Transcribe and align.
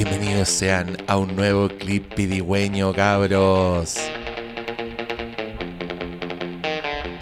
Bienvenidos 0.00 0.48
sean 0.48 0.96
a 1.08 1.16
un 1.16 1.34
nuevo 1.34 1.68
clip 1.68 2.14
pidigüeño, 2.14 2.92
cabros. 2.92 3.96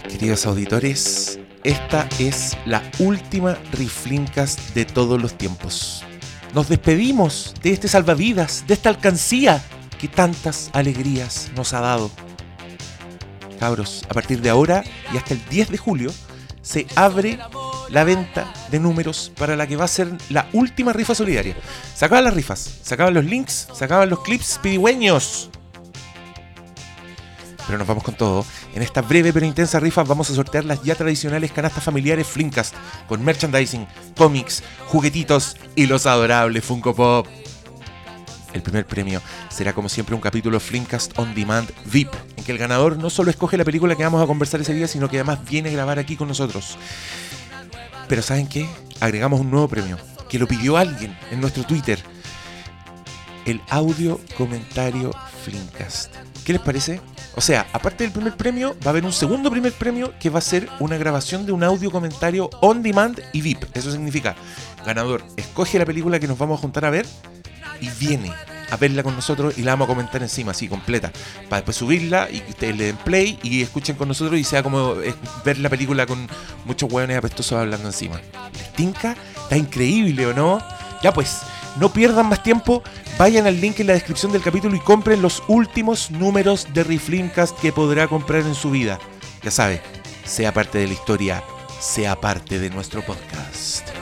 Queridos 0.07 0.45
auditores, 0.45 1.39
esta 1.63 2.07
es 2.19 2.55
la 2.67 2.83
última 2.99 3.57
Riflincast 3.71 4.75
de 4.75 4.85
todos 4.85 5.19
los 5.19 5.33
tiempos. 5.33 6.03
Nos 6.53 6.69
despedimos 6.69 7.55
de 7.63 7.71
este 7.71 7.87
salvavidas, 7.87 8.63
de 8.67 8.75
esta 8.75 8.89
alcancía 8.89 9.59
que 9.99 10.07
tantas 10.07 10.69
alegrías 10.73 11.49
nos 11.55 11.73
ha 11.73 11.79
dado. 11.79 12.11
Cabros, 13.59 14.05
a 14.07 14.13
partir 14.13 14.39
de 14.39 14.51
ahora 14.51 14.83
y 15.11 15.17
hasta 15.17 15.33
el 15.33 15.43
10 15.49 15.71
de 15.71 15.77
julio 15.79 16.11
se 16.61 16.85
abre 16.95 17.39
la 17.89 18.03
venta 18.03 18.51
de 18.71 18.79
números 18.79 19.31
para 19.37 19.55
la 19.55 19.67
que 19.67 19.75
va 19.75 19.85
a 19.85 19.89
ser 19.89 20.09
la 20.29 20.47
última 20.53 20.93
rifa 20.93 21.15
solidaria. 21.15 21.55
Se 21.95 22.05
acaban 22.05 22.25
las 22.25 22.33
rifas, 22.33 22.79
se 22.81 22.93
acaban 22.93 23.13
los 23.13 23.25
links, 23.25 23.67
se 23.73 23.85
acaban 23.85 24.09
los 24.09 24.21
clips 24.21 24.59
pidigüeños. 24.61 25.49
Pero 27.65 27.79
nos 27.79 27.87
vamos 27.87 28.03
con 28.03 28.15
todo. 28.15 28.45
En 28.73 28.81
esta 28.81 29.01
breve 29.01 29.33
pero 29.33 29.45
intensa 29.45 29.79
rifa 29.79 30.03
vamos 30.03 30.29
a 30.29 30.35
sortear 30.35 30.63
las 30.63 30.81
ya 30.83 30.95
tradicionales 30.95 31.51
canastas 31.51 31.83
familiares 31.83 32.25
Flinkast 32.25 32.73
con 33.07 33.23
merchandising, 33.23 33.85
cómics, 34.15 34.63
juguetitos 34.87 35.57
y 35.75 35.85
los 35.85 36.05
adorables 36.05 36.63
Funko 36.63 36.95
Pop. 36.95 37.27
El 38.53 38.61
primer 38.61 38.87
premio 38.87 39.21
será 39.49 39.73
como 39.73 39.89
siempre 39.89 40.15
un 40.15 40.21
capítulo 40.21 40.59
Flinkast 40.59 41.19
On 41.19 41.35
Demand 41.35 41.69
VIP, 41.85 42.09
en 42.37 42.43
que 42.43 42.51
el 42.53 42.57
ganador 42.57 42.97
no 42.97 43.09
solo 43.09 43.29
escoge 43.29 43.57
la 43.57 43.65
película 43.65 43.95
que 43.95 44.03
vamos 44.03 44.23
a 44.23 44.27
conversar 44.27 44.61
ese 44.61 44.73
día, 44.73 44.87
sino 44.87 45.09
que 45.09 45.17
además 45.17 45.39
viene 45.47 45.69
a 45.69 45.73
grabar 45.73 45.99
aquí 45.99 46.15
con 46.15 46.29
nosotros. 46.29 46.77
Pero 48.07 48.21
¿saben 48.21 48.47
qué? 48.47 48.67
Agregamos 48.99 49.39
un 49.39 49.51
nuevo 49.51 49.67
premio, 49.67 49.97
que 50.29 50.39
lo 50.39 50.47
pidió 50.47 50.77
alguien 50.77 51.17
en 51.31 51.41
nuestro 51.41 51.63
Twitter. 51.63 51.99
El 53.45 53.61
audio 53.69 54.19
comentario 54.37 55.11
Flinkast. 55.43 56.13
¿Qué 56.45 56.53
les 56.53 56.61
parece? 56.61 57.01
O 57.35 57.41
sea, 57.41 57.67
aparte 57.71 58.03
del 58.03 58.11
primer 58.11 58.35
premio, 58.35 58.75
va 58.81 58.87
a 58.87 58.89
haber 58.89 59.05
un 59.05 59.13
segundo 59.13 59.51
primer 59.51 59.71
premio 59.73 60.13
que 60.19 60.29
va 60.29 60.39
a 60.39 60.41
ser 60.41 60.67
una 60.79 60.97
grabación 60.97 61.45
de 61.45 61.51
un 61.51 61.63
audio 61.63 61.91
comentario 61.91 62.49
on 62.61 62.81
demand 62.81 63.21
y 63.33 63.41
VIP. 63.41 63.65
Eso 63.75 63.91
significa, 63.91 64.35
ganador, 64.85 65.23
escoge 65.35 65.77
la 65.77 65.85
película 65.85 66.19
que 66.19 66.27
nos 66.27 66.37
vamos 66.37 66.57
a 66.57 66.61
juntar 66.61 66.85
a 66.85 66.89
ver 66.89 67.05
y 67.79 67.89
viene 67.89 68.31
a 68.69 68.77
verla 68.77 69.03
con 69.03 69.15
nosotros 69.15 69.57
y 69.57 69.63
la 69.63 69.73
vamos 69.73 69.85
a 69.85 69.89
comentar 69.89 70.21
encima, 70.21 70.51
así, 70.51 70.67
completa. 70.67 71.11
Para 71.49 71.61
después 71.61 71.77
subirla 71.77 72.29
y 72.31 72.39
que 72.39 72.51
ustedes 72.51 72.77
le 72.77 72.85
den 72.85 72.97
play 72.97 73.39
y 73.43 73.61
escuchen 73.61 73.95
con 73.95 74.07
nosotros 74.07 74.39
y 74.39 74.43
sea 74.43 74.63
como 74.63 74.93
eh, 75.01 75.13
ver 75.45 75.57
la 75.59 75.69
película 75.69 76.05
con 76.05 76.27
muchos 76.65 76.91
hueones 76.91 77.17
apestosos 77.17 77.59
hablando 77.59 77.87
encima. 77.87 78.19
¿Les 78.53 78.73
tinca? 78.73 79.15
Está 79.43 79.57
increíble, 79.57 80.25
¿o 80.27 80.33
no? 80.33 80.59
Ya 81.01 81.13
pues, 81.13 81.41
no 81.79 81.91
pierdan 81.93 82.27
más 82.27 82.43
tiempo, 82.43 82.83
vayan 83.17 83.47
al 83.47 83.59
link 83.61 83.79
en 83.79 83.87
la 83.87 83.93
descripción 83.93 84.31
del 84.31 84.41
capítulo 84.41 84.75
y 84.75 84.79
compren 84.79 85.21
los 85.21 85.43
últimos 85.47 86.11
números 86.11 86.67
de 86.73 86.83
Riflimcast 86.83 87.57
que 87.59 87.71
podrá 87.71 88.07
comprar 88.07 88.41
en 88.41 88.55
su 88.55 88.71
vida. 88.71 88.99
Ya 89.43 89.51
sabe, 89.51 89.81
sea 90.25 90.53
parte 90.53 90.79
de 90.79 90.87
la 90.87 90.93
historia, 90.93 91.43
sea 91.79 92.19
parte 92.19 92.59
de 92.59 92.69
nuestro 92.69 93.03
podcast. 93.03 93.96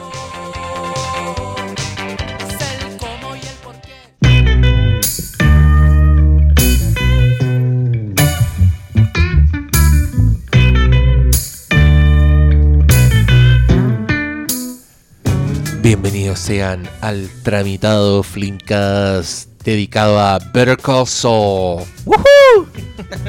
Bienvenidos 15.85 16.39
sean 16.39 16.89
al 17.01 17.29
tramitado 17.43 18.23
Flimcast 18.23 19.51
dedicado 19.63 20.19
a 20.19 20.39
Better 20.39 20.77
Call 20.79 21.05
Saul. 21.05 21.83
¡Woohoo! 22.05 22.67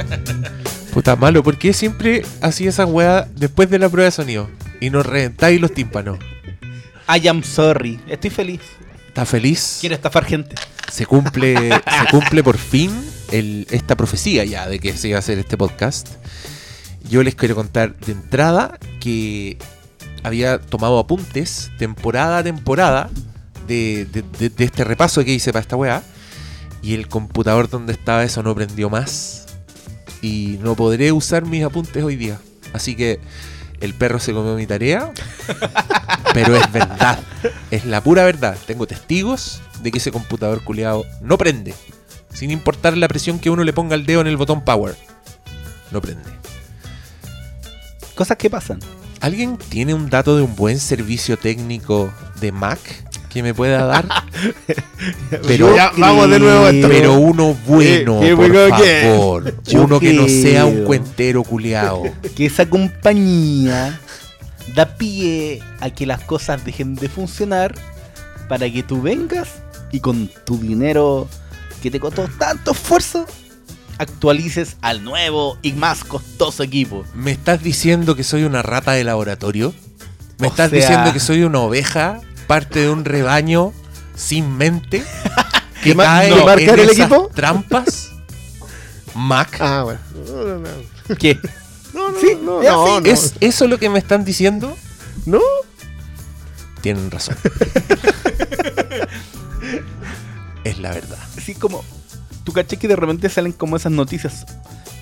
Puta 0.95 1.17
malo, 1.17 1.43
¿por 1.43 1.59
qué 1.59 1.75
siempre 1.75 2.25
hacía 2.41 2.71
esa 2.71 2.87
weá 2.87 3.29
después 3.37 3.69
de 3.69 3.79
la 3.79 3.91
prueba 3.91 4.07
de 4.07 4.11
sonido? 4.13 4.49
Y 4.81 4.89
nos 4.89 5.05
reventáis 5.05 5.61
los 5.61 5.75
tímpanos. 5.75 6.19
I 7.15 7.29
am 7.29 7.43
sorry. 7.43 8.01
Estoy 8.09 8.31
feliz. 8.31 8.63
¿Está 9.09 9.27
feliz? 9.27 9.77
Quiero 9.83 9.95
estafar 9.95 10.25
gente. 10.25 10.55
Se 10.91 11.05
cumple, 11.05 11.57
se 11.69 12.11
cumple 12.11 12.43
por 12.43 12.57
fin 12.57 12.91
el- 13.33 13.67
esta 13.69 13.97
profecía 13.97 14.47
ya 14.47 14.67
de 14.67 14.79
que 14.79 14.97
se 14.97 15.09
iba 15.09 15.17
a 15.17 15.21
hacer 15.21 15.39
este 15.39 15.59
podcast. 15.59 16.09
Yo 17.07 17.23
les 17.23 17.35
quiero 17.35 17.55
contar 17.55 17.95
de 17.97 18.13
entrada 18.13 18.79
que 18.99 19.59
había 20.27 20.59
tomado 20.59 20.99
apuntes 20.99 21.71
temporada 21.79 22.39
a 22.39 22.43
temporada 22.43 23.09
de, 23.69 24.07
de- 24.13 24.23
de- 24.39 24.51
de 24.51 24.65
este 24.65 24.83
repaso 24.85 25.25
que 25.25 25.33
hice 25.33 25.53
para 25.53 25.61
esta 25.63 25.77
weá. 25.77 26.03
Y 26.83 26.95
el 26.95 27.09
computador 27.09 27.69
donde 27.71 27.93
estaba 27.93 28.25
eso 28.25 28.43
no 28.43 28.55
prendió 28.55 28.91
más. 28.91 29.47
Y 30.23 30.59
no 30.63 30.75
podré 30.75 31.13
usar 31.13 31.45
mis 31.47 31.63
apuntes 31.65 32.03
hoy 32.03 32.17
día. 32.17 32.39
Así 32.73 32.97
que 32.97 33.21
el 33.81 33.95
perro 33.95 34.19
se 34.19 34.33
comió 34.33 34.55
mi 34.55 34.67
tarea. 34.67 35.13
Pero 36.35 36.57
es 36.57 36.71
verdad. 36.73 37.19
Es 37.71 37.85
la 37.85 38.01
pura 38.03 38.25
verdad. 38.25 38.57
Tengo 38.67 38.87
testigos 38.87 39.61
de 39.83 39.91
que 39.93 39.99
ese 39.99 40.11
computador 40.13 40.63
culiado 40.65 41.05
no 41.21 41.39
prende. 41.39 41.73
Sin 42.33 42.51
importar 42.51 42.97
la 42.97 43.09
presión 43.09 43.39
que 43.39 43.51
uno 43.51 43.63
le 43.65 43.73
ponga 43.73 43.95
el 43.95 44.07
dedo 44.07 44.21
en 44.23 44.27
el 44.27 44.37
botón 44.37 44.65
power. 44.65 44.97
No 45.93 46.01
prende. 46.01 46.31
Cosas 48.15 48.37
que 48.37 48.51
pasan. 48.51 48.79
¿Alguien 49.27 49.57
tiene 49.57 49.93
un 49.93 50.09
dato 50.09 50.37
de 50.37 50.43
un 50.43 50.55
buen 50.55 50.79
servicio 50.79 51.37
técnico 51.37 52.13
de 52.41 52.53
Mac 52.53 52.79
que 53.29 53.43
me 53.43 53.53
pueda 53.55 53.85
dar? 53.85 54.07
Pero, 55.49 55.75
Ya, 55.75 55.91
vamos 55.97 56.31
de 56.31 56.39
nuevo 56.39 56.65
a 56.67 56.71
esto. 56.71 56.89
pero 56.89 57.15
uno 57.15 57.57
bueno, 57.67 58.23
Eh, 58.23 58.37
por 58.37 58.71
favor. 58.71 59.55
Uno 59.75 59.99
que 59.99 60.13
no 60.13 60.29
sea 60.29 60.65
un 60.65 60.85
cuentero 60.85 61.43
culiao. 61.43 62.05
Que 62.37 62.47
esa 62.47 62.71
compañía 62.71 63.99
da 64.77 64.87
pie 64.97 65.61
a 65.81 65.91
que 65.91 66.07
las 66.07 66.21
cosas 66.21 66.65
dejen 66.65 66.95
de 66.95 67.09
funcionar 67.09 67.75
para 68.49 68.71
que 68.71 68.85
tú 68.85 69.03
vengas 69.03 69.49
y 69.91 69.99
con 69.99 70.31
tu 70.45 70.57
dinero 70.57 71.27
que 71.83 71.91
te 71.91 71.99
costó 71.99 72.29
tanto 72.39 72.71
esfuerzo 72.71 73.27
actualices 73.99 74.77
al 74.83 75.05
nuevo 75.05 75.59
y 75.63 75.73
más 75.73 76.05
costoso 76.05 76.63
equipo. 76.63 77.05
¿Me 77.15 77.33
estás 77.33 77.63
diciendo 77.63 78.15
que 78.17 78.25
soy 78.25 78.45
una 78.45 78.63
rata 78.63 78.93
de 78.93 79.05
laboratorio? 79.05 79.75
¿Me 80.39 80.49
O 80.49 80.51
estás 80.51 80.71
sea- 80.71 80.79
diciendo 80.81 81.13
que 81.13 81.21
soy 81.21 81.43
una 81.43 81.61
oveja, 81.61 82.21
parte 82.47 82.81
de 82.81 82.91
un 82.91 83.05
rebaño 83.05 83.73
sin 84.15 84.57
mente? 84.57 85.03
Que 85.83 85.93
¿Qué 85.93 85.97
cae 85.99 86.31
no 86.31 86.51
en 86.53 86.69
el 86.71 86.81
esas 86.81 86.99
equipo? 86.99 87.31
trampas? 87.33 88.11
Mac. 89.15 89.57
Ah, 89.61 89.83
bueno. 89.85 90.01
No, 90.27 90.43
no, 90.43 90.59
no. 90.59 91.17
¿Qué? 91.17 91.39
No, 91.95 92.11
no, 92.11 92.19
Sí, 92.19 92.37
no, 92.43 92.61
no. 92.63 92.99
¿Es 93.05 93.35
eso 93.41 93.69
lo 93.69 93.79
que 93.79 93.89
me 93.89 94.01
están 94.01 94.25
diciendo? 94.25 94.77
¿No? 95.27 95.39
Tienen 96.81 97.09
razón. 97.11 97.37
es 100.65 100.79
la 100.79 100.91
verdad. 100.91 101.19
Así 101.37 101.55
como, 101.55 101.85
tú 102.47 102.53
caché 102.53 102.77
que 102.77 102.87
de 102.87 102.95
repente 102.95 103.29
salen 103.29 103.53
como 103.53 103.77
esas 103.77 103.91
noticias. 103.91 104.47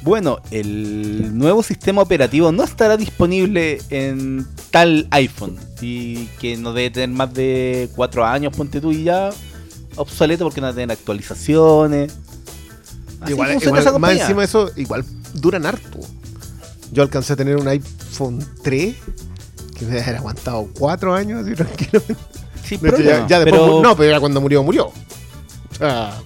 Bueno, 0.01 0.41
el 0.51 1.37
nuevo 1.37 1.63
sistema 1.63 2.01
operativo 2.03 2.51
no 2.53 2.65
estará 2.65 2.97
disponible 2.97 3.81
en 3.91 4.47
tal 4.71 5.07
iPhone. 5.11 5.57
Y 5.81 6.25
que 6.41 6.57
no 6.57 6.73
debe 6.73 6.91
tener 6.91 7.11
más 7.11 7.33
de 7.35 7.91
4 7.95 8.25
años, 8.25 8.57
ponte 8.57 8.81
tú 8.81 8.93
y 8.93 9.05
ya. 9.05 9.31
Obsoleto 9.97 10.45
porque 10.45 10.63
no 10.63 10.73
tener 10.75 10.91
actualizaciones. 10.91 12.13
Así 13.21 13.33
Igual, 13.33 13.63
igual, 13.63 14.01
más 14.01 14.13
encima 14.13 14.41
de 14.41 14.47
eso, 14.47 14.71
igual 14.77 15.05
duran 15.35 15.67
harto. 15.67 16.01
Yo 16.93 17.03
alcancé 17.03 17.35
a 17.35 17.37
tener 17.37 17.57
un 17.57 17.69
iPhone 17.69 18.45
3 18.63 18.95
que 19.79 19.85
me 19.85 19.93
debe 19.93 20.03
haber 20.03 20.17
aguantado 20.17 20.69
4 20.79 21.15
años 21.15 21.43
así 21.43 21.55
tranquilamente. 21.55 22.17
Sí, 22.65 22.75
hecho, 22.77 22.83
pero, 22.83 22.99
ya, 22.99 23.27
ya 23.27 23.41
después 23.41 23.61
pero- 23.61 23.83
no, 23.83 23.97
pero 23.97 24.11
ya 24.11 24.21
cuando 24.21 24.41
murió, 24.41 24.63
murió. 24.63 24.87
O 24.87 24.95
sea, 25.77 26.19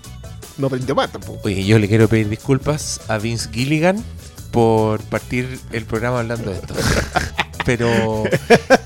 no 0.59 0.69
prendió 0.69 0.95
más 0.95 1.11
tampoco. 1.11 1.41
Oye, 1.45 1.65
yo 1.65 1.79
le 1.79 1.89
quiero 1.89 2.09
pedir 2.09 2.29
disculpas 2.29 3.01
a 3.09 3.19
Vince 3.19 3.49
Gilligan 3.53 4.03
por 4.51 5.01
partir 5.03 5.59
el 5.73 5.85
programa 5.85 6.21
hablando 6.21 6.51
de 6.51 6.57
esto. 6.57 6.75
Pero 7.65 8.25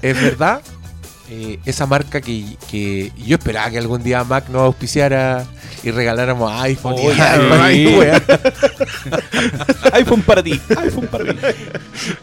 es 0.02 0.20
verdad, 0.22 0.60
eh, 1.30 1.58
esa 1.64 1.86
marca 1.86 2.20
que, 2.20 2.44
que 2.70 3.12
yo 3.16 3.36
esperaba 3.36 3.70
que 3.70 3.78
algún 3.78 4.02
día 4.02 4.24
Mac 4.24 4.48
nos 4.48 4.62
auspiciara 4.62 5.46
y 5.84 5.90
regaláramos 5.90 6.52
iPhone 6.62 6.96
y 6.98 7.06
weá. 7.96 8.22
iPhone 9.94 10.22
para 10.22 10.42
ti, 10.42 10.60
iPhone 10.76 11.06
para 11.06 11.32
ti. 11.32 11.38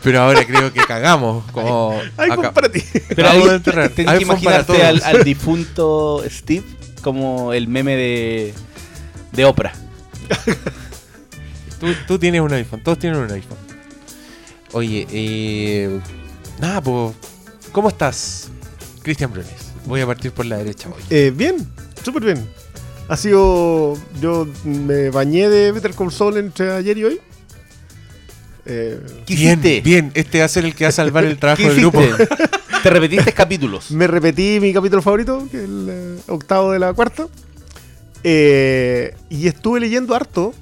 Pero 0.04 0.22
ahora 0.22 0.46
creo 0.46 0.72
que 0.74 0.82
cagamos. 0.82 1.44
Como 1.52 2.00
iPhone 2.18 2.40
acá- 2.40 2.54
para 2.54 2.70
ti. 2.72 2.84
Pero 3.16 3.48
de 3.48 3.56
enterrar. 3.56 3.90
tenés 3.90 4.12
que 4.12 4.20
iPhone 4.20 4.42
para 4.44 4.60
imaginarte 4.62 5.06
al 5.06 5.24
difunto 5.24 6.24
Steve 6.30 6.66
como 7.02 7.54
el 7.54 7.68
meme 7.68 7.96
de, 7.96 8.54
de 9.32 9.46
Oprah. 9.46 9.74
Tú, 11.80 11.88
tú 12.08 12.20
tienes 12.20 12.42
un 12.42 12.52
iPhone, 12.54 12.82
todos 12.84 13.00
tienen 13.00 13.20
un 13.20 13.32
iPhone. 13.32 13.58
Oye, 14.74 15.08
eh, 15.12 16.00
nada, 16.60 16.82
pues, 16.82 17.14
¿cómo 17.72 17.90
estás, 17.90 18.50
Cristian 19.02 19.32
Brunes? 19.32 19.72
Voy 19.86 20.02
a 20.02 20.06
partir 20.06 20.32
por 20.32 20.46
la 20.46 20.58
derecha 20.58 20.90
hoy. 20.90 21.02
Eh, 21.10 21.32
bien, 21.36 21.56
súper 22.04 22.24
bien. 22.26 22.50
Ha 23.08 23.18
sido. 23.18 23.98
Yo 24.22 24.48
me 24.66 25.10
bañé 25.10 25.50
de 25.50 25.72
Better 25.72 25.94
Call 25.96 26.12
Saul 26.12 26.38
entre 26.38 26.72
ayer 26.72 26.98
y 26.98 27.04
hoy. 27.06 27.22
Eh, 28.66 29.00
¿Qué 29.26 29.36
bien, 29.36 29.60
hiciste? 29.60 29.82
bien. 29.82 30.12
Este 30.14 30.40
va 30.40 30.46
a 30.46 30.50
ser 30.50 30.66
el 30.66 30.76
que 30.76 30.84
va 30.84 30.90
a 30.90 30.92
salvar 30.92 31.24
el 31.26 31.38
trabajo 31.40 31.64
¿Qué 31.64 31.70
del 31.70 31.80
grupo. 31.80 32.02
Te 32.84 32.90
repetiste 32.92 33.34
capítulos. 33.34 33.90
me 33.92 34.06
repetí 34.06 34.60
mi 34.62 34.72
capítulo 34.74 35.02
favorito, 35.02 35.48
que 35.50 35.58
es 35.58 35.64
el 35.64 35.88
eh, 35.90 36.18
octavo 36.28 36.72
de 36.72 36.80
la 36.80 36.94
cuarta. 36.94 37.28
Eh, 38.24 39.16
y 39.30 39.48
estuve 39.48 39.80
leyendo 39.80 40.16
harto. 40.16 40.54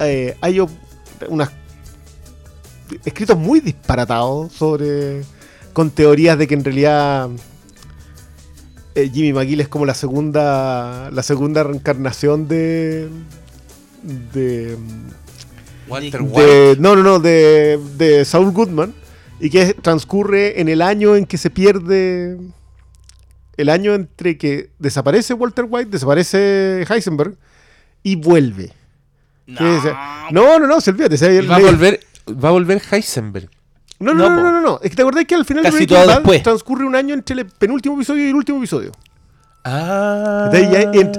Eh, 0.00 0.36
hay 0.40 0.60
unas 1.28 1.50
escritos 3.04 3.36
muy 3.38 3.60
disparatados 3.60 4.52
sobre. 4.52 5.22
con 5.72 5.90
teorías 5.90 6.38
de 6.38 6.46
que 6.46 6.54
en 6.54 6.64
realidad. 6.64 7.28
eh, 8.94 9.10
Jimmy 9.12 9.32
McGill 9.32 9.60
es 9.60 9.68
como 9.68 9.86
la 9.86 9.94
segunda. 9.94 11.10
la 11.10 11.22
segunda 11.22 11.62
reencarnación 11.64 12.48
de. 12.48 13.08
de. 14.32 14.76
Walter 15.88 16.20
De- 16.20 16.26
White. 16.28 16.42
de- 16.42 16.76
no, 16.80 16.96
no, 16.96 17.02
no, 17.02 17.18
de, 17.20 17.78
de 17.96 18.24
Saul 18.24 18.50
Goodman. 18.52 18.92
Y 19.38 19.50
que 19.50 19.74
transcurre 19.74 20.60
en 20.60 20.68
el 20.68 20.80
año 20.82 21.14
en 21.16 21.26
que 21.26 21.36
se 21.38 21.50
pierde. 21.50 22.38
El 23.56 23.68
año 23.70 23.94
entre 23.94 24.36
que 24.36 24.70
desaparece 24.78 25.34
Walter 25.34 25.66
White, 25.68 25.90
desaparece 25.90 26.84
Heisenberg 26.88 27.36
y 28.02 28.16
vuelve. 28.16 28.72
Es- 29.46 29.56
No, 30.32 30.58
no, 30.58 30.66
no, 30.66 30.80
se 30.80 30.92
va 30.92 31.04
a 31.06 31.58
le- 31.58 31.64
volver, 31.64 32.00
va 32.28 32.48
a 32.48 32.52
volver 32.52 32.82
Heisenberg. 32.90 33.48
No, 33.98 34.12
no, 34.12 34.28
No, 34.28 34.36
no, 34.36 34.42
no, 34.42 34.50
no, 34.52 34.60
no. 34.60 34.80
Es 34.82 34.90
que 34.90 34.96
te 34.96 35.02
acordás 35.02 35.24
que 35.24 35.34
al 35.34 35.44
final 35.46 35.62
Casi 35.62 35.78
de 35.78 35.86
todo 35.86 35.98
Breaking 35.98 36.14
Bad 36.14 36.18
después. 36.22 36.42
transcurre 36.42 36.84
un 36.84 36.94
año 36.96 37.14
entre 37.14 37.40
el 37.40 37.46
penúltimo 37.46 37.94
episodio 37.96 38.26
y 38.26 38.28
el 38.28 38.34
último 38.34 38.58
episodio. 38.58 38.92
Ah. 39.64 40.50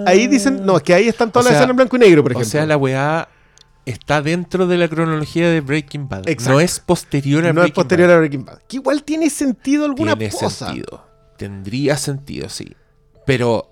Ahí 0.05 0.27
dicen, 0.27 0.65
no, 0.65 0.77
es 0.77 0.83
que 0.83 0.93
ahí 0.93 1.07
están 1.07 1.31
todas 1.31 1.47
O 1.47 1.49
las 1.49 1.55
escenas 1.57 1.71
en 1.71 1.75
blanco 1.77 1.95
y 1.95 1.99
negro, 1.99 2.23
por 2.23 2.31
O 2.31 2.35
ejemplo. 2.35 2.49
sea, 2.51 2.65
la 2.65 2.77
weá 2.77 3.27
está 3.85 4.21
dentro 4.21 4.67
de 4.67 4.77
la 4.77 4.87
cronología 4.87 5.49
de 5.49 5.61
Breaking 5.61 6.07
Bad. 6.07 6.27
Exacto. 6.29 6.53
No 6.53 6.59
es 6.59 6.79
posterior 6.79 7.39
a 7.45 7.47
no 7.47 7.49
es 7.49 7.55
Breaking 7.55 7.73
posterior 7.73 8.07
Bad. 8.09 8.15
a 8.15 8.19
Breaking 8.19 8.45
Bad. 8.45 8.59
Que 8.67 8.77
igual 8.77 9.03
tiene 9.03 9.29
sentido 9.29 9.85
alguna 9.85 10.15
Tiene 10.15 10.31
cosa. 10.33 10.67
sentido. 10.67 11.06
Tendría 11.37 11.97
sentido, 11.97 12.49
sí. 12.49 12.75
Pero. 13.25 13.69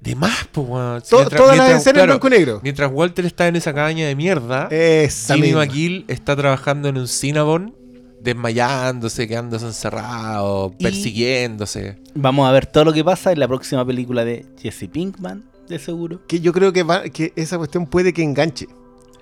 De 0.00 0.14
más, 0.14 0.46
pues, 0.52 0.66
weón. 0.68 1.00
Si 1.02 1.10
todas 1.10 1.56
las 1.56 1.70
escenas 1.80 2.02
en 2.02 2.06
blanco 2.10 2.26
y 2.28 2.30
negro. 2.30 2.60
Mientras 2.62 2.90
Walter 2.92 3.24
está 3.26 3.48
en 3.48 3.56
esa 3.56 3.74
cabaña 3.74 4.06
de 4.06 4.14
mierda, 4.14 4.68
Esa 4.70 5.34
Jimmy 5.34 5.48
misma. 5.48 5.64
McGill 5.66 6.04
está 6.08 6.36
trabajando 6.36 6.88
en 6.88 6.98
un 6.98 7.08
Cinnabon, 7.08 7.74
desmayándose, 8.20 9.26
quedándose 9.26 9.66
encerrado, 9.66 10.72
Y- 10.78 10.82
persiguiéndose. 10.84 11.98
Vamos 12.14 12.48
a 12.48 12.52
ver 12.52 12.66
todo 12.66 12.84
lo 12.84 12.92
que 12.92 13.02
pasa 13.04 13.32
en 13.32 13.40
la 13.40 13.48
próxima 13.48 13.84
película 13.84 14.24
de 14.24 14.46
Jesse 14.60 14.88
Pinkman, 14.90 15.44
de 15.68 15.78
seguro. 15.78 16.20
Que 16.28 16.40
yo 16.40 16.52
creo 16.52 16.72
que, 16.72 16.82
va- 16.84 17.04
que 17.08 17.32
esa 17.34 17.58
cuestión 17.58 17.86
puede 17.86 18.12
que 18.12 18.22
enganche. 18.22 18.68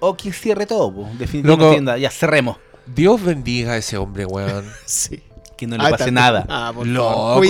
O 0.00 0.16
que 0.16 0.32
cierre 0.32 0.66
todo, 0.66 0.92
po. 0.92 1.02
definitivamente. 1.18 1.46
Loco. 1.64 1.70
tienda. 1.70 1.96
Ya 1.96 2.10
cerremos. 2.10 2.58
Dios 2.94 3.22
bendiga 3.24 3.72
a 3.72 3.76
ese 3.78 3.96
hombre, 3.96 4.26
weón. 4.26 4.66
Sí. 4.84 5.22
Que 5.70 5.76
no 5.78 5.82
le 5.82 5.90
pase 5.90 6.10
nada. 6.12 6.46
Ah, 6.48 6.72
Loco, 6.84 7.40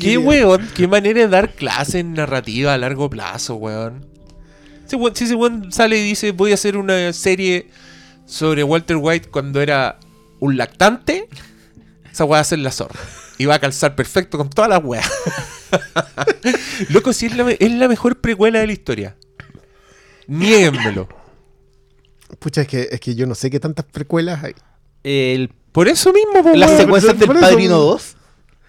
qué, 0.00 0.16
we- 0.18 0.44
weón, 0.44 0.68
qué 0.74 0.88
manera 0.88 1.20
de 1.20 1.28
dar 1.28 1.54
clase 1.54 2.00
en 2.00 2.14
narrativa 2.14 2.74
a 2.74 2.78
largo 2.78 3.08
plazo, 3.10 3.56
weón. 3.56 4.06
Ese 4.86 4.96
weón- 4.96 5.14
si 5.14 5.24
ese 5.24 5.34
weón 5.34 5.72
sale 5.72 5.98
y 5.98 6.02
dice 6.02 6.32
voy 6.32 6.50
a 6.50 6.54
hacer 6.54 6.76
una 6.76 7.12
serie 7.12 7.68
sobre 8.26 8.64
Walter 8.64 8.96
White 8.96 9.28
cuando 9.30 9.60
era 9.60 9.98
un 10.40 10.56
lactante, 10.56 11.28
esa 12.10 12.24
weá 12.24 12.38
va 12.38 12.40
a 12.40 12.44
ser 12.44 12.58
la 12.58 12.70
zorra. 12.70 12.98
Y 13.38 13.46
va 13.46 13.54
a 13.56 13.58
calzar 13.58 13.94
perfecto 13.96 14.38
con 14.38 14.48
todas 14.50 14.70
las 14.70 14.82
weas. 14.84 15.10
Loco, 16.90 17.12
si 17.12 17.26
es 17.26 17.36
la, 17.36 17.50
es 17.50 17.72
la 17.72 17.88
mejor 17.88 18.20
precuela 18.20 18.60
de 18.60 18.66
la 18.66 18.72
historia. 18.72 19.16
Niéguenmelo. 20.26 21.08
Pucha, 22.38 22.62
es 22.62 22.68
que, 22.68 22.88
es 22.90 23.00
que 23.00 23.14
yo 23.14 23.26
no 23.26 23.34
sé 23.34 23.50
qué 23.50 23.60
tantas 23.60 23.84
precuelas 23.86 24.42
hay. 24.44 24.54
El- 25.02 25.50
Por 25.74 25.88
eso 25.88 26.12
mismo, 26.12 26.42
po, 26.42 26.56
las 26.56 26.70
secuencias 26.76 27.18
del 27.18 27.28
Padrino 27.28 27.76
2. 27.78 28.16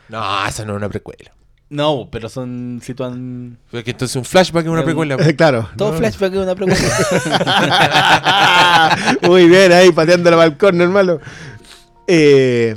No, 0.10 0.46
esa 0.48 0.66
no 0.66 0.74
es 0.74 0.78
una 0.78 0.90
precuela. 0.90 1.32
No, 1.70 2.10
pero 2.12 2.30
son 2.30 2.80
sitúan 2.84 3.58
Porque 3.72 3.92
entonces 3.92 4.16
un 4.16 4.24
flashback 4.26 4.66
es 4.66 4.70
una 4.72 4.82
Eh, 4.82 4.86
precuela. 4.86 5.18
claro. 5.36 5.70
todo 5.78 5.92
No. 5.94 5.98
flashback 5.98 6.34
es 6.34 6.40
una 6.40 6.56
pregunta. 6.56 6.84
Muy 9.24 9.48
bien, 9.48 9.72
ahí 9.72 9.92
pateando 9.92 10.30
el 10.30 10.36
balcón, 10.36 10.80
hermano. 10.82 11.20
Eh, 12.08 12.76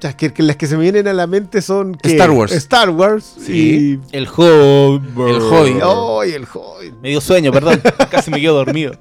es 0.00 0.14
que, 0.16 0.32
que 0.34 0.42
las 0.42 0.56
que 0.56 0.66
se 0.66 0.76
me 0.76 0.82
vienen 0.82 1.08
a 1.08 1.12
la 1.14 1.26
mente 1.26 1.62
son 1.62 1.94
que- 1.94 2.10
Star 2.12 2.30
Wars. 2.30 2.52
Star 2.52 2.90
Wars 2.90 3.36
Sí. 3.40 3.98
el 4.12 4.28
Hobbit. 4.28 5.02
El 5.16 5.40
Hobbit. 5.42 5.76
y. 5.76 5.80
¡Ay, 5.82 6.32
el 6.34 6.46
Hobbit! 6.52 6.94
Me 7.02 7.08
dio 7.08 7.20
sueño, 7.22 7.50
perdón. 7.52 7.80
Casi 8.10 8.30
me 8.30 8.40
quedo 8.40 8.54
dormido. 8.54 8.92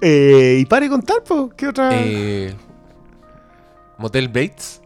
Eh, 0.00 0.58
y 0.60 0.64
pare 0.66 0.88
contar, 0.88 1.22
pues, 1.24 1.52
¿qué 1.56 1.68
otra? 1.68 1.90
Eh, 1.92 2.54
Motel 3.98 4.28
Bates. 4.28 4.80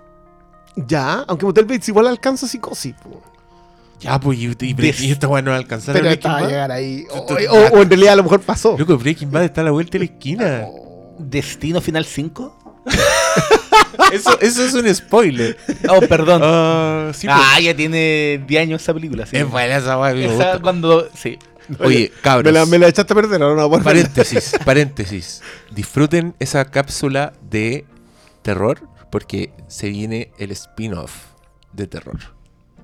Ya, 0.77 1.25
aunque 1.29 1.47
Motel 1.47 1.65
Bates 1.67 1.89
igual 1.89 2.07
alcanza 2.09 2.49
psicosis. 2.49 2.95
po. 3.03 3.23
Ya, 4.01 4.19
pues, 4.19 4.39
y, 4.39 4.47
y, 4.61 4.77
y 5.07 5.11
esta 5.13 5.29
weá 5.29 5.41
no 5.41 5.51
va 5.51 5.57
a 5.57 5.61
alcanzar 5.61 5.95
Pero 5.95 6.11
está 6.11 6.37
a 6.39 6.47
llegar 6.47 6.71
ahí. 6.73 7.05
O, 7.11 7.19
o- 7.21 7.79
o 7.79 7.83
en 7.83 7.89
realidad 7.89 8.15
a 8.15 8.17
lo 8.17 8.23
mejor 8.25 8.41
pasó. 8.41 8.77
Loco, 8.79 8.99
Breaking 8.99 9.31
Bad 9.31 9.45
está 9.45 9.61
a 9.61 9.65
la 9.65 9.71
vuelta 9.71 9.93
de 9.93 10.01
la 10.01 10.05
esquina. 10.07 10.67
Destino 11.19 11.81
Final 11.81 12.05
5. 12.05 12.75
Eso, 14.13 14.39
eso 14.41 14.65
es 14.65 14.75
un 14.75 14.93
spoiler. 14.95 15.57
Oh, 15.89 16.01
perdón. 16.01 16.41
Ah, 16.45 17.11
sí, 17.15 17.27
pues. 17.27 17.39
ah, 17.41 17.61
ya 17.61 17.75
tiene 17.75 18.43
10 18.47 18.63
años 18.63 18.83
esa 18.83 18.93
película. 18.93 19.25
Sí. 19.25 19.37
Es 19.37 19.49
buena 19.49 19.77
esa 19.77 19.99
weá, 19.99 20.13
Esa 20.13 20.59
cuando. 20.61 21.09
Sí. 21.15 21.39
Oye, 21.79 22.13
cabros. 22.23 22.53
Me 22.53 22.59
la, 22.59 22.67
me 22.67 22.79
la 22.79 22.89
echaste 22.89 23.13
a 23.13 23.17
perder, 23.17 23.43
ahora 23.43 23.63
no 23.63 23.69
verla. 23.69 23.85
Paréntesis, 23.85 24.55
paréntesis. 24.65 25.43
Disfruten 25.71 26.35
esa 26.39 26.65
cápsula 26.67 27.33
de 27.43 27.87
terror 28.43 28.89
porque 29.11 29.53
se 29.69 29.89
viene 29.89 30.33
el 30.39 30.51
spin-off 30.51 31.13
de 31.73 31.87
terror. 31.87 32.19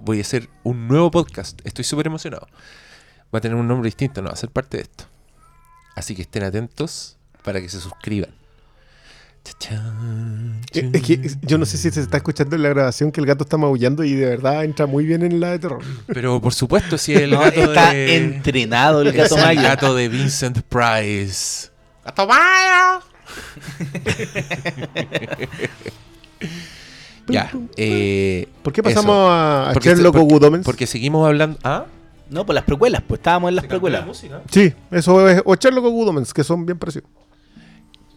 Voy 0.03 0.19
a 0.19 0.23
hacer 0.23 0.49
un 0.63 0.89
nuevo 0.89 1.11
podcast. 1.11 1.61
Estoy 1.65 1.85
súper 1.85 2.07
emocionado. 2.07 2.47
Va 3.35 3.39
a 3.39 3.41
tener 3.41 3.57
un 3.57 3.69
nombre 3.69 3.89
distinto, 3.89 4.23
no 4.23 4.29
va 4.29 4.35
a 4.35 4.37
ser 4.37 4.51
parte 4.51 4.79
de 4.79 4.85
esto. 4.85 5.05
Así 5.95 6.15
que 6.15 6.23
estén 6.23 6.43
atentos 6.43 7.19
para 7.43 7.61
que 7.61 7.69
se 7.69 7.81
suscriban. 7.81 8.40
Eh, 10.73 10.91
Es 10.93 11.03
que 11.03 11.31
yo 11.43 11.59
no 11.59 11.65
sé 11.67 11.77
si 11.79 11.91
se 11.91 12.01
está 12.01 12.19
escuchando 12.19 12.57
en 12.57 12.63
la 12.63 12.69
grabación 12.69 13.11
que 13.13 13.21
el 13.21 13.27
gato 13.27 13.45
está 13.45 13.57
maullando 13.57 14.05
y 14.05 14.13
de 14.15 14.27
verdad 14.27 14.65
entra 14.65 14.87
muy 14.87 15.05
bien 15.05 15.23
en 15.23 15.41
la 15.41 15.51
de 15.51 15.59
terror. 15.59 15.83
Pero 16.07 16.41
por 16.41 16.53
supuesto, 16.55 16.97
si 16.99 17.15
el 17.15 17.31
gato 17.33 17.61
está 17.63 17.93
de... 17.93 18.17
entrenado 18.17 19.01
el 19.03 19.09
es 19.09 19.15
gato 19.17 19.37
el 19.37 19.43
Maya. 19.43 19.63
gato 19.63 19.95
de 19.95 20.09
Vincent 20.09 20.61
Price. 20.63 21.69
¡Gato 22.05 22.27
Maya! 22.27 23.01
ya, 27.29 27.51
eh, 27.77 28.49
¿Por 28.63 28.73
qué 28.73 28.83
pasamos 28.83 29.15
eso. 29.15 29.31
a, 29.31 29.71
a 29.71 29.73
Porque 29.73 29.89
Sherlock 29.91 30.15
porque- 30.15 30.87
seguimos 30.87 31.27
hablando. 31.27 31.59
¿Ah? 31.63 31.87
No, 32.29 32.47
pues 32.47 32.55
las 32.55 32.65
precuelas, 32.65 33.03
pues 33.07 33.19
estábamos 33.19 33.49
en 33.49 33.57
las 33.57 33.67
precuelas. 33.67 34.05
Sí, 34.51 34.73
eso 34.91 35.29
es. 35.29 35.43
O 35.45 35.55
Sherlock 35.57 35.85
o 35.85 35.89
que 36.33 36.45
son 36.45 36.65
bien 36.65 36.79
parecidos. 36.79 37.09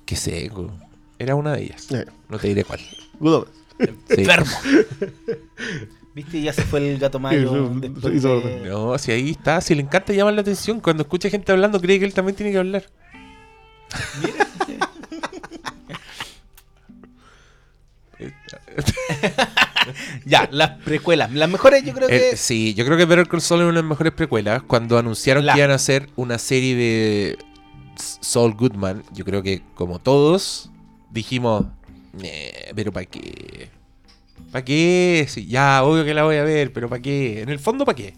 Qué 0.05 0.15
seco. 0.15 0.71
Era 1.23 1.35
una 1.35 1.53
de 1.55 1.63
ellas. 1.63 1.89
Eh, 1.91 2.05
No 2.29 2.37
te 2.37 2.47
diré 2.49 2.63
cuál. 2.65 2.79
Good. 3.19 3.45
Enfermo. 4.09 4.51
¿Viste? 6.15 6.41
Ya 6.41 6.53
se 6.53 6.61
fue 6.63 6.91
el 6.91 6.99
gato 6.99 7.19
mayo. 7.19 7.69
Después 7.75 8.21
de-. 8.21 8.61
No, 8.69 8.97
si 8.97 9.11
ahí 9.11 9.31
está. 9.31 9.61
Si 9.61 9.73
le 9.73 9.81
encanta 9.81 10.13
llamar 10.13 10.33
la 10.33 10.41
atención. 10.41 10.79
Cuando 10.79 11.03
escucha 11.03 11.29
gente 11.29 11.51
hablando, 11.51 11.79
cree 11.81 11.97
que 11.97 12.05
él 12.05 12.13
también 12.13 12.35
tiene 12.35 12.51
que 12.51 12.57
hablar. 12.59 12.83
Ya, 20.25 20.47
las 20.51 20.71
precuelas. 20.81 21.31
Las 21.33 21.49
mejores 21.49 21.83
yo 21.83 21.93
creo 21.93 22.07
que... 22.07 22.31
Eh, 22.31 22.37
sí, 22.37 22.73
yo 22.73 22.85
creo 22.85 22.97
que 22.97 23.05
Better 23.05 23.27
Call 23.27 23.41
Saul 23.41 23.61
es 23.61 23.65
una 23.65 23.73
de 23.75 23.81
las 23.81 23.89
mejores 23.89 24.13
precuelas. 24.13 24.63
Cuando 24.63 24.97
anunciaron 24.97 25.45
La- 25.45 25.53
que 25.53 25.59
iban 25.59 25.71
a 25.71 25.75
hacer 25.75 26.09
una 26.15 26.37
serie 26.37 26.75
de 26.75 27.37
Saul 27.97 28.53
Goodman, 28.53 29.03
yo 29.13 29.25
creo 29.25 29.43
que 29.43 29.61
como 29.75 29.99
todos 29.99 30.69
dijimos, 31.13 31.65
"Nee, 32.13 32.51
pero 32.75 32.91
¿para 32.91 33.05
qué? 33.05 33.69
¿Para 34.51 34.65
qué? 34.65 35.25
Sí, 35.29 35.45
ya, 35.47 35.83
obvio 35.83 36.03
que 36.05 36.13
la 36.13 36.23
voy 36.23 36.35
a 36.37 36.43
ver, 36.43 36.73
pero 36.73 36.89
¿para 36.89 37.01
qué? 37.01 37.41
En 37.41 37.49
el 37.49 37.59
fondo, 37.59 37.85
¿para 37.85 37.95
qué? 37.95 38.13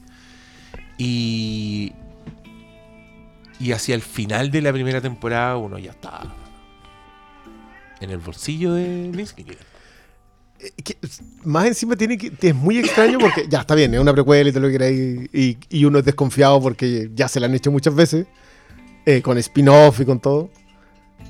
Y... 0.97 1.93
Y 3.59 3.71
hacia 3.71 3.95
el 3.95 4.01
final 4.01 4.51
de 4.51 4.61
la 4.61 4.73
primera 4.73 4.99
temporada 4.99 5.55
uno 5.55 5.77
ya 5.79 5.91
está 5.91 6.21
en 8.01 8.09
el 8.11 8.17
bolsillo 8.17 8.73
de 8.73 9.11
Gilligan. 9.35 9.55
Eh, 10.59 10.71
más 11.45 11.65
encima 11.67 11.95
tiene 11.95 12.17
que. 12.17 12.31
Es 12.41 12.55
muy 12.55 12.77
extraño 12.79 13.17
porque. 13.17 13.45
Ya, 13.49 13.61
está 13.61 13.73
bien, 13.75 13.93
es 13.93 13.99
una 13.99 14.11
precuela 14.13 14.49
y 14.49 14.51
todo 14.51 14.61
lo 14.63 14.67
que 14.67 14.73
queráis. 14.73 15.29
Y, 15.33 15.57
y 15.69 15.85
uno 15.85 15.99
es 15.99 16.05
desconfiado 16.05 16.61
porque 16.61 17.09
ya 17.15 17.27
se 17.29 17.39
la 17.39 17.45
han 17.47 17.55
hecho 17.55 17.71
muchas 17.71 17.95
veces. 17.95 18.27
eh, 19.05 19.21
con 19.21 19.37
spin-off 19.37 20.01
y 20.01 20.05
con 20.05 20.19
todo. 20.19 20.49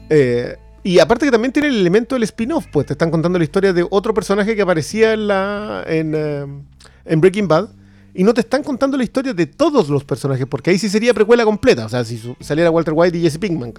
Eh, 0.09 0.55
y 0.85 0.99
aparte 0.99 1.25
que 1.25 1.31
también 1.31 1.51
tiene 1.51 1.69
el 1.69 1.77
elemento 1.77 2.13
del 2.13 2.21
spin-off, 2.21 2.67
pues 2.71 2.85
te 2.85 2.93
están 2.93 3.09
contando 3.09 3.39
la 3.39 3.43
historia 3.43 3.73
de 3.73 3.87
otro 3.89 4.13
personaje 4.13 4.55
que 4.55 4.61
aparecía 4.61 5.13
en 5.13 5.27
la. 5.27 5.83
en, 5.87 6.13
eh, 6.15 7.15
Breaking 7.15 7.47
Bad. 7.47 7.69
y 8.13 8.23
no 8.23 8.35
te 8.35 8.41
están 8.41 8.61
contando 8.61 8.95
la 8.95 9.03
historia 9.03 9.33
de 9.33 9.47
todos 9.47 9.89
los 9.89 10.03
personajes, 10.03 10.45
porque 10.45 10.69
ahí 10.69 10.77
sí 10.77 10.87
sería 10.87 11.11
precuela 11.15 11.43
completa, 11.43 11.87
o 11.87 11.89
sea, 11.89 12.05
si 12.05 12.21
saliera 12.39 12.69
Walter 12.69 12.93
White 12.95 13.17
y 13.17 13.21
Jesse 13.21 13.39
Pinkman. 13.39 13.73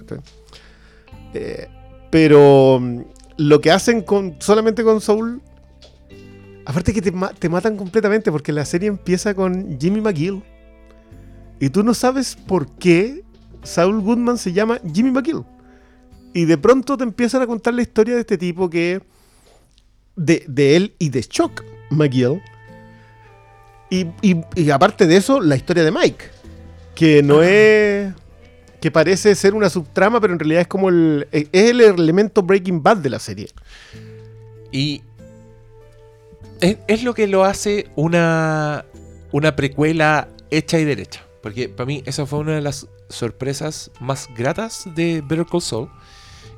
Eh, 1.33 1.69
pero 2.11 2.77
mm, 2.81 3.01
lo 3.37 3.61
que 3.61 3.71
hacen 3.71 4.01
con 4.01 4.35
solamente 4.39 4.83
con 4.83 4.99
Saul, 4.99 5.41
aparte 6.65 6.93
que 6.93 7.01
te 7.01 7.49
matan 7.49 7.77
completamente, 7.77 8.33
porque 8.33 8.51
la 8.51 8.65
serie 8.65 8.89
empieza 8.89 9.33
con 9.33 9.79
Jimmy 9.79 10.01
McGill, 10.01 10.43
y 11.61 11.69
tú 11.69 11.83
no 11.83 11.93
sabes 11.93 12.35
por 12.35 12.69
qué 12.69 13.23
Saul 13.63 14.01
Goodman 14.01 14.37
se 14.37 14.51
llama 14.51 14.81
Jimmy 14.93 15.11
McGill. 15.11 15.45
Y 16.33 16.45
de 16.45 16.57
pronto 16.57 16.97
te 16.97 17.03
empiezan 17.03 17.41
a 17.41 17.47
contar 17.47 17.73
la 17.73 17.81
historia 17.81 18.15
de 18.15 18.21
este 18.21 18.37
tipo 18.37 18.69
que. 18.69 19.01
de, 20.15 20.43
de 20.47 20.75
él 20.75 20.93
y 20.99 21.09
de 21.09 21.23
Chuck 21.23 21.63
McGill. 21.89 22.41
Y, 23.89 24.05
y- 24.21 24.41
y 24.55 24.69
aparte 24.69 25.07
de 25.07 25.17
eso, 25.17 25.39
la 25.41 25.55
historia 25.55 25.83
de 25.83 25.91
Mike. 25.91 26.25
Que 26.95 27.23
no 27.23 27.41
es. 27.43 28.13
que 28.81 28.91
parece 28.91 29.33
ser 29.35 29.53
una 29.55 29.69
subtrama, 29.69 30.19
pero 30.21 30.33
en 30.33 30.39
realidad 30.39 30.61
es 30.61 30.67
como 30.67 30.89
el. 30.89 31.27
es 31.31 31.47
el 31.51 31.81
elemento 31.81 32.43
Breaking 32.43 32.83
Bad 32.83 32.97
de 32.97 33.09
la 33.09 33.19
serie. 33.19 33.49
Y 34.71 35.01
es, 36.61 36.77
es 36.87 37.03
lo 37.03 37.13
que 37.13 37.27
lo 37.27 37.45
hace 37.45 37.87
una, 37.95 38.85
una 39.31 39.55
precuela 39.55 40.27
hecha 40.51 40.77
y 40.79 40.85
derecha. 40.85 41.21
Porque 41.47 41.69
para 41.69 41.87
mí 41.87 42.03
esa 42.05 42.25
fue 42.25 42.39
una 42.39 42.55
de 42.55 42.61
las 42.61 42.87
sorpresas 43.07 43.89
más 44.01 44.27
gratas 44.35 44.83
de 44.95 45.21
Better 45.25 45.45
Call 45.45 45.61
Saul. 45.61 45.89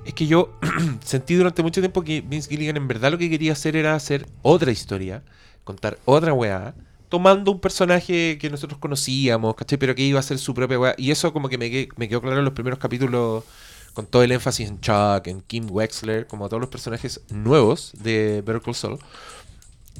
Es 0.03 0.15
que 0.15 0.25
yo 0.25 0.57
sentí 1.05 1.35
durante 1.35 1.61
mucho 1.61 1.79
tiempo 1.79 2.01
que 2.01 2.21
Vince 2.21 2.49
Gilligan 2.49 2.75
en 2.75 2.87
verdad 2.87 3.11
lo 3.11 3.19
que 3.19 3.29
quería 3.29 3.51
hacer 3.51 3.75
era 3.75 3.93
hacer 3.93 4.25
otra 4.41 4.71
historia, 4.71 5.21
contar 5.63 5.99
otra 6.05 6.33
weá, 6.33 6.73
tomando 7.07 7.51
un 7.51 7.59
personaje 7.59 8.39
que 8.41 8.49
nosotros 8.49 8.79
conocíamos, 8.79 9.53
¿cachai? 9.53 9.77
Pero 9.77 9.93
que 9.93 10.01
iba 10.01 10.19
a 10.19 10.23
ser 10.23 10.39
su 10.39 10.55
propia 10.55 10.79
weá. 10.79 10.95
Y 10.97 11.11
eso 11.11 11.31
como 11.33 11.49
que 11.49 11.59
me, 11.59 11.87
me 11.95 12.09
quedó 12.09 12.19
claro 12.19 12.39
en 12.39 12.45
los 12.45 12.55
primeros 12.55 12.79
capítulos 12.79 13.43
con 13.93 14.07
todo 14.07 14.23
el 14.23 14.31
énfasis 14.31 14.69
en 14.69 14.79
Chuck, 14.79 15.27
en 15.27 15.41
Kim 15.41 15.67
Wexler, 15.69 16.25
como 16.25 16.49
todos 16.49 16.61
los 16.61 16.71
personajes 16.71 17.21
nuevos 17.29 17.91
de 17.93 18.41
Better 18.43 18.63
Call 18.63 18.73
Saul, 18.73 18.97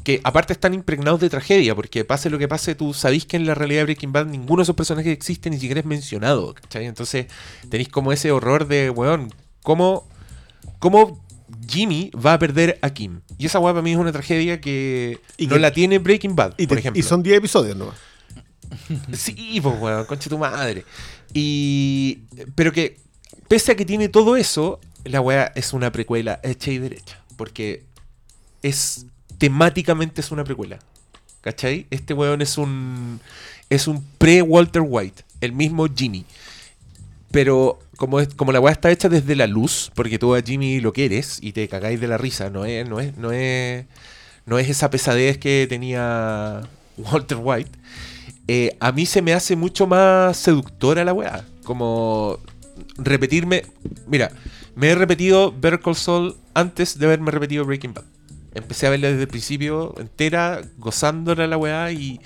que 0.03 0.21
aparte 0.23 0.53
están 0.53 0.73
impregnados 0.73 1.19
de 1.19 1.29
tragedia, 1.29 1.75
porque 1.75 2.05
pase 2.05 2.29
lo 2.29 2.37
que 2.39 2.47
pase, 2.47 2.73
tú 2.75 2.93
sabís 2.93 3.25
que 3.25 3.37
en 3.37 3.45
la 3.45 3.53
realidad 3.55 3.81
de 3.81 3.85
Breaking 3.85 4.11
Bad 4.11 4.25
ninguno 4.27 4.61
de 4.61 4.63
esos 4.63 4.75
personajes 4.75 5.11
existe, 5.11 5.49
ni 5.49 5.59
siquiera 5.59 5.79
es 5.81 5.85
mencionado, 5.85 6.53
¿cachai? 6.53 6.85
Entonces 6.85 7.27
tenéis 7.69 7.89
como 7.89 8.11
ese 8.11 8.31
horror 8.31 8.67
de, 8.67 8.89
weón, 8.89 9.33
¿cómo, 9.61 10.07
cómo 10.79 11.23
Jimmy 11.67 12.11
va 12.11 12.33
a 12.33 12.39
perder 12.39 12.79
a 12.81 12.89
Kim? 12.91 13.21
Y 13.37 13.45
esa 13.47 13.59
weá 13.59 13.73
para 13.73 13.81
mí 13.83 13.91
es 13.91 13.97
una 13.97 14.11
tragedia 14.11 14.61
que 14.61 15.19
Y 15.37 15.47
no 15.47 15.55
que- 15.55 15.59
la 15.59 15.71
tiene 15.73 15.99
Breaking 15.99 16.35
Bad, 16.35 16.53
Y, 16.57 16.67
por 16.67 16.75
te- 16.77 16.79
ejemplo. 16.79 16.99
y 16.99 17.03
son 17.03 17.21
10 17.21 17.37
episodios 17.37 17.75
nomás. 17.75 17.95
Sí, 19.13 19.59
pues, 19.61 19.75
weón, 19.79 20.05
concha 20.05 20.29
tu 20.29 20.37
madre. 20.37 20.85
Y. 21.33 22.19
Pero 22.55 22.71
que, 22.71 22.99
pese 23.47 23.71
a 23.71 23.75
que 23.75 23.85
tiene 23.85 24.09
todo 24.09 24.35
eso, 24.37 24.79
la 25.03 25.21
weá 25.21 25.51
es 25.55 25.73
una 25.73 25.91
precuela 25.91 26.39
hecha 26.43 26.71
y 26.71 26.77
derecha. 26.77 27.19
Porque 27.35 27.83
es. 28.61 29.05
Temáticamente 29.39 30.21
es 30.21 30.29
una 30.31 30.43
precuela. 30.43 30.77
¿Cachai? 31.41 31.87
Este 31.89 32.13
weón 32.13 32.41
es 32.41 32.57
un. 32.57 33.19
es 33.69 33.87
un 33.87 34.05
pre-Walter 34.19 34.83
White. 34.85 35.23
El 35.41 35.53
mismo 35.53 35.87
Jimmy. 35.87 36.25
Pero 37.31 37.79
como, 37.97 38.19
es, 38.19 38.33
como 38.35 38.51
la 38.51 38.59
weá 38.59 38.73
está 38.73 38.91
hecha 38.91 39.09
desde 39.09 39.35
la 39.35 39.47
luz, 39.47 39.91
porque 39.95 40.19
tú 40.19 40.35
a 40.35 40.41
Jimmy 40.41 40.79
lo 40.79 40.93
quieres 40.93 41.39
y 41.41 41.53
te 41.53 41.67
cagáis 41.67 41.99
de 42.01 42.07
la 42.07 42.17
risa, 42.17 42.49
no 42.49 42.65
es, 42.65 42.87
no 42.87 42.99
es, 42.99 43.17
no 43.17 43.31
es, 43.31 43.85
no 44.45 44.57
es 44.59 44.69
esa 44.69 44.89
pesadez 44.89 45.37
que 45.37 45.65
tenía 45.69 46.61
Walter 46.97 47.37
White. 47.41 47.71
eh, 48.47 48.75
a 48.79 48.91
mí 48.91 49.05
se 49.05 49.21
me 49.21 49.33
hace 49.33 49.55
mucho 49.55 49.87
más 49.87 50.37
seductora 50.37 51.03
la 51.05 51.13
weá. 51.13 51.45
Como 51.63 52.39
repetirme. 52.97 53.63
Mira, 54.07 54.31
me 54.75 54.89
he 54.89 54.95
repetido 54.95 55.51
Better 55.51 55.79
Call 55.79 55.95
Saul 55.95 56.35
antes 56.53 56.97
de 56.97 57.05
haberme 57.05 57.31
repetido 57.31 57.65
Breaking 57.65 57.93
Bad. 57.93 58.05
Empecé 58.53 58.87
a 58.87 58.89
verla 58.89 59.09
desde 59.09 59.21
el 59.23 59.27
principio 59.27 59.93
entera, 59.99 60.61
gozándola 60.77 61.47
la 61.47 61.57
weá 61.57 61.91
y. 61.91 62.19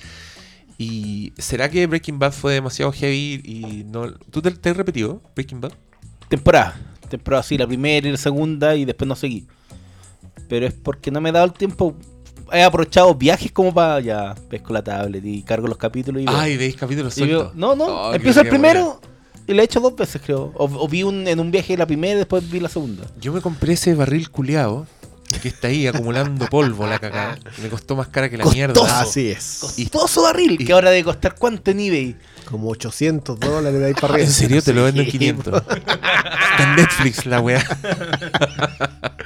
Y 0.78 1.34
¿será 1.38 1.70
que 1.70 1.86
Breaking 1.86 2.18
Bad 2.18 2.32
fue 2.32 2.54
demasiado 2.54 2.92
heavy 2.92 3.42
y 3.46 3.84
no... 3.86 4.12
¿Tú 4.32 4.42
te, 4.42 4.50
te 4.52 4.70
has 4.72 4.76
repetido 4.78 5.22
Breaking 5.36 5.62
Bad? 5.62 5.72
Temporada. 6.28 6.76
Temporada, 7.10 7.44
sí, 7.44 7.58
la 7.60 7.68
primera 7.68 8.08
y 8.08 8.12
la 8.12 8.18
segunda 8.18 8.76
y 8.76 8.84
después 8.84 9.08
no 9.08 9.16
seguí. 9.16 9.46
Pero 10.50 10.66
es 10.66 10.74
porque 10.74 11.12
no 11.12 11.22
me 11.22 11.30
he 11.30 11.32
dado 11.32 11.46
el 11.46 11.54
tiempo. 11.54 11.96
He 12.52 12.64
aprovechado 12.64 13.14
viajes 13.14 13.52
como 13.52 13.72
para 13.74 14.00
ya 14.00 14.36
pesco 14.50 14.74
la 14.74 14.84
tablet 14.84 15.24
y 15.24 15.44
cargo 15.44 15.68
los 15.68 15.78
capítulos 15.78 16.24
y. 16.24 16.26
Ay, 16.28 16.58
veis 16.58 16.76
capítulos 16.76 17.14
sueltos. 17.14 17.54
no, 17.56 17.76
no, 17.76 17.86
Oh, 17.86 18.14
empiezo 18.14 18.42
el 18.42 18.50
primero 18.50 19.00
y 19.48 19.54
la 19.54 19.62
he 19.62 19.66
hecho 19.66 19.80
dos 19.80 19.96
veces, 19.96 20.22
creo. 20.26 20.52
O, 20.56 20.66
o 20.66 20.88
vi 20.88 21.04
un, 21.04 21.28
en 21.28 21.40
un 21.40 21.52
viaje 21.52 21.78
la 21.78 21.86
primera 21.86 22.16
y 22.16 22.18
después 22.18 22.50
vi 22.50 22.60
la 22.60 22.70
segunda. 22.70 23.04
Yo 23.22 23.32
me 23.32 23.42
compré 23.42 23.74
ese 23.74 23.94
barril 23.94 24.30
culeado 24.32 24.88
que 25.42 25.48
está 25.50 25.68
ahí 25.68 25.88
acumulando 25.88 26.46
polvo 26.48 26.86
la 26.88 27.00
cagada. 27.00 27.38
Me 27.62 27.70
costó 27.70 27.96
más 27.96 28.08
cara 28.08 28.30
que 28.30 28.38
la 28.38 28.44
Costoso. 28.44 28.56
mierda. 28.58 29.02
Así 29.02 29.30
es. 29.30 29.58
Costoso 29.62 30.24
barril, 30.24 30.58
y- 30.60 30.66
que 30.66 30.74
ahora 30.74 30.90
debe 30.92 31.04
costar 31.04 31.36
cuánto 31.36 31.72
en 31.72 31.80
eBay. 31.80 32.16
Como 32.50 32.70
800 32.70 33.40
dólares 33.40 33.80
de 33.80 33.86
ahí 33.88 33.94
para 33.94 34.14
arriba. 34.14 34.28
¿En 34.28 34.34
serio 34.34 34.62
te 34.62 34.74
lo 34.74 34.84
vendo 34.84 35.02
en 35.02 35.06
Sí, 35.08 35.12
500? 35.18 35.64
Está 35.68 36.64
en 36.64 36.76
Netflix 36.76 37.26
la 37.26 37.40
weá. 37.40 37.64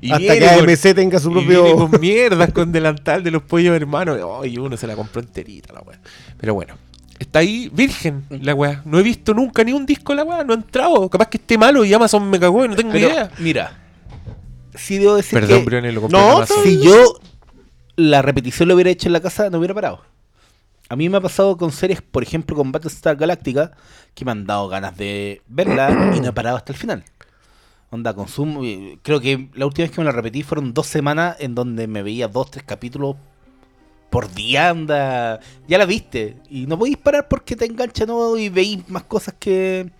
Y 0.00 0.12
Hasta 0.12 0.34
que 0.38 0.40
con- 0.40 0.68
AMC 0.68 0.94
tenga 0.94 1.18
su 1.18 1.30
y 1.30 1.32
propio. 1.32 1.62
viene 1.64 1.78
con 1.78 1.98
mierdas 2.00 2.52
con 2.52 2.70
delantal 2.72 3.22
de 3.24 3.30
los 3.30 3.42
pollos 3.42 3.74
hermanos. 3.74 4.18
Ay, 4.42 4.58
uno 4.58 4.76
se 4.76 4.86
la 4.86 4.94
compró 4.96 5.22
enterita 5.22 5.72
la 5.72 5.80
weá. 5.80 5.98
Pero 6.38 6.52
bueno. 6.52 6.74
Está 7.18 7.38
ahí 7.38 7.70
virgen 7.72 8.24
la 8.28 8.54
weá. 8.54 8.82
No 8.84 8.98
he 8.98 9.02
visto 9.02 9.32
nunca 9.32 9.64
ni 9.64 9.72
un 9.72 9.86
disco 9.86 10.14
la 10.14 10.24
weá. 10.24 10.44
No 10.44 10.52
he 10.52 10.56
entrado. 10.56 11.08
Capaz 11.08 11.28
que 11.28 11.38
esté 11.38 11.56
malo 11.56 11.84
y 11.86 11.94
Amazon 11.94 12.28
me 12.28 12.38
cagó 12.38 12.66
y 12.66 12.68
no 12.68 12.76
tengo 12.76 12.92
Pero, 12.92 13.08
idea. 13.08 13.30
mira, 13.38 13.83
sí 14.74 14.98
debo 14.98 15.16
decir 15.16 15.40
Perdón, 15.40 15.62
que 15.62 15.64
Briones, 15.64 15.94
lo 15.94 16.02
compré 16.02 16.20
No, 16.20 16.26
en 16.26 16.32
Amazon. 16.32 16.62
si 16.62 16.80
yo 16.80 17.18
la 17.96 18.22
repetición 18.22 18.68
lo 18.68 18.74
hubiera 18.74 18.90
hecho 18.90 19.08
en 19.08 19.12
la 19.12 19.20
casa, 19.20 19.50
no 19.50 19.58
hubiera 19.58 19.74
parado. 19.74 20.02
A 20.88 20.96
mí 20.96 21.08
me 21.08 21.16
ha 21.16 21.20
pasado 21.20 21.56
con 21.56 21.72
series, 21.72 22.02
por 22.02 22.22
ejemplo, 22.22 22.56
con 22.56 22.70
Battlestar 22.72 23.16
Galactica, 23.16 23.72
que 24.14 24.24
me 24.24 24.32
han 24.32 24.46
dado 24.46 24.68
ganas 24.68 24.96
de 24.96 25.42
verla 25.48 26.12
y 26.16 26.20
no 26.20 26.28
he 26.28 26.32
parado 26.32 26.56
hasta 26.56 26.72
el 26.72 26.78
final. 26.78 27.04
Onda, 27.90 28.12
consumo. 28.14 28.64
eh, 28.64 28.98
Creo 29.02 29.20
que 29.20 29.48
la 29.54 29.66
última 29.66 29.84
vez 29.86 29.92
que 29.94 30.00
me 30.00 30.04
la 30.04 30.12
repetí 30.12 30.42
fueron 30.42 30.74
dos 30.74 30.86
semanas 30.86 31.36
en 31.40 31.54
donde 31.54 31.86
me 31.86 32.02
veía 32.02 32.28
dos, 32.28 32.50
tres 32.50 32.64
capítulos 32.64 33.16
por 34.10 34.32
día, 34.34 34.70
anda. 34.70 35.40
Ya 35.66 35.78
la 35.78 35.86
viste. 35.86 36.36
Y 36.50 36.66
no 36.66 36.78
podéis 36.78 36.98
parar 36.98 37.28
porque 37.28 37.56
te 37.56 37.64
engancha 37.64 38.04
¿no? 38.06 38.36
y 38.36 38.48
veis 38.48 38.88
más 38.88 39.04
cosas 39.04 39.34
que. 39.38 39.90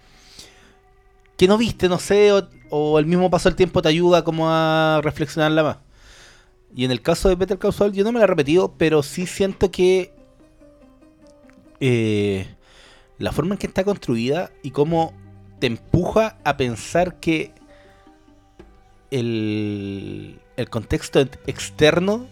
que 1.36 1.48
no 1.48 1.56
viste, 1.58 1.88
no 1.88 1.98
sé. 1.98 2.32
O, 2.32 2.48
o 2.70 2.98
el 2.98 3.06
mismo 3.06 3.30
paso 3.30 3.48
del 3.48 3.56
tiempo 3.56 3.82
te 3.82 3.88
ayuda 3.88 4.24
como 4.24 4.48
a 4.48 5.00
reflexionarla 5.02 5.62
más. 5.62 5.78
Y 6.74 6.84
en 6.84 6.90
el 6.90 7.02
caso 7.02 7.28
de 7.28 7.36
Better 7.36 7.58
Call 7.58 7.72
Saul, 7.72 7.92
yo 7.92 8.02
no 8.04 8.12
me 8.12 8.18
la 8.18 8.24
he 8.24 8.28
repetido, 8.28 8.74
pero 8.76 9.02
sí 9.02 9.26
siento 9.26 9.70
que. 9.70 10.12
eh, 11.80 12.46
la 13.18 13.30
forma 13.30 13.54
en 13.54 13.58
que 13.58 13.68
está 13.68 13.84
construida 13.84 14.50
y 14.62 14.72
cómo 14.72 15.12
te 15.60 15.68
empuja 15.68 16.36
a 16.44 16.56
pensar 16.56 17.20
que 17.20 17.52
el, 19.12 20.40
el 20.56 20.68
contexto 20.68 21.20
ex- 21.20 21.38
externo 21.46 22.26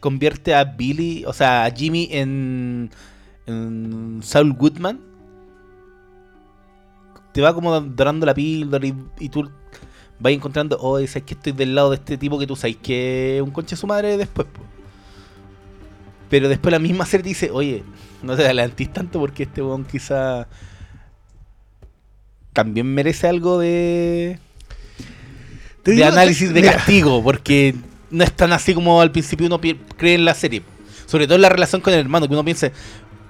convierte 0.00 0.54
a 0.54 0.64
Billy, 0.64 1.24
o 1.24 1.32
sea, 1.32 1.64
a 1.64 1.70
Jimmy 1.70 2.08
en, 2.10 2.90
en 3.46 4.20
Saul 4.22 4.54
Goodman. 4.54 5.00
Te 7.34 7.42
va 7.42 7.52
como 7.52 7.78
dorando 7.80 8.24
la 8.24 8.32
píldora 8.32 8.86
y, 8.86 8.94
y 9.18 9.28
tú 9.28 9.50
vas 10.18 10.32
encontrando, 10.32 10.78
oh, 10.80 10.98
sabes 11.00 11.24
que 11.24 11.34
estoy 11.34 11.52
del 11.52 11.74
lado 11.74 11.90
de 11.90 11.96
este 11.96 12.16
tipo 12.16 12.38
que 12.38 12.46
tú 12.46 12.56
sabes 12.56 12.76
que 12.76 13.36
es 13.36 13.42
un 13.42 13.50
conche 13.50 13.76
su 13.76 13.86
madre 13.86 14.16
después. 14.16 14.46
po". 14.46 14.62
Pero 16.30 16.48
después 16.48 16.72
la 16.72 16.78
misma 16.78 17.04
serie 17.04 17.24
te 17.24 17.28
dice, 17.30 17.50
oye, 17.50 17.82
no 18.22 18.36
te 18.36 18.44
adelantís 18.44 18.92
tanto 18.92 19.20
porque 19.20 19.42
este 19.42 19.62
weón 19.62 19.84
quizá 19.84 20.48
también 22.52 22.86
merece 22.86 23.28
algo 23.28 23.58
de, 23.58 24.38
Te 25.82 25.92
de 25.92 26.04
análisis 26.04 26.54
de 26.54 26.60
mira, 26.62 26.74
castigo, 26.74 27.22
porque 27.22 27.74
no 28.10 28.24
es 28.24 28.32
tan 28.32 28.52
así 28.52 28.74
como 28.74 29.00
al 29.00 29.10
principio 29.10 29.46
uno 29.46 29.60
cree 29.60 30.14
en 30.14 30.24
la 30.24 30.34
serie. 30.34 30.62
Sobre 31.06 31.26
todo 31.26 31.34
en 31.34 31.42
la 31.42 31.48
relación 31.50 31.80
con 31.82 31.92
el 31.92 32.00
hermano, 32.00 32.26
que 32.26 32.32
uno 32.32 32.44
piensa, 32.44 32.70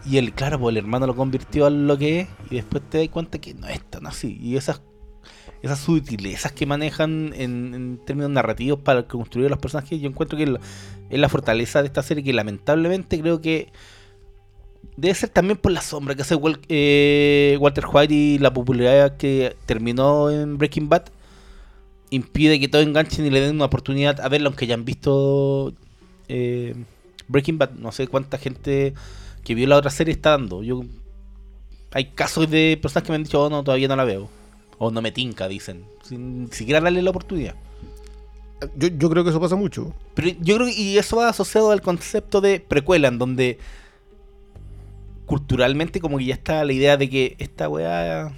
y 0.06 0.18
el, 0.18 0.32
claro, 0.32 0.58
pues 0.58 0.72
el 0.72 0.78
hermano 0.78 1.06
lo 1.06 1.16
convirtió 1.16 1.66
a 1.66 1.70
lo 1.70 1.96
que 1.98 2.20
es, 2.20 2.28
y 2.50 2.56
después 2.56 2.82
te 2.88 2.98
das 2.98 3.08
cuenta 3.08 3.38
que 3.38 3.54
no 3.54 3.68
es 3.68 3.82
tan 3.84 4.06
así. 4.06 4.38
Y 4.40 4.56
esas 4.56 4.82
esas 5.64 5.78
sutilezas 5.78 6.52
que 6.52 6.66
manejan 6.66 7.32
en, 7.34 7.74
en 7.74 7.98
términos 8.04 8.30
narrativos 8.30 8.80
para 8.80 9.08
construir 9.08 9.48
los 9.48 9.58
personajes, 9.58 9.98
yo 9.98 10.08
encuentro 10.08 10.36
que 10.36 10.58
es 11.08 11.18
la, 11.18 11.28
fortaleza 11.30 11.80
de 11.80 11.86
esta 11.86 12.02
serie 12.02 12.22
que 12.22 12.34
lamentablemente 12.34 13.18
creo 13.18 13.40
que 13.40 13.72
debe 14.98 15.14
ser 15.14 15.30
también 15.30 15.56
por 15.56 15.72
la 15.72 15.80
sombra 15.80 16.14
que 16.14 16.20
hace 16.20 16.38
eh, 16.68 17.56
Walter 17.58 17.86
White 17.90 18.12
y 18.12 18.38
la 18.38 18.52
popularidad 18.52 19.16
que 19.16 19.56
terminó 19.64 20.30
en 20.30 20.58
Breaking 20.58 20.90
Bad 20.90 21.04
impide 22.10 22.60
que 22.60 22.68
todos 22.68 22.84
enganchen 22.84 23.24
y 23.24 23.30
le 23.30 23.40
den 23.40 23.56
una 23.56 23.64
oportunidad 23.64 24.20
a 24.20 24.28
verlo 24.28 24.48
aunque 24.48 24.66
ya 24.66 24.74
han 24.74 24.84
visto 24.84 25.72
eh, 26.28 26.74
Breaking 27.28 27.56
Bad, 27.56 27.70
no 27.70 27.90
sé 27.90 28.06
cuánta 28.06 28.36
gente 28.36 28.92
que 29.44 29.54
vio 29.54 29.66
la 29.66 29.76
otra 29.76 29.90
serie 29.90 30.12
está 30.12 30.30
dando. 30.30 30.62
Yo 30.62 30.82
Hay 31.92 32.06
casos 32.12 32.50
de 32.50 32.78
personas 32.80 33.04
que 33.04 33.12
me 33.12 33.16
han 33.16 33.24
dicho, 33.24 33.42
oh, 33.42 33.50
no, 33.50 33.62
todavía 33.62 33.88
no 33.88 33.96
la 33.96 34.04
veo. 34.04 34.28
O 34.78 34.90
no 34.90 35.02
me 35.02 35.12
tinca, 35.12 35.46
dicen. 35.46 35.84
Sin 36.02 36.50
siquiera 36.50 36.80
darle 36.80 37.02
la 37.02 37.10
oportunidad. 37.10 37.54
Yo, 38.76 38.88
yo 38.88 39.10
creo 39.10 39.22
que 39.22 39.30
eso 39.30 39.40
pasa 39.40 39.56
mucho. 39.56 39.94
Pero 40.14 40.28
yo 40.40 40.56
creo 40.56 40.66
que 40.66 40.72
y 40.72 40.98
eso 40.98 41.16
va 41.16 41.28
asociado 41.28 41.70
al 41.70 41.82
concepto 41.82 42.40
de 42.40 42.60
precuela, 42.60 43.08
en 43.08 43.18
donde 43.18 43.58
culturalmente 45.26 46.00
como 46.00 46.18
que 46.18 46.26
ya 46.26 46.34
está 46.34 46.64
la 46.64 46.72
idea 46.72 46.96
de 46.96 47.08
que 47.08 47.36
esta 47.38 47.68
weá 47.68 48.32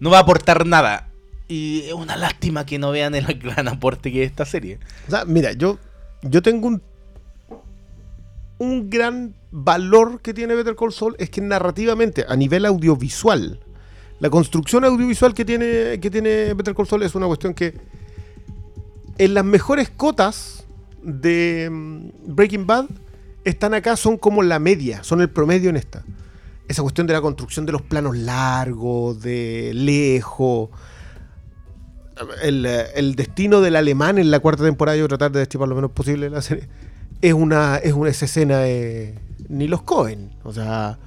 no 0.00 0.10
va 0.10 0.18
a 0.18 0.20
aportar 0.20 0.66
nada. 0.66 1.10
Y 1.48 1.82
es 1.82 1.92
una 1.92 2.16
lástima 2.16 2.64
que 2.64 2.78
no 2.78 2.90
vean 2.90 3.14
el 3.14 3.26
gran 3.38 3.68
aporte 3.68 4.12
que 4.12 4.22
es 4.22 4.30
esta 4.30 4.44
serie. 4.44 4.78
O 5.08 5.10
sea, 5.10 5.24
mira, 5.24 5.52
yo, 5.52 5.78
yo 6.22 6.42
tengo 6.42 6.68
un, 6.68 6.82
un 8.58 8.90
gran 8.90 9.34
valor 9.50 10.20
que 10.20 10.34
tiene 10.34 10.54
Better 10.54 10.76
Call 10.76 10.92
Saul 10.92 11.16
es 11.18 11.30
que 11.30 11.40
narrativamente, 11.40 12.24
a 12.28 12.36
nivel 12.36 12.66
audiovisual, 12.66 13.60
la 14.20 14.30
construcción 14.30 14.84
audiovisual 14.84 15.34
que 15.34 15.44
tiene, 15.44 15.98
que 16.00 16.10
tiene 16.10 16.54
Better 16.54 16.74
Call 16.74 16.86
Saul 16.86 17.02
es 17.02 17.14
una 17.14 17.26
cuestión 17.26 17.54
que 17.54 17.74
en 19.18 19.34
las 19.34 19.44
mejores 19.44 19.90
cotas 19.90 20.64
de 21.02 21.68
mm, 21.70 22.34
Breaking 22.34 22.66
Bad 22.66 22.86
están 23.44 23.74
acá, 23.74 23.96
son 23.96 24.16
como 24.16 24.42
la 24.42 24.58
media, 24.58 25.04
son 25.04 25.20
el 25.20 25.30
promedio 25.30 25.70
en 25.70 25.76
esta. 25.76 26.04
Esa 26.66 26.82
cuestión 26.82 27.06
de 27.06 27.12
la 27.12 27.20
construcción 27.20 27.66
de 27.66 27.72
los 27.72 27.82
planos 27.82 28.16
largos, 28.16 29.20
de 29.20 29.72
lejos. 29.74 30.70
El, 32.42 33.16
destino 33.16 33.60
del 33.60 33.76
alemán 33.76 34.18
en 34.18 34.30
la 34.30 34.40
cuarta 34.40 34.64
temporada, 34.64 34.96
yo 34.96 35.08
tratar 35.08 35.32
de 35.32 35.40
destripar 35.40 35.68
lo 35.68 35.74
menos 35.74 35.90
posible 35.90 36.30
la 36.30 36.40
serie, 36.40 36.68
es 37.24 37.32
una, 37.32 37.76
es 37.78 37.94
una 37.94 38.10
escena 38.10 38.58
de 38.58 39.18
ni 39.48 39.66
los 39.66 39.80
Cohen. 39.80 40.30
O 40.42 40.52
sea, 40.52 40.98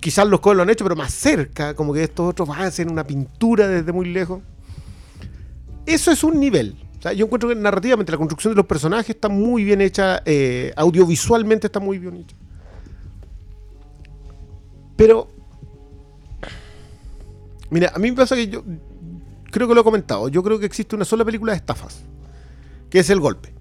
quizás 0.00 0.26
los 0.26 0.40
Cohen 0.40 0.56
lo 0.56 0.64
han 0.64 0.70
hecho, 0.70 0.84
pero 0.84 0.96
más 0.96 1.14
cerca, 1.14 1.74
como 1.74 1.94
que 1.94 2.02
estos 2.02 2.28
otros 2.28 2.48
hacer 2.58 2.88
una 2.88 3.06
pintura 3.06 3.68
desde 3.68 3.92
muy 3.92 4.08
lejos. 4.08 4.40
Eso 5.86 6.10
es 6.10 6.24
un 6.24 6.40
nivel. 6.40 6.74
O 6.98 7.02
sea, 7.02 7.12
yo 7.12 7.26
encuentro 7.26 7.48
que 7.48 7.54
narrativamente 7.54 8.10
la 8.10 8.18
construcción 8.18 8.54
de 8.54 8.56
los 8.56 8.66
personajes 8.66 9.10
está 9.10 9.28
muy 9.28 9.62
bien 9.62 9.80
hecha, 9.80 10.20
eh, 10.24 10.72
audiovisualmente 10.74 11.68
está 11.68 11.78
muy 11.78 12.00
bien 12.00 12.16
hecha. 12.16 12.34
Pero, 14.96 15.30
mira, 17.70 17.92
a 17.94 18.00
mí 18.00 18.10
me 18.10 18.16
pasa 18.16 18.34
que 18.34 18.48
yo 18.48 18.64
creo 19.52 19.68
que 19.68 19.74
lo 19.76 19.82
he 19.82 19.84
comentado. 19.84 20.28
Yo 20.28 20.42
creo 20.42 20.58
que 20.58 20.66
existe 20.66 20.96
una 20.96 21.04
sola 21.04 21.24
película 21.24 21.52
de 21.52 21.58
estafas, 21.58 22.02
que 22.90 22.98
es 22.98 23.08
El 23.10 23.20
Golpe. 23.20 23.59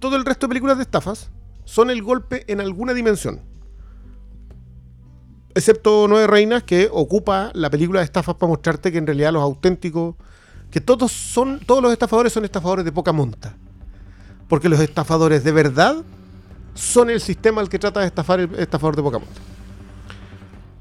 Todo 0.00 0.16
el 0.16 0.24
resto 0.24 0.46
de 0.46 0.48
películas 0.48 0.78
de 0.78 0.82
estafas 0.82 1.30
son 1.64 1.90
el 1.90 2.02
golpe 2.02 2.44
en 2.48 2.60
alguna 2.60 2.94
dimensión. 2.94 3.42
Excepto 5.54 6.06
Nueve 6.08 6.26
Reinas, 6.26 6.62
que 6.62 6.88
ocupa 6.90 7.50
la 7.54 7.70
película 7.70 8.00
de 8.00 8.06
estafas 8.06 8.34
para 8.36 8.48
mostrarte 8.48 8.90
que 8.90 8.98
en 8.98 9.06
realidad 9.06 9.32
los 9.32 9.42
auténticos 9.42 10.16
que 10.70 10.80
todos 10.80 11.10
son 11.12 11.60
todos 11.60 11.82
los 11.82 11.92
estafadores 11.92 12.32
son 12.32 12.44
estafadores 12.44 12.84
de 12.84 12.92
poca 12.92 13.12
monta. 13.12 13.56
Porque 14.48 14.68
los 14.68 14.80
estafadores 14.80 15.44
de 15.44 15.52
verdad 15.52 15.96
son 16.74 17.10
el 17.10 17.20
sistema 17.20 17.60
al 17.60 17.68
que 17.68 17.78
trata 17.78 18.00
de 18.00 18.06
estafar 18.06 18.40
el 18.40 18.54
estafador 18.54 18.96
de 18.96 19.02
poca 19.02 19.18
monta. 19.18 19.40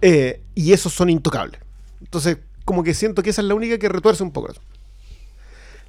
Eh, 0.02 0.44
y 0.56 0.72
esos 0.72 0.94
son 0.94 1.10
intocables. 1.10 1.60
Entonces, 2.00 2.38
como 2.64 2.84
que 2.84 2.94
siento 2.94 3.22
que 3.22 3.32
esa 3.32 3.42
es 3.42 3.48
la 3.48 3.56
única 3.56 3.78
que 3.78 3.90
retuerce 3.90 4.24
un 4.24 4.32
poco 4.32 4.52
eso. 4.52 4.62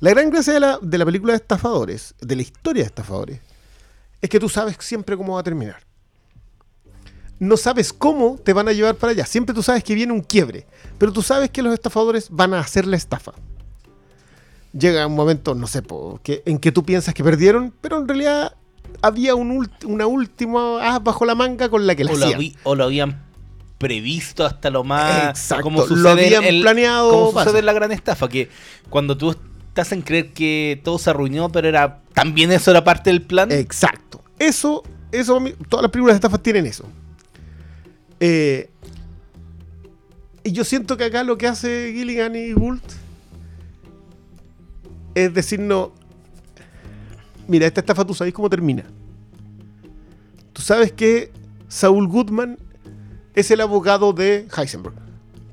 La 0.01 0.11
gran 0.11 0.31
gracia 0.31 0.55
de 0.55 0.61
la, 0.61 0.79
de 0.81 0.99
la 0.99 1.05
película 1.05 1.33
de 1.33 1.37
estafadores, 1.39 2.15
de 2.21 2.37
la 2.37 2.43
historia 2.43 2.83
de 2.83 2.87
estafadores, 2.89 3.41
es 4.21 4.29
que 4.31 4.41
tú 4.41 4.49
sabes 4.49 4.77
siempre 4.81 5.17
cómo 5.17 5.35
va 5.35 5.41
a 5.41 5.45
terminar. 5.45 5.77
No 7.39 7.57
sabes 7.57 7.93
cómo 7.93 8.39
te 8.43 8.53
van 8.53 8.69
a 8.69 8.73
llevar 8.73 8.97
para 8.97 9.13
allá. 9.13 9.25
Siempre 9.27 9.55
tú 9.55 9.63
sabes 9.63 9.83
que 9.85 9.95
viene 9.95 10.13
un 10.13 10.21
quiebre. 10.21 10.67
Pero 10.99 11.13
tú 11.13 11.23
sabes 11.23 11.51
que 11.51 11.63
los 11.63 11.73
estafadores 11.73 12.29
van 12.31 12.53
a 12.55 12.61
hacer 12.61 12.87
la 12.87 12.97
estafa 12.97 13.33
llega 14.73 15.05
un 15.07 15.17
momento, 15.17 15.55
no 15.55 15.67
sé, 15.67 15.83
po, 15.83 16.21
que, 16.23 16.43
en 16.47 16.59
que 16.59 16.71
tú 16.71 16.85
piensas 16.85 17.13
que 17.13 17.25
perdieron, 17.25 17.75
pero 17.81 17.99
en 17.99 18.07
realidad 18.07 18.55
había 19.03 19.35
un 19.35 19.51
ulti- 19.59 19.85
una 19.85 20.07
última 20.07 20.95
as 20.95 21.03
bajo 21.03 21.25
la 21.25 21.35
manga 21.35 21.69
con 21.69 21.89
la 21.89 21.97
que 21.97 22.05
la 22.05 22.13
O 22.13 22.17
lo, 22.17 22.27
o 22.63 22.75
lo 22.77 22.85
habían 22.85 23.21
previsto 23.79 24.45
hasta 24.47 24.71
lo 24.71 24.85
más. 24.85 25.31
Exacto, 25.31 25.65
como 25.65 25.85
lo 25.87 26.11
habían 26.11 26.45
planeado, 26.63 27.11
Como 27.11 27.43
sucede 27.43 27.59
en 27.61 27.67
la 27.67 27.73
gran 27.73 27.91
estafa, 27.91 28.29
que 28.29 28.49
cuando 28.91 29.17
tú 29.17 29.35
estás 29.71 29.93
en 29.93 30.03
creer 30.03 30.33
que 30.33 30.81
todo 30.85 30.99
se 30.99 31.11
arruinó, 31.11 31.51
pero 31.51 31.69
era 31.69 32.01
también 32.13 32.53
eso 32.53 32.71
era 32.71 32.85
parte 32.85 33.11
del 33.11 33.23
plan. 33.23 33.51
Exacto. 33.53 34.23
Eso, 34.39 34.83
eso, 35.13 35.43
todas 35.69 35.83
las 35.83 35.91
películas 35.91 36.15
de 36.15 36.17
estafas 36.17 36.43
tienen 36.43 36.67
eso. 36.67 36.85
Eh, 38.19 38.69
y 40.43 40.53
yo 40.53 40.65
siento 40.65 40.97
que 40.97 41.05
acá 41.05 41.23
lo 41.23 41.39
que 41.39 41.47
hace 41.47 41.93
Gilligan 41.95 42.35
y 42.35 42.53
Gould 42.53 42.83
es 45.15 45.33
decirnos, 45.33 45.91
mira, 47.47 47.67
esta 47.67 47.81
estafa 47.81 48.05
tú 48.05 48.15
sabes 48.15 48.35
cómo 48.35 48.51
termina. 48.51 48.85
Tú 50.53 50.63
sabes 50.63 50.93
que 50.93 51.33
Saul 51.69 52.09
Goodman 52.09 52.59
es 53.35 53.51
el 53.51 53.61
abogado 53.61 54.13
de 54.13 54.49
Heisenberg. 54.57 54.97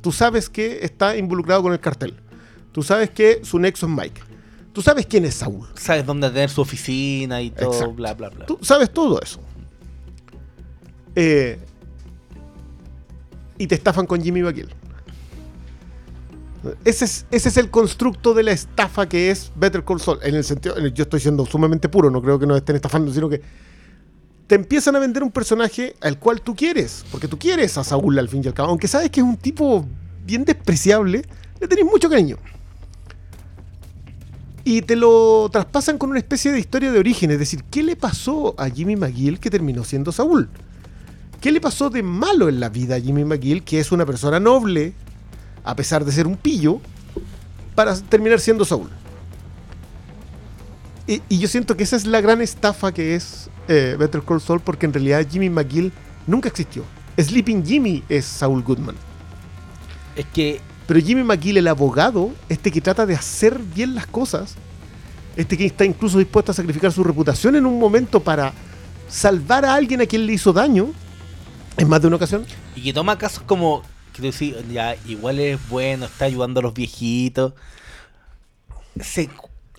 Tú 0.02 0.12
sabes 0.12 0.50
que 0.50 0.80
está 0.84 1.18
involucrado 1.18 1.62
con 1.62 1.74
el 1.74 1.80
cartel. 1.80 2.16
Tú 2.78 2.84
sabes 2.84 3.10
que 3.10 3.40
su 3.44 3.58
nexo 3.58 3.88
es 3.88 3.92
Mike. 3.92 4.22
Tú 4.72 4.84
sabes 4.84 5.08
quién 5.08 5.26
es 5.26 5.34
Saul. 5.34 5.68
Sabes 5.74 6.06
dónde 6.06 6.30
tener 6.30 6.52
su 6.52 6.62
oficina 6.62 7.42
y 7.42 7.50
todo, 7.50 7.72
Exacto. 7.72 7.94
bla, 7.96 8.14
bla, 8.14 8.30
bla. 8.30 8.46
Tú 8.46 8.60
sabes 8.62 8.92
todo 8.94 9.20
eso. 9.20 9.40
Eh, 11.16 11.58
y 13.58 13.66
te 13.66 13.74
estafan 13.74 14.06
con 14.06 14.22
Jimmy. 14.22 14.42
Ese 16.86 17.06
es, 17.06 17.26
ese 17.32 17.50
es 17.50 17.58
el 17.58 17.72
constructo 17.72 18.36
de 18.36 18.44
la 18.44 18.52
estafa 18.52 19.10
que 19.10 19.32
es 19.32 19.52
Better 19.56 19.84
Call 19.84 20.00
Saul. 20.00 20.20
En 20.22 20.36
el 20.36 20.44
sentido, 20.44 20.78
en 20.78 20.86
el- 20.86 20.94
yo 20.94 21.02
estoy 21.06 21.20
siendo 21.20 21.48
sumamente 21.48 21.90
puro, 21.90 22.12
no 22.12 22.22
creo 22.22 22.38
que 22.38 22.46
nos 22.46 22.58
estén 22.58 22.76
estafando, 22.76 23.12
sino 23.12 23.28
que 23.28 23.42
te 24.46 24.54
empiezan 24.54 24.96
a 24.96 25.00
vender 25.00 25.24
un 25.24 25.32
personaje 25.32 25.96
al 26.00 26.20
cual 26.20 26.42
tú 26.44 26.56
quieres, 26.56 27.04
porque 27.10 27.28
tú 27.28 27.40
quieres 27.40 27.76
a 27.80 27.84
Saúl 27.84 28.20
al 28.20 28.30
fin 28.30 28.44
y 28.44 28.48
al 28.50 28.54
cabo, 28.54 28.70
aunque 28.70 28.88
sabes 28.88 29.10
que 29.10 29.22
es 29.22 29.26
un 29.26 29.38
tipo 29.38 29.84
bien 30.24 30.46
despreciable, 30.46 31.24
le 31.60 31.68
tenés 31.68 31.84
mucho 31.84 32.08
cariño. 32.08 32.38
Y 34.70 34.82
te 34.82 34.98
lo 34.98 35.48
traspasan 35.50 35.98
con 35.98 36.10
una 36.10 36.20
especie 36.20 36.52
de 36.52 36.60
historia 36.60 36.92
de 36.92 37.00
origen, 37.00 37.32
es 37.32 37.40
decir, 37.40 37.64
¿qué 37.72 37.82
le 37.84 37.96
pasó 37.96 38.54
a 38.58 38.70
Jimmy 38.70 38.98
McGill 38.98 39.40
que 39.40 39.50
terminó 39.50 39.86
siendo 39.86 40.12
Saúl? 40.12 40.50
¿Qué 41.40 41.54
le 41.54 41.62
pasó 41.62 41.90
de 41.90 42.04
malo 42.04 42.50
en 42.50 42.60
la 42.60 42.68
vida 42.68 42.98
a 42.98 43.00
Jimmy 43.00 43.24
McGill, 43.24 43.64
que 43.64 43.80
es 43.80 43.94
una 43.94 44.06
persona 44.06 44.42
noble, 44.42 44.92
a 45.64 45.74
pesar 45.74 46.04
de 46.04 46.12
ser 46.12 46.28
un 46.28 46.36
pillo, 46.36 46.82
para 47.76 47.98
terminar 47.98 48.42
siendo 48.42 48.66
Saúl? 48.66 48.90
Y, 51.08 51.22
yo 51.30 51.48
siento 51.48 51.78
que 51.78 51.84
esa 51.84 51.96
es 51.96 52.06
la 52.06 52.20
gran 52.20 52.42
estafa 52.42 52.92
que 52.92 53.16
es 53.16 53.50
eh, 53.70 53.96
Better 53.98 54.22
Call 54.22 54.42
Saul, 54.42 54.60
porque 54.60 54.86
en 54.86 54.92
realidad 54.92 55.26
Jimmy 55.32 55.50
McGill 55.50 55.94
nunca 56.28 56.50
existió. 56.50 56.84
Sleeping 57.18 57.66
Jimmy 57.66 58.04
es 58.10 58.26
Saul 58.26 58.62
Goodman. 58.64 58.98
Es 60.18 60.26
que 60.34 60.60
Pero 60.88 61.02
Jimmy 61.02 61.24
McGill, 61.24 61.58
el 61.58 61.68
abogado, 61.68 62.32
este 62.48 62.72
que 62.72 62.80
trata 62.80 63.06
de 63.06 63.14
hacer 63.14 63.60
bien 63.60 63.94
las 63.94 64.08
cosas, 64.08 64.56
este 65.36 65.58
que 65.58 65.66
está 65.66 65.84
incluso 65.86 66.18
dispuesto 66.18 66.52
a 66.52 66.56
sacrificar 66.56 66.92
su 66.92 67.04
reputación 67.04 67.56
en 67.56 67.66
un 67.66 67.78
momento 67.78 68.22
para 68.22 68.54
salvar 69.10 69.66
a 69.66 69.76
alguien 69.76 70.02
a 70.02 70.06
quien 70.06 70.26
le 70.26 70.34
hizo 70.34 70.54
daño, 70.54 70.88
en 71.78 71.90
más 71.90 72.02
de 72.02 72.08
una 72.08 72.16
ocasión, 72.16 72.46
Y 72.76 72.82
que 72.82 72.94
toma 72.94 73.18
casos 73.18 73.44
como 73.46 73.84
que 74.14 74.22
tú 74.22 74.32
decís, 74.32 74.56
ya, 74.72 74.96
igual 75.06 75.40
es 75.40 75.60
bueno, 75.70 76.06
está 76.06 76.26
ayudando 76.26 76.62
a 76.62 76.64
los 76.64 76.74
viejitos. 76.74 77.54
Se, 79.00 79.30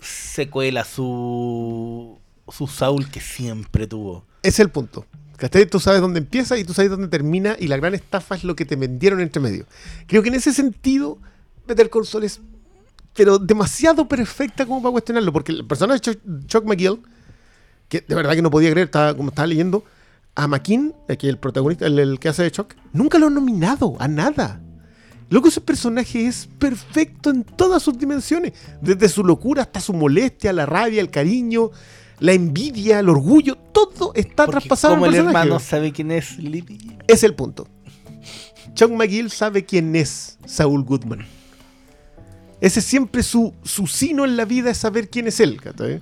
se 0.01 0.49
cuela 0.49 0.85
su, 0.85 2.19
su 2.49 2.67
Saul 2.69 3.11
que 3.11 3.21
siempre 3.21 3.87
tuvo. 3.87 4.25
es 4.43 4.61
el 4.61 4.71
punto. 4.71 5.07
¿Cachai? 5.39 5.67
Tú 5.67 5.79
sabes 5.81 6.01
dónde 6.01 6.19
empieza 6.19 6.59
y 6.59 6.65
tú 6.65 6.75
sabes 6.75 6.91
dónde 6.91 7.09
termina 7.09 7.57
y 7.59 7.69
la 7.69 7.77
gran 7.77 7.95
estafa 7.95 8.35
es 8.35 8.45
lo 8.45 8.57
que 8.57 8.65
te 8.65 8.77
vendieron 8.77 9.21
entre 9.21 9.41
medio. 9.41 9.67
Creo 10.07 10.23
que 10.23 10.29
en 10.29 10.35
ese 10.35 10.53
sentido, 10.53 11.19
Better 11.67 11.89
Call 11.89 12.05
Saul 12.07 12.25
es 12.25 12.41
pero 13.15 13.39
demasiado 13.39 14.07
perfecta 14.07 14.65
como 14.65 14.81
para 14.81 14.93
cuestionarlo, 14.93 15.33
porque 15.33 15.51
el 15.51 15.67
personaje 15.67 16.19
de 16.23 16.47
Chuck, 16.47 16.65
McGill, 16.65 17.01
que 17.89 18.05
de 18.07 18.15
verdad 18.15 18.35
que 18.35 18.43
no 18.43 18.51
podía 18.51 18.71
creer, 18.71 18.87
estaba, 18.87 19.17
como 19.17 19.31
estaba 19.31 19.47
leyendo, 19.49 19.85
a 20.37 20.47
McKean, 20.47 20.95
que 21.19 21.29
el 21.29 21.37
protagonista, 21.37 21.87
el, 21.87 21.99
el 21.99 22.21
que 22.21 22.29
hace 22.29 22.45
de 22.45 22.53
Chuck, 22.53 22.75
nunca 22.93 23.19
lo 23.19 23.27
han 23.27 23.35
nominado 23.35 23.97
a 23.99 24.07
nada. 24.07 24.61
Luego 25.31 25.49
ese 25.49 25.61
personaje 25.61 26.29
es 26.29 26.49
perfecto 26.61 27.31
en 27.31 27.43
todas 27.43 27.83
sus 27.83 27.99
dimensiones, 27.99 28.53
desde 28.81 29.09
su 29.09 29.25
locura 29.25 29.63
hasta 29.63 29.81
su 29.81 29.95
molestia, 29.95 30.53
la 30.53 30.65
rabia, 30.65 31.01
el 31.01 31.11
cariño, 31.11 31.73
la 32.21 32.33
envidia, 32.33 32.99
el 33.01 33.09
orgullo, 33.09 33.57
todo 33.57 34.13
está 34.15 34.45
Porque 34.45 34.61
traspasado 34.61 34.95
en 34.95 35.01
como 35.01 35.07
el 35.07 35.15
el 35.15 35.25
personaje. 35.25 35.45
hermano 35.47 35.61
sabe 35.61 35.93
quién 35.93 36.11
es 36.11 36.39
Libby. 36.39 36.79
Es 37.07 37.23
el 37.23 37.35
punto. 37.35 37.69
Chuck 38.75 38.91
McGill 38.91 39.31
sabe 39.31 39.65
quién 39.65 39.95
es 39.97 40.39
Saul 40.47 40.85
Goodman. 40.85 41.27
Ese 42.61 42.81
es 42.81 42.85
siempre 42.87 43.23
su, 43.23 43.55
su 43.63 43.87
sino 43.87 44.25
en 44.25 44.37
la 44.37 44.45
vida 44.45 44.71
es 44.71 44.79
saber 44.79 45.09
quién 45.09 45.29
es 45.29 45.39
él. 45.41 45.61
¿cachai? 45.61 46.01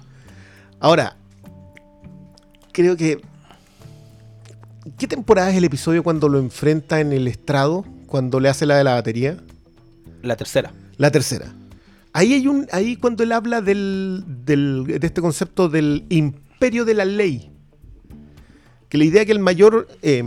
Ahora, 0.81 1.16
creo 2.72 2.96
que. 2.96 3.20
¿Qué 4.98 5.07
temporada 5.07 5.50
es 5.50 5.57
el 5.57 5.64
episodio 5.64 6.02
cuando 6.02 6.29
lo 6.29 6.38
enfrenta 6.38 7.00
en 7.00 7.12
el 7.12 7.29
estrado? 7.29 7.85
Cuando 8.07 8.40
le 8.40 8.48
hace 8.48 8.66
la 8.66 8.76
de 8.76 8.85
la 8.85 8.94
batería. 8.94 9.37
La 10.22 10.37
tercera. 10.37 10.72
La 10.96 11.11
tercera. 11.11 11.52
Ahí 12.16 12.33
hay 12.33 12.46
un. 12.48 12.66
Ahí 12.72 12.96
cuando 12.96 13.22
él 13.24 13.33
habla 13.33 13.61
del, 13.61 14.24
del- 14.46 14.85
de 14.87 15.07
este 15.07 15.20
concepto 15.20 15.68
del 15.68 16.07
imperio 16.09 16.87
de 16.87 16.94
la 16.94 17.05
ley. 17.05 17.50
Que 18.88 18.96
la 18.96 19.05
idea 19.05 19.26
que 19.26 19.33
el 19.33 19.38
mayor 19.38 19.87
eh, 20.00 20.24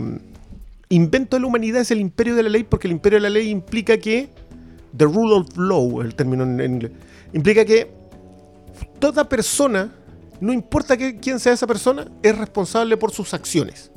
invento 0.88 1.36
de 1.36 1.40
la 1.40 1.48
humanidad 1.48 1.80
es 1.80 1.90
el 1.90 1.98
imperio 1.98 2.36
de 2.36 2.44
la 2.44 2.48
ley, 2.48 2.62
porque 2.62 2.86
el 2.86 2.92
imperio 2.92 3.16
de 3.16 3.22
la 3.22 3.30
ley 3.30 3.48
implica 3.50 3.98
que. 3.98 4.28
The 4.96 5.04
rule 5.04 5.34
of 5.34 5.56
law, 5.56 6.00
el 6.00 6.14
término 6.14 6.44
en, 6.44 6.60
inglés. 6.60 6.92
Implica 7.32 7.64
que 7.64 7.90
toda 9.00 9.28
persona, 9.28 9.92
no 10.40 10.52
importa 10.52 10.96
quién 10.96 11.40
sea 11.40 11.54
esa 11.54 11.66
persona, 11.66 12.06
es 12.22 12.38
responsable 12.38 12.96
por 12.96 13.10
sus 13.10 13.34
acciones. 13.34 13.90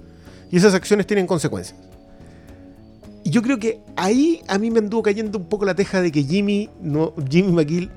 Y 0.51 0.57
esas 0.57 0.73
acciones 0.73 1.05
tienen 1.05 1.27
consecuencias. 1.27 1.79
Y 3.23 3.29
yo 3.29 3.41
creo 3.41 3.57
que 3.57 3.79
ahí 3.95 4.41
a 4.47 4.57
mí 4.57 4.69
me 4.69 4.79
anduvo 4.79 5.03
cayendo 5.03 5.37
un 5.37 5.47
poco 5.47 5.65
la 5.65 5.75
teja 5.75 6.01
de 6.01 6.11
que 6.11 6.23
Jimmy, 6.23 6.69
no, 6.81 7.13
Jimmy 7.29 7.51
McGill 7.53 7.91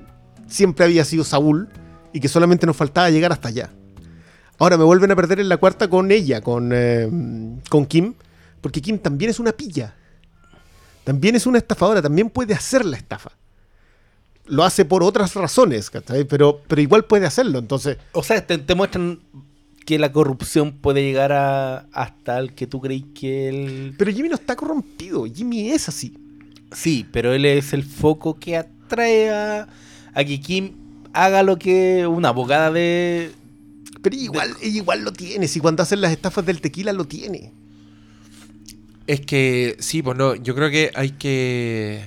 siempre 0.47 0.85
había 0.85 1.03
sido 1.03 1.23
Saúl 1.23 1.69
y 2.13 2.19
que 2.19 2.29
solamente 2.29 2.65
nos 2.65 2.77
faltaba 2.77 3.09
llegar 3.09 3.31
hasta 3.31 3.49
allá. 3.49 3.69
Ahora 4.57 4.77
me 4.77 4.83
vuelven 4.83 5.11
a 5.11 5.15
perder 5.15 5.39
en 5.39 5.49
la 5.49 5.57
cuarta 5.57 5.89
con 5.89 6.11
ella, 6.11 6.41
con, 6.41 6.71
eh, 6.73 7.09
con 7.69 7.85
Kim, 7.85 8.15
porque 8.61 8.81
Kim 8.81 8.97
también 8.97 9.29
es 9.29 9.39
una 9.39 9.51
pilla. 9.51 9.95
También 11.03 11.35
es 11.35 11.45
una 11.45 11.57
estafadora, 11.57 12.01
también 12.01 12.29
puede 12.29 12.53
hacer 12.53 12.83
la 12.85 12.97
estafa. 12.97 13.31
Lo 14.45 14.63
hace 14.63 14.85
por 14.85 15.03
otras 15.03 15.35
razones, 15.35 15.89
¿cachai? 15.89 16.23
Pero, 16.23 16.61
pero 16.67 16.81
igual 16.81 17.05
puede 17.05 17.25
hacerlo. 17.25 17.59
Entonces, 17.59 17.97
O 18.13 18.23
sea, 18.23 18.45
te, 18.45 18.57
te 18.57 18.75
muestran 18.75 19.19
que 19.87 19.97
la 19.97 20.11
corrupción 20.11 20.73
puede 20.73 21.01
llegar 21.01 21.31
a, 21.31 21.87
hasta 21.93 22.39
el 22.39 22.53
que 22.53 22.67
tú 22.67 22.81
creís 22.81 23.05
que 23.15 23.47
él... 23.47 23.95
pero 23.97 24.11
Jimmy 24.11 24.27
no 24.27 24.35
está 24.35 24.57
corrompido, 24.57 25.25
Jimmy 25.33 25.69
es 25.71 25.87
así. 25.87 26.13
Sí, 26.73 27.05
pero 27.09 27.31
él 27.33 27.45
es 27.45 27.71
el 27.71 27.83
foco 27.83 28.37
que 28.37 28.57
atrae 28.57 29.29
a, 29.29 29.69
a 30.13 30.23
que 30.25 30.41
Kim 30.41 30.73
haga 31.13 31.41
lo 31.41 31.57
que 31.57 32.05
una 32.05 32.27
abogada 32.27 32.69
de... 32.69 33.31
Pero 34.01 34.13
igual, 34.17 34.53
ella 34.61 34.75
igual 34.75 35.05
lo 35.05 35.13
tiene. 35.13 35.47
Si 35.47 35.61
cuando 35.61 35.83
hacen 35.83 36.01
las 36.01 36.11
estafas 36.11 36.45
del 36.45 36.59
tequila 36.59 36.91
lo 36.91 37.05
tiene. 37.05 37.53
Es 39.07 39.21
que 39.21 39.77
sí, 39.79 40.01
pues 40.01 40.17
no, 40.17 40.35
yo 40.35 40.53
creo 40.53 40.69
que 40.69 40.91
hay 40.95 41.11
que 41.11 42.05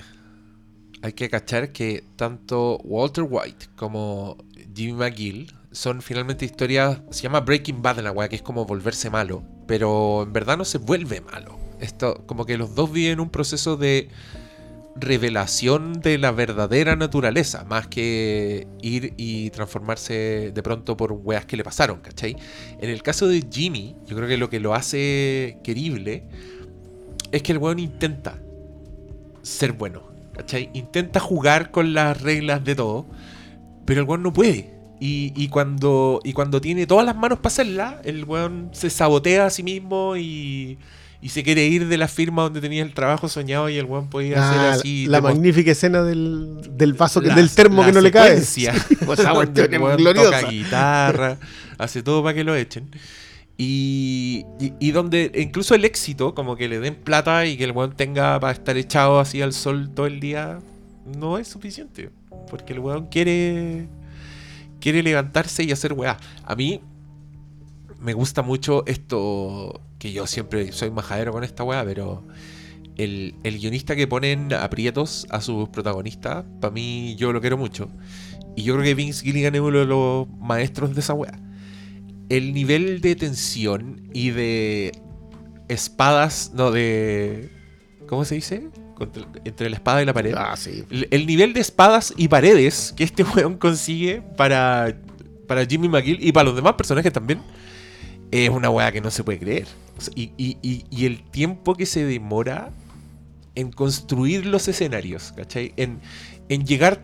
hay 1.01 1.13
que 1.13 1.31
cachar 1.31 1.71
que 1.71 2.03
tanto 2.15 2.77
Walter 2.83 3.25
White 3.27 3.69
como 3.75 4.37
Jimmy 4.75 4.93
McGill 4.93 5.51
son 5.71 6.01
finalmente 6.01 6.45
historias, 6.45 7.01
se 7.11 7.23
llama 7.23 7.41
Breaking 7.41 7.81
Bad 7.81 7.99
en 7.99 8.05
la 8.05 8.11
weá, 8.11 8.29
que 8.29 8.35
es 8.35 8.41
como 8.41 8.65
volverse 8.65 9.09
malo, 9.09 9.43
pero 9.67 10.23
en 10.23 10.33
verdad 10.33 10.57
no 10.57 10.65
se 10.65 10.77
vuelve 10.77 11.21
malo. 11.21 11.57
Esto, 11.79 12.23
como 12.25 12.45
que 12.45 12.57
los 12.57 12.75
dos 12.75 12.91
viven 12.91 13.19
un 13.19 13.29
proceso 13.29 13.77
de 13.77 14.09
revelación 14.95 16.01
de 16.01 16.17
la 16.17 16.31
verdadera 16.31 16.95
naturaleza, 16.95 17.63
más 17.63 17.87
que 17.87 18.67
ir 18.81 19.13
y 19.17 19.49
transformarse 19.51 20.51
de 20.53 20.63
pronto 20.63 20.97
por 20.97 21.13
weas 21.13 21.45
que 21.45 21.55
le 21.55 21.63
pasaron, 21.63 22.01
¿cachai? 22.01 22.35
En 22.79 22.89
el 22.89 23.01
caso 23.01 23.27
de 23.27 23.45
Jimmy, 23.49 23.95
yo 24.05 24.15
creo 24.17 24.27
que 24.27 24.37
lo 24.37 24.49
que 24.49 24.59
lo 24.59 24.75
hace 24.75 25.57
querible 25.63 26.25
es 27.31 27.41
que 27.41 27.53
el 27.53 27.57
weón 27.57 27.79
intenta 27.79 28.37
ser 29.41 29.71
bueno, 29.71 30.03
¿cachai? 30.35 30.69
Intenta 30.73 31.19
jugar 31.19 31.71
con 31.71 31.93
las 31.93 32.21
reglas 32.21 32.63
de 32.63 32.75
todo, 32.75 33.07
pero 33.85 34.01
el 34.01 34.07
weón 34.07 34.23
no 34.23 34.33
puede. 34.33 34.80
Y, 35.03 35.33
y 35.35 35.47
cuando, 35.47 36.21
y 36.23 36.31
cuando 36.33 36.61
tiene 36.61 36.85
todas 36.85 37.03
las 37.05 37.15
manos 37.15 37.39
para 37.39 37.47
hacerla, 37.47 37.99
el 38.05 38.23
weón 38.23 38.69
se 38.71 38.89
sabotea 38.91 39.47
a 39.47 39.49
sí 39.49 39.63
mismo 39.63 40.15
y, 40.15 40.77
y 41.23 41.29
se 41.29 41.41
quiere 41.43 41.65
ir 41.65 41.87
de 41.87 41.97
la 41.97 42.07
firma 42.07 42.43
donde 42.43 42.61
tenía 42.61 42.83
el 42.83 42.93
trabajo 42.93 43.27
soñado 43.27 43.67
y 43.67 43.77
el 43.77 43.85
weón 43.85 44.09
podía 44.11 44.47
hacer 44.47 44.61
Ah, 44.61 44.71
así. 44.73 45.07
la 45.07 45.19
magnífica 45.19 45.71
escena 45.71 46.03
del, 46.03 46.59
del 46.77 46.93
vaso, 46.93 47.19
que, 47.19 47.29
la- 47.29 47.35
del 47.35 47.49
termo 47.49 47.81
la 47.81 47.87
que 47.87 47.93
no 47.93 48.01
le 48.01 48.11
cae. 48.11 48.35
donde 49.31 49.33
cuestión 49.33 49.73
el 49.73 49.81
weón 49.81 49.97
gloriosa. 49.97 50.39
Toca 50.41 50.51
guitarra, 50.51 51.37
hace 51.79 52.03
todo 52.03 52.21
para 52.21 52.35
que 52.35 52.43
lo 52.43 52.55
echen. 52.55 52.91
Y, 53.57 54.45
y, 54.59 54.73
y 54.79 54.91
donde 54.91 55.31
incluso 55.35 55.75
el 55.75 55.83
éxito, 55.85 56.33
como 56.35 56.55
que 56.55 56.67
le 56.67 56.79
den 56.79 56.95
plata 56.95 57.45
y 57.45 57.57
que 57.57 57.63
el 57.63 57.71
weón 57.71 57.95
tenga 57.95 58.39
para 58.39 58.53
estar 58.53 58.77
echado 58.77 59.19
así 59.19 59.41
al 59.41 59.53
sol 59.53 59.89
todo 59.93 60.05
el 60.05 60.19
día, 60.19 60.59
no 61.17 61.37
es 61.39 61.47
suficiente. 61.47 62.09
Porque 62.49 62.73
el 62.73 62.79
weón 62.79 63.07
quiere, 63.07 63.87
quiere 64.81 65.01
levantarse 65.03 65.63
y 65.63 65.71
hacer 65.71 65.93
weá. 65.93 66.17
A 66.43 66.55
mí 66.55 66.81
me 67.99 68.13
gusta 68.13 68.41
mucho 68.41 68.83
esto, 68.87 69.79
que 69.99 70.11
yo 70.11 70.27
siempre 70.27 70.73
soy 70.73 70.91
majadero 70.91 71.31
con 71.31 71.43
esta 71.45 71.63
weá, 71.63 71.85
pero 71.85 72.27
el, 72.97 73.35
el 73.43 73.59
guionista 73.59 73.95
que 73.95 74.07
ponen 74.07 74.51
aprietos 74.53 75.27
a 75.29 75.39
sus 75.39 75.69
protagonistas, 75.69 76.43
para 76.59 76.73
mí 76.73 77.15
yo 77.15 77.31
lo 77.31 77.39
quiero 77.39 77.57
mucho. 77.57 77.87
Y 78.55 78.63
yo 78.63 78.73
creo 78.73 78.83
que 78.83 78.95
Vince 78.95 79.23
Gilligan 79.23 79.55
es 79.55 79.61
uno 79.61 79.79
de 79.79 79.85
los 79.85 80.27
maestros 80.39 80.93
de 80.93 80.99
esa 80.99 81.13
weá. 81.13 81.39
El 82.27 82.53
nivel 82.53 83.01
de 83.01 83.15
tensión 83.15 84.09
y 84.13 84.31
de 84.31 84.91
espadas, 85.69 86.51
no, 86.53 86.71
de... 86.71 87.49
¿Cómo 88.07 88.25
se 88.25 88.35
dice? 88.35 88.69
Contra- 89.05 89.27
entre 89.45 89.69
la 89.69 89.75
espada 89.75 90.01
y 90.01 90.05
la 90.05 90.13
pared. 90.13 90.33
Ah, 90.37 90.55
sí. 90.55 90.83
El, 90.89 91.07
el 91.11 91.25
nivel 91.25 91.53
de 91.53 91.59
espadas 91.59 92.13
y 92.17 92.27
paredes 92.27 92.93
que 92.95 93.03
este 93.03 93.23
weón 93.35 93.57
consigue 93.57 94.21
para, 94.37 94.95
para 95.47 95.65
Jimmy 95.65 95.89
McGill 95.89 96.17
y 96.21 96.31
para 96.31 96.45
los 96.45 96.55
demás 96.55 96.73
personajes 96.73 97.11
también 97.11 97.41
es 98.31 98.49
una 98.49 98.69
weá 98.69 98.91
que 98.91 99.01
no 99.01 99.09
se 99.11 99.23
puede 99.23 99.39
creer. 99.39 99.67
O 99.97 100.01
sea, 100.01 100.13
y, 100.15 100.31
y- 100.37 100.57
y- 100.61 100.85
y 100.89 101.05
el 101.05 101.23
tiempo 101.31 101.75
que 101.75 101.85
se 101.85 102.05
demora 102.05 102.69
en 103.55 103.71
construir 103.71 104.45
los 104.45 104.67
escenarios, 104.67 105.33
¿cachai? 105.35 105.73
En, 105.75 105.99
en 106.47 106.65
llegar, 106.65 107.01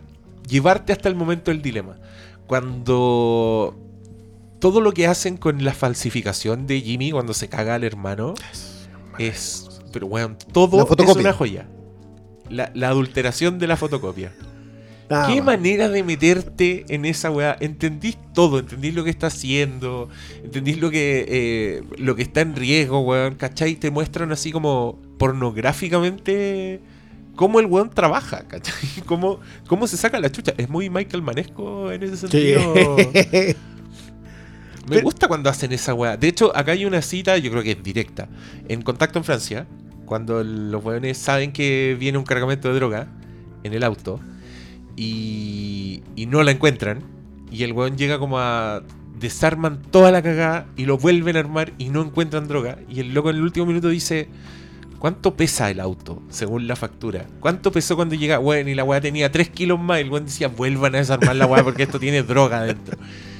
llevarte 0.47 0.93
hasta 0.93 1.09
el 1.09 1.15
momento 1.15 1.51
del 1.51 1.61
dilema. 1.61 1.97
Cuando 2.47 3.75
todo 4.59 4.81
lo 4.81 4.91
que 4.93 5.07
hacen 5.07 5.37
con 5.37 5.63
la 5.63 5.73
falsificación 5.73 6.65
de 6.67 6.79
Jimmy 6.81 7.11
cuando 7.11 7.33
se 7.33 7.49
caga 7.49 7.75
al 7.75 7.83
hermano 7.83 8.33
es. 9.19 9.63
Pero 9.91 10.07
weón, 10.07 10.37
todo 10.85 11.03
es 11.03 11.15
una 11.21 11.33
joya. 11.33 11.67
La, 12.49 12.71
la 12.73 12.89
adulteración 12.89 13.59
de 13.59 13.67
la 13.67 13.77
fotocopia. 13.77 14.31
Qué 15.09 15.15
bueno. 15.15 15.43
manera 15.45 15.87
de 15.87 16.03
meterte 16.03 16.83
en 16.89 17.05
esa 17.05 17.31
weá. 17.31 17.55
Entendís 17.61 18.17
todo, 18.33 18.59
entendís 18.59 18.93
lo 18.93 19.05
que 19.05 19.09
está 19.09 19.27
haciendo, 19.27 20.09
entendís 20.43 20.79
lo 20.79 20.91
que, 20.91 21.25
eh, 21.29 21.83
lo 21.97 22.15
que 22.17 22.23
está 22.23 22.41
en 22.41 22.55
riesgo, 22.57 22.99
weón, 22.99 23.35
¿cachai? 23.35 23.75
Te 23.77 23.89
muestran 23.89 24.33
así 24.33 24.51
como 24.51 24.99
pornográficamente 25.17 26.81
cómo 27.37 27.59
el 27.61 27.67
weón 27.67 27.89
trabaja, 27.89 28.43
¿cachai? 28.47 28.73
Cómo, 29.05 29.39
cómo 29.67 29.87
se 29.87 29.95
saca 29.95 30.19
la 30.19 30.29
chucha. 30.31 30.53
Es 30.57 30.67
muy 30.69 30.89
Michael 30.89 31.21
Manesco 31.21 31.89
en 31.91 32.03
ese 32.03 32.17
Sí. 32.17 32.27
sentido. 32.27 32.73
Me 34.87 34.95
Pero- 34.95 35.01
gusta 35.03 35.27
cuando 35.27 35.49
hacen 35.49 35.71
esa 35.71 35.93
weá. 35.93 36.17
De 36.17 36.27
hecho, 36.29 36.55
acá 36.55 36.71
hay 36.71 36.85
una 36.85 37.01
cita, 37.01 37.37
yo 37.37 37.51
creo 37.51 37.61
que 37.63 37.71
es 37.71 37.83
directa. 37.83 38.27
En 38.67 38.81
Contacto 38.81 39.19
en 39.19 39.25
Francia, 39.25 39.67
cuando 40.07 40.43
los 40.43 40.83
weones 40.83 41.19
saben 41.19 41.51
que 41.51 41.95
viene 41.99 42.17
un 42.17 42.23
cargamento 42.23 42.69
de 42.69 42.75
droga 42.75 43.07
en 43.63 43.73
el 43.73 43.83
auto 43.83 44.19
y, 44.95 46.01
no 46.27 46.41
la 46.41 46.51
encuentran, 46.51 47.03
y 47.51 47.63
el 47.63 47.73
weón 47.73 47.97
llega 47.97 48.17
como 48.17 48.39
a. 48.39 48.81
desarman 49.19 49.83
toda 49.83 50.11
la 50.11 50.23
cagada 50.23 50.65
y 50.75 50.85
lo 50.85 50.97
vuelven 50.97 51.35
a 51.35 51.39
armar 51.39 51.73
y 51.77 51.89
no 51.89 52.01
encuentran 52.01 52.47
droga. 52.47 52.79
Y 52.89 53.01
el 53.01 53.13
loco 53.13 53.29
en 53.29 53.35
el 53.35 53.43
último 53.43 53.67
minuto 53.67 53.89
dice. 53.89 54.27
¿Cuánto 54.97 55.35
pesa 55.35 55.69
el 55.69 55.79
auto 55.79 56.23
según 56.29 56.67
la 56.67 56.75
factura? 56.75 57.27
¿Cuánto 57.39 57.71
pesó 57.71 57.95
cuando 57.95 58.15
llega? 58.15 58.39
Bueno, 58.39 58.71
y 58.71 58.73
la 58.73 58.83
weá 58.83 58.99
tenía 58.99 59.31
3 59.31 59.51
kilos 59.51 59.79
más. 59.79 59.99
Y 59.99 60.01
el 60.01 60.09
weón 60.09 60.25
decía, 60.25 60.47
vuelvan 60.47 60.95
a 60.95 60.97
desarmar 60.97 61.35
la 61.35 61.45
weá 61.45 61.63
porque 61.63 61.83
esto 61.83 61.99
tiene 61.99 62.23
droga 62.23 62.63
dentro 62.63 62.97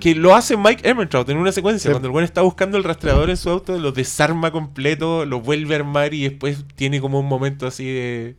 que 0.00 0.14
lo 0.14 0.34
hace 0.34 0.56
Mike 0.56 0.88
Emertraut 0.88 1.28
en 1.28 1.36
una 1.38 1.52
secuencia. 1.52 1.88
Sí. 1.88 1.92
Cuando 1.92 2.08
el 2.08 2.14
weón 2.14 2.24
está 2.24 2.42
buscando 2.42 2.76
el 2.78 2.84
rastreador 2.84 3.30
en 3.30 3.36
su 3.36 3.50
auto, 3.50 3.78
lo 3.78 3.92
desarma 3.92 4.50
completo, 4.50 5.24
lo 5.26 5.40
vuelve 5.40 5.74
a 5.74 5.78
armar 5.78 6.14
y 6.14 6.22
después 6.28 6.64
tiene 6.76 7.00
como 7.00 7.20
un 7.20 7.26
momento 7.26 7.66
así 7.66 7.84
de 7.86 8.36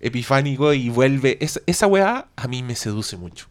epifánico 0.00 0.72
y 0.74 0.88
vuelve. 0.90 1.38
Es- 1.40 1.62
esa 1.66 1.86
weá 1.86 2.26
a 2.36 2.48
mí 2.48 2.62
me 2.62 2.74
seduce 2.76 3.16
mucho. 3.16 3.46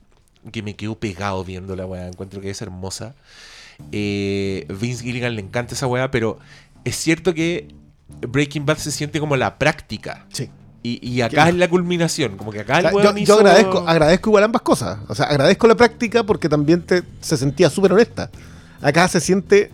Que 0.52 0.62
me 0.62 0.76
quedo 0.76 0.96
pegado 1.00 1.44
viendo 1.44 1.76
la 1.76 1.86
weá. 1.86 2.08
Encuentro 2.08 2.42
que 2.42 2.50
es 2.50 2.62
hermosa. 2.62 3.16
Eh, 3.92 4.66
Vince 4.70 5.04
Gilligan 5.04 5.36
le 5.36 5.42
encanta 5.42 5.74
esa 5.74 5.88
weá, 5.88 6.12
pero 6.12 6.40
es 6.84 6.96
cierto 6.96 7.34
que 7.34 7.68
Breaking 8.28 8.66
Bad 8.66 8.78
se 8.78 8.92
siente 8.92 9.20
como 9.20 9.36
la 9.38 9.58
práctica. 9.58 10.26
Sí. 10.32 10.50
Y, 10.86 11.00
y 11.08 11.22
acá 11.22 11.46
Qué- 11.46 11.50
es 11.52 11.56
la 11.56 11.70
culminación. 11.70 12.36
Como 12.38 12.52
que 12.52 12.60
acá 12.60 12.80
el 12.80 12.86
O 12.86 12.90
sea, 12.90 12.96
weón 12.98 13.16
yo, 13.16 13.22
hizo- 13.24 13.34
yo 13.36 13.40
agradezco, 13.40 13.80
agradezco 13.88 14.30
igual 14.30 14.44
ambas 14.44 14.62
cosas. 14.64 15.00
O 15.08 15.16
sea, 15.16 15.26
agradezco 15.28 15.66
la 15.68 15.76
práctica 15.76 16.24
porque 16.26 16.50
también 16.50 16.82
te- 16.82 17.04
se 17.22 17.38
sentía 17.38 17.70
súper 17.70 17.94
honesta. 17.94 18.30
Acá 18.82 19.08
se 19.08 19.22
siente. 19.22 19.72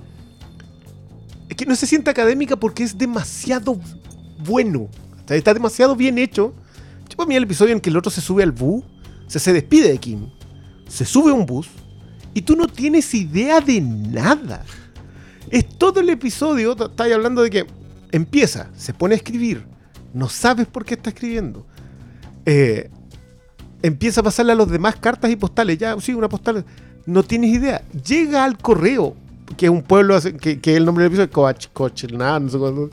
Es 1.50 1.56
que 1.56 1.66
no 1.66 1.76
se 1.76 1.88
siente 1.88 2.10
académica 2.12 2.56
porque 2.56 2.84
es 2.84 2.98
demasiado 2.98 3.80
bueno. 4.46 4.82
O 4.82 5.28
sea, 5.28 5.36
está 5.36 5.54
demasiado 5.54 5.96
bien 5.96 6.18
hecho. 6.20 6.54
Yo 7.10 7.18
para 7.18 7.28
mí 7.28 7.36
el 7.36 7.44
episodio 7.44 7.74
en 7.74 7.82
que 7.82 7.90
el 7.90 7.98
otro 7.98 8.12
se 8.12 8.22
sube 8.22 8.44
al 8.44 8.52
bus, 8.52 8.84
se, 9.28 9.40
se 9.40 9.52
despide 9.52 9.90
de 9.90 9.98
Kim, 9.98 10.30
se 10.88 11.06
sube 11.06 11.32
a 11.32 11.34
un 11.34 11.46
bus 11.48 11.68
Y 12.36 12.44
tú 12.44 12.56
no 12.56 12.68
tienes 12.68 13.12
idea 13.16 13.60
de 13.62 13.82
nada. 13.82 14.64
Es 15.50 15.68
todo 15.68 16.00
el 16.02 16.10
episodio, 16.10 16.76
estáis 16.80 17.14
hablando 17.16 17.42
de 17.42 17.50
que 17.50 17.66
empieza, 18.12 18.70
se 18.78 18.94
pone 18.94 19.16
a 19.16 19.18
escribir, 19.18 19.66
no 20.14 20.30
sabes 20.30 20.68
por 20.68 20.86
qué 20.86 20.96
está 20.96 21.10
escribiendo. 21.10 21.66
Eh, 22.46 22.90
empieza 23.82 24.22
a 24.22 24.24
pasarle 24.24 24.54
a 24.54 24.56
los 24.56 24.70
demás 24.70 24.96
cartas 24.96 25.32
y 25.32 25.36
postales, 25.36 25.78
ya, 25.78 26.00
sí, 26.00 26.14
una 26.14 26.30
postal, 26.30 26.66
no 27.06 27.24
tienes 27.24 27.52
idea. 27.52 27.82
Llega 28.06 28.44
al 28.44 28.58
correo, 28.58 29.16
que 29.58 29.66
es 29.68 29.72
un 29.72 29.82
pueblo, 29.82 30.20
que, 30.42 30.60
que 30.60 30.76
el 30.76 30.86
nombre 30.86 31.04
del 31.04 31.14
episodio, 31.14 31.32
Coach, 31.32 31.68
Coach, 31.74 32.06
nada, 32.12 32.40
no. 32.40 32.90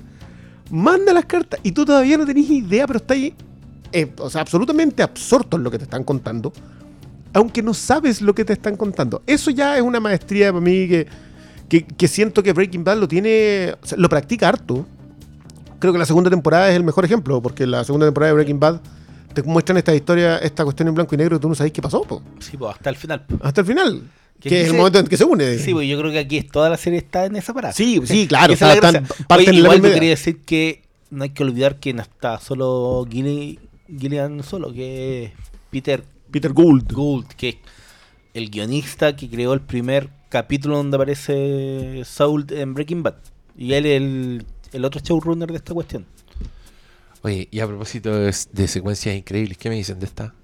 Manda 0.71 1.13
las 1.13 1.27
cartas 1.27 1.61
y 1.63 1.73
tú 1.73 1.85
todavía 1.85 2.19
no 2.19 2.27
tenés 2.27 2.51
idea, 2.51 2.87
pero 2.87 2.99
está 2.99 3.15
ahí, 3.15 3.35
eh, 3.93 4.13
o 4.19 4.29
sea, 4.29 4.41
absolutamente 4.41 5.03
absorto 5.03 5.57
en 5.57 5.63
lo 5.63 5.71
que 5.71 5.79
te 5.79 5.85
están 5.85 6.03
contando, 6.03 6.53
aunque 7.33 7.63
no 7.63 7.73
sabes 7.73 8.21
lo 8.21 8.35
que 8.35 8.45
te 8.45 8.53
están 8.53 8.77
contando. 8.77 9.23
Eso 9.27 9.51
ya 9.51 9.77
es 9.77 9.83
una 9.83 10.01
maestría 10.01 10.53
para 10.53 10.65
mí 10.65 10.89
que, 11.69 12.09
siento 12.09 12.43
que 12.43 12.53
Breaking 12.53 12.83
Bad 12.83 12.99
lo 12.99 13.09
tiene, 13.09 13.75
lo 13.97 14.09
practica 14.09 14.49
harto. 14.49 14.87
Creo 15.87 15.93
que 15.93 15.99
la 16.01 16.07
segunda 16.07 16.31
temporada 16.31 16.69
es 16.69 16.75
el 16.75 16.83
mejor 16.83 17.05
ejemplo, 17.05 17.41
porque 17.41 17.65
la 17.65 17.85
segunda 17.85 18.09
temporada 18.09 18.31
de 18.33 18.35
Breaking 18.35 18.59
Bad 18.59 18.81
te 19.33 19.41
muestran 19.45 19.79
esta 19.79 19.95
historia, 19.95 20.39
esta 20.39 20.65
cuestión 20.65 20.89
en 20.89 20.95
blanco 20.95 21.15
y 21.15 21.19
negro 21.19 21.37
y 21.37 21.39
tú 21.39 21.49
no 21.49 21.55
sabes 21.55 21.71
qué 21.73 21.81
pasó, 21.81 22.03
po, 22.03 22.23
Sí, 22.41 22.57
pues 22.57 22.75
hasta 22.75 22.91
el 22.91 22.97
final. 22.97 23.25
hasta 23.41 23.61
el 23.61 23.67
final. 23.69 24.03
Que 24.41 24.49
Que, 24.49 24.61
es 24.63 24.67
el 24.67 24.73
se- 24.73 24.77
momento 24.79 24.99
en 24.99 25.07
que 25.07 25.17
se 25.17 25.25
une. 25.25 25.59
Sí, 25.59 25.73
pues 25.73 25.89
yo 25.89 25.97
creo 26.01 26.11
que 26.11 26.19
aquí 26.19 26.39
es- 26.39 26.49
toda 26.49 26.69
la 26.69 26.77
serie 26.77 26.99
está 26.99 27.25
en 27.25 27.37
esa 27.37 27.55
parada. 27.55 27.73
Sí, 27.73 28.01
sí, 28.05 28.27
claro. 28.27 28.53
Esa 28.53 28.75
es 28.75 28.83
la 28.83 28.89
está- 28.99 29.15
Oye, 29.37 29.55
igual 29.55 29.81
yo 29.81 29.93
quería 29.95 30.11
decir 30.11 30.41
que 30.43 30.83
no 31.11 31.23
hay 31.23 31.31
que 31.31 31.45
olvidar 31.45 31.79
que 31.79 31.95
no 31.95 32.03
está 32.03 32.41
solo 32.41 33.07
Gilli- 33.09 33.61
Gillian 33.87 34.43
solo, 34.43 34.73
que 34.73 35.25
es 35.27 35.33
Peter 35.71 36.03
Peter 36.33 36.53
Gould. 36.53 36.93
Gould, 36.93 37.29
que 37.29 37.49
es 37.51 37.57
el 38.35 38.51
guionista 38.51 39.15
que 39.15 39.31
creó 39.31 39.53
el 39.55 39.61
primer 39.61 40.11
capítulo 40.31 40.79
donde 40.79 40.97
aparece 40.97 42.03
Saul 42.05 42.45
en 42.51 42.75
Breaking 42.75 43.05
Bad. 43.05 43.15
Y 43.57 43.73
él 43.75 43.87
es 43.87 43.97
el, 43.97 44.45
el 44.77 44.85
otro 44.85 45.01
showrunner 45.03 45.51
de 45.51 45.57
esta 45.57 45.75
cuestión. 45.75 46.07
Oye, 47.23 47.49
y 47.51 47.61
a 47.61 47.67
propósito 47.67 48.15
de, 48.15 48.35
de 48.53 48.69
secuencias 48.69 49.17
increíbles, 49.17 49.59
¿qué 49.59 49.69
me 49.69 49.75
dicen 49.77 49.99
de 49.99 50.07
esta? 50.07 50.35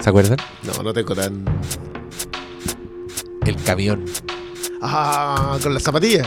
¿Se 0.00 0.10
acuerdan? 0.10 0.38
No, 0.62 0.82
no 0.82 0.92
tengo 0.92 1.14
tan. 1.14 1.44
El 3.44 3.56
camión. 3.62 4.04
Ah, 4.82 5.58
con 5.62 5.74
las 5.74 5.82
zapatillas. 5.82 6.26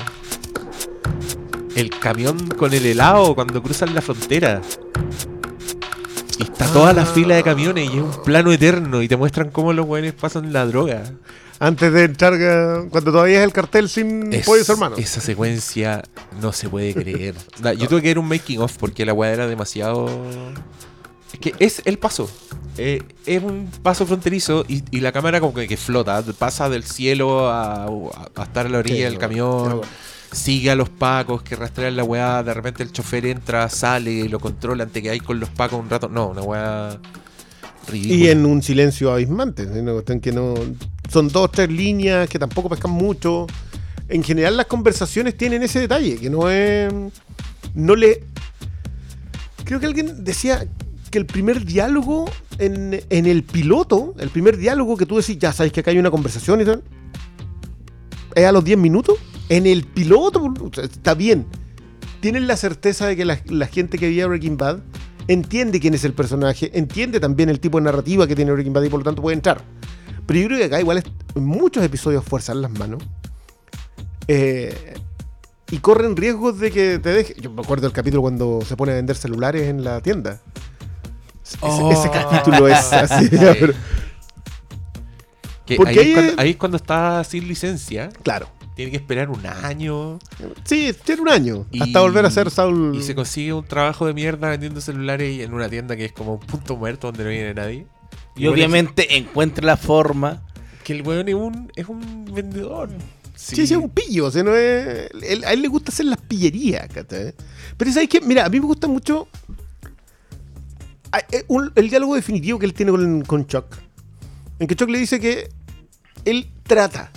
El 1.76 1.90
camión 1.92 2.48
con 2.50 2.74
el 2.74 2.86
helado 2.86 3.36
cuando 3.36 3.62
cruzan 3.64 3.94
la 3.96 4.02
frontera. 4.02 4.62
Y 6.38 6.44
está 6.44 6.66
toda 6.74 6.94
la 6.94 7.04
Ah. 7.04 7.06
fila 7.06 7.36
de 7.36 7.44
camiones 7.44 7.86
y 7.86 7.98
es 7.98 8.04
un 8.04 8.24
plano 8.24 8.52
eterno 8.52 9.02
y 9.02 9.08
te 9.08 9.16
muestran 9.16 9.50
cómo 9.50 9.72
los 9.72 9.86
buenos 9.86 10.14
pasan 10.14 10.52
la 10.52 10.66
droga. 10.66 11.04
Antes 11.60 11.92
de 11.92 12.04
entrar, 12.06 12.34
eh, 12.40 12.88
cuando 12.90 13.12
todavía 13.12 13.40
es 13.40 13.44
el 13.44 13.52
cartel 13.52 13.90
sin 13.90 14.32
Es- 14.32 14.46
pollos 14.46 14.70
hermanos. 14.70 14.98
Esa 14.98 15.20
secuencia 15.20 16.04
no 16.42 16.54
se 16.54 16.70
puede 16.70 16.94
creer. 16.96 17.36
Yo 17.78 17.88
tuve 17.88 18.02
que 18.02 18.08
ver 18.10 18.20
un 18.20 18.28
making 18.28 18.60
of 18.62 18.78
porque 18.78 19.06
la 19.06 19.14
weá 19.14 19.32
era 19.34 19.48
demasiado. 19.48 20.08
Es 21.34 21.40
que 21.40 21.54
es 21.60 21.82
el 21.86 22.00
paso. 22.00 22.30
Eh, 22.78 23.04
es 23.26 23.44
un 23.44 23.70
paso 23.84 24.06
fronterizo 24.06 24.64
y, 24.70 24.84
y 24.90 25.02
la 25.02 25.12
cámara 25.12 25.42
como 25.42 25.54
que, 25.54 25.68
que 25.68 25.76
flota. 25.76 26.24
Pasa 26.38 26.70
del 26.70 26.84
cielo 26.86 27.50
a, 27.50 27.86
a 27.88 28.44
estar 28.44 28.66
a 28.66 28.70
la 28.70 28.78
orilla 28.80 28.96
Sí, 28.96 29.02
del 29.04 29.14
no, 29.16 29.20
camión. 29.20 29.70
no. 29.70 29.82
Sigue 30.32 30.70
a 30.72 30.76
los 30.76 30.90
pacos 30.90 31.42
que 31.42 31.56
rastrean 31.58 31.96
la 31.98 32.04
weá. 32.06 32.42
De 32.42 32.54
repente 32.54 32.84
el 32.84 32.92
chofer 32.94 33.26
entra, 33.26 33.68
sale 33.70 34.12
y 34.12 34.28
lo 34.30 34.40
controla 34.40 34.84
antes 34.86 35.04
que 35.04 35.10
hay 35.10 35.20
con 35.20 35.40
los 35.40 35.50
pacos 35.50 35.80
un 35.80 35.90
rato. 35.90 36.08
No, 36.08 36.28
una 36.30 36.42
weá 36.42 37.00
ridícula. 37.90 38.16
Y 38.16 38.28
en 38.30 38.46
un 38.46 38.62
silencio 38.64 39.12
abismante. 39.12 39.66
cuestión 39.68 40.22
que 40.22 40.32
no. 40.32 40.54
Son 41.10 41.28
dos, 41.28 41.52
tres 41.52 41.70
líneas 41.72 42.30
que 42.30 42.40
tampoco 42.40 42.70
pescan 42.70 42.92
mucho. 42.92 43.48
En 44.08 44.24
general, 44.24 44.58
las 44.58 44.68
conversaciones 44.68 45.36
tienen 45.36 45.64
ese 45.64 45.80
detalle, 45.80 46.18
que 46.18 46.30
no 46.30 46.50
es. 46.50 46.94
No 47.74 47.96
le. 47.96 48.24
Creo 49.66 49.80
que 49.80 49.86
alguien 49.86 50.24
decía 50.24 50.68
que 51.12 51.18
el 51.18 51.26
primer 51.26 51.66
diálogo 51.66 52.30
en, 52.60 53.02
en 53.10 53.26
el 53.26 53.44
piloto, 53.44 54.14
el 54.20 54.30
primer 54.30 54.58
diálogo 54.58 54.98
que 54.98 55.06
tú 55.06 55.18
decís, 55.18 55.38
ya 55.40 55.52
sabes 55.52 55.72
que 55.72 55.80
acá 55.80 55.92
hay 55.92 55.98
una 55.98 56.12
conversación 56.12 56.62
y 56.62 56.66
tal, 56.66 56.84
es 58.36 58.46
a 58.46 58.52
los 58.52 58.64
10 58.64 58.78
minutos. 58.78 59.18
En 59.50 59.66
el 59.66 59.84
piloto, 59.84 60.54
está 60.82 61.16
bien. 61.16 61.48
Tienen 62.22 62.46
la 62.46 62.56
certeza 62.56 63.08
de 63.08 63.16
que 63.16 63.26
la, 63.26 63.40
la 63.48 63.66
gente 63.66 63.98
que 63.98 64.08
veía 64.08 64.28
Breaking 64.28 64.58
Bad 64.58 64.80
entiende 65.28 65.80
quién 65.80 65.94
es 65.96 66.04
el 66.04 66.14
personaje, 66.14 66.70
entiende 66.78 67.20
también 67.20 67.50
el 67.50 67.60
tipo 67.60 67.80
de 67.80 67.86
narrativa 67.86 68.28
que 68.28 68.36
tiene 68.36 68.52
Breaking 68.52 68.74
Bad 68.74 68.84
y 68.84 68.90
por 68.90 69.00
lo 69.00 69.06
tanto 69.06 69.22
puede 69.24 69.36
entrar. 69.36 69.64
Pero 70.30 70.40
yo 70.42 70.46
creo 70.48 70.60
que 70.60 70.66
acá 70.66 70.80
igual 70.80 71.00
es, 71.00 71.04
muchos 71.36 71.84
episodios 71.84 72.24
fuerzan 72.24 72.62
las 72.62 72.70
manos. 72.72 73.02
Eh, 74.28 74.94
y 75.72 75.78
corren 75.80 76.16
riesgos 76.16 76.60
de 76.60 76.70
que 76.72 77.00
te 77.00 77.10
deje. 77.10 77.36
Yo 77.42 77.50
me 77.52 77.62
acuerdo 77.64 77.84
del 77.88 77.94
capítulo 77.94 78.22
cuando 78.22 78.62
se 78.64 78.78
pone 78.78 78.92
a 78.92 78.96
vender 78.96 79.16
celulares 79.16 79.64
en 79.68 79.84
la 79.84 80.02
tienda. 80.02 80.40
Ese, 81.44 81.58
Oh. 81.62 81.92
ese 81.92 82.12
capítulo 82.12 82.68
es 82.68 82.94
así. 82.94 83.26
Sí. 83.28 83.38
pero- 83.60 83.74
Que 85.66 85.76
porque 85.78 86.00
ahí, 86.00 86.00
ahí 86.00 86.10
es 86.10 86.14
cuando, 86.16 86.32
es- 86.32 86.40
ahí 86.40 86.50
es 86.52 86.58
cuando 86.58 86.78
está 86.78 87.24
sin 87.24 87.48
licencia. 87.48 88.10
claro. 88.24 88.48
Tiene 88.76 88.92
que 88.92 88.98
esperar 88.98 89.30
un 89.30 89.46
año. 89.46 90.20
Sí, 90.64 90.96
tiene 91.04 91.22
un 91.22 91.28
año. 91.28 91.66
Y- 91.70 91.82
hasta 91.84 92.00
volver 92.00 92.26
a 92.26 92.32
ser 92.32 92.50
Saul. 92.50 92.96
Y 92.96 93.02
se 93.04 93.14
consigue 93.14 93.52
un 93.52 93.66
trabajo 93.66 94.06
de 94.08 94.14
mierda 94.14 94.48
vendiendo 94.52 94.80
celulares 94.80 95.42
en 95.42 95.54
una 95.54 95.68
tienda 95.68 95.98
que 95.98 96.06
es 96.06 96.14
como 96.14 96.36
un 96.36 96.40
punto 96.40 96.78
muerto 96.78 97.08
donde 97.08 97.26
no 97.26 97.30
viene 97.30 97.54
nadie. 97.54 97.88
Y 98.40 98.48
obviamente 98.48 99.18
encuentra 99.18 99.66
la 99.66 99.78
forma. 99.78 100.42
Que 100.84 100.94
el 100.94 101.02
weón 101.04 101.28
es 101.30 101.36
un, 101.36 101.72
es 101.76 101.88
un 101.88 102.26
vendedor. 102.34 102.90
Sí, 103.36 103.56
sí, 103.56 103.62
es 103.62 103.72
un 103.72 103.90
pillo. 103.90 104.26
O 104.26 104.32
sea, 104.32 104.44
no 104.44 104.56
es, 104.56 105.10
él- 105.22 105.44
a 105.46 105.54
él 105.54 105.62
le 105.62 105.68
gusta 105.68 105.92
hacer 105.92 106.06
las 106.08 106.20
pillerías. 106.20 106.88
¿cachai? 106.88 107.34
Pero 107.78 107.92
¿sabes 107.92 108.10
qué? 108.10 108.20
Mira, 108.22 108.46
a 108.46 108.50
mí 108.50 108.60
me 108.60 108.66
gusta 108.66 108.88
mucho 108.88 109.28
ah, 111.12 111.20
eh, 111.32 111.44
el 111.76 111.90
diálogo 111.90 112.16
definitivo 112.16 112.60
que 112.60 112.66
él 112.66 112.74
tiene 112.74 112.92
con, 112.92 113.22
con 113.22 113.48
Chuck. 113.48 113.66
En 114.60 114.68
que 114.68 114.76
Chuck 114.76 114.90
le 114.90 115.00
dice 115.00 115.20
que 115.20 115.50
él 116.26 116.50
trata. 116.64 117.12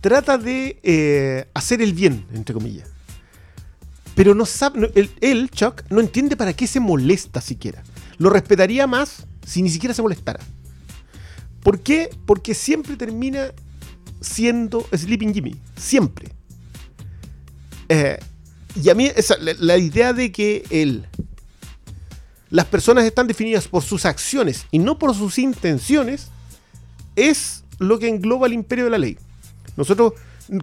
Trata 0.00 0.36
de 0.38 0.78
eh, 0.82 1.46
hacer 1.54 1.80
el 1.80 1.94
bien, 1.94 2.26
entre 2.34 2.52
comillas. 2.54 2.88
Pero 4.14 4.34
no 4.34 4.44
sabe, 4.46 4.78
no- 4.80 4.88
él, 4.94 5.10
él, 5.20 5.50
Chuck, 5.50 5.82
no 5.90 5.98
entiende 6.00 6.36
para 6.36 6.52
qué 6.52 6.66
se 6.66 6.78
molesta 6.78 7.40
siquiera. 7.40 7.82
Lo 8.18 8.30
respetaría 8.30 8.86
más 8.86 9.26
si 9.44 9.62
ni 9.62 9.70
siquiera 9.70 9.94
se 9.94 10.02
molestara. 10.02 10.40
¿Por 11.62 11.80
qué? 11.80 12.10
Porque 12.26 12.54
siempre 12.54 12.96
termina 12.96 13.52
siendo 14.20 14.86
Sleeping 14.92 15.32
Jimmy. 15.32 15.56
Siempre. 15.76 16.28
Eh, 17.88 18.18
y 18.82 18.88
a 18.90 18.94
mí 18.94 19.10
la, 19.40 19.54
la 19.58 19.78
idea 19.78 20.12
de 20.12 20.32
que 20.32 20.64
él... 20.70 21.06
Las 22.50 22.66
personas 22.66 23.04
están 23.04 23.26
definidas 23.26 23.66
por 23.66 23.82
sus 23.82 24.04
acciones 24.04 24.66
y 24.70 24.78
no 24.78 24.96
por 24.96 25.12
sus 25.14 25.38
intenciones 25.38 26.28
es 27.16 27.64
lo 27.78 27.98
que 27.98 28.08
engloba 28.08 28.46
el 28.46 28.52
imperio 28.52 28.84
de 28.84 28.90
la 28.90 28.98
ley. 28.98 29.18
Nosotros, 29.76 30.12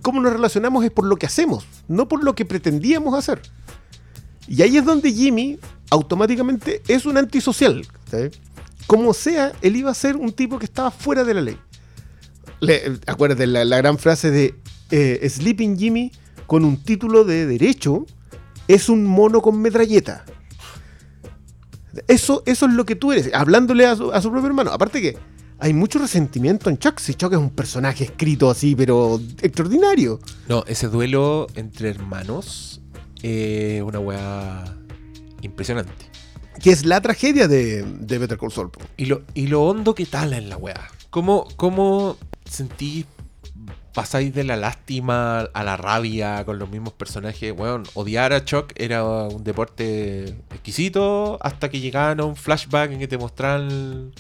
cómo 0.02 0.22
nos 0.22 0.32
relacionamos 0.32 0.86
es 0.86 0.92
por 0.92 1.06
lo 1.06 1.18
que 1.18 1.26
hacemos, 1.26 1.66
no 1.88 2.08
por 2.08 2.24
lo 2.24 2.34
que 2.34 2.46
pretendíamos 2.46 3.14
hacer. 3.14 3.42
Y 4.48 4.62
ahí 4.62 4.78
es 4.78 4.86
donde 4.86 5.12
Jimmy 5.12 5.60
automáticamente 5.90 6.82
es 6.88 7.06
un 7.06 7.18
antisocial. 7.18 7.86
¿sabes? 8.10 8.40
Como 8.88 9.14
sea, 9.14 9.54
él 9.62 9.76
iba 9.76 9.92
a 9.92 9.94
ser 9.94 10.16
un 10.16 10.32
tipo 10.34 10.60
que 10.60 10.66
estaba 10.66 10.92
fuera 10.92 11.24
de 11.24 11.34
la 11.34 11.42
ley. 11.42 11.58
Le- 12.60 13.00
acuérdate 13.08 13.48
la, 13.48 13.78
gran 13.78 13.98
frase 13.98 14.32
de 14.32 14.56
eh, 14.92 15.28
Sleeping 15.30 15.78
Jimmy 15.78 16.12
con 16.48 16.66
un 16.66 16.84
título 16.84 17.24
de 17.24 17.46
derecho 17.46 18.06
es 18.68 18.90
un 18.90 19.06
mono 19.06 19.42
con 19.42 19.62
metralleta. 19.62 20.26
Eso, 22.08 22.44
eso 22.46 22.66
es 22.66 22.74
lo 22.74 22.86
que 22.86 22.96
tú 22.96 23.12
eres, 23.12 23.30
hablándole 23.34 23.86
a 23.86 23.96
su, 23.96 24.10
propio 24.10 24.48
hermano. 24.48 24.72
Aparte 24.72 25.02
que 25.02 25.18
hay 25.60 25.74
mucho 25.74 26.00
resentimiento 26.00 26.70
en 26.70 26.78
Chuck. 26.78 27.00
Si 27.00 27.16
Chuck 27.16 27.34
es 27.34 27.40
un 27.40 27.50
personaje 27.50 28.06
escrito 28.06 28.50
así, 28.50 28.76
pero 28.76 29.20
extraordinario. 29.42 30.20
No, 30.48 30.64
ese 30.68 30.88
duelo 30.88 31.48
entre 31.56 31.90
hermanos 31.90 32.82
es 33.22 33.82
una 33.82 34.00
weá 34.00 34.78
impresionante. 35.42 36.11
Que 36.62 36.72
es 36.72 36.86
la 36.86 37.02
tragedia 37.02 37.48
de, 37.48 37.84
de 37.84 38.18
Better 38.18 38.38
Call 38.38 38.52
Saul. 38.52 38.72
po. 38.72 38.82
Y 38.98 39.06
lo, 39.06 39.24
y 39.34 39.48
lo 39.48 39.64
hondo 39.64 39.96
que 39.96 40.06
tala 40.06 40.38
en 40.38 40.50
la 40.50 40.58
weá. 40.58 40.90
¿Cómo, 41.10 41.48
cómo 41.56 42.18
sentís, 42.46 43.06
pasáis 43.94 44.34
de 44.34 44.44
la 44.44 44.56
lástima 44.56 45.42
a 45.42 45.64
la 45.64 45.78
rabia 45.78 46.44
con 46.46 46.60
los 46.60 46.70
mismos 46.70 46.94
personajes? 46.94 47.54
Weón, 47.58 47.84
odiar 47.94 48.34
a 48.34 48.46
Chuck 48.46 48.74
era 48.76 49.04
un 49.04 49.44
deporte 49.44 50.26
exquisito 50.52 51.38
hasta 51.42 51.70
que 51.70 51.80
llegaban 51.80 52.20
a 52.20 52.26
un 52.26 52.36
flashback 52.36 52.92
en 52.92 53.00
que 53.00 53.08
te 53.08 53.18
mostraban 53.18 54.12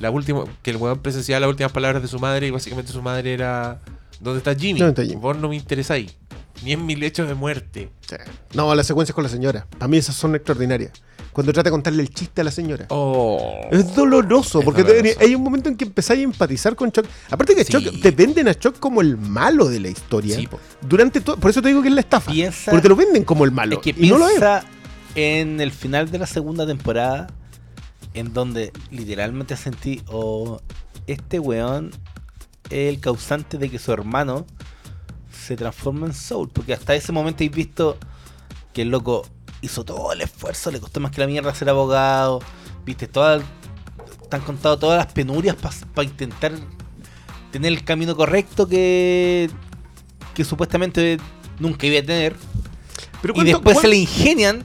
la 0.00 0.10
última, 0.10 0.44
que 0.62 0.70
el 0.70 0.76
weón 0.76 1.00
presenciaba 1.00 1.40
las 1.40 1.50
últimas 1.50 1.72
palabras 1.72 2.02
de 2.02 2.08
su 2.08 2.18
madre 2.18 2.46
y 2.46 2.50
básicamente 2.50 2.92
su 2.92 3.02
madre 3.02 3.32
era... 3.32 3.80
¿Dónde 4.20 4.38
está 4.38 4.54
Jimmy? 4.54 4.80
¿Dónde 4.80 5.02
está 5.02 5.04
Jimmy? 5.04 5.20
Vos 5.20 5.36
no 5.36 5.48
me 5.48 5.56
interesáis. 5.56 6.16
Ni 6.62 6.72
en 6.72 6.84
mi 6.86 6.96
lecho 6.96 7.26
de 7.26 7.34
muerte. 7.34 7.90
Sí. 8.08 8.16
No, 8.54 8.74
las 8.74 8.86
secuencias 8.86 9.14
con 9.14 9.24
la 9.24 9.30
señora. 9.30 9.66
Para 9.78 9.88
mí 9.88 9.96
esas 9.96 10.14
son 10.16 10.34
extraordinarias. 10.34 10.92
Cuando 11.32 11.52
trata 11.52 11.68
de 11.68 11.72
contarle 11.72 12.02
el 12.02 12.10
chiste 12.10 12.40
a 12.40 12.44
la 12.44 12.50
señora. 12.50 12.86
Oh. 12.88 13.60
Es 13.70 13.94
doloroso, 13.94 14.58
Es 14.58 14.64
porque 14.64 14.82
te- 14.82 15.16
hay 15.20 15.34
un 15.36 15.42
momento 15.42 15.68
en 15.68 15.76
que 15.76 15.84
empezáis 15.84 16.20
a 16.20 16.24
empatizar 16.24 16.74
con 16.74 16.90
Chuck. 16.90 17.06
Aparte 17.30 17.54
que 17.54 17.64
Sí. 17.64 17.72
Chuck, 17.72 18.00
te 18.02 18.10
venden 18.10 18.48
a 18.48 18.54
Chuck 18.54 18.78
como 18.80 19.00
el 19.02 19.16
malo 19.16 19.68
de 19.68 19.78
la 19.78 19.88
historia. 19.88 20.34
Sí, 20.34 20.48
po. 20.48 20.58
Durante 20.80 21.20
todo, 21.20 21.36
por 21.36 21.50
eso 21.50 21.62
te 21.62 21.68
digo 21.68 21.80
que 21.82 21.88
es 21.88 21.94
la 21.94 22.00
estafa. 22.00 22.32
Piensa- 22.32 22.70
porque 22.72 22.82
te 22.82 22.88
lo 22.88 22.96
venden 22.96 23.22
como 23.24 23.44
el 23.44 23.52
malo. 23.52 23.76
Es 23.76 23.82
que 23.82 23.94
y 23.96 24.08
no 24.08 24.18
lo 24.18 24.24
es. 24.26 24.32
piensa 24.32 24.64
en 25.14 25.60
el 25.60 25.70
final 25.70 26.10
de 26.10 26.18
la 26.18 26.26
segunda 26.26 26.66
temporada, 26.66 27.28
en 28.14 28.32
donde 28.32 28.72
literalmente 28.90 29.56
sentí, 29.56 30.02
oh, 30.08 30.60
este 31.06 31.38
weón 31.38 31.90
es 32.70 32.88
el 32.94 32.98
causante 33.00 33.58
de 33.58 33.70
que 33.70 33.78
su 33.78 33.92
hermano 33.92 34.44
se 35.46 35.56
transforma 35.56 36.06
en 36.06 36.14
Soul. 36.14 36.48
Porque 36.52 36.72
hasta 36.74 36.94
ese 36.94 37.12
momento 37.12 37.44
he 37.44 37.48
visto 37.48 37.96
que 38.72 38.82
el 38.82 38.88
loco 38.90 39.26
hizo 39.60 39.84
todo 39.84 40.12
el 40.12 40.20
esfuerzo, 40.20 40.70
le 40.70 40.80
costó 40.80 41.00
más 41.00 41.10
que 41.10 41.20
la 41.20 41.26
mierda 41.26 41.54
ser 41.54 41.68
abogado, 41.68 42.40
viste, 42.84 43.08
todas, 43.08 43.42
te 44.30 44.36
han 44.36 44.42
contado 44.42 44.78
todas 44.78 44.98
las 44.98 45.12
penurias 45.12 45.56
para 45.94 46.08
intentar 46.08 46.52
tener 47.50 47.72
el 47.72 47.82
camino 47.84 48.14
correcto 48.14 48.68
que, 48.68 49.50
que 50.34 50.44
supuestamente 50.44 51.18
nunca 51.58 51.86
iba 51.86 51.98
a 51.98 52.02
tener. 52.02 52.36
Pero 53.20 53.32
Y 53.32 53.36
¿cuánto- 53.36 53.52
después 53.52 53.80
se 53.80 53.88
le 53.88 53.96
ingenian 53.96 54.64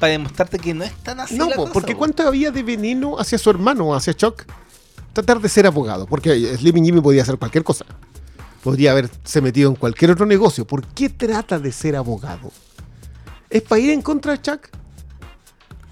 para 0.00 0.12
demostrarte 0.12 0.58
que 0.58 0.74
no 0.74 0.82
es 0.82 0.92
tan 1.04 1.20
así. 1.20 1.36
No, 1.36 1.48
la 1.48 1.56
po, 1.56 1.62
cosa, 1.62 1.72
porque 1.74 1.92
po. 1.92 1.98
¿cuánto 1.98 2.26
había 2.26 2.50
de 2.50 2.62
veneno 2.62 3.18
hacia 3.18 3.38
su 3.38 3.50
hermano, 3.50 3.94
hacia 3.94 4.14
Chuck? 4.14 4.44
Tratar 5.12 5.40
de 5.40 5.48
ser 5.48 5.66
abogado. 5.66 6.06
Porque 6.06 6.56
Sleeping 6.56 6.84
Jimmy 6.84 7.00
podía 7.00 7.22
hacer 7.22 7.36
cualquier 7.38 7.62
cosa. 7.62 7.84
Podría 8.62 8.92
haberse 8.92 9.40
metido 9.40 9.70
en 9.70 9.76
cualquier 9.76 10.10
otro 10.10 10.26
negocio. 10.26 10.66
¿Por 10.66 10.86
qué 10.86 11.08
trata 11.08 11.58
de 11.58 11.72
ser 11.72 11.96
abogado? 11.96 12.52
¿Es 13.48 13.62
para 13.62 13.80
ir 13.80 13.90
en 13.90 14.02
contra 14.02 14.32
de 14.32 14.42
Chuck? 14.42 14.68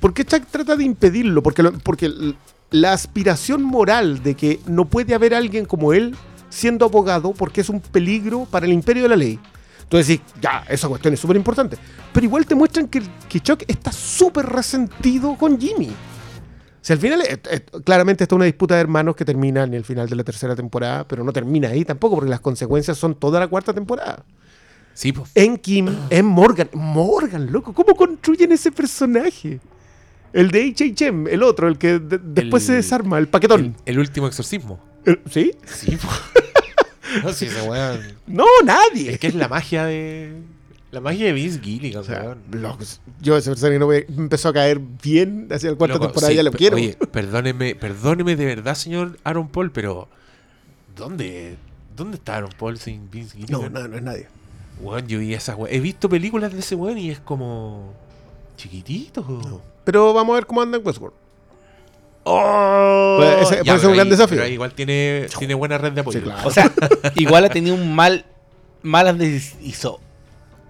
¿Por 0.01 0.15
qué 0.15 0.25
Chuck 0.25 0.45
trata 0.51 0.77
de 0.77 0.85
impedirlo? 0.85 1.43
Porque, 1.43 1.63
porque 1.83 2.35
la 2.71 2.93
aspiración 2.93 3.63
moral 3.63 4.23
de 4.23 4.35
que 4.35 4.61
no 4.67 4.85
puede 4.85 5.15
haber 5.15 5.35
alguien 5.35 5.65
como 5.65 5.93
él 5.93 6.15
siendo 6.51 6.85
abogado 6.85 7.33
porque 7.33 7.61
es 7.61 7.69
un 7.69 7.81
peligro 7.81 8.47
para 8.51 8.67
el 8.67 8.73
imperio 8.73 9.05
de 9.05 9.09
la 9.09 9.17
ley. 9.17 9.39
Entonces, 9.83 10.07
sí, 10.07 10.21
ya, 10.41 10.65
esa 10.69 10.87
cuestión 10.89 11.15
es 11.15 11.21
súper 11.21 11.37
importante. 11.37 11.79
Pero 12.13 12.27
igual 12.27 12.45
te 12.45 12.55
muestran 12.55 12.89
que, 12.89 13.03
que 13.29 13.41
Chuck 13.41 13.65
está 13.67 13.91
súper 13.91 14.45
resentido 14.47 15.35
con 15.37 15.59
Jimmy. 15.59 15.91
Sea, 16.81 16.95
al 16.95 17.01
final, 17.01 17.21
eh, 17.23 17.39
eh, 17.51 17.61
claramente 17.85 18.25
está 18.25 18.35
una 18.37 18.45
disputa 18.45 18.75
de 18.77 18.81
hermanos 18.81 19.17
que 19.17 19.25
termina 19.25 19.65
en 19.65 19.75
el 19.75 19.85
final 19.85 20.09
de 20.09 20.17
la 20.17 20.25
tercera 20.25 20.55
temporada, 20.55 21.07
pero 21.07 21.25
no 21.25 21.33
termina 21.33 21.69
ahí 21.69 21.85
tampoco, 21.85 22.15
porque 22.17 22.31
las 22.31 22.41
consecuencias 22.41 22.97
son 22.97 23.15
toda 23.15 23.41
la 23.41 23.49
cuarta 23.49 23.73
temporada. 23.75 24.25
Sí, 24.95 25.13
po. 25.13 25.27
En 25.35 25.57
Kim, 25.59 25.89
en 26.11 26.27
Morgan. 26.27 26.69
Morgan, 26.73 27.53
loco, 27.53 27.73
¿cómo 27.73 27.95
construyen 27.95 28.53
ese 28.53 28.73
personaje? 28.73 29.61
El 30.33 30.51
de 30.51 30.75
HHM, 30.75 31.27
el 31.29 31.43
otro, 31.43 31.69
el 31.69 31.79
que 31.79 31.99
de- 31.99 32.19
después 32.23 32.63
El- 32.65 32.67
se 32.67 32.73
desarma, 32.75 33.19
el 33.19 33.29
paquetón. 33.29 33.77
El, 33.87 33.95
el 33.95 33.99
último 33.99 34.27
exorcismo. 34.27 34.79
El- 35.05 35.21
¿Sí? 35.31 35.53
Sí, 35.67 35.97
po. 35.97 36.09
no, 37.25 37.33
sí, 37.33 37.47
ese 37.47 37.63
weón. 37.63 38.01
No, 38.27 38.45
nadie. 38.65 39.13
Es 39.13 39.19
que 39.19 39.29
es 39.29 39.35
la 39.35 39.49
magia 39.49 39.85
de. 39.87 40.35
La 40.91 41.01
magia 41.01 41.27
de 41.27 41.33
Vince 41.33 41.61
Gilligan, 41.61 42.01
O 42.01 42.05
sea. 42.05 42.37
Yo 43.21 43.37
ese 43.37 43.51
personaje 43.51 43.79
no 43.79 43.89
me 43.89 44.07
empezó 44.09 44.49
a 44.49 44.53
caer 44.55 44.81
bien 45.03 45.49
hacia 45.51 45.71
la 45.71 45.77
cuarta 45.77 45.95
Loco, 45.97 46.07
temporada, 46.07 46.31
sí, 46.31 46.37
ya 46.37 46.43
lo 46.43 46.51
quiero. 46.53 46.77
Oye, 46.77 46.97
perdóneme, 47.13 47.75
perdóneme 47.75 48.37
de 48.37 48.47
verdad, 48.47 48.75
señor 48.75 49.19
Aaron 49.25 49.49
Paul, 49.49 49.71
pero. 49.71 50.09
¿Dónde? 50.97 51.57
¿Dónde 51.95 52.17
está 52.17 52.37
Aaron 52.37 52.51
Paul 52.59 52.79
sin 52.79 53.11
Vince 53.11 53.37
no, 53.39 53.47
Gilligan? 53.61 53.73
no, 53.73 53.89
no 53.89 53.97
es 53.97 54.03
nadie. 54.03 54.27
Weón, 54.81 55.07
yo 55.09 55.19
vi 55.19 55.35
esa 55.35 55.55
weón. 55.57 55.75
He 55.75 55.81
visto 55.81 56.09
películas 56.09 56.53
de 56.53 56.61
ese 56.61 56.75
weón 56.75 56.97
y 56.99 57.11
es 57.11 57.21
como. 57.21 57.93
chiquitito. 58.57 59.61
Pero 59.85 60.15
vamos 60.15 60.33
a 60.33 60.37
ver 60.37 60.47
cómo 60.47 60.63
anda 60.63 60.79
en 60.79 60.87
Westworld. 60.87 61.15
Oh, 62.25 63.17
Puede- 63.19 63.43
ese- 63.43 63.65
puede 63.65 63.79
ser 63.79 63.89
un 63.89 63.95
gran 63.97 64.09
desafío. 64.11 64.37
pero 64.39 64.49
igual 64.49 64.73
tiene, 64.75 65.27
tiene 65.39 65.55
buena 65.55 65.79
red 65.79 65.93
de 65.93 66.01
apoyo. 66.01 66.19
Sí, 66.19 66.25
claro. 66.25 66.41
O 66.49 66.51
sea, 66.51 66.71
igual 67.15 67.45
ha 67.45 67.49
tenido 67.51 67.75
un 67.75 67.95
mal. 67.95 68.25
Malas 68.83 69.19
decisiones. 69.19 70.01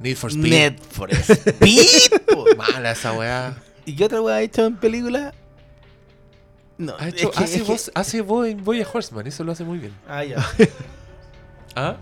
Need 0.00 0.16
for 0.16 0.30
Speed. 0.30 0.50
Net 0.50 0.80
for 0.80 1.10
Speed. 1.14 2.12
Mala 2.56 2.92
esa 2.92 3.12
weá. 3.12 3.56
¿Y 3.84 3.96
qué 3.96 4.04
otra 4.04 4.20
weá 4.20 4.36
ha 4.36 4.42
hecho 4.42 4.64
en 4.66 4.76
película? 4.76 5.32
No, 6.76 6.94
Ha 6.98 7.08
hecho- 7.08 7.30
es 7.30 7.36
que- 7.36 7.44
hace, 7.44 7.56
es 7.56 7.62
que- 7.62 7.72
voz, 7.72 7.90
hace 7.94 8.20
voz 8.20 8.46
en 8.48 8.62
Boya 8.62 8.86
Horseman, 8.92 9.26
eso 9.26 9.42
lo 9.44 9.52
hace 9.52 9.64
muy 9.64 9.78
bien. 9.78 9.92
Ah, 10.08 10.22
ya. 10.24 10.36
¿Ah? 11.74 11.96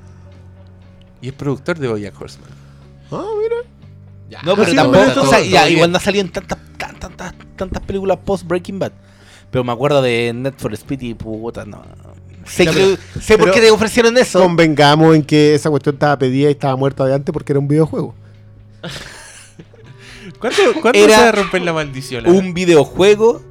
Y 1.22 1.28
es 1.28 1.34
productor 1.34 1.78
de 1.78 1.88
Boya 1.88 2.12
Horseman. 2.18 2.50
Ah, 3.10 3.24
mira. 3.40 3.56
Ya, 4.28 4.42
No, 4.42 4.54
pero 4.56 4.70
sí, 4.70 4.76
tampoco. 4.76 4.98
o 5.02 5.26
sea, 5.26 5.38
todo- 5.38 5.44
ya, 5.44 5.60
todo 5.62 5.70
igual 5.70 5.90
no 5.92 5.96
ha 5.96 6.00
salido 6.00 6.24
en 6.24 6.32
tantas, 6.32 6.58
tan- 6.76 6.98
tantas, 6.98 7.34
tantas 7.56 7.82
películas 7.84 8.18
post 8.24 8.44
Breaking 8.46 8.78
Bad. 8.78 8.92
Pero 9.50 9.64
me 9.64 9.72
acuerdo 9.72 10.02
de 10.02 10.32
Net 10.34 10.54
for 10.58 10.74
Speed 10.74 11.00
y 11.02 11.14
puta, 11.14 11.64
no. 11.64 11.82
Sé, 12.46 12.64
Ya, 12.64 12.72
que- 12.72 12.98
pero- 13.12 13.22
sé 13.24 13.38
por 13.38 13.50
qué 13.50 13.60
te 13.60 13.70
ofrecieron 13.70 14.16
eso. 14.18 14.40
Convengamos 14.40 15.14
en 15.16 15.22
que 15.22 15.54
esa 15.54 15.68
cuestión 15.70 15.94
estaba 15.96 16.18
pedida 16.18 16.48
y 16.48 16.52
estaba 16.52 16.76
muerta 16.76 17.04
de 17.04 17.14
antes 17.14 17.32
porque 17.32 17.52
era 17.52 17.60
un 17.60 17.68
videojuego. 17.68 18.14
¿Cuándo, 20.40 20.58
cuándo 20.82 20.98
Era 20.98 21.16
se 21.16 21.22
va 21.22 21.28
a 21.28 21.32
romper 21.32 21.62
la 21.62 21.72
maldición? 21.72 22.26
un 22.28 22.52
videojuego 22.52 23.42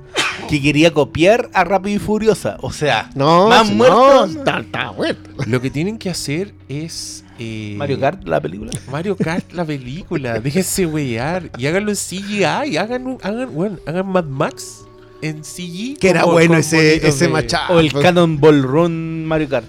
que 0.50 0.62
quería 0.62 0.92
copiar 0.94 1.50
a 1.54 1.64
Rápido 1.64 1.96
y 1.96 2.00
Furiosa. 2.00 2.58
O 2.62 2.72
sea, 2.72 3.10
No, 3.16 3.48
más 3.50 3.68
sí, 3.68 3.74
muerto. 3.74 3.96
no, 3.96 4.26
está, 4.40 4.60
está 4.60 4.92
muerto. 4.92 5.30
Lo 5.48 5.62
que 5.62 5.70
tienen 5.70 5.98
que 5.98 6.10
hacer 6.10 6.54
es. 6.70 7.24
eh, 7.40 7.74
Mario 7.78 8.00
Kart, 8.00 8.28
la 8.28 8.40
película. 8.40 8.72
Mario 8.92 9.16
Kart, 9.16 9.52
la 9.54 9.66
película. 9.66 10.40
Déjense 10.40 10.86
weyar. 10.86 11.50
Y 11.58 11.66
háganlo 11.68 11.92
en 11.92 11.98
CGI. 11.98 12.78
Hagan, 12.78 13.08
un- 13.08 13.18
hagan, 13.24 13.54
bueno, 13.54 13.78
hagan 13.88 14.08
Mad 14.08 14.26
Max 14.26 14.82
en 15.22 15.44
CGI. 15.44 15.98
Que 16.00 16.10
era 16.10 16.22
como- 16.22 16.34
bueno 16.34 16.58
ese, 16.58 17.06
ese 17.08 17.26
de- 17.26 17.32
machado. 17.32 17.76
O 17.76 17.80
el 17.80 17.92
Cannonball 17.94 18.64
Run 18.64 19.26
Mario 19.26 19.50
Kart. 19.50 19.66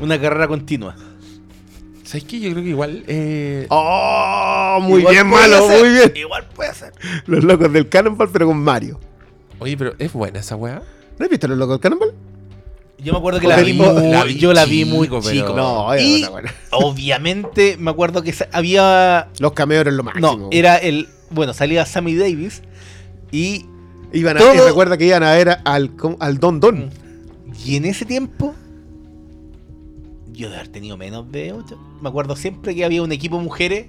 Una 0.00 0.20
carrera 0.20 0.46
continua. 0.48 0.94
¿Sabes 2.04 2.24
qué? 2.24 2.40
Yo 2.40 2.50
creo 2.52 2.62
que 2.62 2.70
igual. 2.70 3.04
eh, 3.06 3.66
Oh, 3.68 4.78
muy 4.82 5.00
Igual 5.00 5.14
bien, 5.14 5.26
malo, 5.26 5.66
ser, 5.68 5.80
muy 5.80 5.88
bien. 5.90 6.12
Igual 6.16 6.46
puede 6.54 6.72
ser. 6.74 6.92
Los 7.26 7.44
locos 7.44 7.70
del 7.72 7.88
Cannonball, 7.88 8.30
pero 8.30 8.46
con 8.46 8.58
Mario. 8.58 8.98
Oye, 9.58 9.76
pero 9.76 9.92
es 9.98 10.12
buena 10.12 10.38
esa 10.40 10.56
weá. 10.56 10.82
¿No 11.18 11.24
has 11.24 11.30
visto 11.30 11.48
los 11.48 11.58
locos 11.58 11.74
del 11.74 11.80
Cannonball? 11.80 12.14
Yo 13.00 13.12
me 13.12 13.18
acuerdo 13.18 13.38
que 13.40 13.46
la 13.46 13.56
vi, 13.58 13.74
muy- 13.74 14.08
la 14.10 14.24
vi 14.24 14.34
yo 14.38 14.52
la 14.52 14.64
vi 14.64 14.84
muy 14.84 15.08
chico. 15.20 15.52
No, 15.54 15.96
y 15.98 16.24
buena. 16.24 16.52
obviamente 16.70 17.76
me 17.78 17.90
acuerdo 17.90 18.22
que 18.22 18.34
había 18.52 19.28
Los 19.38 19.52
cameos 19.52 19.82
eran 19.82 19.96
lo 19.96 20.02
máximo. 20.02 20.36
no, 20.36 20.48
era 20.50 20.76
el 20.78 21.08
bueno, 21.30 21.52
salía 21.54 21.84
Sammy 21.86 22.16
Davis 22.16 22.62
y 23.30 23.66
Iban 24.12 24.36
a, 24.36 24.40
todo- 24.40 24.54
y 24.54 24.58
recuerda 24.58 24.96
que 24.96 25.06
iban 25.06 25.22
a 25.22 25.32
ver 25.32 25.58
al, 25.64 25.92
al 26.20 26.38
Don 26.38 26.60
Don. 26.60 26.90
y 27.64 27.76
en 27.76 27.84
ese 27.84 28.04
tiempo 28.04 28.54
yo 30.32 30.48
de 30.50 30.54
haber 30.56 30.68
tenido 30.68 30.96
menos 30.96 31.30
de 31.32 31.52
8. 31.52 31.76
Me 32.00 32.08
acuerdo 32.08 32.36
siempre 32.36 32.74
que 32.74 32.84
había 32.84 33.02
un 33.02 33.10
equipo 33.10 33.38
de 33.38 33.42
mujeres 33.42 33.86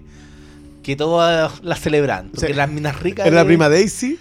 que 0.82 0.95
todas 0.95 1.63
las 1.63 1.79
celebraban. 1.79 2.32
Sí. 2.36 2.51
las 2.53 2.69
minas 2.71 2.99
ricas. 3.01 3.27
Era 3.27 3.36
la 3.36 3.45
prima 3.45 3.69
Daisy. 3.69 4.17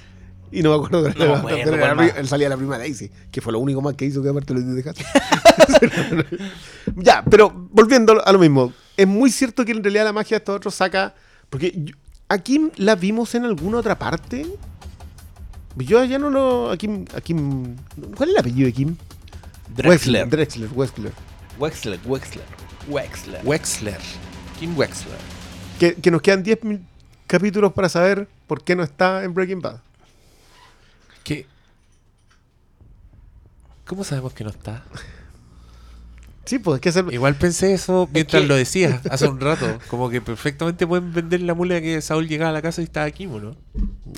Y 0.53 0.63
no 0.63 0.71
me 0.71 0.77
acuerdo 0.77 1.03
de 1.03 1.15
No 1.15 1.25
era 1.49 1.77
la 1.89 1.95
más. 1.95 2.13
pri- 2.13 2.27
salía 2.27 2.49
la 2.51 2.57
prima 2.59 2.77
Daisy, 2.79 3.11
que 3.31 3.41
fue 3.41 3.53
lo 3.53 3.59
único 3.59 3.81
más 3.81 3.95
que 3.95 4.05
hizo 4.07 4.23
que 4.23 4.29
aparte 4.29 4.53
lo 4.55 4.61
dejaste. 4.61 5.05
ya, 6.97 7.25
pero 7.29 7.51
volviendo 7.71 8.23
a 8.25 8.33
lo 8.33 8.39
mismo, 8.39 8.73
es 8.97 9.07
muy 9.07 9.31
cierto 9.31 9.65
que 9.65 9.73
en 9.73 9.83
realidad 9.83 10.05
la 10.05 10.13
magia 10.13 10.37
de 10.37 10.39
estos 10.39 10.57
otros 10.57 10.75
saca. 10.75 11.15
Porque 11.51 11.73
yo- 11.77 11.95
aquí 12.29 12.71
la 12.77 12.95
vimos 12.95 13.35
en 13.35 13.45
alguna 13.45 13.79
otra 13.79 13.99
parte. 13.99 14.47
Yo 15.79 16.05
ya 16.05 16.19
no 16.19 16.31
lo. 16.31 16.71
Aquí, 16.71 16.89
aquí, 17.15 17.35
¿Cuál 17.35 18.29
es 18.29 18.35
el 18.35 18.39
apellido 18.39 18.67
de 18.67 18.73
Kim? 18.73 18.97
Drexler. 19.75 20.29
Drexler, 20.29 20.71
Wexler. 20.75 21.13
Wexler, 21.59 22.01
Wexler, 22.05 22.45
Wexler. 22.89 23.45
Wexler. 23.45 24.01
Kim 24.59 24.77
Wexler. 24.77 25.19
Que, 25.79 25.95
que 25.95 26.11
nos 26.11 26.23
quedan 26.23 26.43
10 26.43 26.65
mil 26.65 26.81
capítulos 27.27 27.73
para 27.73 27.89
saber 27.89 28.29
por 28.47 28.65
qué 28.65 28.75
no 28.75 28.83
está 28.83 29.23
en 29.23 29.35
Breaking 29.35 29.61
Bad. 29.61 29.81
¿Qué? 31.23 31.47
¿Cómo 33.87 34.03
sabemos 34.03 34.33
que 34.33 34.45
no 34.45 34.51
está? 34.51 34.83
Sí, 36.49 36.59
pues 36.59 36.81
que 36.81 36.89
hacer. 36.89 37.05
Igual 37.13 37.35
pensé 37.35 37.75
eso 37.75 38.09
mientras 38.11 38.43
lo 38.47 38.57
decías 38.57 39.03
hace 39.11 39.29
un 39.29 39.39
rato. 39.39 39.67
Como 39.89 40.09
que 40.09 40.23
perfectamente 40.23 40.87
pueden 40.87 41.13
vender 41.13 41.43
la 41.43 41.53
mula 41.53 41.79
que 41.83 42.01
Saúl 42.01 42.27
llegaba 42.27 42.49
a 42.49 42.55
la 42.55 42.63
casa 42.63 42.81
y 42.81 42.85
estaba 42.85 43.05
aquí, 43.05 43.27
¿o 43.27 43.39
¿no? 43.39 43.55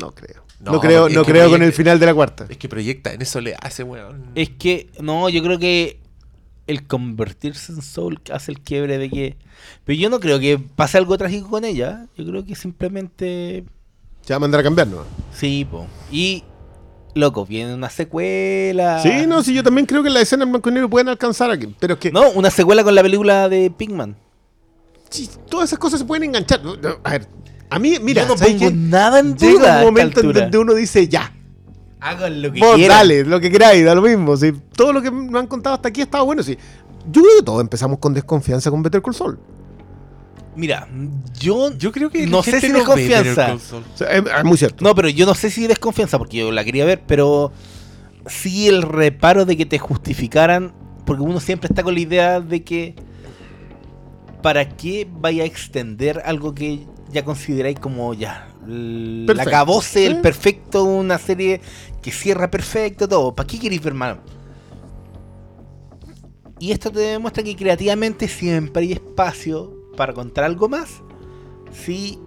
No 0.01 0.13
creo. 0.13 0.45
No, 0.61 0.75
No, 0.75 0.81
creo, 0.81 1.09
no 1.09 1.25
creo 1.25 1.51
con 1.51 1.61
el 1.61 1.73
final 1.73 1.99
de 1.99 2.07
la 2.07 2.15
cuarta. 2.15 2.47
Es 2.49 2.57
que 2.57 2.69
proyecta, 2.69 3.13
en 3.13 3.21
eso 3.21 3.41
le 3.41 3.57
hace, 3.61 3.83
weón. 3.83 4.27
Es 4.37 4.49
que, 4.49 4.91
no, 5.01 5.29
yo 5.29 5.43
creo 5.43 5.59
que 5.59 5.99
el 6.69 6.87
convertirse 6.87 7.73
en 7.73 7.83
Soul 7.83 8.21
hace 8.33 8.53
el 8.53 8.61
quiebre 8.61 8.99
de 8.99 9.11
que. 9.11 9.37
Pero 9.85 9.99
yo 9.99 10.09
no 10.09 10.21
creo 10.21 10.39
que 10.39 10.57
pase 10.57 10.99
algo 10.99 11.19
trágico 11.19 11.51
con 11.51 11.65
ella. 11.65 12.07
Yo 12.17 12.25
creo 12.25 12.47
que 12.47 12.55
simplemente. 12.55 13.65
Se 14.21 14.35
va 14.35 14.37
a 14.37 14.41
mandar 14.41 14.61
a 14.61 14.63
cambiar, 14.63 14.87
¿no? 14.87 15.03
Sí, 15.35 15.67
po. 15.69 15.89
Y. 16.13 16.45
Loco, 17.15 17.45
viene 17.45 17.75
una 17.75 17.91
secuela. 17.91 19.01
Sí, 19.03 19.27
no, 19.27 19.43
sí, 19.43 19.53
yo 19.55 19.63
también 19.65 19.87
creo 19.87 20.03
que 20.03 20.11
la 20.11 20.21
escena 20.21 20.45
en 20.45 20.51
blanco 20.53 20.69
y 20.71 20.73
negro 20.73 20.89
pueden 20.89 21.09
alcanzar 21.09 21.51
aquí. 21.51 21.75
Pero 21.81 21.95
es 21.95 22.01
que. 22.01 22.13
No, 22.13 22.31
una 22.31 22.51
secuela 22.51 22.85
con 22.85 22.95
la 22.95 23.03
película 23.03 23.49
de 23.49 23.71
Pigman. 23.71 24.17
sí, 25.09 25.29
todas 25.49 25.71
esas 25.71 25.79
cosas 25.79 25.99
se 26.01 26.07
pueden 26.07 26.25
enganchar. 26.25 26.61
A 27.05 27.11
ver, 27.11 27.27
a 27.69 27.79
mí, 27.79 27.97
mira, 28.01 28.23
Yo 28.23 28.29
no 28.29 28.37
¿sabes 28.39 28.55
pongo 28.55 28.69
qué? 28.71 28.77
nada 28.77 29.19
en 29.21 29.37
llega 29.37 29.53
duda. 29.59 29.77
a 29.77 29.79
un 29.81 29.85
momento 29.87 30.21
en 30.21 30.33
donde 30.33 30.59
uno 30.59 30.75
dice, 30.75 31.09
ya, 31.09 31.33
Hagan 32.03 32.41
lo 32.43 32.51
que 32.53 32.61
vos 32.61 32.77
quieran. 32.77 32.97
dale, 32.99 33.25
lo 33.25 33.41
que 33.41 33.51
queráis, 33.51 33.85
da 33.85 33.95
lo 33.95 34.03
mismo. 34.03 34.37
sí. 34.37 34.53
todo 34.75 34.93
lo 34.93 35.03
que 35.03 35.11
me 35.11 35.39
han 35.39 35.47
contado 35.47 35.75
hasta 35.75 35.89
aquí 35.89 36.01
ha 36.01 36.05
estado 36.05 36.25
bueno. 36.25 36.43
Sí. 36.43 36.57
Yo 37.11 37.23
creo 37.23 37.37
que 37.39 37.43
todos 37.45 37.61
empezamos 37.61 37.99
con 37.99 38.15
desconfianza 38.15 38.71
con 38.71 38.83
Better 38.83 39.03
Call 39.03 39.15
Saul. 39.15 39.39
Mira, 40.57 40.89
yo, 41.39 41.77
Yo 41.77 41.93
creo 41.93 42.11
que 42.11 42.27
no 42.27 42.43
sé 42.43 42.61
si 42.61 42.73
desconfianza. 42.73 43.55
O 43.55 43.97
sea, 43.97 44.09
es, 44.11 44.25
es 44.25 44.45
muy 44.45 44.59
cierto. 44.59 44.85
No, 44.85 44.95
pero 44.95 45.09
yo 45.09 45.27
no 45.27 45.35
sé 45.35 45.51
si 45.51 45.67
desconfianza, 45.67 46.19
porque 46.19 46.39
yo 46.39 46.51
la 46.51 46.65
quería 46.65 46.85
ver, 46.85 47.03
pero 47.07 47.53
sí 48.27 48.69
el 48.69 48.83
reparo 48.83 49.45
de 49.45 49.57
que 49.57 49.67
te 49.67 49.79
justificaran, 49.79 50.73
porque 51.07 51.23
uno 51.23 51.41
siempre 51.41 51.69
está 51.69 51.83
con 51.83 51.95
la 51.95 52.01
idea 52.01 52.41
de 52.41 52.63
que 52.63 52.95
¿para 54.43 54.69
qué 54.69 55.09
vaya 55.11 55.43
a 55.43 55.47
extender 55.47 56.23
algo 56.25 56.55
que 56.55 56.87
ya 57.11 57.25
consideráis 57.25 57.79
como 57.79 58.15
ya 58.15 58.49
la 58.67 59.43
acabose, 59.43 60.07
el 60.07 60.21
perfecto, 60.21 60.85
una 60.85 61.19
serie 61.19 61.61
que 62.03 62.11
cierra 62.11 62.51
perfecto, 62.51 63.09
todo? 63.09 63.35
¿Para 63.35 63.47
qué 63.47 63.59
queréis 63.59 63.83
ver 63.83 63.95
más? 63.95 64.19
Y 66.59 66.73
esto 66.73 66.91
te 66.91 67.01
demuestra 67.01 67.43
que 67.43 67.57
creativamente 67.57 68.29
siempre 68.29 68.83
hay 68.83 68.93
espacio 68.93 69.80
para 70.01 70.15
contar 70.15 70.45
algo 70.45 70.67
más 70.69 71.03
si 71.85 72.19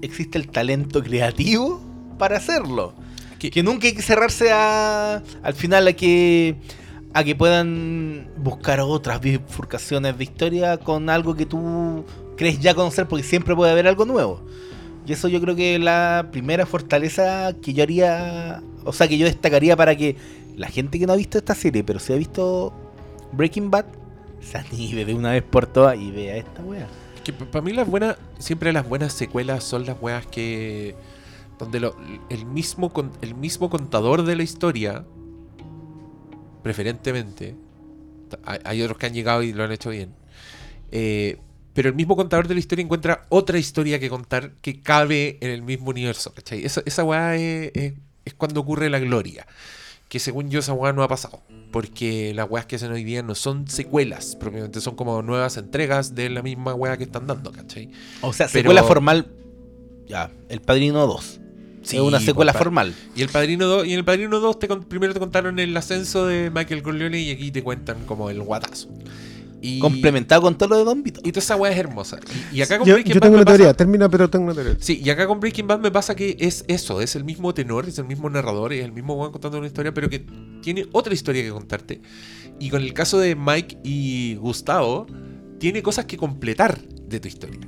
existe 0.00 0.38
el 0.38 0.48
talento 0.48 1.02
creativo 1.02 1.78
para 2.18 2.38
hacerlo. 2.38 2.94
Que- 3.38 3.50
Que 3.50 3.62
nunca 3.62 3.86
hay 3.86 3.92
que 3.94 4.00
cerrarse 4.02 4.50
a, 4.50 5.22
al 5.42 5.54
final 5.54 5.86
a 5.88 5.92
que 5.92 6.56
a 7.12 7.22
que 7.24 7.34
puedan 7.34 8.28
buscar 8.38 8.80
otras 8.80 9.20
bifurcaciones 9.20 10.16
de 10.18 10.24
historia 10.24 10.78
con 10.78 11.08
algo 11.10 11.34
que 11.34 11.44
tú 11.46 12.04
crees 12.36 12.60
ya 12.60 12.74
conocer 12.74 13.06
porque 13.08 13.22
siempre 13.24 13.54
puede 13.54 13.72
haber 13.72 13.86
algo 13.88 14.04
nuevo. 14.06 14.40
Y 15.06 15.12
eso 15.12 15.28
yo 15.28 15.40
creo 15.42 15.54
que 15.54 15.74
es 15.76 15.80
la 15.80 16.28
primera 16.32 16.64
fortaleza 16.66 17.54
que 17.62 17.72
yo 17.74 17.82
haría, 17.82 18.62
o 18.84 18.92
sea, 18.92 19.06
que 19.08 19.16
yo 19.18 19.26
destacaría 19.26 19.76
para 19.76 19.94
que 19.96 20.16
la 20.56 20.68
gente 20.68 20.98
que 20.98 21.06
no 21.06 21.12
ha 21.12 21.16
visto 21.16 21.36
esta 21.38 21.54
serie, 21.54 21.84
pero 21.84 21.98
si 22.00 22.12
ha 22.12 22.16
visto 22.16 22.72
Breaking 23.32 23.70
Bad, 23.70 23.84
se 24.50 24.58
anime 24.58 25.04
de 25.04 25.14
una 25.14 25.32
vez 25.32 25.42
por 25.42 25.66
todas 25.66 25.98
y 25.98 26.10
vea 26.10 26.36
esta 26.36 26.62
wea. 26.62 26.86
Que 27.24 27.32
para 27.32 27.62
mí 27.62 27.72
las 27.72 27.88
buenas, 27.88 28.16
siempre 28.38 28.72
las 28.72 28.88
buenas 28.88 29.12
secuelas 29.12 29.64
son 29.64 29.84
las 29.86 29.96
weas 30.00 30.26
que 30.26 30.94
donde 31.58 31.80
lo- 31.80 31.96
el 32.28 32.44
mismo 32.46 32.92
el 33.22 33.34
mismo 33.34 33.70
contador 33.70 34.22
de 34.24 34.36
la 34.36 34.42
historia, 34.42 35.04
preferentemente, 36.62 37.54
hay, 38.64 38.82
otros 38.82 38.98
que 38.98 39.06
han 39.06 39.14
llegado 39.14 39.42
y 39.42 39.52
lo 39.52 39.64
han 39.64 39.72
hecho 39.72 39.90
bien, 39.90 40.10
eh, 40.90 41.38
pero 41.74 41.88
el 41.88 41.94
mismo 41.94 42.16
contador 42.16 42.48
de 42.48 42.54
la 42.54 42.60
historia 42.60 42.82
encuentra 42.82 43.26
otra 43.28 43.58
historia 43.58 43.98
que 43.98 44.08
contar 44.08 44.52
que 44.62 44.80
cabe 44.82 45.38
en 45.40 45.50
el 45.50 45.62
mismo 45.62 45.90
universo, 45.90 46.32
¿cachai? 46.32 46.64
Esa, 46.64 46.82
esa 46.86 47.04
weá 47.04 47.36
es 47.36 47.94
cuando 48.36 48.60
ocurre 48.60 48.88
la 48.90 48.98
gloria. 48.98 49.46
Que 50.08 50.18
según 50.20 50.50
yo 50.50 50.60
esa 50.60 50.72
weá 50.72 50.92
no 50.92 51.02
ha 51.02 51.08
pasado. 51.08 51.42
Porque 51.72 52.32
las 52.34 52.48
weas 52.48 52.64
que 52.66 52.76
hacen 52.76 52.92
hoy 52.92 53.02
día 53.04 53.22
no 53.22 53.34
son 53.34 53.68
secuelas, 53.68 54.36
propiamente 54.36 54.80
son 54.80 54.94
como 54.94 55.20
nuevas 55.22 55.56
entregas 55.56 56.14
de 56.14 56.30
la 56.30 56.42
misma 56.42 56.74
weá 56.74 56.96
que 56.96 57.04
están 57.04 57.26
dando, 57.26 57.50
¿cachai? 57.52 57.90
O 58.22 58.32
sea, 58.32 58.46
Pero- 58.46 58.62
secuela 58.70 58.82
formal. 58.84 59.26
Ya, 60.08 60.30
El 60.48 60.60
Padrino 60.60 61.06
2. 61.06 61.40
Sí, 61.82 61.96
es 61.96 62.02
una 62.02 62.18
secuela 62.20 62.52
compa- 62.52 62.58
formal. 62.58 62.94
Y 63.16 63.22
el 63.22 63.28
Padrino 63.28 63.66
2, 63.66 63.86
y 63.86 63.92
en 63.92 63.98
el 63.98 64.04
Padrino 64.04 64.38
2 64.40 64.58
te 64.58 64.68
primero 64.68 65.12
te 65.12 65.20
contaron 65.20 65.58
el 65.58 65.76
ascenso 65.76 66.26
de 66.26 66.50
Michael 66.50 66.82
Corleone 66.82 67.20
y 67.20 67.30
aquí 67.30 67.50
te 67.50 67.62
cuentan 67.62 68.04
como 68.06 68.30
el 68.30 68.40
guatazo. 68.42 68.88
Y, 69.62 69.78
Complementado 69.78 70.42
con 70.42 70.56
todo 70.58 70.68
lo 70.68 70.78
de 70.78 70.84
Don 70.84 71.02
Vito. 71.02 71.20
y 71.24 71.32
toda 71.32 71.40
esa 71.42 71.56
weá 71.56 71.72
es 71.72 71.78
hermosa. 71.78 72.18
Y, 72.52 72.58
y 72.58 72.62
acá 72.62 72.78
con 72.78 72.86
Yo, 72.86 72.94
Breaking 72.94 73.14
yo 73.14 73.20
Bad 73.20 73.22
tengo 73.26 73.32
me 73.32 73.38
una 73.38 73.44
pasa- 73.46 73.56
teoría, 73.56 73.74
termina, 73.74 74.08
pero 74.08 74.30
tengo 74.30 74.44
una 74.44 74.54
teoría. 74.54 74.76
Sí, 74.78 75.00
y 75.02 75.10
acá 75.10 75.26
con 75.26 75.40
Breaking 75.40 75.66
Bad 75.66 75.80
me 75.80 75.90
pasa 75.90 76.14
que 76.14 76.36
es 76.38 76.64
eso, 76.68 77.00
es 77.00 77.16
el 77.16 77.24
mismo 77.24 77.52
tenor, 77.54 77.88
es 77.88 77.98
el 77.98 78.04
mismo 78.04 78.28
narrador, 78.30 78.72
es 78.72 78.84
el 78.84 78.92
mismo 78.92 79.14
weón 79.14 79.32
contando 79.32 79.58
una 79.58 79.66
historia, 79.66 79.92
pero 79.94 80.08
que 80.10 80.24
tiene 80.62 80.86
otra 80.92 81.14
historia 81.14 81.42
que 81.42 81.50
contarte. 81.50 82.00
Y 82.60 82.68
con 82.70 82.82
el 82.82 82.92
caso 82.92 83.18
de 83.18 83.34
Mike 83.34 83.78
y 83.82 84.34
Gustavo, 84.36 85.06
tiene 85.58 85.82
cosas 85.82 86.04
que 86.04 86.16
completar 86.16 86.78
de 86.80 87.18
tu 87.20 87.28
historia. 87.28 87.58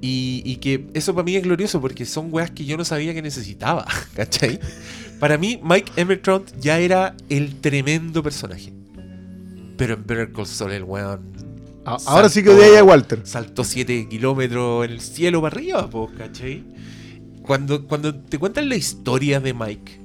Y, 0.00 0.42
y 0.44 0.56
que 0.56 0.88
eso 0.94 1.14
para 1.14 1.24
mí 1.24 1.36
es 1.36 1.42
glorioso 1.42 1.80
porque 1.80 2.04
son 2.06 2.28
weas 2.32 2.50
que 2.50 2.64
yo 2.64 2.76
no 2.76 2.84
sabía 2.84 3.14
que 3.14 3.22
necesitaba, 3.22 3.86
¿cachai? 4.14 4.58
Para 5.20 5.38
mí, 5.38 5.60
Mike 5.62 5.92
Emertront 5.96 6.50
ya 6.60 6.78
era 6.80 7.16
el 7.28 7.60
tremendo 7.60 8.22
personaje. 8.22 8.72
Pero 9.82 9.94
en 9.94 10.06
Better 10.06 10.32
Call 10.32 10.46
Saul, 10.46 10.70
el 10.72 10.84
weón 10.84 11.20
A- 11.84 11.96
Ahora 12.06 12.28
sí 12.28 12.44
que 12.44 12.50
odiáis 12.50 12.78
a 12.78 12.84
Walter. 12.84 13.20
saltó 13.24 13.64
7 13.64 14.06
kilómetros 14.08 14.84
en 14.84 14.92
el 14.92 15.00
cielo 15.00 15.42
para 15.42 15.56
arriba, 15.56 15.90
po, 15.90 16.08
¿cachai? 16.16 16.62
Cuando, 17.42 17.88
cuando 17.88 18.14
te 18.14 18.38
cuentan 18.38 18.68
la 18.68 18.76
historia 18.76 19.40
de 19.40 19.52
Mike, 19.52 19.98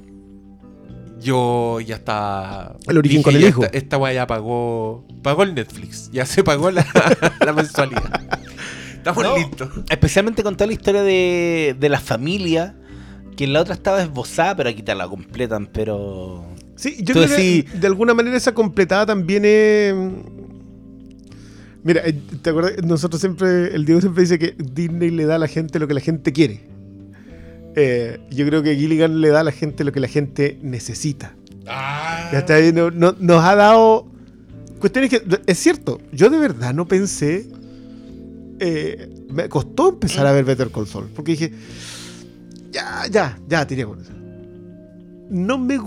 yo 1.19 1.80
ya 1.82 1.95
está. 1.95 2.75
El 2.88 2.97
origen 2.97 3.21
con 3.23 3.36
el 3.36 3.43
hijo. 3.43 3.63
Esta, 3.63 3.78
esta 3.78 3.97
weá 3.97 4.13
ya 4.13 4.28
pagó. 4.28 5.05
Pagó 5.21 5.43
el 5.43 5.53
Netflix. 5.55 6.09
Ya 6.11 6.25
se 6.25 6.43
pagó 6.43 6.71
la, 6.71 6.86
la 7.45 7.53
mensualidad. 7.53 8.21
Estamos 8.95 9.23
No. 9.23 9.38
listos. 9.38 9.69
Especialmente 9.89 10.41
con 10.43 10.55
toda 10.55 10.67
la 10.67 10.73
historia 10.73 11.03
de, 11.03 11.75
de 11.80 11.89
la 11.89 11.99
familia. 11.99 12.75
Que 13.36 13.43
en 13.43 13.53
la 13.53 13.61
otra 13.61 13.75
estaba 13.75 14.01
esbozada, 14.01 14.55
pero 14.55 14.69
aquí 14.69 14.82
te 14.82 14.95
la 14.95 15.07
completan, 15.07 15.67
pero. 15.67 16.43
Sí, 16.78 16.95
yo 17.03 17.13
creo 17.13 17.28
que 17.28 17.65
de 17.80 17.88
alguna 17.88 18.13
manera 18.13 18.38
esa 18.38 18.53
completada 18.53 19.05
también 19.07 19.43
es. 19.45 19.93
Mira, 21.84 22.01
eh, 22.05 22.13
¿te 22.41 22.49
acuerdas? 22.49 22.73
Nosotros 22.86 23.19
siempre, 23.21 23.73
el 23.75 23.86
Diego 23.86 23.99
siempre 24.01 24.21
dice 24.23 24.38
que 24.39 24.55
Disney 24.57 25.09
le 25.09 25.25
da 25.25 25.36
a 25.36 25.39
la 25.39 25.47
gente 25.47 25.80
lo 25.80 25.88
que 25.88 25.93
la 25.93 26.01
gente 26.01 26.32
quiere. 26.34 26.61
Eh, 27.75 28.19
yo 28.32 28.45
creo 28.47 28.63
que 28.63 28.75
Gilligan 28.75 29.21
le 29.21 29.30
da 29.30 29.41
a 29.41 29.43
la 29.43 29.51
gente 29.51 29.84
lo 29.84 29.91
que 29.91 29.99
la 29.99 30.07
gente 30.07 30.57
necesita. 30.61 31.36
Ya 32.32 32.39
está 32.39 32.59
no- 32.73 32.91
no- 32.91 33.15
nos 33.19 33.43
ha 33.43 33.55
dado 33.55 34.07
cuestiones 34.80 35.09
que. 35.09 35.21
Es 35.45 35.57
cierto, 35.59 35.99
yo 36.11 36.30
de 36.30 36.38
verdad 36.39 36.73
no 36.73 36.88
pensé. 36.88 37.47
eh, 38.59 39.09
me 39.30 39.47
costó 39.49 39.89
empezar 39.89 40.25
a 40.25 40.32
ver 40.32 40.43
Better 40.43 40.69
Call 40.71 40.88
Saul. 40.88 41.07
Porque 41.15 41.32
dije. 41.34 41.51
Ya, 42.71 43.03
ya, 43.09 43.39
ya, 43.47 43.65
tiré 43.67 43.86
con 43.86 44.01
eso. 44.01 44.11
No 45.30 45.57
me 45.57 45.78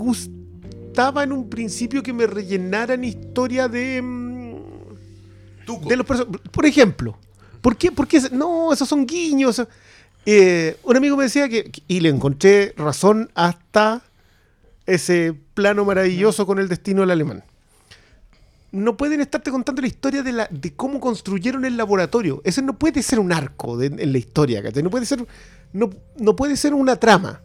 gustaba 1.01 1.23
en 1.23 1.31
un 1.31 1.49
principio 1.49 2.03
que 2.03 2.13
me 2.13 2.27
rellenaran 2.27 3.03
historia 3.03 3.67
de. 3.67 4.01
mm, 4.01 4.55
Tuco. 5.65 5.89
de 5.89 5.95
los 5.95 6.05
Por 6.51 6.65
ejemplo, 6.65 7.17
¿por 7.61 7.75
qué? 7.77 7.91
Porque 7.91 8.19
no, 8.31 8.71
esos 8.73 8.87
son 8.87 9.05
guiños. 9.05 9.61
Eh, 10.25 10.77
un 10.83 10.95
amigo 10.97 11.17
me 11.17 11.23
decía 11.23 11.49
que, 11.49 11.71
y 11.87 11.99
le 11.99 12.09
encontré 12.09 12.73
razón 12.77 13.29
hasta 13.33 14.01
ese 14.85 15.33
plano 15.53 15.85
maravilloso 15.85 16.45
con 16.45 16.59
el 16.59 16.67
destino 16.67 17.01
del 17.01 17.11
alemán. 17.11 17.43
No 18.71 18.95
pueden 18.95 19.19
estarte 19.19 19.51
contando 19.51 19.81
la 19.81 19.87
historia 19.87 20.23
de, 20.23 20.31
la, 20.31 20.47
de 20.49 20.73
cómo 20.73 20.99
construyeron 21.01 21.65
el 21.65 21.75
laboratorio. 21.75 22.41
Ese 22.45 22.61
no 22.61 22.77
puede 22.77 23.01
ser 23.03 23.19
un 23.19 23.33
arco 23.33 23.77
de- 23.77 23.87
en 23.87 24.11
la 24.11 24.17
historia, 24.17 24.63
¿cachai? 24.63 24.81
No 24.81 24.89
puede 24.89 25.05
ser, 25.05 25.25
no, 25.73 25.89
no 26.17 26.35
puede 26.35 26.55
ser 26.55 26.73
una 26.73 26.95
trama. 26.95 27.41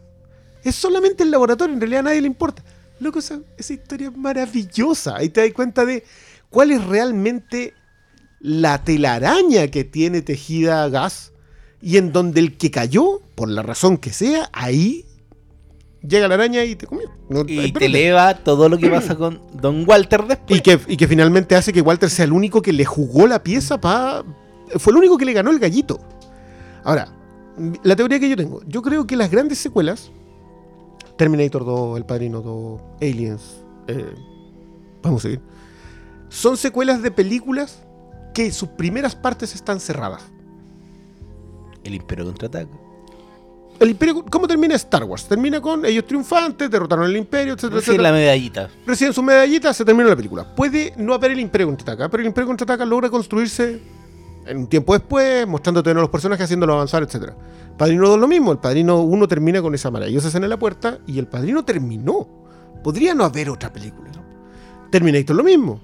Es 0.63 0.75
solamente 0.75 1.23
el 1.23 1.31
laboratorio, 1.31 1.73
en 1.73 1.81
realidad 1.81 1.99
a 2.01 2.03
nadie 2.03 2.21
le 2.21 2.27
importa. 2.27 2.63
Loco, 2.99 3.19
esa, 3.19 3.39
esa 3.57 3.73
historia 3.73 4.09
es 4.09 4.17
maravillosa. 4.17 5.15
Ahí 5.17 5.29
te 5.29 5.41
das 5.41 5.53
cuenta 5.53 5.85
de 5.85 6.03
cuál 6.49 6.71
es 6.71 6.83
realmente 6.85 7.73
la 8.39 8.83
telaraña 8.83 9.67
que 9.67 9.83
tiene 9.83 10.21
tejida 10.21 10.87
Gas 10.89 11.31
y 11.81 11.97
en 11.97 12.11
donde 12.11 12.39
el 12.39 12.57
que 12.57 12.71
cayó, 12.71 13.21
por 13.35 13.49
la 13.49 13.61
razón 13.61 13.97
que 13.97 14.11
sea, 14.11 14.49
ahí 14.53 15.05
llega 16.01 16.27
la 16.27 16.35
araña 16.35 16.63
y 16.63 16.75
te 16.75 16.87
comió. 16.87 17.09
No, 17.29 17.41
Y 17.47 17.57
espérate. 17.65 17.79
te 17.79 17.85
eleva 17.85 18.33
todo 18.35 18.69
lo 18.69 18.77
que 18.77 18.89
pasa 18.89 19.15
con 19.15 19.41
Don 19.53 19.83
Walter 19.87 20.25
después. 20.25 20.59
y, 20.59 20.61
que, 20.61 20.79
y 20.87 20.97
que 20.97 21.07
finalmente 21.07 21.55
hace 21.55 21.73
que 21.73 21.81
Walter 21.81 22.09
sea 22.09 22.25
el 22.25 22.31
único 22.31 22.61
que 22.61 22.73
le 22.73 22.85
jugó 22.85 23.27
la 23.27 23.43
pieza 23.43 23.79
para... 23.79 24.23
Fue 24.77 24.91
el 24.91 24.97
único 24.97 25.17
que 25.17 25.25
le 25.25 25.33
ganó 25.33 25.51
el 25.51 25.59
gallito. 25.59 25.99
Ahora, 26.83 27.13
la 27.83 27.95
teoría 27.95 28.19
que 28.19 28.29
yo 28.29 28.35
tengo, 28.35 28.61
yo 28.67 28.81
creo 28.81 29.05
que 29.07 29.15
las 29.15 29.29
grandes 29.31 29.57
secuelas, 29.59 30.11
Terminator 31.17 31.65
2, 31.65 31.97
El 31.97 32.05
Padrino 32.05 32.41
2, 32.41 32.81
Aliens, 33.01 33.63
eh, 33.87 34.13
vamos 35.01 35.21
a 35.21 35.23
seguir, 35.23 35.41
son 36.29 36.57
secuelas 36.57 37.01
de 37.01 37.11
películas 37.11 37.83
que 38.33 38.51
sus 38.51 38.69
primeras 38.69 39.15
partes 39.15 39.55
están 39.55 39.79
cerradas. 39.79 40.23
El 41.83 41.95
Imperio 41.95 42.25
contraataca. 42.25 42.69
El 43.79 43.91
imperio, 43.91 44.25
¿Cómo 44.25 44.47
termina 44.47 44.73
Star 44.73 45.03
Wars? 45.03 45.25
Termina 45.27 45.61
con 45.61 45.85
ellos 45.85 46.05
triunfantes, 46.07 46.69
derrotaron 46.69 47.05
el 47.05 47.15
imperio, 47.15 47.53
etcétera, 47.53 47.75
Recibe 47.75 47.93
etcétera. 47.97 48.11
la 48.11 48.17
medallita. 48.17 48.69
Reciben 48.87 49.13
su 49.13 49.21
medallita, 49.21 49.71
se 49.71 49.85
termina 49.85 50.09
la 50.09 50.15
película. 50.15 50.55
Puede 50.55 50.93
no 50.97 51.13
haber 51.13 51.31
el 51.31 51.39
Imperio 51.39 51.67
Contraataca, 51.67 52.09
pero 52.09 52.21
el 52.21 52.27
Imperio 52.27 52.47
Contraataca 52.47 52.85
logra 52.85 53.11
construirse 53.11 53.79
en 54.47 54.57
un 54.57 54.67
tiempo 54.67 54.93
después, 54.93 55.47
mostrándote 55.47 55.91
a 55.91 55.93
los 55.93 56.09
personajes, 56.09 56.45
haciéndolo 56.45 56.73
avanzar, 56.73 57.03
etc. 57.03 57.33
Padrino 57.77 58.07
2 58.07 58.19
lo 58.19 58.27
mismo, 58.27 58.51
el 58.51 58.59
Padrino 58.59 59.01
1 59.01 59.27
termina 59.27 59.61
con 59.61 59.75
esa 59.75 59.91
maravillosa 59.91 60.27
escena 60.29 60.45
en 60.45 60.51
la 60.51 60.59
puerta 60.59 60.99
y 61.05 61.19
el 61.19 61.27
Padrino 61.27 61.63
terminó. 61.63 62.27
Podría 62.83 63.13
no 63.13 63.25
haber 63.25 63.49
otra 63.49 63.71
película. 63.71 64.11
¿no? 64.11 64.23
Terminator 64.89 65.35
lo 65.35 65.43
mismo. 65.43 65.79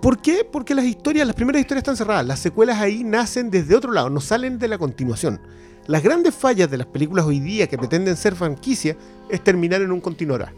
¿Por 0.00 0.20
qué? 0.20 0.44
Porque 0.44 0.74
las 0.74 0.84
historias, 0.84 1.26
las 1.26 1.34
primeras 1.34 1.60
historias 1.60 1.80
están 1.80 1.96
cerradas. 1.96 2.26
Las 2.26 2.40
secuelas 2.40 2.78
ahí 2.78 3.04
nacen 3.04 3.50
desde 3.50 3.74
otro 3.74 3.90
lado, 3.92 4.10
no 4.10 4.20
salen 4.20 4.58
de 4.58 4.68
la 4.68 4.76
continuación. 4.76 5.40
Las 5.86 6.02
grandes 6.02 6.34
fallas 6.34 6.70
de 6.70 6.78
las 6.78 6.86
películas 6.86 7.24
hoy 7.24 7.40
día 7.40 7.66
que 7.66 7.78
pretenden 7.78 8.16
ser 8.16 8.34
franquicia 8.34 8.96
es 9.30 9.42
terminar 9.42 9.80
en 9.82 9.92
un 9.92 10.00
continuará. 10.00 10.52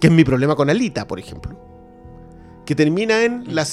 Que 0.00 0.06
es 0.06 0.12
mi 0.12 0.24
problema 0.24 0.54
con 0.54 0.70
Alita, 0.70 1.06
por 1.06 1.18
ejemplo. 1.18 1.73
Que 2.64 2.74
termina 2.74 3.22
en 3.24 3.54
la 3.54 3.66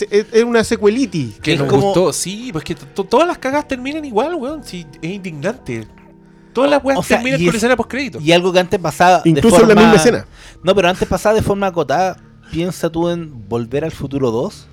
una 0.45 0.63
secuelitis. 0.63 1.39
Que 1.39 1.53
Es 1.53 1.59
nos 1.59 1.69
como- 1.69 1.83
gustó, 1.83 2.11
sí, 2.13 2.49
pues 2.51 2.63
que 2.65 2.75
to- 2.75 3.03
todas 3.05 3.25
las 3.27 3.37
cagas 3.37 3.67
terminan 3.67 4.03
igual, 4.03 4.35
weón. 4.35 4.63
Sí, 4.63 4.85
es 5.01 5.11
indignante. 5.11 5.87
Todas 6.53 6.69
las 6.69 6.83
weas 6.83 6.99
O 6.99 7.03
sea, 7.03 7.17
terminan 7.17 7.39
con 7.39 7.49
es- 7.49 7.55
escena 7.55 7.77
post-crédito. 7.77 8.19
Y 8.19 8.31
algo 8.33 8.51
que 8.51 8.59
antes 8.59 8.79
pasaba. 8.79 9.21
de 9.21 9.29
Incluso 9.29 9.55
en 9.55 9.61
la 9.61 9.67
forma- 9.69 9.81
misma 9.81 9.95
escena. 9.95 10.25
No, 10.63 10.75
pero 10.75 10.89
antes 10.89 11.07
pasaba 11.07 11.35
de 11.35 11.41
forma 11.41 11.67
acotada. 11.67 12.17
Piensa 12.51 12.89
tú 12.89 13.07
en 13.07 13.47
Volver 13.47 13.85
al 13.85 13.91
Futuro 13.91 14.29
2. 14.31 14.67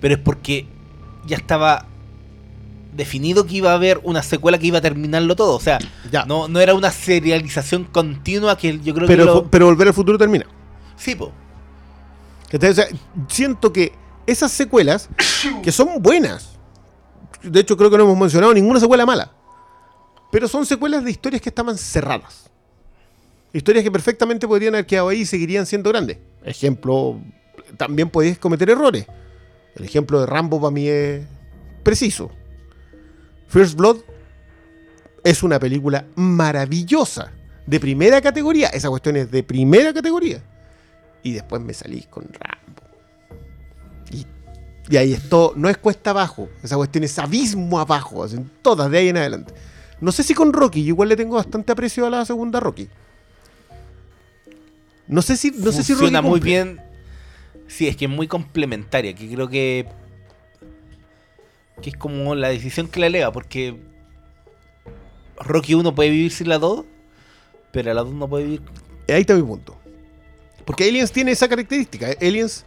Pero 0.00 0.14
es 0.14 0.20
porque 0.20 0.66
ya 1.26 1.36
estaba 1.36 1.86
definido 2.96 3.46
que 3.46 3.56
iba 3.56 3.70
a 3.70 3.74
haber 3.74 4.00
una 4.02 4.22
secuela 4.22 4.58
que 4.58 4.66
iba 4.66 4.78
a 4.78 4.80
terminarlo 4.80 5.36
todo. 5.36 5.54
O 5.54 5.60
sea, 5.60 5.78
Ya. 6.10 6.24
no, 6.24 6.48
no 6.48 6.60
era 6.60 6.74
una 6.74 6.90
serialización 6.90 7.84
continua 7.84 8.56
que 8.58 8.78
yo 8.80 8.94
creo 8.94 9.06
pero, 9.06 9.24
que. 9.24 9.30
lo- 9.30 9.50
pero 9.50 9.66
Volver 9.66 9.88
al 9.88 9.94
Futuro 9.94 10.18
termina. 10.18 10.46
Sí, 10.96 11.14
po. 11.14 11.32
Siento 13.28 13.72
que 13.72 13.92
esas 14.26 14.52
secuelas, 14.52 15.08
que 15.62 15.72
son 15.72 16.02
buenas, 16.02 16.58
de 17.42 17.60
hecho 17.60 17.76
creo 17.76 17.90
que 17.90 17.98
no 17.98 18.04
hemos 18.04 18.18
mencionado 18.18 18.54
ninguna 18.54 18.80
secuela 18.80 19.04
mala, 19.04 19.32
pero 20.30 20.48
son 20.48 20.64
secuelas 20.64 21.04
de 21.04 21.10
historias 21.10 21.42
que 21.42 21.48
estaban 21.48 21.76
cerradas. 21.76 22.50
Historias 23.52 23.84
que 23.84 23.90
perfectamente 23.90 24.48
podrían 24.48 24.74
haber 24.74 24.86
quedado 24.86 25.08
ahí 25.08 25.20
y 25.20 25.26
seguirían 25.26 25.64
siendo 25.66 25.90
grandes. 25.90 26.18
Ejemplo, 26.44 27.20
también 27.76 28.10
podéis 28.10 28.38
cometer 28.38 28.68
errores. 28.70 29.06
El 29.76 29.84
ejemplo 29.84 30.20
de 30.20 30.26
Rambo 30.26 30.60
para 30.60 30.72
mí 30.72 30.88
es 30.88 31.24
preciso. 31.82 32.30
First 33.48 33.76
Blood 33.76 33.98
es 35.22 35.42
una 35.42 35.58
película 35.60 36.04
maravillosa, 36.16 37.32
de 37.66 37.80
primera 37.80 38.20
categoría. 38.20 38.68
Esa 38.68 38.88
cuestión 38.88 39.16
es 39.16 39.30
de 39.30 39.42
primera 39.42 39.92
categoría. 39.92 40.42
Y 41.24 41.32
después 41.32 41.60
me 41.60 41.74
salís 41.74 42.06
con 42.06 42.24
Rambo. 42.24 42.82
Y, 44.12 44.24
y 44.88 44.96
ahí 44.96 45.12
esto 45.12 45.54
no 45.56 45.68
es 45.68 45.78
cuesta 45.78 46.10
abajo. 46.10 46.48
Esa 46.62 46.76
cuestión 46.76 47.02
es 47.02 47.18
abismo 47.18 47.80
abajo. 47.80 48.24
todas 48.62 48.90
de 48.90 48.98
ahí 48.98 49.08
en 49.08 49.16
adelante. 49.16 49.52
No 50.00 50.12
sé 50.12 50.22
si 50.22 50.34
con 50.34 50.52
Rocky, 50.52 50.82
yo 50.84 50.88
igual 50.88 51.08
le 51.08 51.16
tengo 51.16 51.36
bastante 51.36 51.72
aprecio 51.72 52.06
a 52.06 52.10
la 52.10 52.24
segunda 52.24 52.60
Rocky. 52.60 52.88
No 55.06 55.22
sé 55.22 55.36
si, 55.36 55.50
no 55.50 55.72
sé 55.72 55.82
si 55.82 55.94
Rocky 55.94 56.12
muy 56.12 56.22
cumple. 56.22 56.40
bien. 56.40 56.80
Sí, 57.66 57.88
es 57.88 57.96
que 57.96 58.04
es 58.04 58.10
muy 58.10 58.28
complementaria. 58.28 59.14
Que 59.14 59.28
creo 59.28 59.48
que. 59.48 59.86
Que 61.82 61.90
es 61.90 61.96
como 61.96 62.34
la 62.34 62.48
decisión 62.48 62.88
que 62.88 63.00
le 63.00 63.06
eleva. 63.08 63.32
Porque. 63.32 63.80
Rocky 65.36 65.74
1 65.74 65.94
puede 65.94 66.10
vivir 66.10 66.32
sin 66.32 66.48
la 66.48 66.58
2. 66.58 66.84
Pero 67.72 67.92
la 67.92 68.02
2 68.02 68.12
no 68.14 68.28
puede 68.28 68.44
vivir. 68.44 68.62
Ahí 69.08 69.20
está 69.22 69.34
mi 69.34 69.42
punto. 69.42 69.76
Porque 70.64 70.88
Aliens 70.88 71.12
tiene 71.12 71.32
esa 71.32 71.48
característica. 71.48 72.10
¿eh? 72.10 72.18
Aliens 72.20 72.64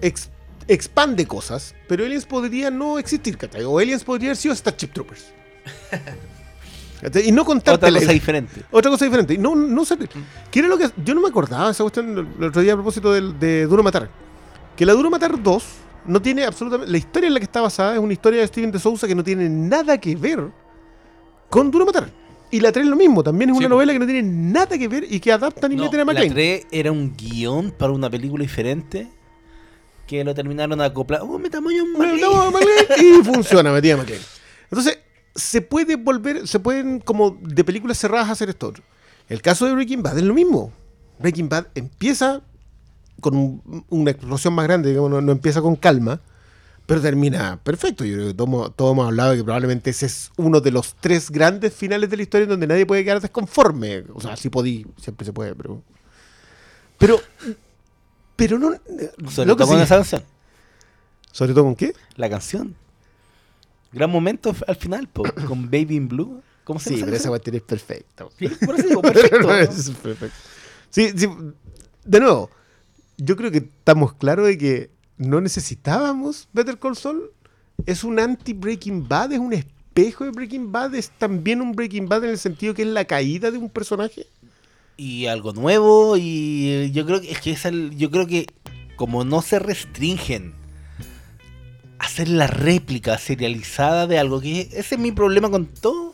ex- 0.00 0.30
expande 0.68 1.26
cosas, 1.26 1.74
pero 1.88 2.04
Aliens 2.04 2.26
podría 2.26 2.70
no 2.70 2.98
existir, 2.98 3.36
¿cachai? 3.38 3.64
O 3.64 3.78
Aliens 3.78 4.04
podría 4.04 4.28
haber 4.30 4.36
sido 4.36 4.54
Starship 4.54 4.88
Troopers. 4.92 5.26
Y 7.24 7.32
no 7.32 7.44
contarte 7.44 7.86
Otra 7.86 7.90
la- 7.90 7.98
cosa 7.98 8.12
diferente. 8.12 8.62
Otra 8.70 8.88
cosa 8.88 9.04
diferente. 9.04 9.34
Y 9.34 9.38
No, 9.38 9.56
no 9.56 9.84
sé. 9.84 9.96
¿Qué 10.52 10.60
era 10.60 10.68
lo 10.68 10.78
que.? 10.78 10.88
Yo 11.04 11.16
no 11.16 11.20
me 11.20 11.26
acordaba 11.30 11.64
de 11.66 11.72
esa 11.72 11.82
cuestión 11.82 12.16
el 12.38 12.44
otro 12.46 12.62
día 12.62 12.74
a 12.74 12.76
propósito 12.76 13.12
del- 13.12 13.36
de, 13.40 13.66
Duro 13.66 13.82
Matar. 13.82 14.08
Que 14.76 14.86
la 14.86 14.92
Duro 14.92 15.10
Matar 15.10 15.42
2 15.42 15.64
no 16.06 16.22
tiene 16.22 16.44
absolutamente. 16.44 16.92
La 16.92 16.98
historia 16.98 17.26
en 17.26 17.34
la 17.34 17.40
que 17.40 17.44
está 17.46 17.60
basada 17.60 17.94
es 17.94 17.98
una 17.98 18.12
historia 18.12 18.40
de 18.40 18.46
Steven 18.46 18.70
de 18.70 18.78
Souza 18.78 19.08
que 19.08 19.16
no 19.16 19.24
tiene 19.24 19.48
nada 19.48 19.98
que 19.98 20.14
ver 20.14 20.46
con 21.50 21.72
Duro 21.72 21.86
Matar. 21.86 22.08
Y 22.52 22.60
la 22.60 22.70
3 22.70 22.84
es 22.84 22.90
lo 22.90 22.96
mismo. 22.96 23.22
También 23.24 23.50
es 23.50 23.56
Sí, 23.56 23.58
una 23.60 23.68
po. 23.68 23.74
novela 23.74 23.92
que 23.94 23.98
no 23.98 24.06
tiene 24.06 24.22
nada 24.22 24.78
que 24.78 24.86
ver 24.86 25.04
y 25.10 25.18
que 25.18 25.32
adaptan 25.32 25.72
y 25.72 25.76
No, 25.76 25.84
meten 25.84 26.00
a 26.00 26.04
la 26.04 26.12
McCain. 26.12 26.32
3 26.32 26.66
era 26.70 26.92
un 26.92 27.16
guion 27.16 27.72
para 27.72 27.92
una 27.92 28.08
película 28.10 28.42
diferente. 28.42 29.08
Que 30.06 30.22
lo 30.22 30.34
terminaron 30.34 30.80
a 30.80 30.84
acoplar. 30.86 31.22
Oh, 31.22 31.38
metamos 31.38 31.72
no, 31.72 32.50
McCain, 32.50 33.20
y 33.20 33.22
funciona, 33.24 33.72
metida 33.72 33.96
McCain. 33.96 34.20
Entonces, 34.64 34.98
se 35.34 35.62
puede 35.62 35.96
volver, 35.96 36.46
se 36.46 36.58
pueden 36.60 37.00
como 37.00 37.38
de 37.40 37.64
películas 37.64 37.98
cerradas 37.98 38.28
hacer 38.28 38.50
esto 38.50 38.68
otro. 38.68 38.82
El 39.28 39.40
caso 39.40 39.64
de 39.66 39.72
Breaking 39.74 40.02
Bad 40.02 40.18
es 40.18 40.24
lo 40.24 40.34
mismo. 40.34 40.72
Breaking 41.18 41.48
Bad 41.48 41.68
empieza 41.74 42.42
con 43.20 43.36
un- 43.36 43.84
una 43.88 44.10
explosión 44.10 44.52
más 44.52 44.66
grande, 44.66 44.90
digamos, 44.90 45.10
no, 45.10 45.20
no 45.22 45.32
empieza 45.32 45.62
con 45.62 45.76
calma, 45.76 46.20
pero 46.86 47.00
termina 47.00 47.60
perfecto. 47.62 48.04
Yo 48.04 48.14
creo 48.14 48.26
que 48.28 48.34
todos, 48.34 48.74
todos 48.76 48.92
hemos 48.92 49.06
hablado 49.06 49.30
de 49.32 49.38
que 49.38 49.44
probablemente 49.44 49.90
ese 49.90 50.06
es 50.06 50.30
uno 50.36 50.60
de 50.60 50.70
los 50.70 50.94
tres 50.94 51.30
grandes 51.30 51.74
finales 51.74 52.10
de 52.10 52.16
la 52.16 52.22
historia 52.22 52.44
en 52.44 52.50
donde 52.50 52.66
nadie 52.66 52.86
puede 52.86 53.04
quedar 53.04 53.20
desconforme. 53.20 54.04
O 54.14 54.20
sea, 54.20 54.36
sí 54.36 54.48
podí, 54.48 54.86
siempre 55.00 55.24
se 55.24 55.32
puede, 55.32 55.54
pero... 55.54 55.82
Pero... 56.98 57.20
Pero 58.36 58.58
no... 58.58 58.72
Sobre 59.30 59.54
todo 59.54 59.66
con 59.66 59.76
sí. 59.76 59.82
esa 59.82 59.96
canción. 59.96 60.24
¿Sobre 61.30 61.54
todo 61.54 61.64
con 61.64 61.76
qué? 61.76 61.94
La 62.16 62.28
canción. 62.28 62.74
Gran 63.92 64.10
momento 64.10 64.54
al 64.66 64.76
final, 64.76 65.08
po, 65.08 65.22
con 65.46 65.70
Baby 65.70 65.96
in 65.96 66.08
Blue. 66.08 66.42
¿Cómo 66.64 66.78
se 66.80 66.90
Sí, 66.90 67.02
pero 67.04 67.16
esa 67.16 67.28
cuestión 67.28 67.56
es 67.56 67.62
perfecta. 67.62 68.26
Sí, 68.38 68.48
por 68.48 68.78
eso 68.78 68.88
digo, 68.88 69.02
perfecto. 69.02 69.54
Es 69.56 69.90
perfecto. 69.90 70.36
Sí, 70.90 71.10
sí, 71.16 71.28
de 72.04 72.20
nuevo, 72.20 72.50
yo 73.16 73.36
creo 73.36 73.50
que 73.50 73.58
estamos 73.58 74.14
claros 74.14 74.46
de 74.46 74.58
que 74.58 74.90
no 75.18 75.40
necesitábamos 75.40 76.48
Better 76.52 76.78
Call 76.78 76.96
Saul. 76.96 77.30
Es 77.86 78.04
un 78.04 78.18
anti-Breaking 78.18 79.08
Bad, 79.08 79.32
es 79.32 79.38
un 79.38 79.52
espejo 79.52 80.24
de 80.24 80.30
Breaking 80.30 80.70
Bad, 80.72 80.94
es 80.94 81.10
también 81.10 81.60
un 81.60 81.72
Breaking 81.72 82.08
Bad 82.08 82.24
en 82.24 82.30
el 82.30 82.38
sentido 82.38 82.74
que 82.74 82.82
es 82.82 82.88
la 82.88 83.04
caída 83.04 83.50
de 83.50 83.58
un 83.58 83.70
personaje. 83.70 84.26
y 84.98 85.26
algo 85.26 85.52
nuevo 85.54 86.16
y 86.18 86.90
yo 86.92 87.06
creo 87.06 87.20
que 87.20 87.30
es 87.32 87.40
que 87.40 87.52
es 87.52 87.64
el- 87.64 87.96
yo 87.96 88.10
creo 88.10 88.26
que 88.26 88.46
como 88.94 89.24
no 89.24 89.40
se 89.40 89.58
restringen 89.58 90.52
a 91.98 92.04
hacer 92.04 92.28
la 92.28 92.46
réplica 92.46 93.16
serializada 93.18 94.06
de 94.06 94.18
algo 94.18 94.40
que 94.40 94.68
ese 94.74 94.94
es 94.96 94.98
mi 94.98 95.10
problema 95.10 95.50
con 95.50 95.66
todo 95.66 96.11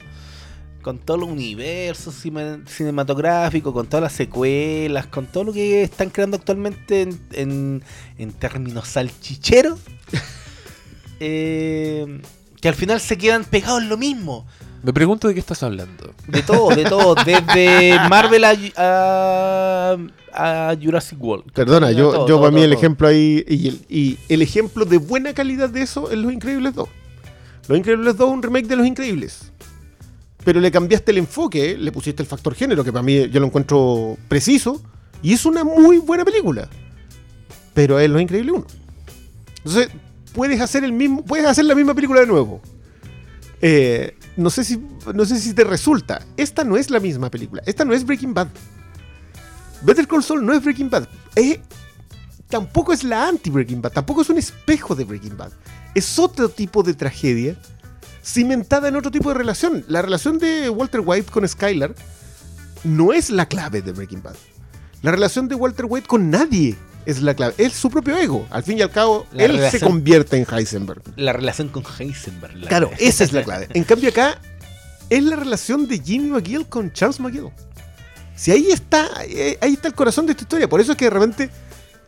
con 0.82 0.98
todo 0.98 1.16
el 1.18 1.22
universo 1.24 2.10
cine- 2.12 2.60
cinematográfico 2.66 3.72
con 3.72 3.86
todas 3.86 4.02
las 4.02 4.12
secuelas 4.12 5.06
con 5.06 5.26
todo 5.26 5.44
lo 5.44 5.52
que 5.52 5.82
están 5.82 6.10
creando 6.10 6.36
actualmente 6.36 7.02
en, 7.02 7.20
en- 7.32 7.82
en 8.18 8.32
términos 8.32 8.88
salchicheros 8.88 9.78
eh, 11.20 12.20
que 12.60 12.68
al 12.68 12.74
final 12.74 13.00
se 13.00 13.16
quedan 13.18 13.44
pegados 13.44 13.82
en 13.82 13.88
lo 13.88 13.96
mismo 13.96 14.46
Me 14.82 14.92
pregunto 14.92 15.28
de 15.28 15.34
qué 15.34 15.40
estás 15.40 15.62
hablando. 15.62 16.12
de 16.26 16.42
todo, 16.42 16.74
de 16.74 16.84
todo, 16.84 17.14
desde 17.24 17.96
Marvel 18.08 18.44
a, 18.44 18.54
a, 18.76 19.96
a 20.70 20.76
Jurassic 20.80 21.20
World. 21.22 21.50
Perdona, 21.52 21.90
yo, 21.92 22.10
Todo, 22.10 22.20
yo 22.28 22.34
todo, 22.34 22.40
para 22.40 22.50
mí 22.52 22.56
todo, 22.58 22.64
el 22.66 22.72
ejemplo 22.72 23.08
ahí, 23.08 23.44
y 23.48 23.68
el, 23.68 23.80
y 23.88 24.18
el 24.28 24.42
ejemplo 24.42 24.84
de 24.84 24.98
buena 24.98 25.32
calidad 25.34 25.68
de 25.68 25.82
eso 25.82 26.10
es 26.10 26.18
Los 26.18 26.32
Increíbles 26.32 26.74
2. 26.74 26.88
Los 27.68 27.78
Increíbles 27.78 28.16
2 28.16 28.28
es 28.28 28.34
un 28.34 28.42
remake 28.42 28.66
de 28.68 28.76
Los 28.76 28.86
Increíbles. 28.86 29.52
Pero 30.48 30.60
le 30.60 30.70
cambiaste 30.70 31.10
el 31.10 31.18
enfoque, 31.18 31.76
le 31.76 31.92
pusiste 31.92 32.22
el 32.22 32.26
factor 32.26 32.54
género, 32.54 32.82
que 32.82 32.90
para 32.90 33.02
mí 33.02 33.28
yo 33.28 33.38
lo 33.38 33.44
encuentro 33.44 34.16
preciso, 34.28 34.80
y 35.22 35.34
es 35.34 35.44
una 35.44 35.62
muy 35.62 35.98
buena 35.98 36.24
película. 36.24 36.70
Pero 37.74 38.00
es 38.00 38.08
Los 38.08 38.22
Increíbles 38.22 38.54
1. 38.54 38.66
Entonces, 39.58 39.90
puedes 40.32 40.58
hacer 40.62 40.84
el 40.84 40.92
mismo, 40.94 41.22
puedes 41.22 41.44
hacer 41.44 41.66
la 41.66 41.74
misma 41.74 41.92
película 41.92 42.20
de 42.20 42.26
nuevo. 42.26 42.62
Eh, 43.60 44.16
no 44.38 44.48
sé 44.48 44.64
si 44.64 44.82
no 45.14 45.26
sé 45.26 45.38
si 45.38 45.52
te 45.52 45.64
resulta. 45.64 46.24
Esta 46.38 46.64
no 46.64 46.78
es 46.78 46.88
la 46.88 46.98
misma 46.98 47.30
película. 47.30 47.62
Esta 47.66 47.84
no 47.84 47.92
es 47.92 48.06
Breaking 48.06 48.32
Bad. 48.32 48.48
Better 49.82 50.08
Call 50.08 50.24
Saul 50.24 50.46
no 50.46 50.54
es 50.54 50.64
Breaking 50.64 50.88
Bad. 50.88 51.06
Tampoco 52.48 52.94
es 52.94 53.04
la 53.04 53.28
anti-Breaking 53.28 53.82
Bad. 53.82 53.92
Tampoco 53.92 54.22
es 54.22 54.30
un 54.30 54.38
espejo 54.38 54.94
de 54.94 55.04
Breaking 55.04 55.36
Bad. 55.36 55.52
Es 55.94 56.18
otro 56.18 56.48
tipo 56.48 56.82
de 56.82 56.94
tragedia 56.94 57.54
cimentada 58.24 58.88
en 58.88 58.96
otro 58.96 59.10
tipo 59.10 59.28
de 59.30 59.34
relación. 59.34 59.84
La 59.88 60.02
relación 60.02 60.38
de 60.38 60.68
Walter 60.70 61.00
White 61.04 61.30
con 61.30 61.46
Skylar 61.48 61.94
no 62.84 63.12
es 63.12 63.30
la 63.30 63.46
clave 63.46 63.82
de 63.82 63.92
Breaking 63.92 64.22
Bad. 64.22 64.36
La 65.02 65.10
relación 65.12 65.48
de 65.48 65.54
Walter 65.54 65.86
White 65.88 66.06
con 66.08 66.30
nadie 66.30 66.76
es 67.06 67.22
la 67.22 67.34
clave. 67.34 67.54
Es 67.58 67.72
su 67.72 67.88
propio 67.90 68.16
ego. 68.16 68.46
Al 68.50 68.62
fin 68.62 68.78
y 68.78 68.82
al 68.82 68.90
cabo, 68.90 69.26
La 69.32 69.44
él 69.44 69.60
se 69.70 69.80
convierte 69.80 70.36
en 70.36 70.46
Heisenberg. 70.52 71.02
La 71.16 71.32
relación 71.32 71.68
con 71.68 71.84
Heisenberg. 71.98 72.54
la- 72.56 72.68
Claro, 72.68 72.90
esa 72.98 73.24
es 73.24 73.32
la 73.32 73.42
clave. 73.44 73.68
En 73.74 73.84
cambio 73.84 74.10
acá 74.10 74.38
es 75.08 75.22
la 75.22 75.36
relación 75.36 75.86
de 75.88 75.98
Jimmy 76.00 76.30
McGill 76.30 76.66
con 76.68 76.92
Charles 76.92 77.20
McGill. 77.20 77.48
Si 78.36 78.50
ahí 78.52 78.70
está, 78.70 79.08
eh, 79.26 79.58
ahí 79.60 79.72
está 79.72 79.88
el 79.88 79.94
corazón 79.94 80.26
de 80.26 80.32
esta 80.32 80.42
historia. 80.44 80.68
Por 80.68 80.80
eso 80.80 80.92
es 80.92 80.98
que 80.98 81.06
de 81.06 81.10
repente 81.10 81.50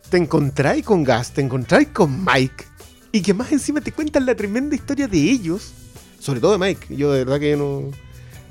te 0.09 0.17
encontráis 0.17 0.85
con 0.85 1.03
Gas, 1.03 1.31
te 1.31 1.41
encontráis 1.41 1.87
con 1.89 2.23
Mike 2.23 2.65
y 3.11 3.21
que 3.21 3.33
más 3.33 3.51
encima 3.51 3.81
te 3.81 3.91
cuentan 3.91 4.25
la 4.25 4.35
tremenda 4.35 4.75
historia 4.75 5.07
de 5.07 5.17
ellos. 5.17 5.71
Sobre 6.21 6.39
todo 6.39 6.51
de 6.53 6.57
Mike. 6.59 6.95
Yo 6.95 7.11
de 7.11 7.25
verdad 7.25 7.39
que 7.39 7.55
no... 7.57 7.89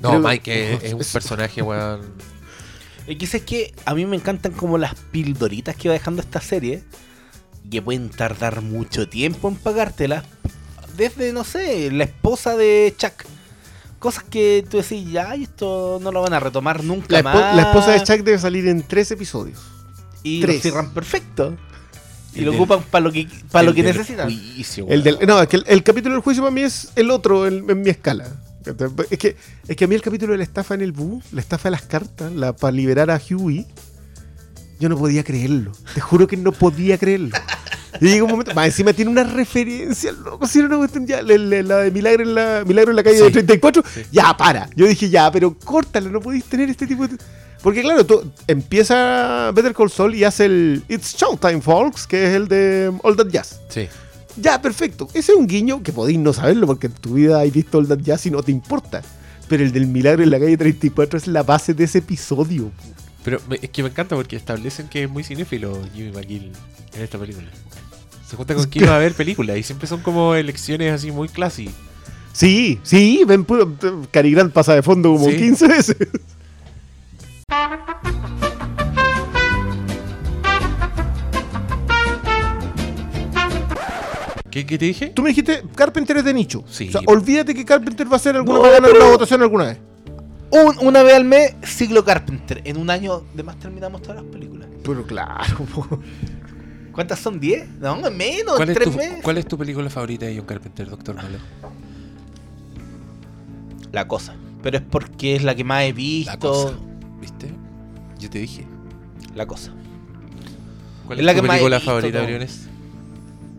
No, 0.01 0.09
Creo- 0.09 0.19
Mike 0.19 0.73
es, 0.73 0.83
es 0.83 0.93
un 0.93 0.99
personaje, 0.99 1.61
weón. 1.61 2.01
Y 3.07 3.15
que 3.15 3.25
es 3.25 3.43
que 3.43 3.73
a 3.85 3.95
mí 3.95 4.05
me 4.05 4.15
encantan 4.15 4.51
como 4.51 4.77
las 4.77 4.93
pildoritas 4.95 5.75
que 5.75 5.89
va 5.89 5.93
dejando 5.93 6.21
esta 6.21 6.39
serie. 6.39 6.83
que 7.69 7.81
pueden 7.81 8.09
tardar 8.09 8.61
mucho 8.61 9.09
tiempo 9.09 9.47
en 9.49 9.55
pagártela. 9.55 10.23
Desde, 10.95 11.33
no 11.33 11.43
sé, 11.43 11.89
la 11.91 12.03
esposa 12.03 12.55
de 12.55 12.93
Chuck. 12.97 13.13
Cosas 13.97 14.23
que 14.23 14.63
tú 14.69 14.77
decís, 14.77 15.11
ya, 15.11 15.33
esto 15.35 15.99
no 16.01 16.11
lo 16.11 16.21
van 16.21 16.33
a 16.33 16.39
retomar 16.39 16.83
nunca 16.83 17.17
La, 17.17 17.23
más. 17.23 17.55
la 17.55 17.61
esposa 17.63 17.91
de 17.91 18.03
Chuck 18.03 18.23
debe 18.25 18.37
salir 18.39 18.67
en 18.67 18.83
tres 18.83 19.09
episodios. 19.11 19.59
Y 20.23 20.41
tres. 20.41 20.57
lo 20.57 20.61
cierran 20.61 20.93
perfecto. 20.93 21.57
Y 22.33 22.41
lo 22.41 22.53
ocupan 22.53 22.81
para 22.89 23.03
lo 23.05 23.11
que, 23.11 23.27
para 23.51 23.63
lo 23.65 23.73
que 23.73 23.83
necesitan. 23.83 24.29
juicio, 24.29 24.85
El 24.89 25.03
del, 25.03 25.17
no, 25.27 25.41
es 25.41 25.47
que 25.49 25.57
el, 25.57 25.65
el 25.67 25.83
capítulo 25.83 26.15
del 26.15 26.23
juicio 26.23 26.41
para 26.43 26.53
mí 26.53 26.61
es 26.61 26.89
el 26.95 27.11
otro 27.11 27.45
en, 27.47 27.69
en 27.69 27.81
mi 27.81 27.89
escala. 27.89 28.25
Es 29.09 29.17
que, 29.17 29.35
es 29.67 29.75
que 29.75 29.85
a 29.85 29.87
mí 29.87 29.95
el 29.95 30.01
capítulo 30.01 30.31
de 30.33 30.37
la 30.37 30.43
estafa 30.43 30.75
en 30.75 30.81
el 30.81 30.91
bus, 30.91 31.23
la 31.33 31.41
estafa 31.41 31.69
de 31.69 31.71
las 31.71 31.81
cartas, 31.81 32.31
la 32.31 32.53
para 32.53 32.71
liberar 32.71 33.09
a 33.09 33.19
Huey, 33.29 33.65
yo 34.79 34.87
no 34.89 34.97
podía 34.97 35.23
creerlo. 35.23 35.71
Te 35.93 35.99
juro 36.01 36.27
que 36.27 36.37
no 36.37 36.51
podía 36.51 36.97
creerlo. 36.97 37.29
Y 37.99 38.05
llega 38.05 38.23
un 38.23 38.31
momento, 38.31 38.53
más 38.55 38.67
encima 38.67 38.93
tiene 38.93 39.11
una 39.11 39.23
referencia, 39.23 40.11
loco, 40.13 40.47
si 40.47 40.59
una 40.59 40.77
cuestión 40.77 41.05
ya, 41.05 41.21
la, 41.21 41.37
la- 41.37 41.61
la 41.61 41.77
de 41.79 41.91
Milagro 41.91 42.23
en 42.23 42.33
la, 42.35 42.63
Milagro 42.65 42.91
en 42.91 42.95
la 42.95 43.03
calle 43.03 43.17
Sí, 43.17 43.23
de 43.23 43.31
34, 43.31 43.83
sí. 43.93 44.01
ya, 44.11 44.35
para. 44.37 44.69
Yo 44.75 44.87
dije, 44.87 45.09
ya, 45.09 45.29
pero 45.31 45.55
córtalo, 45.57 46.09
no 46.09 46.21
podéis 46.21 46.45
tener 46.45 46.69
este 46.69 46.87
tipo 46.87 47.05
de... 47.07 47.17
Porque 47.61 47.81
claro, 47.81 48.05
tú 48.05 48.23
empieza 48.47 49.51
Better 49.53 49.73
Call 49.73 49.91
Saul 49.91 50.15
y 50.15 50.23
hace 50.23 50.45
el 50.45 50.83
It's 50.89 51.15
Showtime, 51.15 51.61
folks, 51.61 52.07
que 52.07 52.27
es 52.27 52.33
el 52.35 52.47
de 52.47 52.91
All 53.03 53.15
That 53.15 53.27
Jazz. 53.27 53.59
Sí. 53.69 53.87
Ya, 54.37 54.61
perfecto. 54.61 55.07
Ese 55.13 55.33
es 55.33 55.37
un 55.37 55.45
guiño 55.45 55.83
que 55.83 55.91
podéis 55.91 56.17
no 56.17 56.33
saberlo 56.33 56.65
porque 56.65 56.87
en 56.87 56.93
tu 56.93 57.13
vida 57.15 57.41
has 57.41 57.51
visto 57.51 57.77
All 57.77 57.87
That 57.87 57.99
Jazz 57.99 58.25
y 58.25 58.31
no 58.31 58.41
te 58.41 58.51
importa. 58.51 59.01
Pero 59.47 59.63
el 59.63 59.71
del 59.71 59.85
milagro 59.87 60.23
en 60.23 60.29
la 60.31 60.39
calle 60.39 60.57
34 60.57 61.17
es 61.19 61.27
la 61.27 61.43
base 61.43 61.73
de 61.73 61.83
ese 61.83 61.99
episodio. 61.99 62.71
Pero 63.23 63.39
me- 63.49 63.59
es 63.61 63.69
que 63.69 63.83
me 63.83 63.89
encanta 63.89 64.15
porque 64.15 64.35
establecen 64.37 64.87
que 64.87 65.03
es 65.03 65.09
muy 65.09 65.23
cinéfilo 65.23 65.77
Jimmy 65.93 66.11
McGill 66.13 66.51
en 66.95 67.01
esta 67.01 67.19
película. 67.19 67.47
Se 68.27 68.37
junta 68.37 68.55
con 68.55 68.65
quién 68.67 68.87
va 68.87 68.95
a 68.95 68.99
ver 68.99 69.13
películas 69.13 69.57
y 69.57 69.63
siempre 69.63 69.87
son 69.87 69.99
como 70.01 70.33
elecciones 70.35 70.93
así 70.93 71.11
muy 71.11 71.27
classy. 71.27 71.69
Sí, 72.33 72.79
sí, 72.81 73.23
ven, 73.27 73.43
puro- 73.43 73.75
Cary 74.09 74.31
Grant 74.31 74.53
pasa 74.53 74.73
de 74.73 74.81
fondo 74.81 75.11
como 75.11 75.29
Sí. 75.29 75.35
15 75.35 75.67
veces. 75.67 75.97
¿Qué, 84.49 84.65
qué 84.65 84.77
te 84.77 84.85
dije? 84.85 85.07
Tú 85.07 85.21
me 85.21 85.29
dijiste, 85.29 85.63
Carpenter 85.75 86.17
es 86.17 86.25
de 86.25 86.33
nicho. 86.33 86.63
Sí. 86.69 86.89
O 86.89 86.91
sea, 86.91 87.01
olvídate 87.05 87.53
que 87.53 87.63
Carpenter 87.63 88.05
va 88.07 88.13
a 88.13 88.15
hacer 88.17 88.35
alguna 88.35 88.57
No, 88.57 88.63
va 88.63 88.67
a 88.67 88.71
ganar 88.71 88.91
pero- 88.91 89.03
una 89.05 89.11
votación 89.13 89.41
alguna 89.41 89.65
vez. 89.65 89.77
Un- 90.51 90.85
una 90.85 91.01
vez 91.03 91.13
al 91.13 91.23
mes, 91.23 91.55
siglo 91.63 92.03
Carpenter. 92.03 92.61
En 92.65 92.75
un 92.77 92.89
año 92.89 93.23
de 93.33 93.43
más 93.43 93.57
terminamos 93.57 94.01
todas 94.01 94.17
las 94.21 94.25
películas. 94.25 94.67
Pero 94.83 95.05
claro, 95.07 95.57
po. 95.73 95.87
¿Cuántas 96.91 97.19
son? 97.19 97.39
¿10? 97.39 97.65
No, 97.79 97.95
menos, 98.11 98.57
¿Cuál 98.57 98.69
es, 98.69 98.75
tres 98.75 98.89
tu, 98.91 98.97
meses. 98.97 99.19
¿Cuál 99.23 99.37
es 99.37 99.45
tu 99.45 99.57
película 99.57 99.89
favorita 99.89 100.25
de 100.25 100.35
John 100.35 100.45
Carpenter, 100.45 100.89
Doctor 100.89 101.15
Malo? 101.15 101.37
La 103.93 104.05
cosa. 104.09 104.35
Pero 104.61 104.77
es 104.77 104.83
porque 104.83 105.37
es 105.37 105.43
la 105.43 105.55
que 105.55 105.63
más 105.63 105.83
he 105.83 105.93
visto. 105.93 106.31
La 106.31 106.37
cosa. 106.39 106.73
¿Viste? 107.21 107.53
Yo 108.19 108.29
te 108.29 108.39
dije. 108.39 108.67
La 109.35 109.45
cosa. 109.45 109.71
¿Cuál 111.05 111.19
Es 111.19 111.21
es, 111.21 111.25
la 111.25 111.35
tu 111.35 111.41
que 111.41 111.47
película 111.47 111.77
visto, 111.77 111.91
favorita. 111.91 112.21
Briones? 112.23 112.67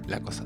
La 0.08 0.20
cosa. 0.20 0.44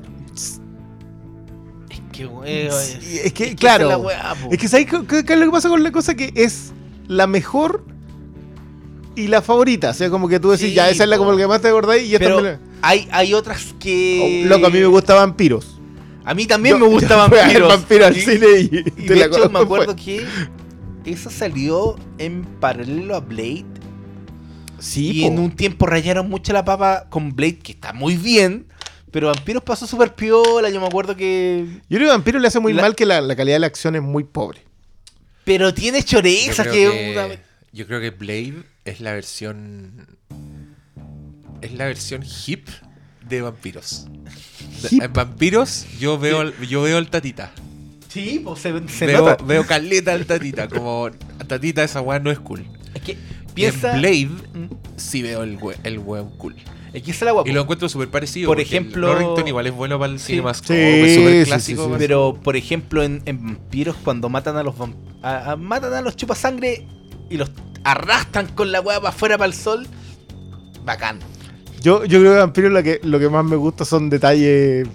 Es 1.89 2.01
que, 2.11 2.25
weón. 2.25 2.71
Sí, 3.01 3.19
es 3.23 3.33
que, 3.33 3.55
claro. 3.55 3.87
la 3.89 3.97
weá, 3.97 4.35
po. 4.35 4.49
Es 4.51 4.57
que 4.57 4.67
¿sabes 4.67 4.85
qué, 4.87 4.95
es 5.19 5.39
lo 5.39 5.45
que 5.45 5.51
pasa 5.51 5.69
con 5.69 5.83
la 5.83 5.91
cosa? 5.91 6.15
Que 6.15 6.31
es 6.35 6.71
la 7.07 7.27
mejor 7.27 7.83
y 9.15 9.27
la 9.27 9.41
favorita. 9.41 9.89
O 9.91 9.93
sea, 9.93 10.09
como 10.09 10.27
que 10.27 10.39
tú 10.39 10.51
decís, 10.51 10.69
Sí, 10.69 10.73
ya, 10.73 10.89
esa 10.89 11.03
es 11.03 11.09
la 11.09 11.17
como 11.17 11.31
la 11.31 11.37
que 11.37 11.47
más 11.47 11.61
te 11.61 11.67
acordáis 11.69 12.07
y 12.09 12.15
esta 12.15 12.29
la- 12.29 12.59
hay, 12.81 13.07
hay 13.11 13.33
otras 13.33 13.73
que. 13.79 14.43
Oh, 14.45 14.49
loco, 14.49 14.67
a 14.67 14.69
mí 14.69 14.79
me 14.79 14.85
gusta 14.85 15.13
Vampiros. 15.15 15.79
A 16.25 16.33
mí 16.33 16.45
también 16.45 16.75
Yo- 16.75 16.79
me 16.85 16.87
gusta 16.91 17.15
yo 17.15 17.29
fui 17.29 17.37
a 17.39 17.47
ver 17.47 17.61
Vampiros. 17.61 17.69
Vampiro 17.69 18.05
al 18.05 18.17
Y- 18.17 18.21
cine 18.21 18.47
y, 18.59 19.03
Y 19.03 19.05
te 19.07 19.13
de 19.13 19.23
hecho 19.25 19.49
me 19.49 19.59
acuerdo 19.59 19.95
que 19.95 20.25
esa 21.07 21.29
salió 21.29 21.95
en 22.17 22.43
paralelo 22.59 23.15
a 23.15 23.19
Blade. 23.19 23.65
Sí, 24.79 25.11
y 25.11 25.21
po. 25.21 25.27
en 25.27 25.39
un 25.39 25.55
tiempo 25.55 25.85
rayaron 25.87 26.29
mucho 26.29 26.53
la 26.53 26.63
papa 26.63 27.07
con 27.09 27.35
Blade, 27.35 27.59
que 27.59 27.71
está 27.71 27.93
muy 27.93 28.15
bien. 28.15 28.67
Pero 29.11 29.27
Vampiros 29.27 29.63
pasó 29.63 29.87
súper 29.87 30.13
piola. 30.13 30.69
Yo 30.69 30.79
me 30.81 30.87
acuerdo 30.87 31.15
que. 31.15 31.65
Yo 31.89 31.97
creo 31.97 32.09
que 32.09 32.13
Vampiro 32.13 32.39
le 32.39 32.47
hace 32.47 32.59
muy 32.59 32.73
La- 32.73 32.81
mal 32.83 32.95
que 32.95 33.05
la, 33.05 33.21
la 33.21 33.35
calidad 33.35 33.55
de 33.55 33.59
la 33.61 33.67
acción 33.67 33.95
es 33.95 34.01
muy 34.01 34.23
pobre. 34.25 34.61
Pero 35.45 35.73
tiene 35.73 36.03
chorezas 36.03 36.67
que. 36.67 36.71
que, 36.73 37.11
una- 37.17 37.35
yo 37.71 37.87
creo 37.87 37.99
que 38.01 38.11
Blade 38.11 38.63
es 38.85 38.99
la 38.99 39.13
versión. 39.13 40.07
Es 41.61 41.73
la 41.73 41.85
versión 41.85 42.23
hip 42.45 42.67
de 43.27 43.41
vampiros. 43.41 44.05
Hip. 44.91 45.01
En 45.01 45.13
vampiros 45.13 45.85
yo 45.99 46.19
veo, 46.19 46.51
yo 46.61 46.81
veo 46.83 46.97
al 46.97 47.09
tatita. 47.09 47.51
Sí, 48.09 48.41
pues 48.43 48.59
se, 48.59 48.73
se 48.87 49.05
Veo, 49.05 49.19
nota. 49.25 49.43
veo 49.43 49.65
caleta 49.65 50.13
al 50.13 50.25
tatita. 50.25 50.67
Como 50.67 51.09
tatita 51.47 51.83
esa 51.83 52.01
weá 52.01 52.19
no 52.19 52.31
es 52.31 52.39
cool. 52.39 52.65
Es 52.93 53.01
que 53.01 53.11
Y 53.13 53.17
piensa. 53.53 53.93
En 53.95 53.99
Blade 53.99 54.25
Mm, 54.53 54.69
sí 54.95 55.21
veo 55.21 55.43
el, 55.43 55.57
we- 55.61 55.75
el 55.83 55.99
weón 55.99 56.29
cool. 56.37 56.55
Es 56.93 57.03
que 57.03 57.11
esa 57.11 57.19
es 57.19 57.25
la 57.25 57.31
guapa. 57.33 57.49
Y 57.49 57.53
lo 57.53 57.61
encuentro 57.61 57.89
súper 57.89 58.09
parecido. 58.09 58.47
Por 58.47 58.59
ejemplo- 58.61 59.07
Norrington 59.07 59.47
igual 59.47 59.67
es 59.67 59.73
bueno 59.73 59.99
para 59.99 60.13
el 60.13 60.19
Sí. 60.19 60.27
cinemascope. 60.33 60.73
Sí, 61.03 61.09
es 61.09 61.15
súper 61.15 61.39
sí, 61.43 61.45
clásico. 61.49 61.83
sí, 61.85 61.89
sí. 61.91 61.95
Pero, 61.99 62.39
por 62.41 62.55
ejemplo, 62.55 63.03
en, 63.03 63.21
en 63.25 63.43
Vampiros, 63.45 63.95
cuando 64.03 64.29
matan 64.29 64.55
a 64.57 64.63
los 64.63 64.73
a- 65.21 65.51
a- 65.51 65.55
matan 65.57 65.93
a 65.93 66.01
los 66.01 66.15
chupasangre 66.15 66.87
y 67.29 67.37
los 67.37 67.51
arrastran 67.83 68.47
con 68.47 68.71
la 68.71 68.79
hueá 68.81 68.97
para 68.99 69.09
afuera 69.09 69.37
para 69.37 69.47
el 69.47 69.53
sol, 69.53 69.85
bacán. 70.85 71.19
Yo, 71.81 72.05
yo 72.05 72.19
creo 72.19 72.33
que 72.33 72.39
Vampiro 72.39 72.69
lo 72.69 72.81
que, 72.81 72.99
lo 73.03 73.19
que 73.19 73.29
más 73.29 73.43
me 73.45 73.55
gusta 73.57 73.85
son 73.85 74.09
detalles. 74.09 74.87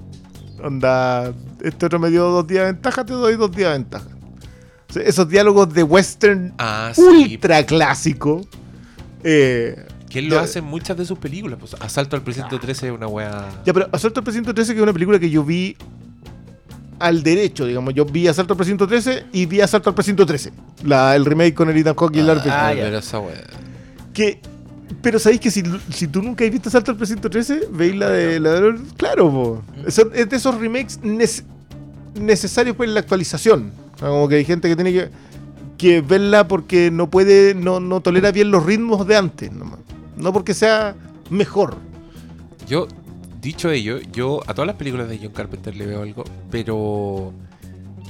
Onda. 0.63 1.33
Este 1.63 1.87
otro 1.87 1.99
me 1.99 2.11
dio 2.11 2.25
dos 2.25 2.47
días 2.47 2.67
de 2.67 2.73
ventaja, 2.73 3.05
te 3.05 3.13
doy 3.13 3.37
dos 3.37 3.51
días 3.55 3.71
de 3.73 3.79
ventaja. 3.79 4.07
O 4.91 4.93
sea, 4.93 5.03
esos 5.05 5.29
diálogos 5.29 5.73
de 5.73 5.83
western 5.83 6.53
Ah, 6.59 6.93
sí. 6.95 7.03
ultra 7.03 7.65
clásico. 7.65 8.43
Eh, 9.25 9.87
Que 10.11 10.19
él 10.19 10.29
lo 10.29 10.35
Ya. 10.37 10.43
hace 10.43 10.59
en 10.59 10.67
muchas 10.67 10.97
de 10.97 11.07
sus 11.07 11.19
películas. 11.19 11.59
Pues, 11.59 11.75
Asalto 11.81 12.17
al 12.17 12.23
Precinto 12.23 12.59
13 12.61 12.89
es 12.89 12.93
una 12.93 13.07
weá. 13.07 13.49
ya, 13.65 13.73
pero 13.73 13.89
Asalto 13.93 14.21
al 14.21 14.25
Precinto 14.25 14.53
13, 14.53 14.73
que 14.75 14.79
es 14.81 14.83
una 14.83 14.93
película 14.93 15.19
que 15.19 15.31
yo 15.31 15.43
vi 15.45 15.75
al 16.99 17.23
derecho, 17.23 17.65
digamos. 17.67 17.95
Yo 17.95 18.05
vi 18.05 18.29
Asalto 18.29 18.53
al 18.53 18.57
Precinto 18.59 18.87
13 18.87 19.25
y 19.33 19.47
vi 19.47 19.61
Asalto 19.61 19.89
al 19.89 19.95
Precinto 19.95 20.27
13. 20.27 20.53
La, 20.85 21.17
el 21.17 21.25
remake 21.25 21.55
con 21.55 21.71
el 21.71 21.77
Ethan 21.79 21.95
Hawke 21.97 22.17
y 22.17 22.19
el 22.21 22.27
Larry 22.27 22.51
Ah, 22.51 22.73
pero 22.75 22.99
esa 22.99 23.19
weá. 23.21 23.35
Que. 24.13 24.41
Pero 25.01 25.19
sabéis 25.19 25.41
que 25.41 25.51
si, 25.51 25.63
si 25.91 26.07
tú 26.07 26.23
nunca 26.23 26.45
has 26.45 26.51
visto 26.51 26.69
Asalto 26.69 26.91
al 26.91 26.99
Precinto 26.99 27.31
13, 27.31 27.69
veis 27.73 27.97
la 27.97 28.11
de. 28.11 28.39
La 28.39 28.61
de 28.61 28.75
claro, 28.99 29.31
po. 29.31 29.63
Eso- 29.87 30.13
es 30.13 30.29
de 30.29 30.37
esos 30.37 30.55
remakes 30.61 31.01
nece- 32.15 32.21
necesarios 32.21 32.77
para 32.77 32.91
la 32.91 33.01
actualización. 33.01 33.73
O 33.95 33.99
sea, 33.99 34.09
como 34.09 34.29
que 34.29 34.37
hay 34.37 34.45
gente 34.45 34.69
que 34.69 34.75
tiene 34.77 34.93
que, 34.93 35.09
que 35.79 36.01
verla 36.01 36.47
porque 36.49 36.91
no 36.91 37.09
puede, 37.11 37.55
no, 37.55 37.81
no 37.81 38.01
tolera 38.01 38.31
bien 38.33 38.51
los 38.51 38.65
ritmos 38.65 39.07
de 39.07 39.17
antes, 39.17 39.53
nomás. 39.53 39.79
No 40.17 40.33
porque 40.33 40.55
sea 40.55 40.95
mejor. 41.31 41.77
Yo, 42.69 42.87
dicho 43.41 43.71
ello, 43.71 43.99
yo 44.13 44.41
a 44.47 44.55
todas 44.55 44.67
las 44.67 44.77
películas 44.77 45.09
de 45.09 45.19
John 45.19 45.33
Carpenter 45.33 45.75
le 45.77 45.87
veo 45.87 46.03
algo, 46.03 46.25
pero 46.51 47.33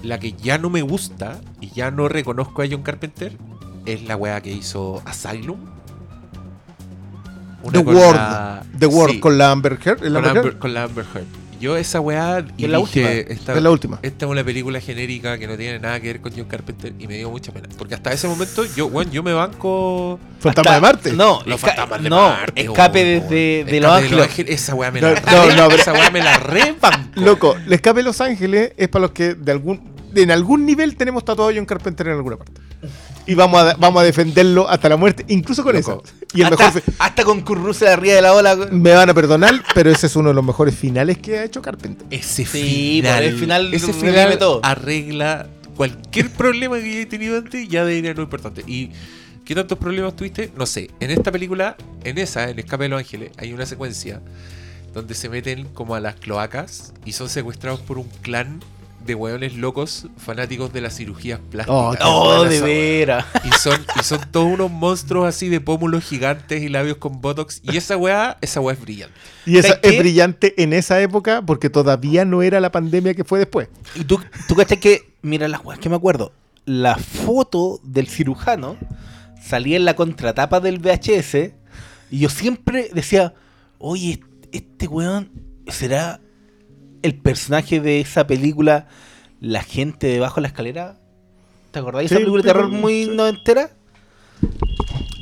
la 0.03 0.19
que 0.19 0.33
ya 0.33 0.59
no 0.59 0.69
me 0.69 0.83
gusta 0.83 1.41
y 1.61 1.71
ya 1.71 1.91
no 1.91 2.09
reconozco 2.09 2.63
a 2.63 2.67
John 2.71 2.83
Carpenter 2.83 3.33
es 3.87 4.03
la 4.05 4.17
weá 4.17 4.41
que 4.41 4.53
hizo 4.53 5.01
Asylum. 5.05 5.59
Una 7.63 7.73
The 7.73 7.79
Word. 7.79 8.15
la- 8.17 8.63
The 8.79 8.87
Word 8.87 9.11
sí, 9.13 9.21
con 9.21 9.39
la 9.39 9.51
Amber 9.53 9.79
Heard. 9.85 10.05
¿el 10.05 10.13
con, 10.15 10.25
Amber, 10.27 10.45
Heard? 10.47 10.59
con 10.59 10.75
la 10.75 10.83
Amber 10.85 11.05
Heard. 11.15 11.27
Yo 11.63 11.77
esa 11.77 12.01
weá 12.01 12.45
y 12.57 12.65
Es 12.65 12.71
la 12.71 12.79
dije, 12.79 13.01
última. 13.05 13.11
esta, 13.35 13.55
Es 13.55 13.63
la 13.63 13.71
última. 13.71 13.99
esta 14.03 14.27
es 14.27 14.31
una 14.33 14.43
película 14.43 14.81
genérica 14.81 15.39
que 15.39 15.47
no 15.47 15.57
tiene 15.57 15.79
nada 15.79 16.01
que 16.01 16.09
ver 16.09 16.21
con 16.21 16.33
John 16.37 16.47
Carpenter 16.47 16.93
y 16.99 17.07
me 17.07 17.17
dio 17.17 17.31
mucha 17.31 17.53
pena. 17.53 17.69
Porque 17.79 17.95
hasta 17.95 18.13
ese 18.13 18.27
momento 18.27 18.65
yo, 18.75 18.89
bueno, 18.91 19.13
yo 19.13 19.23
me 19.23 19.33
banco... 19.33 20.19
Fantasma 20.41 20.73
Hasta- 20.73 20.75
de 20.75 20.81
Marte. 20.81 21.13
No, 21.13 21.41
Los 21.47 21.61
esca- 21.63 21.67
fantasmas 21.69 22.03
de 22.03 22.11
no, 22.11 22.17
Marte, 22.31 22.61
escape 22.63 23.05
desde 23.05 23.29
de 23.31 23.61
Escape 23.61 23.81
Los 23.81 23.93
Ángeles. 24.27 24.49
Esa 24.61 24.75
weá 24.75 24.91
me 24.91 25.01
No, 25.01 25.11
la 25.13 25.21
no, 25.21 25.47
no, 25.55 25.69
pero- 25.69 25.83
Esa 25.83 25.93
weá 25.93 26.11
me 26.11 26.21
la 26.21 26.37
rebanco. 26.39 27.21
Loco, 27.21 27.57
el 27.65 27.73
escape 27.73 28.01
de 28.01 28.03
Los 28.03 28.21
Ángeles 28.21 28.73
es 28.77 28.89
para 28.89 29.03
los 29.03 29.13
que 29.13 29.35
de 29.35 29.53
algún, 29.53 29.93
en 30.17 30.31
algún 30.33 30.67
nivel 30.67 30.97
tenemos 30.97 31.25
tatuado 31.25 31.51
a 31.51 31.55
John 31.55 31.65
Carpenter 31.65 32.09
en 32.09 32.15
alguna 32.15 32.39
parte. 32.39 32.61
Y 33.27 33.35
vamos 33.35 33.63
a, 33.63 33.75
vamos 33.75 34.01
a 34.03 34.05
defenderlo 34.05 34.69
hasta 34.69 34.89
la 34.89 34.97
muerte, 34.97 35.25
incluso 35.29 35.63
con 35.63 35.75
Loco. 35.75 36.03
eso. 36.05 36.27
Y 36.35 36.41
el 36.41 36.47
hasta, 36.47 36.67
mejor 36.67 36.83
hasta 36.99 37.25
con 37.25 37.41
Kurt 37.43 37.63
Russell 37.63 37.89
arriba 37.89 38.15
de 38.17 38.23
la 38.23 38.33
ola. 38.35 38.57
me 38.71 38.93
van 38.93 39.09
a 39.11 39.15
perdonar, 39.15 39.63
pero 39.75 39.91
ese 39.91 40.07
es 40.07 40.17
uno 40.17 40.31
de 40.31 40.35
los 40.35 40.45
mejores 40.45 40.75
finales 40.75 41.19
que 41.19 41.39
ha 41.39 41.45
hecho 41.45 41.63
Carpenter. 41.63 42.07
Ese 42.11 42.45
Sí, 42.45 43.01
final, 43.01 43.23
el 43.23 43.39
final 43.39 43.75
ese 43.75 43.93
final 43.93 44.39
todo. 44.39 44.61
arregla 44.65 45.47
cualquier 45.77 46.31
problema 46.31 46.79
que 46.79 46.99
haya 46.99 47.09
tenido 47.09 47.39
antes, 47.39 47.69
ya 47.69 47.85
debería 47.85 48.13
no 48.15 48.23
importante. 48.23 48.63
¿Y 48.67 48.91
qué 49.45 49.55
tantos 49.55 49.79
problemas 49.79 50.17
tuviste? 50.17 50.51
No 50.57 50.67
sé. 50.67 50.91
En 51.01 51.11
esta 51.11 51.31
película, 51.31 51.77
en 52.05 52.19
esa, 52.19 52.51
en 52.51 52.59
Escape 52.59 52.85
de 52.85 52.89
los 52.91 52.99
Ángeles, 52.99 53.31
hay 53.39 53.53
una 53.53 53.67
secuencia 53.67 54.21
donde 54.95 55.15
se 55.15 55.29
meten 55.29 55.67
como 55.75 55.95
a 55.95 56.01
las 56.01 56.17
cloacas 56.17 56.93
y 57.05 57.13
son 57.13 57.29
secuestrados 57.29 57.81
por 57.81 57.99
un 57.99 58.09
clan 58.21 58.61
de 59.05 59.15
hueones 59.15 59.55
locos 59.55 60.07
fanáticos 60.17 60.73
de 60.73 60.81
las 60.81 60.97
cirugías 60.97 61.41
plásticas. 61.51 61.77
Oh, 61.77 61.95
Oh, 62.01 62.45
de 62.45 62.61
veras. 62.61 63.25
Y 63.45 63.51
son, 63.59 63.81
y 63.99 64.03
son 64.03 64.21
todos 64.31 64.53
unos 64.53 64.71
monstruos 64.71 65.29
así 65.29 65.49
de 65.49 65.61
pómulos 65.61 66.05
gigantes 66.05 66.63
y 66.63 66.69
labios 66.69 66.97
con 66.97 67.21
botox. 67.21 67.61
Y 67.63 67.77
esa 67.77 67.97
weá, 67.97 68.39
esa 68.41 68.61
weá 68.61 68.75
es 68.75 68.81
brillante. 68.81 69.15
Y 69.47 69.59
esa 69.59 69.79
es 69.83 69.99
brillante 69.99 70.63
en 70.63 70.73
esa 70.73 71.01
época 71.01 71.43
porque 71.43 71.71
todavía 71.71 72.25
no 72.25 72.43
era 72.43 72.61
la 72.61 72.73
pandemia 72.73 73.15
que 73.15 73.25
fue 73.25 73.39
después. 73.39 73.69
Y 73.95 74.05
tú, 74.05 74.21
tú 74.49 74.55
cachai 74.55 74.79
que, 74.79 75.15
mira 75.23 75.49
las 75.49 75.65
weas 75.65 75.81
que 75.81 75.89
me 75.89 75.97
acuerdo. 75.97 76.33
La 76.65 76.97
foto 76.97 77.81
del 77.83 78.09
cirujano 78.09 78.77
salía 79.43 79.77
en 79.77 79.85
la 79.85 79.97
contratapa 79.97 80.61
del 80.61 80.79
VHS. 80.79 81.53
Y 82.11 82.19
yo 82.19 82.29
siempre 82.29 82.91
decía, 82.93 83.35
oye, 83.79 84.21
este 84.53 84.87
weón 84.87 85.31
será 85.69 86.21
el 87.03 87.15
personaje 87.17 87.81
de 87.81 88.01
esa 88.01 88.27
película 88.27 88.87
La 89.41 89.63
gente 89.63 90.07
debajo 90.07 90.37
de 90.37 90.43
la 90.43 90.49
escalera. 90.49 90.97
¿Te 91.71 91.79
acordáis 91.79 92.11
de 92.11 92.17
Sí, 92.17 92.23
esa 92.23 92.31
película 92.31 92.43
de 92.43 92.49
terror 92.49 92.69
muy 92.71 93.05
sí. 93.05 93.11
noventera? 93.15 93.71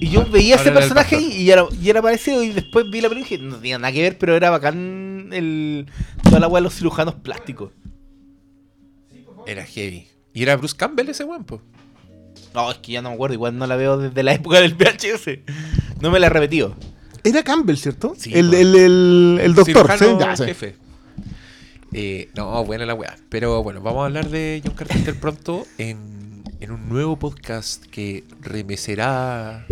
Y 0.01 0.09
yo 0.11 0.25
veía 0.27 0.57
Ahora 0.57 0.63
ese 0.71 0.73
personaje 0.73 1.21
y, 1.21 1.43
y 1.43 1.51
era, 1.51 1.67
y 1.81 1.91
era 1.91 2.01
parecido. 2.03 2.43
Y 2.43 2.51
después 2.51 2.87
vi 2.91 3.01
la 3.01 3.09
película 3.09 3.35
y 3.35 3.39
dije, 3.39 3.39
no 3.51 3.57
tenía 3.57 3.79
nada 3.79 3.93
que 3.93 4.03
ver, 4.03 4.19
pero 4.19 4.35
era 4.35 4.51
bacán 4.51 5.29
el, 5.33 5.87
toda 6.25 6.41
la 6.41 6.49
wea 6.49 6.61
de 6.61 6.65
los 6.65 6.75
cirujanos 6.75 7.15
plásticos. 7.17 7.71
Era 9.47 9.65
heavy. 9.65 10.07
Y 10.33 10.43
era 10.43 10.57
Bruce 10.57 10.77
Campbell 10.77 11.09
ese 11.09 11.25
weón, 11.25 11.45
po. 11.45 11.61
No, 12.55 12.71
es 12.71 12.79
que 12.79 12.93
ya 12.93 13.03
no 13.03 13.11
me 13.11 13.15
acuerdo, 13.15 13.35
igual 13.35 13.57
no 13.59 13.67
la 13.67 13.77
veo 13.77 13.99
desde 13.99 14.23
la 14.23 14.33
época 14.35 14.61
del 14.61 14.75
VHS. 14.75 15.41
No 16.01 16.11
me 16.11 16.19
la 16.19 16.27
he 16.27 16.31
repetido. 16.31 16.75
Era 17.23 17.43
Campbell, 17.43 17.77
¿cierto? 17.77 18.15
Sí, 18.17 18.33
el, 18.35 18.53
el, 18.55 18.75
el- 18.75 19.39
el 19.43 19.55
doctor, 19.55 19.91
¿sí? 19.93 20.05
Cirujano 20.05 20.19
Ya, 20.21 20.37
sí. 20.37 20.45
Eh, 21.93 22.29
no, 22.37 22.65
buena 22.65 22.87
la 22.87 22.95
weá. 22.95 23.17
Pero 23.29 23.63
bueno, 23.63 23.81
vamos 23.81 24.03
a 24.03 24.07
hablar 24.07 24.29
de 24.29 24.63
John 24.65 24.75
Carpenter 24.75 25.19
pronto 25.19 25.67
en, 25.79 26.45
en 26.61 26.71
un 26.71 26.89
nuevo 26.89 27.19
podcast 27.19 27.85
que 27.87 28.25
remecerá. 28.41 29.67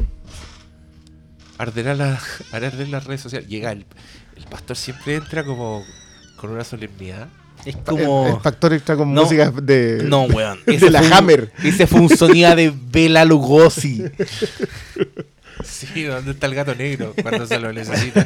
Arderá, 1.58 1.94
la, 1.94 2.20
hará 2.52 2.68
arder 2.68 2.88
las 2.88 3.04
redes 3.04 3.20
sociales. 3.20 3.48
Llega 3.48 3.72
el, 3.72 3.86
el 4.36 4.44
pastor, 4.44 4.76
siempre 4.76 5.16
entra 5.16 5.44
como 5.44 5.84
con 6.36 6.50
una 6.50 6.64
solemnidad. 6.64 7.28
Es 7.64 7.74
El, 7.74 7.82
como. 7.82 8.28
el 8.36 8.40
factor 8.40 8.72
extra 8.72 8.96
con 8.96 9.12
No, 9.12 9.22
música 9.24 9.50
de. 9.50 10.04
No, 10.04 10.22
weón. 10.24 10.58
de 10.66 10.90
la 10.90 11.02
un- 11.02 11.12
Hammer. 11.12 11.52
Ese 11.62 11.86
fue 11.88 12.00
un 12.00 12.08
sonido 12.08 12.54
de 12.54 12.72
Bela 12.90 13.24
Lugosi. 13.24 14.04
Sí, 15.64 16.04
¿dónde 16.04 16.30
está 16.30 16.46
el 16.46 16.54
gato 16.54 16.72
negro 16.76 17.14
cuando 17.20 17.44
se 17.44 17.58
lo 17.58 17.72
necesita? 17.72 18.24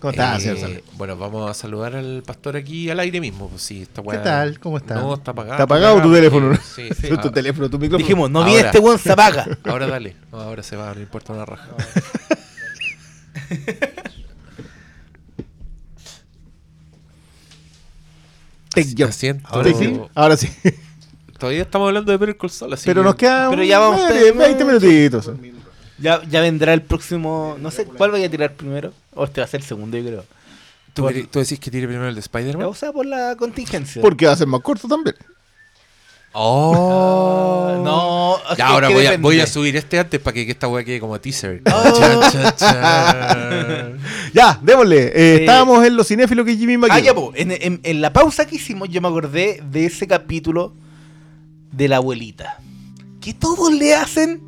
¿Cómo 0.00 0.10
estás, 0.12 0.44
Eh, 0.46 0.56
señor? 0.56 0.82
Bueno, 0.96 1.16
vamos 1.16 1.50
a 1.50 1.54
saludar 1.54 1.94
al 1.94 2.22
pastor 2.24 2.56
aquí 2.56 2.88
al 2.90 3.00
aire 3.00 3.20
mismo. 3.20 3.48
Pues 3.48 3.62
sí, 3.62 3.82
esta 3.82 4.02
¿Qué 4.02 4.16
tal? 4.18 4.58
¿Cómo 4.58 4.78
está? 4.78 4.94
No, 4.94 5.14
está 5.14 5.32
apagado. 5.32 5.52
¿Está 5.54 5.62
apagado 5.64 6.02
tu 6.02 6.12
teléfono? 6.12 6.56
Sí, 6.56 6.88
sí. 6.98 7.08
tu 7.08 7.28
Ah, 7.28 7.32
teléfono, 7.32 7.68
tu 7.68 7.78
micrófono. 7.78 7.98
Dijimos, 8.06 8.30
no 8.30 8.44
viene 8.44 8.60
este 8.60 8.78
weón, 8.78 8.98
se 8.98 9.12
apaga. 9.12 9.46
Ahora 9.64 9.86
dale. 9.86 10.16
No, 10.32 10.40
ahora 10.40 10.62
se 10.62 10.76
va, 10.76 10.94
no 10.94 11.00
importa 11.00 11.32
una 11.34 11.44
raja. 11.44 11.68
Asiento. 19.08 19.46
Ahora 19.48 19.72
sí. 19.74 20.00
Ahora 20.14 20.36
sí. 20.36 20.48
Todavía 21.38 21.62
estamos 21.62 21.88
hablando 21.88 22.12
de 22.12 22.18
Better 22.18 22.36
Call 22.36 22.50
Saul, 22.50 22.74
así 22.74 22.84
Pero 22.86 23.00
que- 23.00 23.04
nos 23.06 23.14
queda 23.16 23.48
Pero 23.50 23.62
ya 23.64 23.78
vamos 23.78 24.00
eh, 24.10 24.30
a- 24.34 24.38
20 24.38 24.64
minutitos. 24.64 25.30
Ya, 26.00 26.22
ya 26.28 26.40
vendrá 26.40 26.72
el 26.72 26.82
próximo. 26.82 27.56
No 27.60 27.70
sé, 27.70 27.84
¿cuál 27.84 28.10
voy 28.10 28.24
a 28.24 28.30
tirar 28.30 28.52
primero? 28.54 28.92
O 29.14 29.24
este 29.24 29.40
va 29.40 29.44
a 29.44 29.48
ser 29.48 29.60
el 29.60 29.66
segundo, 29.66 29.96
yo 29.98 30.04
creo. 30.04 30.24
¿Tú, 30.94 31.08
tú 31.30 31.38
decís 31.38 31.60
que 31.60 31.70
tire 31.70 31.86
primero 31.86 32.08
el 32.08 32.14
de 32.14 32.20
Spider-Man? 32.20 32.66
O 32.66 32.74
sea, 32.74 32.92
por 32.92 33.06
la 33.06 33.36
contingencia. 33.36 34.02
Porque 34.02 34.26
va 34.26 34.32
a 34.32 34.36
ser 34.36 34.46
más 34.46 34.60
corto 34.62 34.88
también. 34.88 35.14
¡Oh! 36.32 37.80
no, 37.84 38.36
es 38.52 38.56
Ya, 38.56 38.68
ahora 38.68 38.88
voy 38.88 38.98
a, 38.98 39.10
depende. 39.10 39.22
voy 39.22 39.40
a 39.40 39.46
subir 39.46 39.76
este 39.76 39.98
antes 39.98 40.20
para 40.20 40.34
que 40.34 40.48
esta 40.50 40.68
weá 40.68 40.84
quede 40.84 41.00
como 41.00 41.20
teaser. 41.20 41.60
Oh. 41.72 41.98
Chan, 41.98 42.32
chan, 42.32 42.56
chan. 42.56 44.00
Ya, 44.32 44.58
démosle. 44.62 45.06
Eh, 45.06 45.12
Eh, 45.14 45.36
estábamos 45.40 45.84
en 45.84 45.96
los 45.96 46.06
cinéfilos 46.06 46.46
que 46.46 46.56
Jimmy 46.56 46.74
Ah, 46.74 46.78
McGill. 46.78 47.04
ya, 47.04 47.14
po. 47.14 47.32
En, 47.34 47.50
en- 47.50 47.80
en 47.82 48.00
la 48.00 48.12
pausa 48.12 48.46
que 48.46 48.56
hicimos, 48.56 48.88
yo 48.88 49.00
me 49.00 49.08
acordé 49.08 49.60
de 49.70 49.86
ese 49.86 50.06
capítulo 50.06 50.72
de 51.72 51.88
la 51.88 51.96
abuelita. 51.96 52.58
Que 53.20 53.34
todos 53.34 53.72
le 53.72 53.94
hacen 53.94 54.40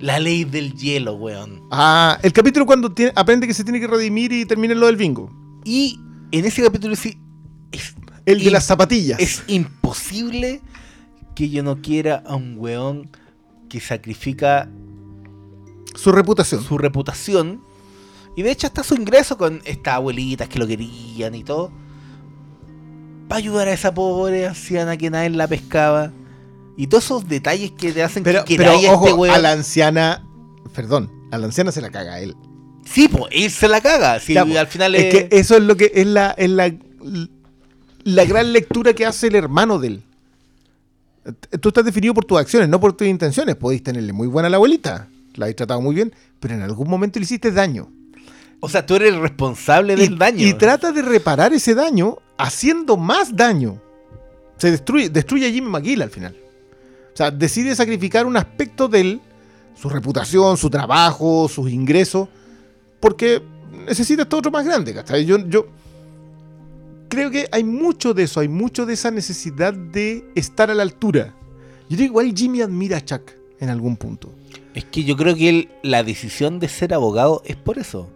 la 0.00 0.18
ley 0.18 0.44
del 0.44 0.74
hielo, 0.74 1.14
weón. 1.14 1.62
Ah, 1.70 2.18
el 2.22 2.32
capítulo 2.32 2.66
cuando 2.66 2.90
tiene- 2.92 3.12
aprende 3.14 3.46
que 3.46 3.54
se 3.54 3.64
tiene 3.64 3.80
que 3.80 3.86
redimir 3.86 4.32
y 4.32 4.44
termina 4.46 4.72
en 4.72 4.80
lo 4.80 4.86
del 4.86 4.96
bingo. 4.96 5.30
Y 5.64 5.98
en 6.32 6.44
ese 6.44 6.62
capítulo 6.62 6.96
sí, 6.96 7.18
es, 7.72 7.94
El 8.26 8.42
de 8.42 8.50
las 8.50 8.64
zapatillas. 8.66 9.20
es 9.20 9.42
imposible 9.46 10.60
que 11.34 11.50
yo 11.50 11.62
no 11.62 11.80
quiera 11.82 12.22
a 12.26 12.34
un 12.36 12.56
weón 12.58 13.10
que 13.68 13.78
sacrifica 13.80 14.68
Su 15.94 16.12
reputación. 16.12 16.62
su 16.64 16.78
reputación. 16.78 17.62
Y 18.36 18.42
de 18.42 18.52
hecho 18.52 18.66
hasta 18.68 18.82
su 18.82 18.94
ingreso 18.94 19.36
con 19.36 19.60
estas 19.64 19.94
abuelitas 19.94 20.48
que 20.48 20.58
lo 20.58 20.66
querían 20.66 21.34
y 21.34 21.44
todo. 21.44 21.70
Para 23.28 23.38
ayudar 23.38 23.68
a 23.68 23.72
esa 23.72 23.92
pobre 23.94 24.46
anciana 24.46 24.96
que 24.96 25.10
nadie 25.10 25.30
la 25.30 25.46
pescaba. 25.46 26.12
Y 26.76 26.86
todos 26.86 27.04
esos 27.04 27.28
detalles 27.28 27.72
que 27.72 27.92
te 27.92 28.02
hacen 28.02 28.22
Pero, 28.22 28.44
que 28.44 28.56
pero 28.56 28.74
ojo, 28.74 29.06
este 29.06 29.18
weón. 29.18 29.34
a 29.34 29.38
la 29.38 29.52
anciana. 29.52 30.24
Perdón, 30.74 31.10
a 31.30 31.38
la 31.38 31.46
anciana 31.46 31.72
se 31.72 31.80
la 31.80 31.90
caga 31.90 32.14
a 32.14 32.20
él. 32.20 32.34
Sí, 32.84 33.08
pues 33.08 33.24
él 33.30 33.50
se 33.50 33.68
la 33.68 33.80
caga. 33.80 34.18
Ya, 34.18 34.42
al 34.42 34.66
final 34.66 34.94
Es 34.94 35.14
que 35.14 35.28
eso 35.36 35.56
es 35.56 35.62
lo 35.62 35.76
que 35.76 35.92
es 35.94 36.06
la, 36.06 36.30
es 36.36 36.50
la, 36.50 36.72
la 38.04 38.24
gran 38.24 38.52
lectura 38.52 38.94
que 38.94 39.06
hace 39.06 39.28
el 39.28 39.34
hermano 39.34 39.78
de 39.78 39.88
él. 39.88 40.02
Tú 41.60 41.68
estás 41.68 41.84
definido 41.84 42.14
por 42.14 42.24
tus 42.24 42.38
acciones, 42.38 42.68
no 42.68 42.80
por 42.80 42.94
tus 42.94 43.06
intenciones. 43.06 43.54
Podéis 43.56 43.82
tenerle 43.82 44.12
muy 44.12 44.26
buena 44.26 44.46
a 44.46 44.50
la 44.50 44.56
abuelita, 44.56 45.08
la 45.34 45.44
habéis 45.44 45.56
tratado 45.56 45.80
muy 45.80 45.94
bien, 45.94 46.12
pero 46.40 46.54
en 46.54 46.62
algún 46.62 46.88
momento 46.88 47.18
le 47.18 47.24
hiciste 47.24 47.52
daño. 47.52 47.90
O 48.60 48.68
sea, 48.68 48.84
tú 48.84 48.96
eres 48.96 49.12
el 49.14 49.20
responsable 49.20 49.96
del 49.96 50.12
y, 50.12 50.16
daño. 50.16 50.46
y 50.46 50.54
trata 50.54 50.92
de 50.92 51.02
reparar 51.02 51.52
ese 51.52 51.74
daño 51.74 52.18
haciendo 52.38 52.96
más 52.96 53.36
daño. 53.36 53.80
Se 54.56 54.70
destruye, 54.70 55.08
destruye 55.10 55.46
a 55.46 55.50
Jimmy 55.50 55.68
McGill 55.70 56.02
al 56.02 56.10
final. 56.10 56.36
O 57.12 57.16
sea, 57.16 57.30
decide 57.30 57.74
sacrificar 57.74 58.26
un 58.26 58.36
aspecto 58.36 58.88
de 58.88 59.00
él, 59.00 59.20
su 59.80 59.88
reputación, 59.88 60.56
su 60.56 60.70
trabajo, 60.70 61.48
sus 61.48 61.70
ingresos, 61.70 62.28
porque 63.00 63.42
necesita 63.86 64.22
esto 64.22 64.38
otro 64.38 64.50
más 64.50 64.64
grande. 64.64 64.94
¿cachai? 64.94 65.24
Yo, 65.24 65.38
yo 65.48 65.66
creo 67.08 67.30
que 67.30 67.48
hay 67.50 67.64
mucho 67.64 68.14
de 68.14 68.24
eso, 68.24 68.40
hay 68.40 68.48
mucho 68.48 68.86
de 68.86 68.94
esa 68.94 69.10
necesidad 69.10 69.72
de 69.74 70.24
estar 70.34 70.70
a 70.70 70.74
la 70.74 70.82
altura. 70.82 71.34
Yo 71.88 71.96
digo, 71.96 72.04
igual 72.20 72.32
Jimmy 72.36 72.62
admira 72.62 72.98
a 72.98 73.04
Chuck 73.04 73.22
en 73.58 73.68
algún 73.68 73.96
punto. 73.96 74.32
Es 74.74 74.84
que 74.84 75.02
yo 75.02 75.16
creo 75.16 75.34
que 75.34 75.48
él, 75.48 75.68
la 75.82 76.04
decisión 76.04 76.60
de 76.60 76.68
ser 76.68 76.94
abogado 76.94 77.42
es 77.44 77.56
por 77.56 77.78
eso. 77.78 78.08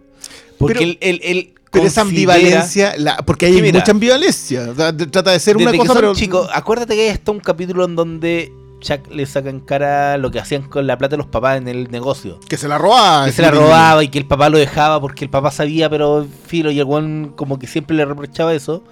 Porque 0.57 0.75
Pero- 0.75 0.85
él, 0.91 0.97
él, 1.01 1.19
él 1.23 1.53
Pero 1.69 1.85
esa 1.85 2.01
ambivalencia, 2.01 2.95
la- 2.97 3.17
porque 3.17 3.47
hay 3.47 3.61
mira, 3.61 3.79
mucha 3.79 3.91
ambivalencia. 3.91 4.73
trata 5.11 5.31
de 5.31 5.39
ser 5.41 5.57
una 5.57 5.71
que 5.73 5.77
cosa, 5.79 5.87
son 5.91 5.97
pero. 5.97 6.13
chicos, 6.15 6.47
acuérdate 6.53 6.95
que 6.95 7.01
hay 7.01 7.09
hasta 7.09 7.31
un 7.33 7.41
capítulo 7.41 7.83
en 7.83 7.95
donde 7.97 8.53
Chuck 8.85 9.07
le 9.11 9.25
saca 9.25 9.49
en 9.49 9.61
cara 9.61 10.17
lo 10.17 10.29
que 10.29 10.39
hacían 10.39 10.61
con 10.69 10.85
la 10.85 10.95
plata 10.97 11.13
de 11.13 11.17
los 11.17 11.25
papás 11.27 11.57
en 11.57 11.67
el 11.67 11.89
negocio. 11.89 12.39
Que 12.47 12.55
se 12.55 12.67
la 12.67 12.77
robaba. 12.77 13.25
que 13.25 13.31
se 13.31 13.41
la 13.41 13.49
robaba 13.51 14.03
y 14.03 14.09
que 14.09 14.19
el 14.19 14.27
papá 14.27 14.49
lo 14.49 14.59
dejaba 14.59 15.01
porque 15.01 15.25
el 15.25 15.31
papá 15.31 15.49
sabía, 15.49 15.89
pero 15.89 16.25
filo, 16.45 16.69
y 16.69 16.79
el 16.79 16.85
weón 16.85 17.33
como 17.35 17.57
que 17.57 17.65
siempre 17.67 17.95
le 17.97 18.05
reprochaba 18.05 18.53
eso. 18.53 18.83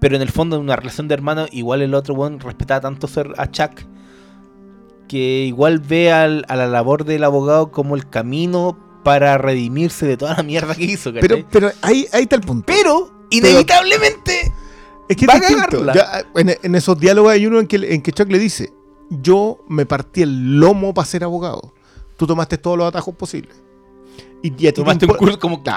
Pero 0.00 0.16
en 0.16 0.22
el 0.22 0.30
fondo, 0.30 0.56
en 0.56 0.62
una 0.62 0.76
relación 0.76 1.06
de 1.08 1.14
hermanos, 1.14 1.48
igual 1.52 1.82
el 1.82 1.92
otro 1.92 2.14
weón 2.14 2.40
respetaba 2.40 2.80
tanto 2.80 3.08
ser 3.08 3.32
a 3.36 3.50
Chuck 3.50 3.72
que 5.08 5.44
igual 5.46 5.78
ve 5.80 6.12
al- 6.12 6.44
a 6.48 6.56
la 6.56 6.66
labor 6.66 7.04
del 7.04 7.24
abogado 7.24 7.70
como 7.70 7.96
el 7.96 8.08
camino 8.08 8.78
para 9.04 9.38
redimirse 9.38 10.06
de 10.06 10.16
toda 10.16 10.34
la 10.36 10.42
mierda 10.42 10.74
que 10.74 10.84
hizo. 10.84 11.12
¿cachai? 11.12 11.28
Pero, 11.28 11.46
pero 11.50 11.70
ahí, 11.82 12.06
ahí 12.12 12.22
está 12.24 12.36
el 12.36 12.42
punto. 12.42 12.64
Pero, 12.66 13.10
inevitablemente, 13.30 14.52
es 15.08 15.16
que 15.16 15.26
va 15.26 15.34
a 15.34 15.40
cagarla. 15.40 15.94
Ya, 15.94 16.22
en, 16.36 16.54
en 16.62 16.74
esos 16.74 16.98
diálogos 17.00 17.32
hay 17.32 17.46
uno 17.46 17.58
en 17.60 17.66
que, 17.66 17.76
en 17.76 18.02
que 18.02 18.12
Chuck 18.12 18.28
le 18.30 18.38
dice: 18.38 18.72
Yo 19.10 19.64
me 19.68 19.86
partí 19.86 20.22
el 20.22 20.58
lomo 20.60 20.92
para 20.94 21.06
ser 21.06 21.24
abogado. 21.24 21.74
Tú 22.16 22.26
tomaste 22.26 22.58
todos 22.58 22.76
los 22.76 22.88
atajos 22.88 23.14
posibles. 23.14 23.56
Y, 24.42 24.48
y 24.48 24.52
a 24.52 24.54
ti 24.54 24.64
te 24.66 24.72
tomaste 24.72 25.06
un 25.06 25.14
curso 25.14 25.38
como 25.38 25.62
que 25.62 25.72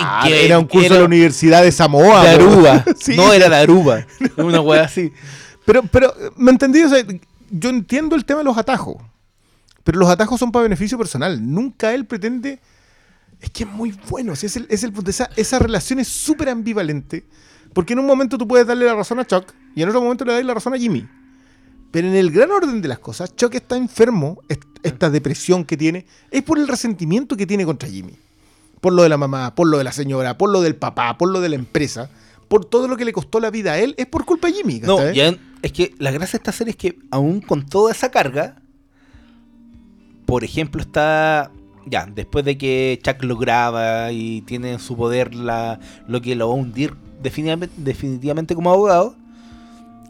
era 0.45 0.59
un 0.59 0.65
curso 0.65 0.86
era 0.86 0.95
de 0.95 1.01
la 1.01 1.07
Universidad 1.07 1.63
de 1.63 1.71
Samoa. 1.71 2.23
de. 2.23 2.29
Aruba. 2.29 2.86
Sí. 2.99 3.15
No 3.15 3.34
era 3.34 3.49
de 3.49 3.55
Aruba. 3.55 4.05
Una 4.38 4.61
wea 4.61 4.84
así. 4.86 5.11
Pero, 5.65 5.84
pero, 5.84 6.13
¿me 6.36 6.51
entendí? 6.51 6.82
O 6.84 6.89
sea, 6.89 7.03
yo 7.49 7.69
entiendo 7.69 8.15
el 8.15 8.25
tema 8.25 8.39
de 8.39 8.45
los 8.45 8.57
atajos. 8.57 8.97
Pero 9.84 9.97
los 9.97 10.09
atajos 10.09 10.39
son 10.39 10.51
para 10.51 10.63
beneficio 10.63 10.97
personal. 10.97 11.39
Nunca 11.41 11.93
él 11.93 12.05
pretende. 12.05 12.59
Es 13.39 13.49
que 13.49 13.63
es 13.63 13.69
muy 13.69 13.97
bueno. 14.09 14.34
es, 14.34 14.55
el, 14.55 14.67
es 14.69 14.84
el 14.84 14.93
punto. 14.93 15.09
Esa, 15.09 15.29
esa 15.36 15.57
relación 15.57 15.99
es 15.99 16.07
súper 16.07 16.49
ambivalente. 16.49 17.25
Porque 17.73 17.93
en 17.93 17.99
un 17.99 18.05
momento 18.05 18.38
tú 18.38 18.47
puedes 18.47 18.67
darle 18.67 18.86
la 18.86 18.95
razón 18.95 19.19
a 19.19 19.25
Chuck 19.25 19.53
y 19.75 19.82
en 19.82 19.89
otro 19.89 20.01
momento 20.01 20.25
le 20.25 20.34
das 20.34 20.45
la 20.45 20.53
razón 20.53 20.73
a 20.73 20.77
Jimmy. 20.77 21.07
Pero 21.91 22.07
en 22.07 22.15
el 22.15 22.31
gran 22.31 22.51
orden 22.51 22.81
de 22.81 22.87
las 22.87 22.99
cosas, 22.99 23.35
Chuck 23.35 23.53
está 23.55 23.75
enfermo, 23.75 24.39
est- 24.49 24.63
esta 24.83 25.09
depresión 25.09 25.65
que 25.65 25.75
tiene, 25.77 26.05
es 26.31 26.41
por 26.43 26.57
el 26.57 26.67
resentimiento 26.67 27.35
que 27.37 27.45
tiene 27.45 27.65
contra 27.65 27.89
Jimmy. 27.89 28.13
Por 28.79 28.93
lo 28.93 29.03
de 29.03 29.09
la 29.09 29.17
mamá, 29.17 29.53
por 29.53 29.67
lo 29.67 29.77
de 29.77 29.83
la 29.83 29.91
señora, 29.91 30.37
por 30.37 30.49
lo 30.49 30.61
del 30.61 30.75
papá, 30.75 31.17
por 31.17 31.29
lo 31.29 31.41
de 31.41 31.49
la 31.49 31.55
empresa. 31.55 32.09
por 32.47 32.65
todo 32.65 32.89
lo 32.89 32.97
que 32.97 33.05
le 33.05 33.13
costó 33.13 33.39
la 33.39 33.49
vida 33.49 33.71
a 33.73 33.79
él, 33.79 33.95
es 33.97 34.07
por 34.07 34.25
culpa 34.25 34.47
de 34.49 34.55
Jimmy. 34.55 34.81
No, 34.81 34.97
ya- 35.13 35.37
es 35.61 35.71
que 35.71 35.95
la 35.99 36.11
gracia 36.11 36.33
de 36.33 36.41
esta 36.41 36.51
serie 36.51 36.71
es 36.71 36.75
que 36.75 36.99
aún 37.09 37.39
con 37.39 37.65
toda 37.65 37.93
esa 37.93 38.11
carga, 38.11 38.57
por 40.25 40.43
ejemplo, 40.43 40.81
está 40.81 41.51
ya, 41.85 42.05
después 42.05 42.43
de 42.45 42.57
que 42.57 42.99
Chuck 43.03 43.23
lo 43.23 43.37
graba 43.37 44.11
y 44.11 44.41
tiene 44.41 44.73
en 44.73 44.79
su 44.79 44.95
poder 44.97 45.33
la, 45.33 45.79
lo 46.07 46.21
que 46.21 46.35
lo 46.35 46.47
va 46.49 46.53
a 46.53 46.57
hundir 46.57 46.93
definitivamente, 47.23 47.73
definitivamente 47.77 48.53
como 48.55 48.69
abogado, 48.71 49.15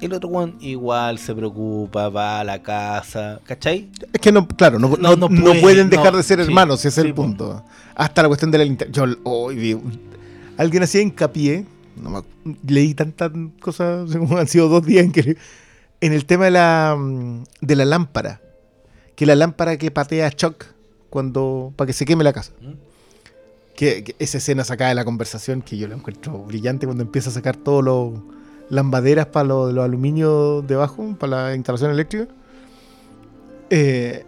el 0.02 0.14
otro 0.14 0.30
one 0.30 0.54
igual 0.60 1.20
se 1.20 1.34
preocupa, 1.36 2.10
va 2.10 2.40
a 2.40 2.44
la 2.44 2.62
casa, 2.62 3.40
¿cachai? 3.46 3.90
Es 4.12 4.20
que 4.20 4.32
no, 4.32 4.48
claro, 4.48 4.80
no, 4.80 4.90
No, 4.90 4.98
no, 4.98 5.16
no 5.16 5.30
no 5.30 5.44
puede, 5.44 5.62
pueden 5.62 5.90
dejar 5.90 6.16
de 6.16 6.24
ser 6.24 6.40
sí, 6.40 6.46
hermanos, 6.46 6.80
ese 6.80 6.88
es 6.88 6.96
sí, 6.96 7.02
el 7.02 7.14
punto. 7.14 7.64
Hasta 7.96 8.24
la 8.24 8.28
cuestión 8.28 8.52
de 8.52 8.58
la 8.58 8.64
linterna. 8.64 8.92
Yo 8.92 9.06
hoy 9.24 9.80
alguien 10.58 10.84
hacía 10.84 11.02
hincapié, 11.02 11.66
no 11.96 12.10
me 12.10 12.22
leí 12.68 12.94
tantas 12.94 13.32
cosas, 13.60 14.10
como 14.18 14.38
han 14.38 14.48
sido 14.48 14.70
dos 14.70 14.86
días 14.86 15.06
en 15.06 15.12
que 15.12 15.38
en 16.02 16.14
el 16.14 16.26
tema 16.26 16.46
de 16.46 16.52
la 16.52 16.96
mm, 16.98 17.44
de 17.62 17.76
la 17.76 17.86
lámpara, 17.86 18.42
que 19.16 19.26
la 19.26 19.36
lámpara 19.36 19.78
que 19.78 19.92
patea 19.92 20.28
a 20.28 20.32
Chuck 20.32 20.66
cuando 21.10 21.74
para 21.76 21.88
que 21.88 21.94
se 21.94 22.06
queme 22.06 22.24
la 22.24 22.34
casa. 22.34 22.54
¿Mm? 22.60 22.74
Que, 23.76 24.04
que 24.04 24.16
esa 24.20 24.38
escena 24.38 24.64
sacada 24.64 24.90
de 24.90 24.96
la 24.96 25.06
conversación 25.06 25.62
que 25.62 25.78
yo 25.78 25.88
la 25.88 25.96
encuentro 25.96 26.38
brillante 26.40 26.86
cuando 26.86 27.04
empieza 27.04 27.30
a 27.30 27.34
sacar 27.34 27.56
todos 27.56 27.84
los 27.84 28.41
lambaderas 28.72 29.28
para 29.28 29.46
lo- 29.48 29.68
de 29.68 29.74
los 29.74 29.86
aluminios 29.86 30.66
debajo, 30.66 31.16
para 31.20 31.50
la 31.50 31.56
instalación 31.56 31.92
eléctrica. 31.92 32.28
Eh, 33.70 34.26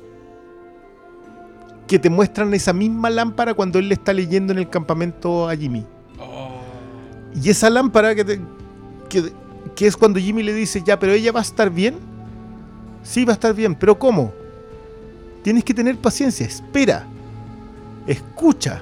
que 1.88 1.98
te 2.00 2.10
muestran 2.10 2.54
esa 2.54 2.72
misma 2.74 3.10
lámpara 3.10 3.54
cuando 3.54 3.80
él 3.80 3.88
le 3.90 3.96
está 3.96 4.14
leyendo 4.14 4.54
en 4.54 4.60
el 4.60 4.70
campamento 4.70 5.50
a 5.50 5.56
Jimmy. 5.56 5.86
Y 7.42 7.50
esa 7.50 7.70
lámpara 7.70 8.14
que, 8.16 8.24
te- 8.24 8.42
que, 9.10 9.32
que 9.76 9.88
es 9.88 9.98
cuando 9.98 10.20
Jimmy 10.20 10.44
le 10.44 10.54
dice, 10.54 10.82
ya, 10.86 11.00
pero 11.00 11.14
ella 11.14 11.32
va 11.32 11.40
a 11.40 11.44
estar 11.44 11.70
bien. 11.70 11.96
Sí, 13.02 13.26
va 13.26 13.32
a 13.32 13.36
estar 13.36 13.54
bien, 13.54 13.76
pero 13.76 13.98
¿cómo? 14.00 14.32
Tienes 15.42 15.64
que 15.64 15.74
tener 15.74 15.98
paciencia, 15.98 16.46
espera, 16.46 17.06
escucha. 18.08 18.82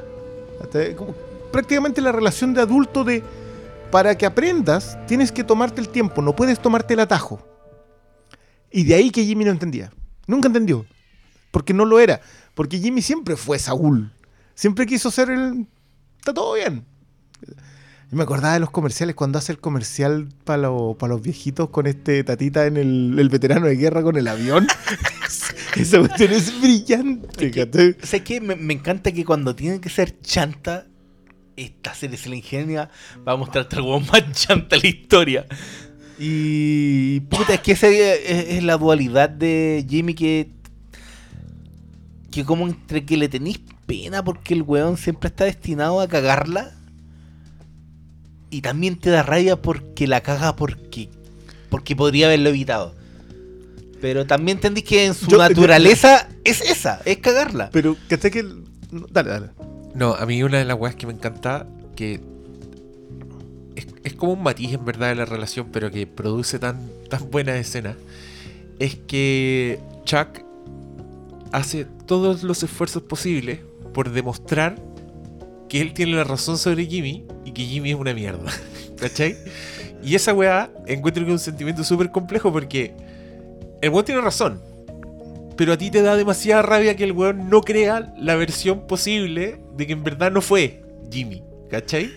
Prácticamente 1.51 2.01
la 2.01 2.11
relación 2.11 2.53
de 2.53 2.61
adulto 2.61 3.03
de, 3.03 3.23
para 3.91 4.17
que 4.17 4.25
aprendas, 4.25 4.97
tienes 5.05 5.31
que 5.31 5.43
tomarte 5.43 5.81
el 5.81 5.89
tiempo, 5.89 6.21
no 6.21 6.35
puedes 6.35 6.59
tomarte 6.61 6.93
el 6.93 7.01
atajo. 7.01 7.45
Y 8.71 8.85
de 8.85 8.95
ahí 8.95 9.11
que 9.11 9.25
Jimmy 9.25 9.45
no 9.45 9.51
entendía. 9.51 9.91
Nunca 10.27 10.47
entendió. 10.47 10.85
Porque 11.51 11.73
no 11.73 11.83
lo 11.83 11.99
era. 11.99 12.21
Porque 12.55 12.79
Jimmy 12.79 13.01
siempre 13.01 13.35
fue 13.35 13.59
Saúl. 13.59 14.13
Siempre 14.55 14.85
quiso 14.85 15.11
ser 15.11 15.29
el... 15.29 15.67
Está 16.17 16.33
todo 16.33 16.53
bien. 16.53 16.85
Yo 18.11 18.17
me 18.17 18.23
acordaba 18.23 18.53
de 18.53 18.59
los 18.61 18.71
comerciales 18.71 19.15
cuando 19.15 19.39
hace 19.39 19.51
el 19.51 19.59
comercial 19.59 20.29
para 20.45 20.69
los 20.69 21.21
viejitos 21.21 21.69
con 21.69 21.87
este 21.87 22.23
tatita 22.23 22.65
en 22.65 22.77
el, 22.77 23.15
el 23.17 23.29
veterano 23.29 23.67
de 23.67 23.75
guerra 23.75 24.03
con 24.03 24.15
el 24.15 24.27
avión. 24.27 24.67
Esa 25.75 25.99
cuestión 25.99 26.31
es 26.31 26.61
brillante. 26.61 27.51
¿cachai? 27.51 27.95
¿Sabes 28.03 28.21
qué? 28.21 28.39
Me, 28.41 28.55
me 28.55 28.73
encanta 28.73 29.11
que 29.11 29.25
cuando 29.25 29.55
tiene 29.55 29.81
que 29.81 29.89
ser 29.89 30.19
chanta, 30.21 30.87
esta 31.55 31.93
serie 31.93 32.17
se 32.17 32.29
la 32.29 32.35
ingenia 32.35 32.89
va 33.27 33.33
a 33.33 33.37
mostrarte 33.37 33.75
al 33.75 33.81
hueón 33.83 34.05
más 34.11 34.31
chanta 34.33 34.75
de 34.75 34.81
la 34.81 34.87
historia. 34.87 35.45
Y 36.19 37.21
puta, 37.21 37.55
es 37.55 37.61
que 37.61 37.71
esa 37.71 37.87
es, 37.87 38.19
es 38.25 38.63
la 38.63 38.77
dualidad 38.77 39.29
de 39.29 39.85
Jimmy 39.89 40.13
que. 40.13 40.49
Que 42.29 42.45
como 42.45 42.67
entre 42.67 43.03
que 43.05 43.17
le 43.17 43.27
tenéis 43.27 43.59
pena 43.85 44.23
porque 44.23 44.53
el 44.53 44.61
weón 44.61 44.97
siempre 44.97 45.27
está 45.29 45.45
destinado 45.45 45.99
a 45.99 46.07
cagarla. 46.07 46.71
Y 48.49 48.61
también 48.61 48.97
te 48.97 49.09
da 49.09 49.23
rabia 49.23 49.61
porque 49.61 50.07
la 50.07 50.21
caga 50.21 50.55
porque. 50.55 51.09
Porque 51.69 51.95
podría 51.95 52.27
haberlo 52.27 52.49
evitado. 52.49 52.95
Pero 53.99 54.25
también 54.25 54.57
entendís 54.57 54.83
que 54.83 55.05
en 55.05 55.13
su 55.13 55.25
Yo- 55.27 55.37
yo- 55.37 55.43
naturaleza 55.49 56.27
es 56.43 56.61
esa, 56.61 57.01
es 57.05 57.17
cagarla. 57.17 57.69
Pero, 57.71 57.95
¿cachai 58.09 58.31
que...? 58.31 58.39
el- 58.39 58.63
no, 58.91 59.05
Dale, 59.09 59.29
dale. 59.29 59.47
No, 59.93 60.13
a 60.13 60.25
mí 60.25 60.41
una 60.43 60.59
de 60.59 60.65
las 60.65 60.79
weas 60.79 60.95
que 60.95 61.07
me 61.07 61.13
encanta, 61.13 61.67
que 61.95 62.21
es, 64.03 64.13
como 64.13 64.33
un 64.33 64.43
matiz 64.43 64.73
en 64.73 64.85
verdad 64.85 65.09
de 65.09 65.15
la 65.15 65.25
relación, 65.25 65.67
pero 65.71 65.91
que 65.91 66.07
produce 66.07 66.59
tan, 66.59 66.89
tan 67.09 67.29
buena 67.29 67.55
escena, 67.57 67.95
es 68.79 68.95
que 68.95 69.79
Chuck 70.05 70.39
hace 71.51 71.85
todos 72.05 72.43
los 72.43 72.63
esfuerzos 72.63 73.03
posibles 73.03 73.59
por 73.93 74.11
demostrar 74.11 74.75
que 75.69 75.81
él 75.81 75.93
tiene 75.93 76.13
la 76.13 76.23
razón 76.23 76.57
sobre 76.57 76.85
Jimmy 76.85 77.25
y 77.45 77.51
que 77.51 77.63
Jimmy 77.63 77.91
es 77.91 77.95
una 77.95 78.13
mierda. 78.13 78.51
¿Cachai? 78.99 79.37
Y 80.03 80.15
esa 80.15 80.33
weá 80.33 80.71
encuentro 80.87 81.23
un 81.25 81.39
sentimiento 81.39 81.83
súper 81.83 82.11
complejo 82.11 82.51
porque 82.51 82.93
el 83.81 83.89
weón 83.89 84.05
tiene 84.05 84.21
razón. 84.21 84.61
Pero 85.57 85.73
a 85.73 85.77
ti 85.77 85.91
te 85.91 86.01
da 86.01 86.15
demasiada 86.15 86.61
rabia 86.61 86.95
que 86.95 87.03
el 87.03 87.11
weón 87.11 87.49
no 87.49 87.61
crea 87.61 88.13
la 88.17 88.35
versión 88.35 88.87
posible 88.87 89.59
de 89.81 89.87
que 89.87 89.93
en 89.93 90.03
verdad 90.03 90.31
no 90.31 90.41
fue 90.41 90.83
Jimmy. 91.11 91.41
¿Cachai? 91.69 92.11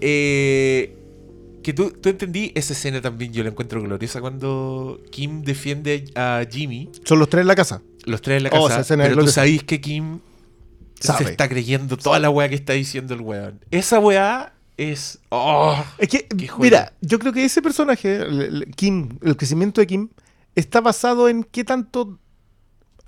Eh, 0.00 0.96
que 1.62 1.72
tú, 1.72 1.90
tú 1.90 2.08
entendí 2.08 2.52
esa 2.54 2.72
escena 2.74 3.00
también, 3.00 3.32
yo 3.32 3.42
la 3.42 3.48
encuentro 3.50 3.82
gloriosa 3.82 4.20
cuando 4.20 5.00
Kim 5.10 5.42
defiende 5.42 6.04
a 6.14 6.44
Jimmy, 6.48 6.90
Son 7.04 7.18
los 7.18 7.28
tres 7.28 7.40
en 7.42 7.48
la 7.48 7.56
casa. 7.56 7.82
los 8.04 8.22
tres 8.22 8.36
en 8.36 8.44
la 8.44 8.50
Oh, 8.52 8.68
casa, 8.68 8.80
es 8.82 8.86
pero 8.88 9.16
tú 9.24 9.26
sabís 9.28 9.64
que 9.64 9.80
Kim 9.80 10.20
Sabe. 11.00 11.24
se 11.24 11.30
está 11.32 11.48
creyendo 11.48 11.96
toda 11.96 12.18
la 12.20 12.30
weá 12.30 12.48
que 12.48 12.54
está 12.54 12.74
diciendo 12.74 13.14
el 13.14 13.20
weón. 13.20 13.58
Esa 13.70 13.98
weá 13.98 14.52
es... 14.76 15.18
Oh, 15.30 15.76
Es 15.98 16.08
que, 16.08 16.28
mira, 16.58 16.92
yo 17.00 17.18
creo 17.18 17.32
que 17.32 17.44
ese 17.44 17.60
personaje, 17.62 18.16
el- 18.16 18.42
el- 18.42 18.66
Kim, 18.76 19.18
el 19.22 19.36
crecimiento 19.36 19.80
de 19.80 19.86
Kim, 19.88 20.08
está 20.54 20.80
basado 20.80 21.28
en 21.28 21.42
qué 21.42 21.64
tanto 21.64 22.18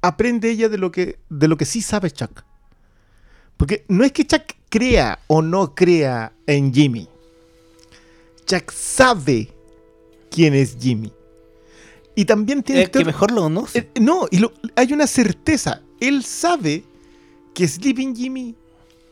aprende 0.03 0.51
ella 0.51 0.69
de 0.69 0.79
lo 0.79 0.91
que, 0.91 1.21
de 1.29 1.47
lo 1.49 1.57
que 1.57 1.65
sí 1.65 1.81
sabe 1.83 2.11
Chuck. 2.11 2.43
Porque 3.59 3.85
no 3.89 4.05
es 4.05 4.13
que 4.13 4.27
Chuck 4.27 4.45
crea 4.71 5.19
o 5.27 5.43
no 5.43 5.75
crea 5.75 6.33
en 6.47 6.73
Jimmy. 6.73 7.07
Chuck 8.47 8.71
sabe 8.73 9.53
quién 10.31 10.55
es 10.55 10.77
Jimmy. 10.81 11.13
Y 12.15 12.25
también 12.25 12.63
tiene 12.63 12.83
El 12.83 12.91
que 12.91 13.05
mejor 13.05 13.31
lo 13.31 13.43
conoce. 13.43 13.79
eh, 13.95 14.01
no, 14.01 14.27
y 14.31 14.39
lo- 14.39 14.53
hay 14.75 14.93
una 14.93 15.07
certeza. 15.07 15.83
Él 16.01 16.25
sabe 16.25 16.85
que 17.55 17.69
Sleeping 17.69 18.15
Jimmy 18.17 18.55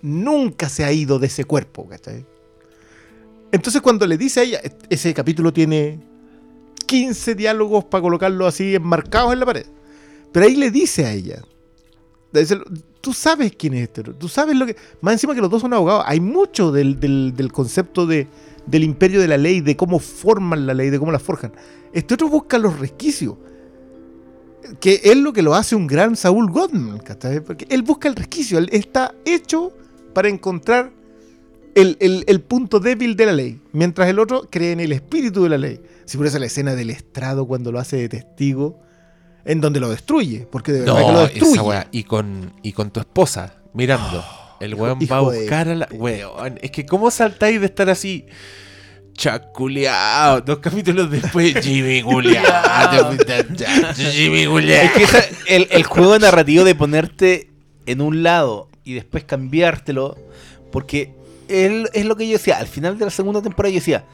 nunca 0.03 0.69
se 0.69 0.85
ha 0.85 0.93
ido 0.93 1.19
de 1.19 1.27
ese 1.27 1.45
cuerpo, 1.45 1.87
¿cachai? 1.89 2.25
Entonces 3.53 3.81
cuando 3.83 4.07
le 4.07 4.17
dice 4.19 4.41
a 4.41 4.43
ella, 4.45 4.61
"E- 4.63 4.73
ese 4.91 5.13
capítulo 5.15 5.53
tiene 5.53 6.01
15 6.87 7.35
diálogos 7.35 7.85
para 7.85 8.03
colocarlo 8.03 8.47
así 8.47 8.75
enmarcados 8.75 9.33
en 9.33 9.41
la 9.41 9.47
pared. 9.47 9.67
Pero 10.33 10.47
ahí 10.47 10.57
le 10.57 10.71
dice 10.71 11.05
a 11.07 11.13
ella, 11.13 11.43
tú 13.01 13.13
sabes 13.13 13.53
quién 13.57 13.75
es 13.75 13.83
este, 13.85 14.03
tú 14.03 14.29
sabes 14.29 14.57
lo 14.57 14.67
que... 14.67 14.77
Más 15.01 15.15
encima 15.15 15.35
que 15.35 15.41
los 15.41 15.51
dos 15.51 15.63
son 15.63 15.73
abogados, 15.73 16.05
hay 16.07 16.21
mucho 16.21 16.73
del, 16.73 16.99
del- 17.01 17.53
concepto 17.53 18.07
de, 18.07 18.27
del 18.67 18.85
imperio 18.85 19.21
de 19.21 19.29
la 19.29 19.39
ley, 19.39 19.61
de 19.61 19.77
cómo 19.77 19.99
forman 19.99 20.67
la 20.67 20.75
ley, 20.75 20.91
de 20.91 20.99
cómo 20.99 21.13
la 21.13 21.19
forjan. 21.19 21.53
Este 21.93 22.15
otro 22.15 22.29
busca 22.29 22.59
los 22.59 22.79
resquicios 22.79 23.37
que 24.81 25.01
es 25.05 25.17
lo 25.17 25.33
que 25.33 25.43
lo 25.43 25.55
hace 25.55 25.77
un 25.77 25.87
gran 25.87 26.17
Saúl 26.17 26.51
¿cachai? 27.05 27.41
Porque 27.41 27.67
él 27.71 27.83
busca 27.83 28.09
el 28.09 28.17
resquicio, 28.17 28.59
él 28.59 28.69
está 28.73 29.15
hecho 29.25 29.73
para 30.13 30.29
encontrar 30.29 30.93
el, 31.77 31.97
el- 32.01 32.25
el 32.27 32.41
punto 32.41 32.81
débil 32.81 33.15
de 33.17 33.27
la 33.27 33.33
ley, 33.33 33.61
mientras 33.73 34.09
el 34.09 34.19
otro 34.19 34.49
cree 34.51 34.73
en 34.73 34.81
el 34.81 34.93
espíritu 34.93 35.45
de 35.45 35.51
la 35.51 35.59
ley. 35.59 35.81
Si 36.05 36.17
por 36.17 36.27
eso 36.27 36.39
la 36.39 36.47
escena 36.47 36.75
del 36.75 36.91
estrado 36.91 37.47
cuando 37.47 37.71
lo 37.71 37.79
hace 37.79 37.97
de 37.97 38.09
testigo, 38.09 38.81
en 39.47 39.61
donde 39.61 39.81
lo 39.81 39.89
destruye, 39.89 40.47
porque 40.51 40.73
de 40.73 40.81
verdad 40.81 40.97
que 40.97 41.03
lo 41.03 41.13
no, 41.13 41.21
destruye. 41.21 41.53
esa 41.53 41.63
weá. 41.63 41.89
Y 41.93 42.05
con, 42.05 42.53
y 42.63 42.73
con 42.73 42.91
tu 42.91 43.01
esposa, 43.01 43.55
mirando. 43.73 44.25
El 44.61 44.75
weón 44.75 45.01
hijo 45.03 45.15
va 45.15 45.29
a 45.29 45.33
de- 45.33 45.41
buscar 45.41 45.69
a 45.69 45.75
la... 45.75 45.89
Weón, 45.93 46.59
es 46.63 46.71
que 46.71 46.87
¿cómo 46.87 47.11
saltáis 47.11 47.61
de 47.61 47.67
estar 47.67 47.89
así... 47.91 48.27
Chaculeado, 49.13 50.41
dos 50.43 50.59
capítulos 50.59 51.11
después, 51.11 51.55
Jimmy 51.65 52.03
Culeado, 52.03 53.13
Jimmy 53.97 54.43
Es 54.43 54.49
Culeado. 54.49 54.91
que 54.95 55.03
esa- 55.05 55.25
el, 55.49 55.69
el 55.71 55.83
juego 55.85 56.19
narrativo 56.19 56.65
de 56.65 56.75
ponerte 56.75 57.51
en 57.87 58.01
un 58.03 58.23
lado 58.23 58.69
y 58.85 58.93
después 58.95 59.25
cambiártelo, 59.25 60.17
porque 60.71 61.15
él, 61.49 61.89
es 61.95 62.05
lo 62.05 62.17
que 62.17 62.27
yo 62.27 62.35
decía, 62.35 62.59
al 62.59 62.67
final 62.67 62.99
de 62.99 63.07
la 63.07 63.11
segunda 63.11 63.41
temporada 63.41 63.71
yo 63.71 63.77
decía, 63.81 64.05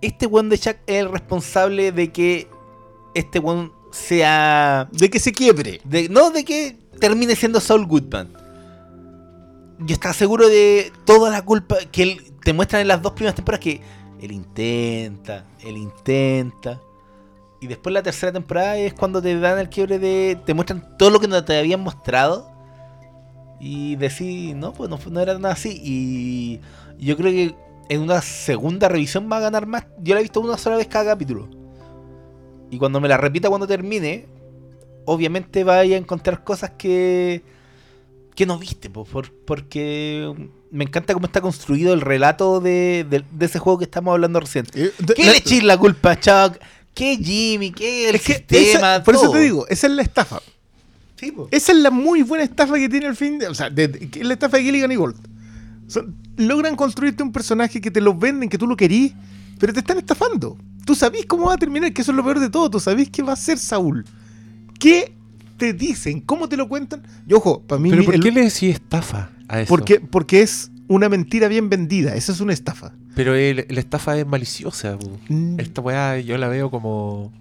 este 0.00 0.26
weón 0.26 0.48
de 0.48 0.58
Chuck 0.58 0.76
es 0.86 0.96
el 1.00 1.10
responsable 1.10 1.90
de 1.92 2.12
que 2.12 2.46
este 3.14 3.38
weón 3.40 3.72
sea... 3.92 4.88
De 4.92 5.08
que 5.10 5.18
se 5.20 5.32
quiebre. 5.32 5.80
de- 5.84 6.08
no, 6.08 6.30
de 6.30 6.44
que 6.44 6.76
termine 6.98 7.36
siendo 7.36 7.60
Saul 7.60 7.86
Goodman. 7.86 8.28
Yo 9.78 9.94
estaba 9.94 10.14
seguro 10.14 10.48
de 10.48 10.92
toda 11.04 11.30
la 11.30 11.44
culpa 11.44 11.76
que 11.90 12.02
él 12.02 12.32
te 12.44 12.52
muestran 12.52 12.82
en 12.82 12.88
las 12.88 13.02
dos 13.02 13.12
primeras 13.12 13.34
temporadas 13.34 13.64
que 13.64 13.80
él 14.20 14.32
intenta, 14.32 15.44
él 15.60 15.76
intenta. 15.76 16.80
Y 17.60 17.66
después 17.66 17.92
la 17.92 18.02
tercera 18.02 18.32
temporada 18.32 18.76
es 18.76 18.94
cuando 18.94 19.20
te 19.22 19.38
dan 19.38 19.58
el 19.58 19.68
quiebre 19.68 19.98
de. 19.98 20.38
te 20.44 20.54
muestran 20.54 20.96
todo 20.98 21.10
lo 21.10 21.20
que 21.20 21.28
no 21.28 21.44
te 21.44 21.58
habían 21.58 21.80
mostrado. 21.80 22.50
Y 23.60 23.94
decís, 23.96 24.54
no, 24.56 24.72
pues 24.72 24.90
no, 24.90 24.98
no 25.10 25.20
era 25.20 25.38
nada 25.38 25.54
así. 25.54 25.80
Y 25.84 26.60
yo 26.98 27.16
creo 27.16 27.30
que 27.30 27.54
en 27.88 28.00
una 28.00 28.20
segunda 28.20 28.88
revisión 28.88 29.28
va 29.30 29.36
a 29.36 29.40
ganar 29.40 29.66
más. 29.66 29.84
Yo 30.00 30.14
la 30.14 30.20
he 30.20 30.24
visto 30.24 30.40
una 30.40 30.58
sola 30.58 30.76
vez 30.76 30.86
cada 30.88 31.12
capítulo. 31.12 31.48
Y 32.72 32.78
cuando 32.78 33.00
me 33.00 33.08
la 33.08 33.18
repita 33.18 33.48
cuando 33.50 33.66
termine, 33.66 34.24
obviamente 35.04 35.62
vaya 35.62 35.94
a 35.94 35.98
encontrar 35.98 36.42
cosas 36.42 36.70
que 36.78 37.42
que 38.34 38.46
no 38.46 38.58
viste, 38.58 38.88
po, 38.88 39.04
por- 39.04 39.30
porque 39.44 40.32
me 40.70 40.84
encanta 40.84 41.12
cómo 41.12 41.26
está 41.26 41.42
construido 41.42 41.92
el 41.92 42.00
relato 42.00 42.60
de, 42.60 43.04
de- 43.10 43.22
de 43.30 43.44
ese 43.46 43.58
juego 43.58 43.78
que 43.78 43.84
estamos 43.84 44.12
hablando 44.12 44.40
recién. 44.40 44.64
Eh, 44.72 44.90
de- 44.98 45.12
¿Qué 45.14 45.24
le 45.26 45.36
echéis 45.36 45.62
la 45.62 45.76
culpa 45.76 46.12
a 46.12 46.18
Chuck? 46.18 46.56
¿Qué 46.94 47.18
Jimmy? 47.18 47.72
¿Qué 47.72 48.08
el 48.08 48.14
es 48.14 48.22
que 48.22 48.34
sistema? 48.36 48.94
esa- 48.96 49.04
por 49.04 49.16
eso 49.16 49.30
te 49.30 49.38
digo, 49.40 49.66
esa 49.68 49.86
es 49.86 49.92
la 49.92 50.00
estafa. 50.00 50.40
Sí. 51.16 51.30
Esa 51.50 51.72
es 51.72 51.78
la 51.78 51.90
muy 51.90 52.22
buena 52.22 52.42
estafa 52.44 52.74
que 52.76 52.88
tiene 52.88 53.04
el 53.06 53.16
fin 53.16 53.38
de. 53.38 53.48
O 53.48 53.54
sea, 53.54 53.66
es 53.66 54.24
la 54.24 54.32
estafa 54.32 54.56
de 54.56 54.62
Gilligan 54.62 54.90
y 54.90 54.96
Gold. 54.96 55.16
Logran 56.38 56.74
construirte 56.74 57.22
un 57.22 57.32
personaje 57.32 57.82
que 57.82 57.90
te 57.90 58.00
lo 58.00 58.14
venden, 58.14 58.48
que 58.48 58.56
tú 58.56 58.66
lo 58.66 58.76
querís, 58.78 59.12
pero 59.60 59.74
te 59.74 59.80
están 59.80 59.98
estafando. 59.98 60.56
Tú 60.84 60.94
sabís 60.94 61.26
cómo 61.26 61.46
va 61.46 61.54
a 61.54 61.58
terminar, 61.58 61.92
que 61.92 62.02
eso 62.02 62.10
es 62.12 62.16
lo 62.16 62.24
peor 62.24 62.40
de 62.40 62.50
todo. 62.50 62.70
Tú 62.70 62.80
sabís 62.80 63.08
que 63.10 63.22
va 63.22 63.32
a 63.32 63.36
ser 63.36 63.58
Saúl. 63.58 64.04
¿Qué 64.78 65.12
te 65.56 65.72
dicen? 65.72 66.20
¿Cómo 66.20 66.48
te 66.48 66.56
lo 66.56 66.68
cuentan? 66.68 67.02
Y 67.26 67.34
ojo, 67.34 67.62
para 67.62 67.80
mí. 67.80 67.90
¿Pero 67.90 68.04
por 68.04 68.14
el- 68.14 68.20
qué 68.22 68.32
le 68.32 68.40
decís 68.42 68.74
estafa 68.74 69.30
a 69.48 69.60
eso? 69.60 69.68
porque, 69.68 70.00
porque 70.00 70.42
es 70.42 70.70
una 70.88 71.08
mentira 71.08 71.48
bien 71.48 71.68
vendida. 71.68 72.14
Esa 72.16 72.32
es 72.32 72.40
una 72.40 72.52
estafa. 72.52 72.92
Pero 73.14 73.34
el- 73.34 73.66
la 73.68 73.80
estafa 73.80 74.18
es 74.18 74.26
maliciosa. 74.26 74.98
Mm. 75.28 75.60
Esta 75.60 75.80
weá 75.80 76.18
yo 76.18 76.36
la 76.38 76.48
veo 76.48 76.70
como 76.70 77.32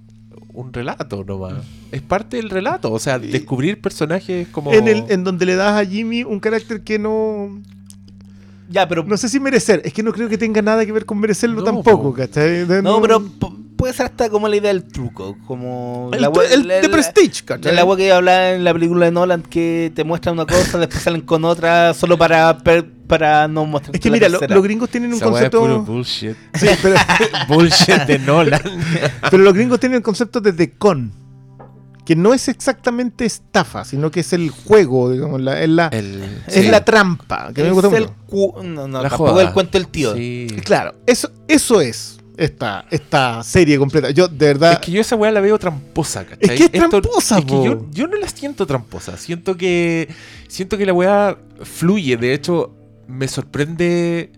un 0.54 0.74
relato 0.74 1.24
nomás. 1.24 1.54
Es 1.92 2.02
parte 2.02 2.38
del 2.38 2.50
relato. 2.50 2.92
O 2.92 3.00
sea, 3.00 3.18
descubrir 3.20 3.80
personajes 3.82 4.48
como. 4.50 4.72
En, 4.74 4.88
el, 4.88 5.06
en 5.10 5.24
donde 5.24 5.46
le 5.46 5.56
das 5.56 5.80
a 5.82 5.86
Jimmy 5.90 6.24
un 6.24 6.40
carácter 6.40 6.82
que 6.84 7.00
no. 7.00 7.62
Ya, 8.72 8.88
pero. 8.88 9.04
No 9.04 9.18
sé 9.18 9.28
si 9.30 9.40
merecer. 9.40 9.82
Es 9.86 9.94
que 9.94 10.02
no 10.04 10.12
creo 10.14 10.30
que 10.30 10.38
tenga 10.38 10.62
nada 10.62 10.86
que 10.86 10.92
ver 10.92 11.06
con 11.06 11.20
merecerlo 11.20 11.58
No, 11.58 11.64
tampoco, 11.64 12.04
po. 12.04 12.14
¿cachai? 12.14 12.66
No, 12.82 13.02
pero 13.02 13.22
puede 13.76 13.94
ser 13.94 14.06
hasta 14.06 14.30
como 14.30 14.48
la 14.48 14.56
idea 14.56 14.72
del 14.74 14.84
truco. 14.86 15.36
Como. 15.46 16.10
El, 16.14 16.22
la 16.22 16.32
tu- 16.32 16.40
we- 16.40 16.54
el 16.54 16.68
la- 16.68 16.76
de 16.76 16.84
la- 16.88 16.90
Prestige, 16.94 17.44
¿cachai? 17.44 17.72
El 17.74 17.80
agua 17.80 17.98
que 17.98 18.12
hablaba 18.12 18.52
en 18.52 18.64
la 18.64 18.74
película 18.74 19.06
de 19.06 19.12
Nolan 19.12 19.42
que 19.44 19.92
te 19.96 20.04
muestran 20.04 20.34
una 20.36 20.46
cosa, 20.46 20.78
después 20.80 21.04
salen 21.04 21.22
con 21.22 21.44
otra 21.46 21.94
solo 21.94 22.18
para, 22.18 22.58
per- 22.60 22.90
para 23.08 23.48
no 23.48 23.66
mostrar. 23.66 23.94
Es 23.96 24.00
que 24.02 24.10
mira, 24.10 24.30
lo- 24.30 24.40
los 24.40 24.64
gringos 24.64 24.90
tienen 24.90 25.10
un 25.12 25.18
Esa 25.18 25.26
es 25.26 25.50
puro 25.50 25.62
concepto. 25.62 25.92
bullshit. 25.92 26.36
Sí, 26.54 26.68
pero, 26.82 26.96
bullshit 27.50 28.04
de 28.08 28.20
Nolan. 28.20 28.62
pero 29.30 29.44
los 29.44 29.54
gringos 29.54 29.80
tienen 29.80 29.98
el 29.98 30.04
concepto 30.04 30.40
de 30.40 30.54
The 30.54 30.72
Con. 30.78 31.12
Que 32.12 32.16
no 32.18 32.34
es 32.34 32.50
exactamente 32.50 33.24
estafa, 33.24 33.86
sino 33.86 34.12
que 34.12 34.20
es 34.20 34.34
el 34.34 34.50
juego, 34.50 35.10
digamos, 35.14 35.40
la- 35.40 35.62
es, 35.62 35.70
la, 35.70 35.88
El- 35.88 36.22
es 36.46 36.56
sí. 36.56 36.68
la 36.68 36.84
trampa. 36.84 37.54
Que 37.54 37.64
me 37.64 37.72
gusta 37.72 37.96
el 37.96 38.10
mucho. 38.30 38.62
no, 38.64 38.86
no, 38.86 39.02
La 39.02 39.08
tampoco 39.08 39.32
joda. 39.32 39.44
el 39.44 39.54
cuento 39.54 39.78
del 39.78 39.88
tío. 39.88 40.14
Sí. 40.14 40.48
Claro, 40.66 40.94
eso, 41.06 41.32
eso 41.48 41.80
es 41.80 42.18
esta, 42.36 42.84
esta 42.92 43.42
serie 43.44 43.78
completa. 43.78 44.10
Yo, 44.10 44.28
de 44.28 44.46
verdad. 44.48 44.74
Es 44.74 44.80
que 44.80 44.92
yo 44.92 45.00
esa 45.00 45.16
weá 45.16 45.32
la 45.32 45.40
veo 45.40 45.58
tramposa, 45.58 46.26
¿cachai? 46.26 46.54
Es 46.62 46.70
que 46.70 46.78
es 46.78 46.90
tramposa, 46.90 47.40
es 47.40 47.46
que 47.46 47.64
yo, 47.64 47.86
yo 47.92 48.08
no 48.08 48.18
la 48.18 48.28
siento 48.28 48.68
tramposa. 48.68 49.16
Siento 49.16 49.56
que. 49.56 50.10
Siento 50.50 50.78
que 50.78 50.86
la 50.86 50.92
weá 50.92 51.38
fluye. 51.64 52.18
De 52.18 52.34
hecho, 52.34 52.76
me 53.08 53.30
sorprende 53.30 54.34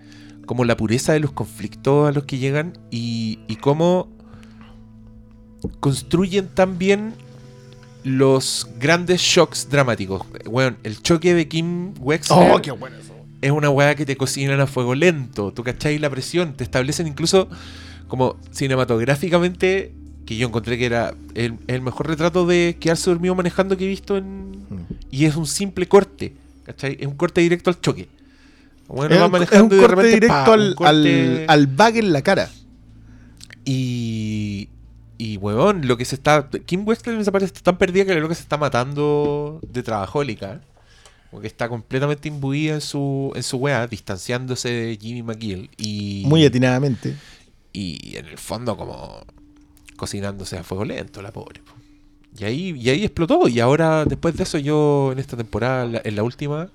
como 0.45 0.63
la 0.63 0.77
pureza 0.77 1.13
de 1.13 1.21
los 1.21 1.31
conflictos 1.31 2.07
a 2.07 2.11
los 2.11 2.25
que 2.25 2.37
llegan 2.37 2.77
y, 2.91 3.39
y 3.47 3.55
cómo 3.55 4.09
construyen 5.79 6.49
tan 6.49 6.77
bien 6.77 7.15
los 8.03 8.67
grandes 8.79 9.21
shocks 9.21 9.69
dramáticos. 9.69 10.21
Bueno, 10.45 10.75
el 10.83 11.01
choque 11.01 11.33
de 11.33 11.47
Kim 11.47 11.93
Wexler 11.99 12.51
oh, 12.51 12.61
qué 12.61 12.71
bueno 12.71 12.97
eso. 12.97 13.13
es 13.41 13.51
una 13.51 13.69
weá 13.69 13.95
que 13.95 14.05
te 14.05 14.17
cocinan 14.17 14.59
a 14.59 14.67
fuego 14.67 14.95
lento. 14.95 15.51
Tú 15.53 15.63
cachai 15.63 15.99
la 15.99 16.09
presión. 16.09 16.53
Te 16.53 16.63
establecen 16.63 17.07
incluso 17.07 17.47
como 18.07 18.37
cinematográficamente 18.51 19.93
que 20.25 20.37
yo 20.37 20.47
encontré 20.47 20.77
que 20.77 20.85
era 20.85 21.13
el, 21.35 21.55
el 21.67 21.81
mejor 21.81 22.07
retrato 22.07 22.45
de 22.45 22.77
quedarse 22.79 23.09
dormido 23.09 23.35
manejando 23.35 23.75
que 23.77 23.85
he 23.85 23.87
visto 23.87 24.17
en... 24.17 24.51
Mm. 24.51 24.85
Y 25.11 25.25
es 25.25 25.35
un 25.35 25.47
simple 25.47 25.87
corte. 25.87 26.33
¿Cachai? 26.65 26.97
Es 26.99 27.07
un 27.07 27.15
corte 27.15 27.41
directo 27.41 27.69
al 27.69 27.81
choque. 27.81 28.07
Bueno, 28.87 29.15
es, 29.15 29.21
va 29.21 29.25
un, 29.25 29.35
es 29.35 29.39
manejando 29.39 29.75
un 29.75 29.79
y 29.79 29.81
de 29.81 29.87
corte 29.87 29.95
repente, 29.95 30.15
directo 30.27 30.45
pa, 30.45 30.53
al, 30.53 30.67
un 30.69 30.73
corte- 30.75 30.91
al, 30.91 31.45
al 31.47 31.67
bag 31.67 31.97
en 31.97 32.13
la 32.13 32.21
cara. 32.21 32.49
Y... 33.65 34.69
Y, 35.17 35.37
weón, 35.37 35.87
lo 35.87 35.95
que 35.97 36.05
se 36.05 36.15
está... 36.15 36.49
Kim 36.65 36.87
Wexler 36.87 37.17
me 37.17 37.23
parece 37.25 37.53
tan 37.61 37.77
perdida 37.77 38.05
que 38.05 38.15
lo 38.15 38.27
que 38.29 38.35
se 38.35 38.41
está 38.41 38.57
matando 38.57 39.59
de 39.67 39.83
trabajólica. 39.83 40.61
Porque 41.31 41.47
está 41.47 41.67
completamente 41.69 42.27
imbuida 42.27 42.75
en 42.75 42.81
su, 42.81 43.31
en 43.35 43.41
su 43.43 43.57
weá, 43.57 43.87
distanciándose 43.87 44.69
de 44.69 44.97
Jimmy 45.01 45.23
McGill. 45.23 45.69
Y, 45.77 46.23
Muy 46.27 46.45
atinadamente. 46.45 47.15
y 47.71 48.15
en 48.17 48.25
el 48.27 48.37
fondo 48.37 48.77
como 48.77 49.23
cocinándose 49.95 50.57
a 50.57 50.63
fuego 50.63 50.85
lento, 50.85 51.21
la 51.21 51.31
pobre. 51.31 51.61
po. 51.61 51.73
Y 52.37 52.45
ahí, 52.45 52.75
y 52.79 52.89
ahí 52.89 53.03
explotó. 53.03 53.47
Y 53.47 53.59
ahora, 53.59 54.05
después 54.05 54.35
de 54.35 54.43
eso, 54.43 54.57
yo 54.57 55.09
en 55.11 55.19
esta 55.19 55.37
temporada, 55.37 55.85
la- 55.85 56.01
en 56.03 56.15
la 56.15 56.23
última, 56.23 56.69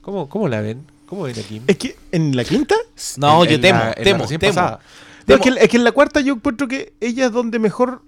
¿cómo, 0.00 0.28
cómo 0.28 0.48
la 0.48 0.60
ven? 0.60 0.84
¿Cómo 1.06 1.22
ven 1.22 1.38
a 1.38 1.42
Kim? 1.42 1.62
Es 1.66 1.76
que 1.76 1.96
en 2.12 2.34
la 2.36 2.44
quinta. 2.44 2.74
No, 3.18 3.44
En- 3.44 3.48
yo 3.50 3.54
en 3.56 3.60
temo, 3.60 3.78
la- 3.78 3.92
temo, 3.94 4.26
temo. 4.26 4.40
pasada. 4.40 4.80
No, 5.26 5.34
es, 5.34 5.40
que, 5.40 5.48
es 5.48 5.68
que 5.68 5.76
en 5.76 5.84
la 5.84 5.92
cuarta 5.92 6.20
yo 6.20 6.34
encuentro 6.34 6.68
que 6.68 6.94
ella 7.00 7.26
es 7.26 7.32
donde 7.32 7.58
mejor 7.58 8.02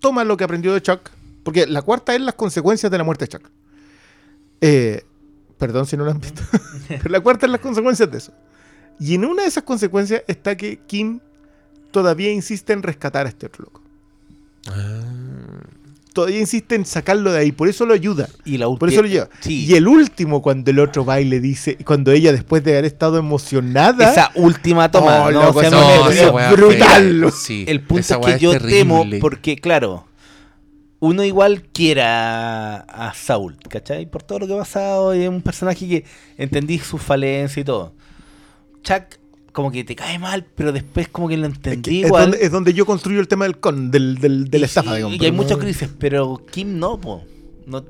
toma 0.00 0.24
lo 0.24 0.36
que 0.36 0.44
aprendió 0.44 0.72
de 0.72 0.82
Chuck. 0.82 1.10
Porque 1.42 1.66
la 1.66 1.82
cuarta 1.82 2.14
es 2.14 2.20
las 2.20 2.34
consecuencias 2.34 2.90
de 2.90 2.98
la 2.98 3.04
muerte 3.04 3.24
de 3.24 3.28
Chuck. 3.28 3.50
Eh, 4.60 5.04
perdón 5.58 5.86
si 5.86 5.96
no 5.96 6.04
lo 6.04 6.10
han 6.10 6.20
visto. 6.20 6.42
Pero 6.88 7.08
la 7.08 7.20
cuarta 7.20 7.46
es 7.46 7.52
las 7.52 7.60
consecuencias 7.60 8.10
de 8.10 8.18
eso. 8.18 8.32
Y 8.98 9.14
en 9.14 9.24
una 9.24 9.42
de 9.42 9.48
esas 9.48 9.64
consecuencias 9.64 10.22
está 10.26 10.56
que 10.56 10.78
Kim 10.86 11.20
todavía 11.90 12.32
insiste 12.32 12.72
en 12.72 12.82
rescatar 12.82 13.26
a 13.26 13.28
este 13.28 13.46
otro 13.46 13.64
loco. 13.64 13.82
Ah. 14.68 15.15
Todavía 16.16 16.40
insiste 16.40 16.74
en 16.76 16.86
sacarlo 16.86 17.30
de 17.30 17.40
ahí. 17.40 17.52
Por 17.52 17.68
eso 17.68 17.84
lo 17.84 17.92
ayuda. 17.92 18.26
Y 18.46 18.56
la 18.56 18.70
Por 18.70 18.88
eso 18.88 19.02
lo 19.02 19.08
lleva. 19.08 19.28
Sí. 19.40 19.66
Y 19.66 19.74
el 19.74 19.86
último, 19.86 20.40
cuando 20.40 20.70
el 20.70 20.78
otro 20.78 21.04
va 21.04 21.20
y 21.20 21.26
le 21.26 21.40
dice, 21.40 21.76
cuando 21.84 22.10
ella 22.10 22.32
después 22.32 22.64
de 22.64 22.72
haber 22.72 22.86
estado 22.86 23.18
emocionada, 23.18 24.12
Esa 24.12 24.30
última 24.34 24.90
toma. 24.90 25.26
Oh, 25.26 25.30
no, 25.30 25.42
loco, 25.42 25.58
o 25.58 25.60
sea, 25.60 25.68
no, 25.68 26.08
es 26.10 26.52
brutal. 26.52 27.30
sí, 27.32 27.66
El 27.68 27.82
punto 27.82 28.18
es 28.18 28.26
que 28.34 28.38
yo 28.38 28.52
terrible. 28.52 28.78
temo 28.78 29.04
porque, 29.20 29.56
claro, 29.56 30.06
uno 31.00 31.22
igual 31.22 31.64
quiere 31.70 32.00
a, 32.00 32.76
a 32.76 33.12
Saul, 33.12 33.58
¿cachai? 33.68 34.06
Por 34.06 34.22
todo 34.22 34.38
lo 34.38 34.46
que 34.46 34.54
ha 34.54 34.58
pasado, 34.58 35.14
y 35.14 35.20
es 35.24 35.28
un 35.28 35.42
personaje 35.42 35.86
que 35.86 36.04
entendí 36.38 36.78
su 36.78 36.96
falencia 36.96 37.60
y 37.60 37.64
todo. 37.64 37.92
Chuck, 38.82 39.18
como 39.56 39.70
que 39.72 39.84
te 39.84 39.96
cae 39.96 40.18
mal, 40.18 40.44
pero 40.54 40.70
después 40.70 41.08
como 41.08 41.28
que 41.28 41.36
lo 41.38 41.46
es, 41.46 41.54
entendí 41.54 42.00
es 42.02 42.06
igual. 42.08 42.30
donde, 42.32 42.44
es 42.44 42.52
donde 42.52 42.74
yo 42.74 42.84
construyo 42.84 43.20
el 43.20 43.26
tema 43.26 43.46
del 43.46 43.56
con, 43.56 43.90
del, 43.90 44.18
del, 44.18 44.50
de 44.50 44.58
la 44.58 44.66
estafa, 44.66 44.90
sí, 44.90 44.96
digamos. 44.96 45.18
Y 45.18 45.24
hay 45.24 45.30
no- 45.30 45.38
muchos 45.38 45.56
crisis, 45.56 45.88
pero 45.98 46.42
Kim 46.52 46.78
no, 46.78 47.00
po. 47.00 47.24
No, 47.66 47.82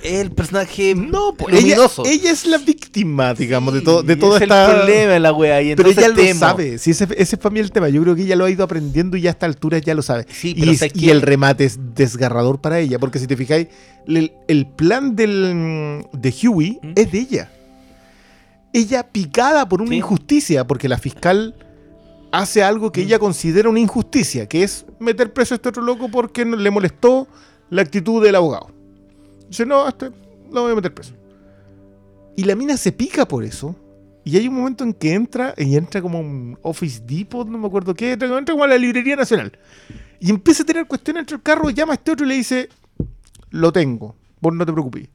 es 0.00 0.12
el 0.20 0.30
personaje 0.30 0.94
No, 0.94 1.34
pues, 1.36 1.54
ella, 1.56 1.74
luminoso. 1.76 2.04
ella 2.06 2.30
es 2.30 2.46
la 2.46 2.58
víctima, 2.58 3.34
digamos, 3.34 3.74
de, 3.74 3.80
todo, 3.80 4.04
de 4.04 4.14
toda 4.14 4.36
es 4.36 4.42
esta... 4.42 4.70
el 4.70 4.76
problema 4.78 5.18
la 5.18 5.32
wea. 5.32 5.60
Y 5.60 5.74
Pero 5.74 5.88
ella 5.90 6.06
lo 6.08 6.14
temo. 6.14 6.38
sabe, 6.38 6.78
sí, 6.78 6.92
ese, 6.92 7.04
ese 7.16 7.34
es 7.34 7.38
para 7.38 7.52
mí 7.52 7.58
el 7.58 7.72
tema. 7.72 7.88
Yo 7.88 8.00
creo 8.02 8.14
que 8.14 8.22
ella 8.22 8.36
lo 8.36 8.44
ha 8.44 8.50
ido 8.50 8.62
aprendiendo 8.62 9.16
y 9.16 9.22
ya 9.22 9.30
a 9.30 9.32
esta 9.32 9.46
altura 9.46 9.78
ya 9.78 9.94
lo 9.96 10.02
sabe. 10.02 10.26
Sí, 10.30 10.54
pero 10.56 10.70
y, 10.70 10.76
¿sabes 10.76 10.92
y 10.94 11.10
el 11.10 11.20
remate 11.20 11.64
es 11.64 11.78
desgarrador 11.96 12.60
para 12.60 12.78
ella, 12.78 13.00
porque 13.00 13.18
si 13.18 13.26
te 13.26 13.36
fijáis, 13.36 13.66
el, 14.06 14.32
el 14.46 14.66
plan 14.68 15.16
del, 15.16 16.04
de 16.12 16.34
Huey 16.48 16.78
¿Mm? 16.80 16.92
es 16.94 17.10
de 17.12 17.18
ella. 17.18 17.50
Ella 18.72 19.02
picada 19.10 19.68
por 19.68 19.80
una 19.82 19.90
Sí. 19.90 19.96
injusticia, 19.96 20.66
porque 20.66 20.88
la 20.88 20.98
fiscal 20.98 21.54
hace 22.32 22.62
algo 22.62 22.90
que 22.92 23.02
Mm. 23.02 23.04
ella 23.04 23.18
considera 23.18 23.68
una 23.68 23.80
injusticia, 23.80 24.48
que 24.48 24.62
es 24.62 24.86
meter 24.98 25.32
preso 25.32 25.54
a 25.54 25.56
este 25.56 25.68
otro 25.68 25.82
loco 25.82 26.08
porque 26.08 26.44
no- 26.44 26.56
le 26.56 26.70
molestó 26.70 27.28
la 27.70 27.82
actitud 27.82 28.22
del 28.24 28.34
abogado. 28.36 28.70
Dice, 29.48 29.66
no, 29.66 29.86
este 29.86 30.10
lo 30.50 30.62
voy 30.62 30.72
a 30.72 30.74
meter 30.74 30.94
preso. 30.94 31.12
Y 32.36 32.44
la 32.44 32.54
mina 32.54 32.76
se 32.76 32.92
pica 32.92 33.26
por 33.28 33.44
eso. 33.44 33.76
Y 34.24 34.36
hay 34.36 34.46
un 34.48 34.54
momento 34.54 34.84
en 34.84 34.94
que 34.94 35.12
entra, 35.14 35.52
y 35.58 35.76
entra 35.76 36.00
como 36.00 36.20
un 36.20 36.56
Office 36.62 37.02
Depot, 37.04 37.46
no 37.48 37.58
me 37.58 37.66
acuerdo 37.66 37.92
qué, 37.92 38.12
entra, 38.12 38.28
entra 38.38 38.52
como 38.54 38.64
a 38.64 38.68
la 38.68 38.78
Librería 38.78 39.16
Nacional. 39.16 39.52
Y 40.20 40.30
empieza 40.30 40.62
a 40.62 40.66
tener 40.66 40.86
cuestiones 40.86 41.22
entre 41.22 41.36
el 41.36 41.42
carro, 41.42 41.68
llama 41.70 41.92
a 41.92 41.96
este 41.96 42.12
otro 42.12 42.24
y 42.24 42.28
le 42.28 42.36
dice, 42.36 42.68
lo 43.50 43.72
tengo, 43.72 44.14
vos 44.40 44.54
no 44.54 44.64
te 44.64 44.72
preocupes. 44.72 45.08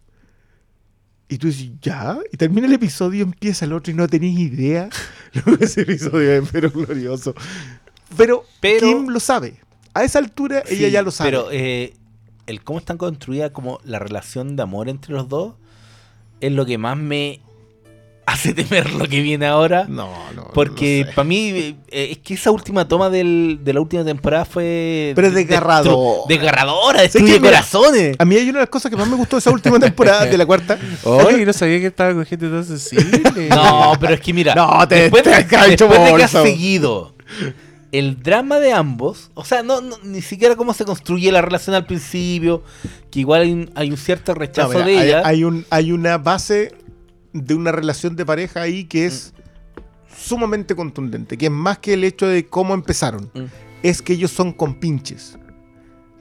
Y 1.29 1.37
tú 1.37 1.47
dices, 1.47 1.69
¿ya? 1.81 2.17
Y 2.31 2.37
termina 2.37 2.67
el 2.67 2.73
episodio, 2.73 3.23
empieza 3.23 3.65
el 3.65 3.73
otro 3.73 3.91
y 3.91 3.95
no 3.95 4.07
tenés 4.07 4.37
idea. 4.37 4.89
Luego 5.33 5.63
ese 5.63 5.81
episodio 5.81 6.31
es 6.33 6.49
pero 6.51 6.71
glorioso. 6.71 7.33
Pero, 8.15 8.45
Pero- 8.61 8.87
Kim 8.87 9.09
lo 9.09 9.19
sabe. 9.19 9.55
A 9.93 10.03
esa 10.03 10.19
altura 10.19 10.63
ella 10.69 10.87
ya 10.89 11.01
lo 11.01 11.11
sabe. 11.11 11.31
Pero 11.31 11.47
eh, 11.51 11.93
el 12.45 12.63
cómo 12.63 12.79
están 12.79 12.97
construida 12.97 13.51
como 13.51 13.79
la 13.83 13.99
relación 13.99 14.55
de 14.55 14.63
amor 14.63 14.89
entre 14.89 15.13
los 15.13 15.27
dos 15.27 15.55
es 16.39 16.51
lo 16.51 16.65
que 16.65 16.77
más 16.77 16.97
me 16.97 17.41
hace 18.27 18.53
temer 18.53 18.91
lo 18.93 19.07
que 19.07 19.21
viene 19.21 19.45
ahora. 19.47 19.85
No, 19.87 20.11
no. 20.35 20.49
Porque 20.53 20.99
no 21.01 21.07
sé. 21.07 21.13
para 21.15 21.27
mí 21.27 21.75
eh, 21.89 22.09
es 22.11 22.17
que 22.19 22.33
esa 22.33 22.51
última 22.51 22.87
toma 22.87 23.09
del- 23.09 23.59
de 23.63 23.73
la 23.73 23.79
última 23.81 24.03
temporada 24.03 24.43
fue... 24.45 25.13
Pero 25.15 25.29
es 25.29 25.33
desgarradora. 25.33 25.97
destru- 25.97 26.27
Desgarradora, 26.27 26.97
¿Sabes 26.99 27.13
destruye? 27.13 27.39
Mira, 27.39 27.51
corazones. 27.53 28.15
A 28.19 28.25
mí 28.25 28.35
hay 28.35 28.43
una 28.49 28.59
de 28.59 28.63
las 28.63 28.69
cosas 28.69 28.91
que 28.91 28.97
más 28.97 29.07
me 29.07 29.15
gustó 29.15 29.37
de 29.37 29.39
esa 29.39 29.49
última 29.51 29.79
temporada 29.79 30.25
de 30.25 30.37
la 30.37 30.45
cuarta. 30.45 30.77
Oye, 31.05 31.45
no 31.45 31.53
sabía 31.53 31.79
que 31.79 31.87
estaba 31.87 32.13
con 32.13 32.25
gente 32.25 32.47
tan 32.49 32.65
sensible. 32.65 33.21
No, 33.49 33.93
pero 33.99 34.13
es 34.13 34.19
que 34.21 34.33
mira, 34.33 34.53
No, 34.53 34.85
te- 34.87 34.95
después, 35.03 35.23
te 35.23 35.29
después 35.29 35.79
de 36.05 36.15
que 36.17 36.23
has 36.23 36.31
seguido 36.31 37.15
el 37.93 38.21
drama 38.21 38.59
de 38.59 38.73
ambos, 38.73 39.31
o 39.35 39.45
sea, 39.45 39.63
no, 39.63 39.79
no- 39.79 39.97
ni 40.03 40.21
siquiera 40.21 40.57
cómo 40.57 40.73
se 40.73 40.83
construye 40.83 41.31
la 41.31 41.41
relación 41.41 41.75
al 41.75 41.85
principio, 41.85 42.61
que 43.09 43.21
igual 43.21 43.41
hay 43.43 43.53
un, 43.53 43.71
hay 43.75 43.89
un 43.89 43.95
cierto 43.97 44.33
No, 44.33 44.39
rechazo 44.39 44.69
mira, 44.73 44.85
de 44.85 44.97
hay, 44.99 45.07
ella. 45.07 45.21
hay 45.23 45.43
un, 45.45 45.65
hay 45.69 45.91
una 45.93 46.17
base 46.17 46.73
de 47.45 47.55
una 47.55 47.71
relación 47.71 48.15
de 48.15 48.25
pareja 48.25 48.61
ahí 48.61 48.85
que 48.85 49.05
es 49.05 49.33
sumamente 50.15 50.75
contundente, 50.75 51.37
que 51.37 51.45
es 51.47 51.51
más 51.51 51.77
que 51.79 51.93
el 51.93 52.03
hecho 52.03 52.27
de 52.27 52.47
cómo 52.47 52.73
empezaron, 52.73 53.29
Mm. 53.33 53.45
es 53.83 54.01
que 54.01 54.13
ellos 54.13 54.31
son 54.31 54.51
compinches. 54.53 55.37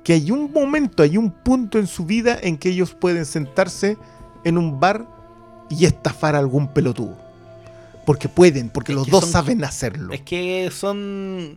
Que 0.04 0.12
hay 0.12 0.30
un 0.30 0.52
momento, 0.52 1.02
hay 1.02 1.16
un 1.16 1.30
punto 1.30 1.78
en 1.78 1.86
su 1.86 2.04
vida 2.06 2.38
en 2.40 2.58
que 2.58 2.68
ellos 2.68 2.94
pueden 2.94 3.24
sentarse 3.24 3.96
en 4.44 4.58
un 4.58 4.78
bar 4.78 5.06
y 5.70 5.84
estafar 5.86 6.36
a 6.36 6.38
algún 6.38 6.68
pelotudo. 6.72 7.16
Porque 8.04 8.28
pueden, 8.28 8.70
porque 8.70 8.92
Es 8.92 8.96
los 8.96 9.08
dos 9.08 9.22
son- 9.24 9.32
saben 9.32 9.64
hacerlo. 9.64 10.12
Es 10.12 10.20
que 10.22 10.70
son 10.72 11.56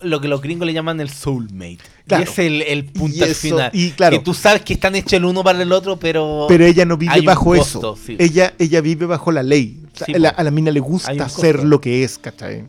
lo 0.00 0.20
que 0.20 0.28
los 0.28 0.40
gringos 0.40 0.66
le 0.66 0.72
llaman 0.72 1.00
el 1.00 1.10
soulmate. 1.10 1.78
Claro. 2.06 2.24
Y 2.24 2.28
es 2.28 2.38
el, 2.38 2.62
el 2.62 2.84
punto 2.86 3.16
Y 3.16 3.22
al 3.22 3.30
eso- 3.30 3.40
final. 3.40 3.70
y 3.74 3.90
claro. 3.90 4.18
Que 4.18 4.24
tú 4.24 4.32
sabes 4.34 4.62
que 4.62 4.74
están 4.74 4.94
hechos 4.94 5.12
el 5.14 5.24
uno 5.24 5.42
para 5.44 5.60
el 5.62 5.70
otro, 5.72 5.98
pero... 5.98 6.46
Pero 6.48 6.64
ella 6.64 6.84
no 6.84 6.96
vive 6.96 7.20
bajo 7.22 7.44
costo, 7.54 7.78
eso. 7.78 7.96
sí. 7.96 8.16
Ella, 8.18 8.54
ella 8.58 8.80
vive 8.80 9.06
bajo 9.06 9.30
la 9.32 9.42
ley. 9.42 9.80
Sí, 10.04 10.12
la- 10.14 10.30
a 10.30 10.42
la 10.42 10.50
mina 10.50 10.70
le 10.70 10.80
gusta 10.80 11.14
costo. 11.16 11.52
lo 11.64 11.80
que 11.80 12.02
es, 12.04 12.18
¿cachai? 12.18 12.64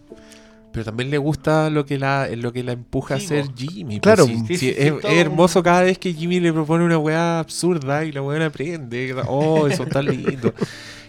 Pero 0.72 0.84
también 0.84 1.09
le 1.09 1.18
gusta 1.18 1.70
lo 1.70 1.86
que 1.86 1.97
la, 1.97 2.28
lo 2.36 2.51
que 2.51 2.61
la 2.61 2.74
empuja 2.74 3.18
Sí, 3.18 3.26
a 3.26 3.28
ser. 3.30 3.45
Jimmy. 3.55 4.01
Claro. 4.01 4.26
pues, 4.26 4.39
sí, 4.39 4.45
Sí, 4.47 4.57
sí, 4.57 4.57
sí, 4.57 4.74
sí, 4.74 4.76
es, 4.78 4.93
es 5.05 5.18
hermoso 5.18 5.63
cada 5.63 5.84
vez 5.84 5.97
que 5.97 6.13
Jimmy 6.13 6.41
le 6.41 6.51
propone 6.51 6.84
una 6.84 6.97
weá 6.97 7.39
absurda 7.39 8.03
y 8.03 8.11
la 8.11 8.22
weá 8.22 8.45
aprende. 8.45 9.16
Oh, 9.28 9.68
eso 9.68 9.84
está 9.84 10.01
lindo. 10.01 10.53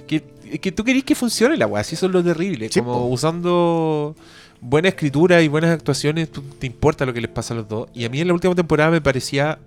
que, 0.07 0.23
que 0.61 0.71
tú 0.71 0.85
querís 0.85 1.03
que 1.03 1.17
funcione 1.17 1.57
la 1.57 1.67
weá, 1.67 1.83
si 1.83 1.97
eso 1.97 2.07
es 2.07 2.13
lo 2.13 2.23
terrible. 2.23 2.69
Sí, 2.71 2.79
como 2.79 2.93
po. 2.93 3.07
usando 3.07 4.15
buena 4.61 4.89
escritura 4.89 5.43
y 5.43 5.49
buenas 5.49 5.71
actuaciones, 5.71 6.31
tú- 6.31 6.43
te 6.43 6.67
importa 6.67 7.05
lo 7.07 7.13
que 7.13 7.21
les 7.21 7.31
pasa 7.31 7.55
a 7.55 7.59
los 7.59 7.69
dos. 7.69 7.89
Y 7.95 8.05
a 8.05 8.09
mí 8.09 8.21
en 8.21 8.29
la 8.29 8.35
última 8.35 8.55
temporada 8.55 8.91
me 8.91 9.01
parecía 9.01 9.59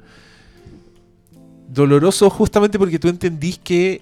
doloroso 1.67 2.29
justamente 2.29 2.79
porque 2.79 2.99
tú 2.99 3.07
entendís 3.09 3.59
que 3.59 4.01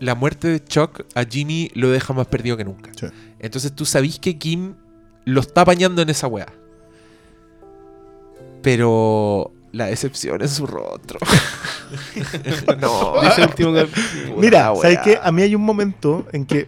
la 0.00 0.14
muerte 0.14 0.48
de 0.48 0.64
Chuck 0.64 1.02
a 1.14 1.24
Jimmy 1.24 1.70
lo 1.74 1.90
deja 1.90 2.12
más 2.14 2.26
perdido 2.26 2.56
que 2.56 2.64
nunca. 2.64 2.90
Sí. 2.98 3.06
Entonces 3.38 3.72
tú 3.72 3.84
sabís 3.84 4.18
que 4.18 4.36
Kim 4.38 4.74
lo 5.24 5.40
está 5.40 5.62
apañando 5.62 6.02
en 6.02 6.08
esa 6.10 6.26
weá. 6.26 6.46
Pero 8.62 9.52
la 9.72 9.86
decepción 9.86 10.42
en 10.42 10.48
su 10.48 10.66
rostro. 10.66 11.18
no. 12.80 13.22
Ese 13.30 13.42
último 13.42 13.74
capítulo. 13.74 14.36
Mira, 14.38 14.72
¿sabes 14.80 14.98
qué? 15.04 15.18
A 15.22 15.30
mí 15.32 15.42
hay 15.42 15.54
un 15.54 15.62
momento 15.62 16.26
en 16.32 16.44
que. 16.46 16.66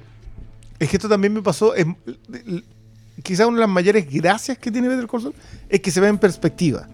Es 0.78 0.88
que 0.90 0.96
esto 0.96 1.08
también 1.08 1.32
me 1.32 1.42
pasó. 1.42 1.74
Quizás 3.22 3.46
una 3.46 3.56
de 3.56 3.60
las 3.60 3.68
mayores 3.68 4.06
gracias 4.10 4.58
que 4.58 4.70
tiene 4.70 4.88
Better 4.88 5.06
Call 5.06 5.34
es 5.68 5.80
que 5.80 5.90
se 5.90 6.00
ve 6.00 6.08
en 6.08 6.18
perspectiva. 6.18 6.86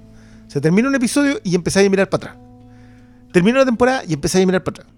Se 0.49 0.61
termina 0.61 0.89
un 0.89 0.95
episodio 0.95 1.41
y 1.43 1.55
empezáis 1.55 1.87
a 1.87 1.91
mirar 1.91 2.09
para 2.09 2.33
atrás. 2.33 2.45
Termina 3.33 3.59
una 3.59 3.67
temporada 3.67 4.03
y 4.07 4.15
empezáis 4.15 4.45
a 4.45 4.47
mirar 4.47 4.63
para 4.63 4.83
atrás. 4.83 4.95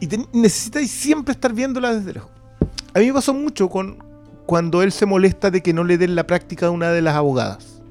Y 0.00 0.08
necesitáis 0.36 0.90
siempre 0.90 1.32
estar 1.32 1.52
viéndola 1.52 1.94
desde 1.94 2.14
lejos. 2.14 2.30
A 2.94 2.98
mí 2.98 3.06
me 3.06 3.12
pasó 3.12 3.34
mucho 3.34 3.68
con 3.68 3.98
cuando 4.46 4.82
él 4.82 4.92
se 4.92 5.06
molesta 5.06 5.50
de 5.50 5.62
que 5.62 5.72
no 5.72 5.84
le 5.84 5.98
den 5.98 6.14
la 6.14 6.26
práctica 6.26 6.66
a 6.66 6.70
una 6.70 6.90
de 6.90 7.02
las 7.02 7.14
abogadas. 7.14 7.82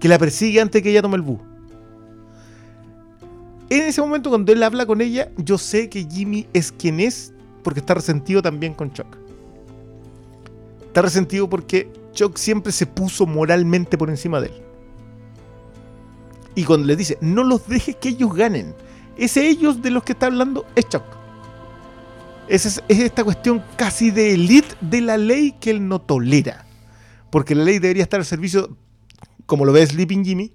Que 0.00 0.08
la 0.08 0.18
persigue 0.18 0.60
antes 0.60 0.82
que 0.82 0.90
ella 0.90 1.02
tome 1.02 1.16
el 1.16 1.22
bus. 1.22 1.40
En 3.70 3.82
ese 3.82 4.00
momento, 4.00 4.30
cuando 4.30 4.52
él 4.52 4.62
habla 4.62 4.86
con 4.86 5.00
ella, 5.00 5.30
yo 5.36 5.58
sé 5.58 5.88
que 5.88 6.06
Jimmy 6.10 6.46
es 6.52 6.70
quien 6.72 7.00
es 7.00 7.32
porque 7.62 7.80
está 7.80 7.94
resentido 7.94 8.42
también 8.42 8.74
con 8.74 8.92
Chuck. 8.92 9.23
Está 10.94 11.02
resentido 11.02 11.50
porque 11.50 11.90
Chuck 12.12 12.36
siempre 12.36 12.70
se 12.70 12.86
puso 12.86 13.26
moralmente 13.26 13.98
por 13.98 14.10
encima 14.10 14.40
de 14.40 14.46
él. 14.46 14.62
Y 16.54 16.62
cuando 16.62 16.86
le 16.86 16.94
dice, 16.94 17.18
no 17.20 17.42
los 17.42 17.66
dejes 17.66 17.96
que 17.96 18.10
ellos 18.10 18.32
ganen. 18.32 18.76
Ese 19.18 19.48
ellos 19.48 19.82
de 19.82 19.90
los 19.90 20.04
que 20.04 20.12
está 20.12 20.26
hablando 20.26 20.64
es 20.76 20.88
Chuck. 20.88 21.02
Esa 22.46 22.68
es, 22.68 22.80
es 22.86 23.00
esta 23.00 23.24
cuestión 23.24 23.60
casi 23.76 24.12
de 24.12 24.34
elite 24.34 24.68
de 24.82 25.00
la 25.00 25.16
ley 25.16 25.56
que 25.60 25.70
él 25.70 25.88
no 25.88 26.00
tolera. 26.00 26.64
Porque 27.28 27.56
la 27.56 27.64
ley 27.64 27.80
debería 27.80 28.04
estar 28.04 28.20
al 28.20 28.26
servicio, 28.26 28.76
como 29.46 29.64
lo 29.64 29.72
ve 29.72 29.84
Sleeping 29.84 30.24
Jimmy, 30.24 30.52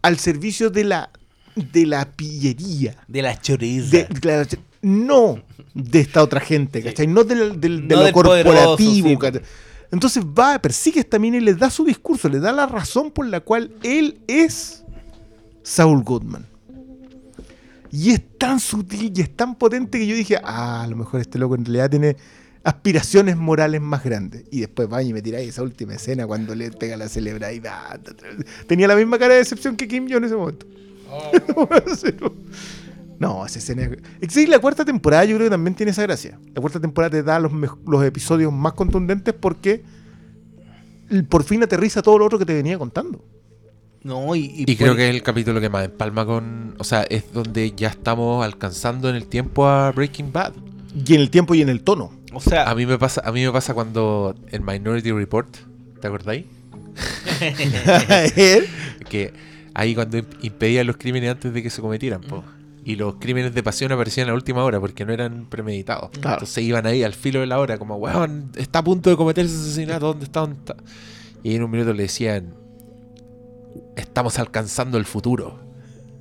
al 0.00 0.18
servicio 0.18 0.70
de 0.70 0.84
la, 0.84 1.10
de 1.56 1.84
la 1.84 2.10
pillería. 2.10 2.96
De 3.06 3.20
la 3.20 3.38
choriza. 3.38 3.90
De, 3.98 4.58
no 4.80 5.42
de 5.74 6.00
esta 6.00 6.22
otra 6.22 6.40
gente, 6.40 6.82
¿cachai? 6.82 7.06
No 7.06 7.22
del, 7.24 7.60
del- 7.60 7.86
de 7.86 7.94
No 7.94 8.00
lo 8.00 8.04
del 8.06 8.14
poderoso, 8.14 8.56
corporativo. 8.76 9.08
sí. 9.20 9.38
Entonces 9.94 10.24
va, 10.24 10.58
persigue 10.58 10.98
a 10.98 11.02
esta 11.02 11.20
mina 11.20 11.36
y 11.36 11.40
le 11.40 11.54
da 11.54 11.70
su 11.70 11.84
discurso, 11.84 12.28
le 12.28 12.40
da 12.40 12.50
la 12.50 12.66
razón 12.66 13.12
por 13.12 13.26
la 13.26 13.38
cual 13.38 13.70
él 13.84 14.18
es 14.26 14.82
Saul 15.62 16.02
Goodman. 16.02 16.44
Y 17.92 18.10
es 18.10 18.20
tan 18.36 18.58
sutil 18.58 19.12
y 19.14 19.20
es 19.20 19.36
tan 19.36 19.54
potente 19.54 20.00
que 20.00 20.06
yo 20.08 20.16
dije, 20.16 20.36
ah, 20.42 20.82
a 20.82 20.86
lo 20.88 20.96
mejor 20.96 21.20
este 21.20 21.38
loco 21.38 21.54
en 21.54 21.64
realidad 21.64 21.90
tiene 21.90 22.16
aspiraciones 22.64 23.36
morales 23.36 23.80
más 23.80 24.02
grandes. 24.02 24.42
Y 24.50 24.62
después 24.62 24.92
va 24.92 25.00
y 25.00 25.12
me 25.12 25.22
tiráis 25.22 25.50
esa 25.50 25.62
última 25.62 25.94
escena 25.94 26.26
cuando 26.26 26.56
le 26.56 26.72
pega 26.72 26.96
la 26.96 27.08
celebridad. 27.08 27.52
Tenía 28.66 28.88
la 28.88 28.96
misma 28.96 29.16
cara 29.16 29.34
de 29.34 29.38
decepción 29.38 29.76
que 29.76 29.86
Kim 29.86 30.08
Jong 30.08 30.16
en 30.16 30.24
ese 30.24 30.34
momento. 30.34 30.66
No, 33.26 33.46
esa 33.46 33.58
escena. 33.58 33.82
es- 34.20 34.32
Sí, 34.32 34.46
la 34.46 34.58
cuarta 34.58 34.84
temporada 34.84 35.24
yo 35.24 35.36
creo 35.36 35.46
que 35.46 35.50
también 35.50 35.74
tiene 35.74 35.92
esa 35.92 36.02
gracia. 36.02 36.38
La 36.54 36.60
cuarta 36.60 36.80
temporada 36.80 37.10
te 37.10 37.22
da 37.22 37.38
los, 37.38 37.52
episodios 38.04 38.52
más 38.52 38.72
contundentes 38.74 39.34
porque 39.34 39.82
por 41.28 41.44
fin 41.44 41.62
aterriza 41.62 42.02
todo 42.02 42.18
lo 42.18 42.26
otro 42.26 42.38
que 42.38 42.46
te 42.46 42.54
venía 42.54 42.78
contando. 42.78 43.24
No, 44.02 44.34
y, 44.36 44.64
y 44.66 44.70
Y 44.70 44.76
creo 44.76 44.94
que 44.94 45.08
es 45.08 45.14
el 45.14 45.22
capítulo 45.22 45.60
que 45.60 45.70
más 45.70 45.86
empalma 45.86 46.26
con. 46.26 46.74
O 46.78 46.84
sea, 46.84 47.04
es 47.04 47.32
donde 47.32 47.72
ya 47.74 47.88
estamos 47.88 48.44
alcanzando 48.44 49.08
en 49.08 49.16
el 49.16 49.26
tiempo 49.26 49.66
a 49.66 49.90
Breaking 49.92 50.30
Bad. 50.32 50.52
Y 51.06 51.14
en 51.14 51.20
el 51.22 51.30
tiempo 51.30 51.54
y 51.54 51.62
en 51.62 51.70
el 51.70 51.82
tono. 51.82 52.12
O 52.34 52.40
sea, 52.40 52.68
A 52.70 52.74
mí 52.74 52.84
me 52.84 52.98
pasa, 52.98 53.22
a 53.24 53.32
mí 53.32 53.42
me 53.44 53.50
pasa 53.52 53.72
cuando 53.74 54.34
en 54.50 54.64
Minority 54.64 55.12
Report, 55.12 55.48
¿te 56.00 56.06
acordáis? 56.06 56.44
Que 59.08 59.32
ahí 59.74 59.94
cuando 59.94 60.18
imp- 60.18 60.36
impedían 60.42 60.86
los 60.86 60.96
crímenes 60.96 61.30
antes 61.30 61.52
de 61.52 61.62
que 61.62 61.70
se 61.70 61.80
cometieran, 61.80 62.20
po. 62.20 62.44
Y 62.84 62.96
los 62.96 63.14
crímenes 63.14 63.54
de 63.54 63.62
pasión 63.62 63.92
aparecían 63.92 64.26
a 64.28 64.30
la 64.32 64.34
última 64.34 64.62
hora 64.62 64.78
porque 64.78 65.06
no 65.06 65.12
eran 65.12 65.46
premeditados. 65.46 66.10
Claro. 66.10 66.36
Entonces 66.36 66.62
iban 66.64 66.86
ahí 66.86 67.02
al 67.02 67.14
filo 67.14 67.40
de 67.40 67.46
la 67.46 67.58
hora, 67.58 67.78
como, 67.78 67.96
weón, 67.96 68.52
está 68.56 68.80
a 68.80 68.84
punto 68.84 69.08
de 69.08 69.16
cometerse 69.16 69.54
ese 69.54 69.62
asesinato, 69.62 70.06
¿dónde 70.08 70.26
está? 70.26 70.40
¿Dónde 70.40 70.58
está? 70.58 70.76
Y 71.42 71.54
en 71.54 71.62
un 71.62 71.70
minuto 71.70 71.94
le 71.94 72.02
decían, 72.02 72.54
estamos 73.96 74.38
alcanzando 74.38 74.98
el 74.98 75.06
futuro. 75.06 75.58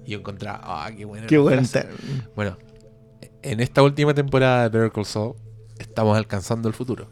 Y 0.06 0.12
yo 0.12 0.20
encontraba, 0.20 0.62
ah, 0.64 0.92
qué 0.96 1.06
buena. 1.06 1.28
Qué 1.28 1.38
buena. 1.38 1.64
frase". 1.64 1.88
Bueno, 2.36 2.58
en 3.42 3.60
esta 3.60 3.84
última 3.84 4.14
temporada 4.14 4.70
de 4.70 4.78
Better 4.78 4.92
Call 4.92 5.06
Saul 5.06 5.36
estamos 5.80 6.18
alcanzando 6.18 6.68
el 6.68 6.74
futuro. 6.74 7.10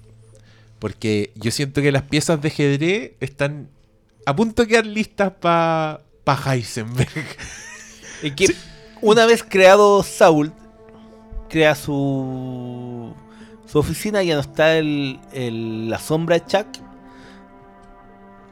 Porque 0.80 1.32
yo 1.36 1.52
siento 1.52 1.82
que 1.82 1.92
las 1.92 2.04
piezas 2.04 2.42
de 2.42 2.48
ajedrez 2.48 3.12
están 3.20 3.70
a 4.26 4.36
punto 4.36 4.64
de 4.64 4.68
quedar 4.68 4.86
listas 4.86 5.32
para 5.40 6.02
pa 6.24 6.56
Heisenberg. 6.56 7.10
que 8.36 8.56
una 9.02 9.26
vez 9.26 9.44
creado 9.48 10.04
Saul, 10.04 10.52
crea 11.50 11.76
su, 11.76 13.14
su 13.66 13.80
oficina, 13.80 14.24
ya 14.24 14.36
no 14.36 14.42
está 14.42 14.78
el, 14.78 15.20
el- 15.34 15.90
la 15.90 16.00
sombra 16.00 16.38
de 16.40 16.46
Chuck. 16.46 16.68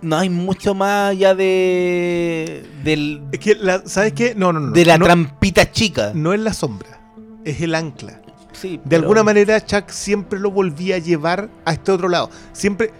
No 0.02 0.18
hay 0.18 0.30
mucho 0.30 0.74
más 0.74 1.12
allá 1.12 1.36
de, 1.36 2.66
del, 2.84 3.22
Es 3.34 3.40
que, 3.40 3.56
la- 3.56 3.84
¿sabes 3.86 4.14
qué? 4.14 4.34
No, 4.34 4.54
no, 4.54 4.60
no. 4.62 4.72
de 4.72 4.86
la 4.86 4.98
no, 4.98 5.06
trampita 5.06 5.70
chica. 5.72 6.12
no 6.16 6.34
es 6.34 6.40
la 6.40 6.54
sombra, 6.54 7.02
es 7.44 7.60
el 7.62 7.76
ancla. 7.76 8.22
Sí, 8.54 8.78
De 8.78 8.82
pero- 8.90 9.02
alguna 9.04 9.24
manera, 9.24 9.64
Chuck 9.66 9.90
siempre 9.90 10.40
lo 10.40 10.52
volvía 10.52 10.96
a 10.96 11.00
llevar 11.00 11.50
a 11.66 11.74
este 11.74 11.92
otro 11.92 12.08
lado. 12.10 12.30
Siempre. 12.54 12.92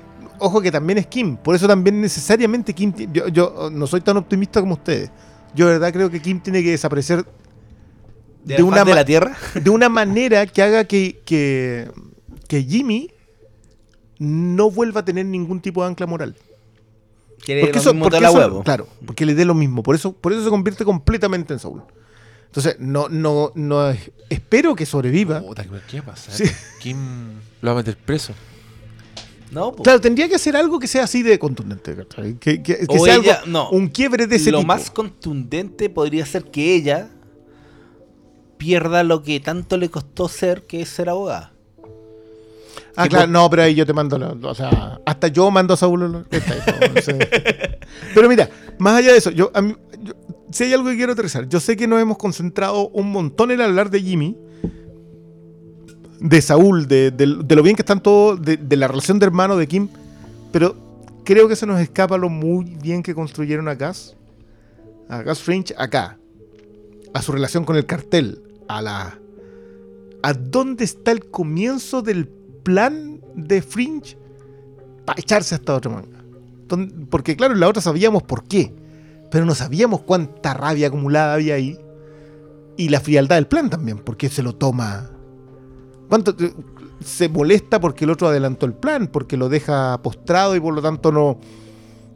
Ojo 0.42 0.62
que 0.62 0.72
también 0.72 0.98
es 0.98 1.08
Kim. 1.08 1.36
Por 1.36 1.54
eso 1.56 1.68
también 1.68 2.00
necesariamente 2.00 2.74
Kim. 2.74 2.94
Yo, 3.12 3.28
yo 3.28 3.70
no 3.70 3.86
soy 3.88 4.00
tan 4.00 4.16
optimista 4.16 4.62
como 4.62 4.76
ustedes. 4.76 5.12
Yo 5.56 5.66
de 5.68 5.74
verdad 5.74 5.92
creo 5.94 6.10
que 6.10 6.22
Kim 6.22 6.40
tiene 6.40 6.64
que 6.64 6.72
desaparecer 6.72 7.26
de, 8.44 8.64
una 8.64 8.84
de 8.86 8.94
la 8.94 9.06
tierra. 9.06 9.36
de 9.56 9.70
una 9.70 9.90
manera 9.90 10.46
que 10.48 10.62
haga 10.62 10.84
que, 10.86 11.20
que, 11.26 11.90
que 12.48 12.64
Jimmy 12.64 13.12
no 14.20 14.70
vuelva 14.72 15.02
a 15.02 15.06
tener 15.06 15.26
ningún 15.26 15.62
tipo 15.62 15.82
de 15.84 15.90
ancla 15.90 16.06
moral. 16.08 16.36
Quiere 17.44 17.62
Porque 17.62 17.76
lo 17.76 17.82
eso, 17.82 17.94
mismo 17.94 18.06
porque 18.06 18.22
la 18.22 18.30
eso- 18.30 18.38
huevo. 18.38 18.64
claro, 18.64 18.88
porque 19.06 19.26
le 19.26 19.34
dé 19.34 19.46
lo 19.46 19.54
mismo. 19.54 19.82
Por 19.82 19.96
eso, 19.96 20.12
por 20.14 20.34
eso 20.34 20.44
se 20.44 20.50
convierte 20.50 20.84
completamente 20.86 21.54
en 21.54 21.60
Saul. 21.60 21.84
Entonces, 22.48 22.76
no, 22.80 23.08
no, 23.10 23.52
no 23.56 23.90
es- 23.92 24.12
espero 24.30 24.76
que 24.76 24.86
sobreviva. 24.86 25.42
Puta, 25.42 25.64
¿qué 25.88 26.02
va 26.02 26.08
a 26.08 26.16
pasar? 26.16 26.34
Sí. 26.36 26.44
¿Quién 26.82 27.34
lo 27.62 27.70
va 27.70 27.74
a 27.74 27.78
meter 27.78 27.96
preso? 27.98 28.34
No, 29.52 29.72
po. 29.74 29.84
Claro, 29.84 30.00
tendría 30.00 30.28
que 30.30 30.36
hacer 30.36 30.56
algo 30.56 30.80
que 30.80 30.88
sea 30.88 31.04
así 31.06 31.24
de 31.24 31.40
contundente, 31.40 31.96
¿cachai? 31.96 32.36
Que, 32.36 32.62
que- 32.62 32.78
que 32.80 32.86
O 32.88 33.04
sea 33.04 33.16
ella- 33.16 33.36
algo- 33.42 33.48
no. 33.52 33.70
un 33.72 33.88
quiebre 33.88 34.28
de 34.28 34.36
ese 34.36 34.52
lo 34.52 34.60
tipo. 34.60 34.68
más 34.68 34.92
contundente 34.92 35.90
podría 35.90 36.26
ser 36.26 36.44
que 36.46 36.76
ella 36.76 37.10
pierda 38.58 39.04
lo 39.04 39.24
que 39.24 39.40
tanto 39.40 39.78
le 39.78 39.90
costó 39.90 40.28
ser, 40.28 40.64
que 40.68 40.82
es 40.82 40.90
ser 40.90 41.10
abogada. 41.10 41.54
Ah, 42.96 43.08
claro, 43.08 43.28
no, 43.32 43.50
pero 43.50 43.64
ahí 43.64 43.76
yo 43.76 43.86
te 43.86 43.94
mando, 43.94 44.18
la- 44.18 44.36
o 44.42 44.54
sea, 44.56 45.00
hasta 45.06 45.28
yo 45.30 45.50
mando 45.52 45.74
a 45.74 45.78
Saúl. 45.78 46.26
esta 46.30 46.56
no 46.94 47.02
sé. 47.02 47.18
Pero 48.14 48.28
mira, 48.28 48.50
más 48.78 48.98
allá 48.98 49.14
de 49.14 49.18
eso, 49.18 49.32
yo, 49.32 49.50
a 49.54 49.62
mí- 49.62 49.76
yo- 50.04 50.14
si 50.52 50.66
hay 50.66 50.74
algo 50.74 50.90
que 50.90 50.98
quiero 50.98 51.14
aterrizar, 51.14 51.48
yo 51.48 51.60
sé 51.60 51.78
que 51.78 51.88
nos 51.88 52.02
hemos 52.02 52.18
concentrado 52.18 52.90
un 52.90 53.10
montón 53.12 53.52
en 53.52 53.62
hablar 53.62 53.90
de 53.90 54.02
Jimmy, 54.02 54.36
de 56.20 56.42
Saúl, 56.42 56.88
de, 56.88 57.12
de- 57.12 57.38
de 57.44 57.56
lo 57.56 57.64
bien 57.64 57.76
que 57.76 57.82
están 57.82 58.02
todos, 58.02 58.42
de, 58.42 58.58
de 58.58 58.76
la 58.76 58.88
relación 58.88 59.20
de 59.20 59.26
hermano 59.26 59.56
de 59.58 59.68
Kim, 59.68 59.88
pero 60.52 60.76
creo 61.24 61.48
que 61.48 61.56
se 61.56 61.66
nos 61.66 61.80
escapa 61.80 62.18
lo 62.18 62.30
muy 62.30 62.66
bien 62.82 63.04
que 63.04 63.16
construyeron 63.16 63.68
a 63.68 63.76
Gus, 63.76 64.16
a 65.08 65.24
Gus 65.24 65.40
Fringe 65.40 65.74
acá, 65.78 66.18
a 67.14 67.22
su 67.22 67.32
relación 67.32 67.64
con 67.66 67.76
el 67.76 67.86
cartel, 67.86 68.42
a 68.68 68.82
la... 68.82 69.18
¿A 70.22 70.34
dónde 70.34 70.84
está 70.84 71.12
el 71.12 71.30
comienzo 71.30 72.02
del 72.02 72.28
plan 72.28 73.22
de 73.36 73.62
Fringe 73.62 74.18
para 75.06 75.20
echarse 75.20 75.56
a 75.56 75.58
esta 75.58 75.76
otra 75.76 75.92
manga? 75.92 76.20
Porque 77.10 77.36
claro, 77.38 77.54
en 77.54 77.62
la 77.62 77.70
otra 77.70 77.82
sabíamos 77.82 78.24
por 78.24 78.44
qué, 78.44 78.74
pero 79.32 79.46
no 79.46 79.56
sabíamos 79.56 80.02
cuánta 80.02 80.54
rabia 80.54 80.88
acumulada 80.88 81.36
había 81.36 81.56
ahí 81.56 81.80
y 82.76 82.90
la 82.90 83.00
frialdad 83.00 83.38
del 83.38 83.48
plan 83.48 83.70
también, 83.70 84.00
porque 84.00 84.30
se 84.30 84.44
lo 84.44 84.54
toma... 84.56 85.10
¿Cuánto 86.10 86.36
se 87.04 87.30
molesta 87.30 87.80
porque 87.80 88.04
el 88.04 88.12
otro 88.12 88.28
adelantó 88.28 88.66
el 88.66 88.74
plan, 88.74 89.08
porque 89.08 89.38
lo 89.38 89.48
deja 89.48 89.98
postrado 90.02 90.56
y 90.56 90.60
por 90.60 90.74
lo 90.74 90.82
tanto 90.82 91.12
no, 91.12 91.40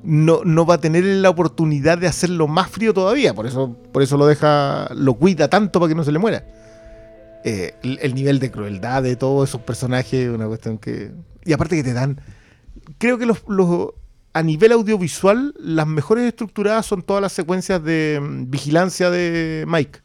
no, 0.04 0.42
no 0.44 0.66
va 0.66 0.76
a 0.76 0.78
tener 0.82 1.06
la 1.06 1.30
oportunidad 1.30 1.98
de 1.98 2.08
hacerlo 2.08 2.48
más 2.48 2.70
frío 2.70 2.94
todavía. 2.94 3.34
Por 3.34 3.46
eso, 3.48 3.78
por 3.94 4.02
eso 4.04 4.18
lo 4.18 4.26
deja, 4.28 4.90
lo 4.96 5.14
cuida 5.14 5.48
tanto 5.48 5.80
para 5.80 5.90
que 5.90 5.96
no 5.96 6.04
se 6.04 6.12
le 6.12 6.20
muera. 6.20 6.44
Eh, 7.46 7.74
el, 7.84 8.00
el 8.02 8.16
nivel 8.16 8.40
de 8.40 8.52
crueldad 8.52 9.04
de 9.04 9.16
todos 9.16 9.50
esos 9.50 9.62
personajes 9.62 10.14
es 10.14 10.30
una 10.30 10.48
cuestión 10.48 10.78
que. 10.78 11.12
Y 11.46 11.54
aparte 11.54 11.76
que 11.76 11.84
te 11.84 11.94
dan. 11.94 12.20
Creo 12.98 13.18
que 13.18 13.26
los, 13.26 13.44
los- 13.48 13.90
a 14.34 14.42
nivel 14.42 14.72
audiovisual, 14.72 15.54
las 15.60 15.86
mejores 15.86 16.26
estructuradas 16.28 16.86
son 16.88 17.04
todas 17.04 17.22
las 17.22 17.34
secuencias 17.34 17.84
de 17.84 18.20
mm, 18.22 18.50
vigilancia 18.50 19.10
de 19.12 19.64
Mike. 19.68 20.00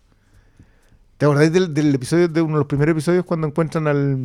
¿Te 1.19 1.27
acordáis 1.27 1.53
del, 1.53 1.74
del 1.74 1.95
episodio, 1.95 2.28
de 2.28 2.40
uno 2.40 2.55
de 2.55 2.59
los 2.61 2.66
primeros 2.69 2.93
episodios 2.93 3.24
cuando 3.24 3.47
encuentran 3.49 3.86
al. 3.89 4.19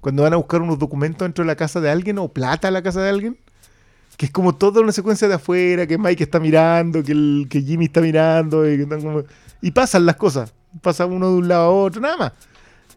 cuando 0.00 0.24
van 0.24 0.32
a 0.32 0.36
buscar 0.36 0.60
unos 0.60 0.78
documentos 0.78 1.24
dentro 1.24 1.44
de 1.44 1.46
la 1.46 1.56
casa 1.56 1.80
de 1.80 1.90
alguien 1.90 2.18
o 2.18 2.28
plata 2.28 2.68
en 2.68 2.74
la 2.74 2.82
casa 2.82 3.00
de 3.00 3.08
alguien? 3.08 3.38
Que 4.16 4.26
es 4.26 4.32
como 4.32 4.54
toda 4.54 4.80
una 4.80 4.90
secuencia 4.90 5.28
de 5.28 5.34
afuera, 5.34 5.86
que 5.86 5.96
Mike 5.96 6.24
está 6.24 6.40
mirando, 6.40 7.04
que, 7.04 7.12
el, 7.12 7.46
que 7.48 7.62
Jimmy 7.62 7.84
está 7.84 8.00
mirando, 8.00 8.68
y, 8.68 8.76
que 8.76 8.82
están 8.82 9.00
como- 9.00 9.22
y 9.62 9.70
pasan 9.70 10.06
las 10.06 10.16
cosas. 10.16 10.52
Pasa 10.82 11.06
uno 11.06 11.30
de 11.30 11.36
un 11.36 11.46
lado 11.48 11.62
a 11.62 11.70
otro, 11.70 12.00
nada 12.00 12.16
más. 12.16 12.32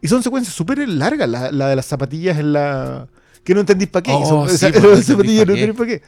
Y 0.02 0.08
son 0.08 0.24
secuencias 0.24 0.56
súper 0.56 0.80
largas, 0.90 1.30
la, 1.30 1.52
la 1.52 1.68
de 1.68 1.76
las 1.76 1.86
zapatillas 1.86 2.40
en 2.40 2.54
la. 2.54 3.08
que 3.44 3.54
no 3.54 3.60
entendís 3.60 3.88
para 3.90 4.02
qué. 4.02 4.12
Oh, 4.14 4.24
Y 4.24 4.26
son- 4.26 4.50
sí, 4.50 4.56
esa- 4.56 4.80
no 4.80 4.90
las 4.90 5.06
zapatillas 5.06 5.46
no 5.48 5.54
entendís 5.54 5.70
entendís 5.70 5.78
para 5.78 5.90
qué. 5.90 6.02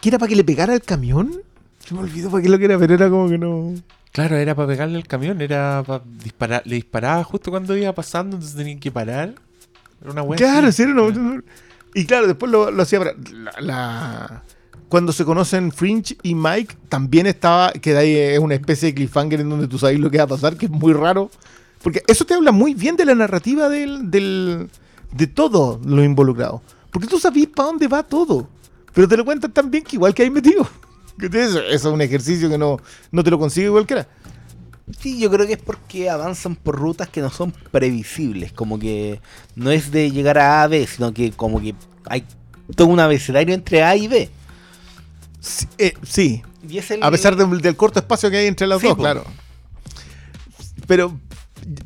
¿Que 0.00 0.08
era 0.10 0.18
para 0.18 0.28
que 0.28 0.36
le 0.36 0.44
pegara 0.44 0.74
al 0.74 0.82
camión? 0.82 1.42
Se 1.84 1.92
me 1.92 2.00
olvidó 2.02 2.30
para 2.30 2.40
qué 2.42 2.48
lo 2.48 2.58
que 2.60 2.64
era, 2.66 2.78
pero 2.78 2.94
era 2.94 3.10
como 3.10 3.28
que 3.28 3.38
no. 3.38 3.74
Claro, 4.12 4.36
era 4.36 4.54
para 4.54 4.68
pegarle 4.68 4.96
al 4.98 5.06
camión, 5.06 5.40
era 5.40 5.82
para 5.86 6.04
disparar. 6.22 6.62
Le 6.66 6.74
disparaba 6.76 7.24
justo 7.24 7.50
cuando 7.50 7.76
iba 7.76 7.92
pasando, 7.94 8.36
entonces 8.36 8.56
tenían 8.56 8.78
que 8.78 8.90
parar. 8.90 9.34
Era 10.02 10.10
una 10.12 10.22
wea 10.22 10.36
Claro, 10.36 10.70
sí, 10.70 10.82
era 10.82 10.92
una- 11.02 11.42
Y 11.94 12.04
claro, 12.06 12.26
después 12.26 12.50
lo, 12.52 12.70
lo 12.70 12.82
hacía 12.82 12.98
para. 12.98 13.14
la- 13.32 13.60
la- 13.60 14.42
Cuando 14.88 15.12
se 15.12 15.24
conocen 15.24 15.72
Fringe 15.72 16.18
y 16.22 16.34
Mike, 16.34 16.76
también 16.90 17.26
estaba. 17.26 17.72
Que 17.72 17.92
de 17.94 17.98
ahí 17.98 18.14
es 18.16 18.38
una 18.38 18.54
especie 18.54 18.88
de 18.88 18.94
cliffhanger 18.94 19.40
en 19.40 19.48
donde 19.48 19.66
tú 19.68 19.78
sabes 19.78 19.98
lo 19.98 20.10
que 20.10 20.18
va 20.18 20.24
a 20.24 20.26
pasar, 20.28 20.56
que 20.58 20.66
es 20.66 20.70
muy 20.72 20.92
raro. 20.92 21.30
Porque 21.82 22.02
eso 22.06 22.26
te 22.26 22.34
habla 22.34 22.52
muy 22.52 22.74
bien 22.74 22.96
de 22.96 23.06
la 23.06 23.14
narrativa 23.14 23.68
del, 23.70 24.10
del- 24.10 24.68
de 25.12 25.26
todo 25.26 25.80
lo 25.84 26.04
involucrado. 26.04 26.60
Porque 26.90 27.06
tú 27.08 27.18
sabes 27.18 27.46
para 27.46 27.68
dónde 27.68 27.88
va 27.88 28.02
todo. 28.02 28.48
Pero 28.92 29.08
te 29.08 29.16
lo 29.16 29.24
cuentan 29.24 29.52
tan 29.52 29.70
bien 29.70 29.82
que 29.82 29.96
igual 29.96 30.12
que 30.14 30.22
hay 30.24 30.30
metido. 30.30 30.68
Eso, 31.26 31.60
es 31.62 31.84
un 31.84 32.00
ejercicio 32.00 32.48
que 32.48 32.58
no, 32.58 32.78
no 33.10 33.22
te 33.24 33.30
lo 33.30 33.38
consigue 33.38 33.70
cualquiera. 33.70 34.06
Sí, 35.00 35.18
yo 35.20 35.30
creo 35.30 35.46
que 35.46 35.54
es 35.54 35.62
porque 35.62 36.10
avanzan 36.10 36.56
por 36.56 36.76
rutas 36.76 37.08
que 37.08 37.20
no 37.20 37.30
son 37.30 37.52
previsibles. 37.70 38.52
Como 38.52 38.78
que 38.78 39.20
no 39.54 39.70
es 39.70 39.90
de 39.90 40.10
llegar 40.10 40.38
a 40.38 40.60
A 40.60 40.62
a 40.64 40.68
B, 40.68 40.86
sino 40.86 41.12
que 41.14 41.30
como 41.32 41.60
que 41.60 41.74
hay 42.06 42.24
todo 42.76 42.88
un 42.88 43.00
abecedario 43.00 43.54
entre 43.54 43.82
A 43.82 43.94
y 43.96 44.08
B. 44.08 44.28
Sí, 45.40 45.66
eh, 45.78 45.94
sí, 46.02 46.42
Y 46.68 46.78
es 46.78 46.90
el- 46.90 47.02
A 47.02 47.10
pesar 47.10 47.34
de- 47.36 47.46
del 47.58 47.76
corto 47.76 47.98
espacio 47.98 48.30
que 48.30 48.36
hay 48.38 48.46
entre 48.46 48.66
las 48.66 48.80
Sí, 48.80 48.88
dos, 48.88 48.96
claro. 48.96 49.24
Pero 50.86 51.18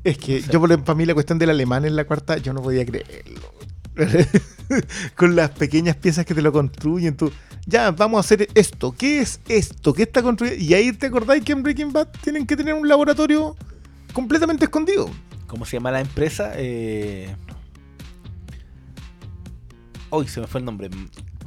es 0.05 0.19
que 0.19 0.43
yo, 0.43 0.61
por 0.61 0.83
para 0.83 0.97
mí, 0.97 1.05
la 1.07 1.15
cuestión 1.15 1.39
del 1.39 1.51
alemán 1.51 1.85
en 1.85 1.97
la 1.97 2.05
cuarta, 2.07 2.39
yo 2.39 2.53
no 2.53 2.63
podía 2.63 2.85
creerlo. 2.85 3.53
Con 5.17 5.37
las 5.37 5.51
pequeñas 5.51 5.97
piezas 5.97 6.25
que 6.25 6.35
te 6.35 6.43
lo 6.43 6.53
construyen, 6.53 7.17
tú. 7.17 7.33
Ya, 7.67 7.91
vamos 7.91 8.19
a 8.19 8.21
hacer 8.21 8.49
esto. 8.55 8.95
¿Qué 8.97 9.21
es 9.21 9.41
esto? 9.49 9.93
¿Qué 9.93 10.05
está 10.05 10.23
construido? 10.23 10.57
Y 10.57 10.75
ahí 10.75 10.93
te 10.93 11.07
acordáis 11.07 11.45
que 11.45 11.53
en 11.53 11.63
Breaking 11.63 11.93
Bad 11.93 12.09
tienen 12.23 12.47
que 12.47 12.57
tener 12.57 12.75
un 12.75 12.87
laboratorio 12.89 13.57
completamente 14.13 14.65
escondido. 14.65 15.11
¿Cómo 15.47 15.65
se 15.65 15.77
llama 15.77 15.91
la 15.91 16.01
empresa? 16.01 16.53
Eh... 16.55 17.35
Uy, 20.11 20.29
se 20.29 20.41
me 20.41 20.47
fue 20.47 20.61
el 20.61 20.65
nombre. 20.65 20.91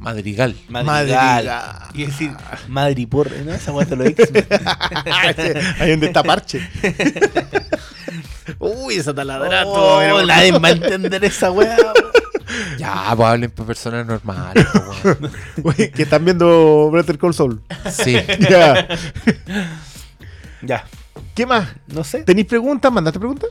Madrigal. 0.00 0.56
Madrigal. 0.68 0.86
Madrigal. 0.86 1.78
Y 1.94 2.06
decir 2.06 2.32
Madripor, 2.68 3.30
¿no? 3.44 3.52
Esa 3.52 3.72
weá 3.72 3.84
de 3.84 3.96
los 3.96 4.06
X-Men. 4.08 4.46
ahí 5.78 5.90
donde 5.90 6.06
está 6.06 6.22
Parche. 6.22 6.66
Uy, 8.58 8.94
esa 8.94 9.14
taladra. 9.14 9.64
Oh, 9.66 10.00
nadie 10.26 10.52
va 10.52 10.68
a 10.68 10.72
entender 10.72 11.24
esa 11.24 11.50
weá. 11.50 11.76
Ya, 12.78 13.12
pues 13.14 13.28
hablen 13.28 13.50
por 13.52 13.64
personas 13.64 14.04
normales. 14.04 14.66
pues, 14.72 15.04
weón. 15.04 15.30
Oye, 15.62 15.90
que 15.92 16.02
están 16.02 16.24
viendo 16.24 16.90
Better 16.90 17.16
Call 17.16 17.32
Saul. 17.32 17.62
sí. 17.88 18.16
Ya. 18.40 18.88
Ya, 20.62 20.84
¿Qué 21.34 21.46
más? 21.46 21.68
no 21.86 22.02
sé. 22.02 22.24
¿Tenéis 22.24 22.48
preguntas? 22.48 22.90
¿Mandaste 22.92 23.20
preguntas? 23.20 23.50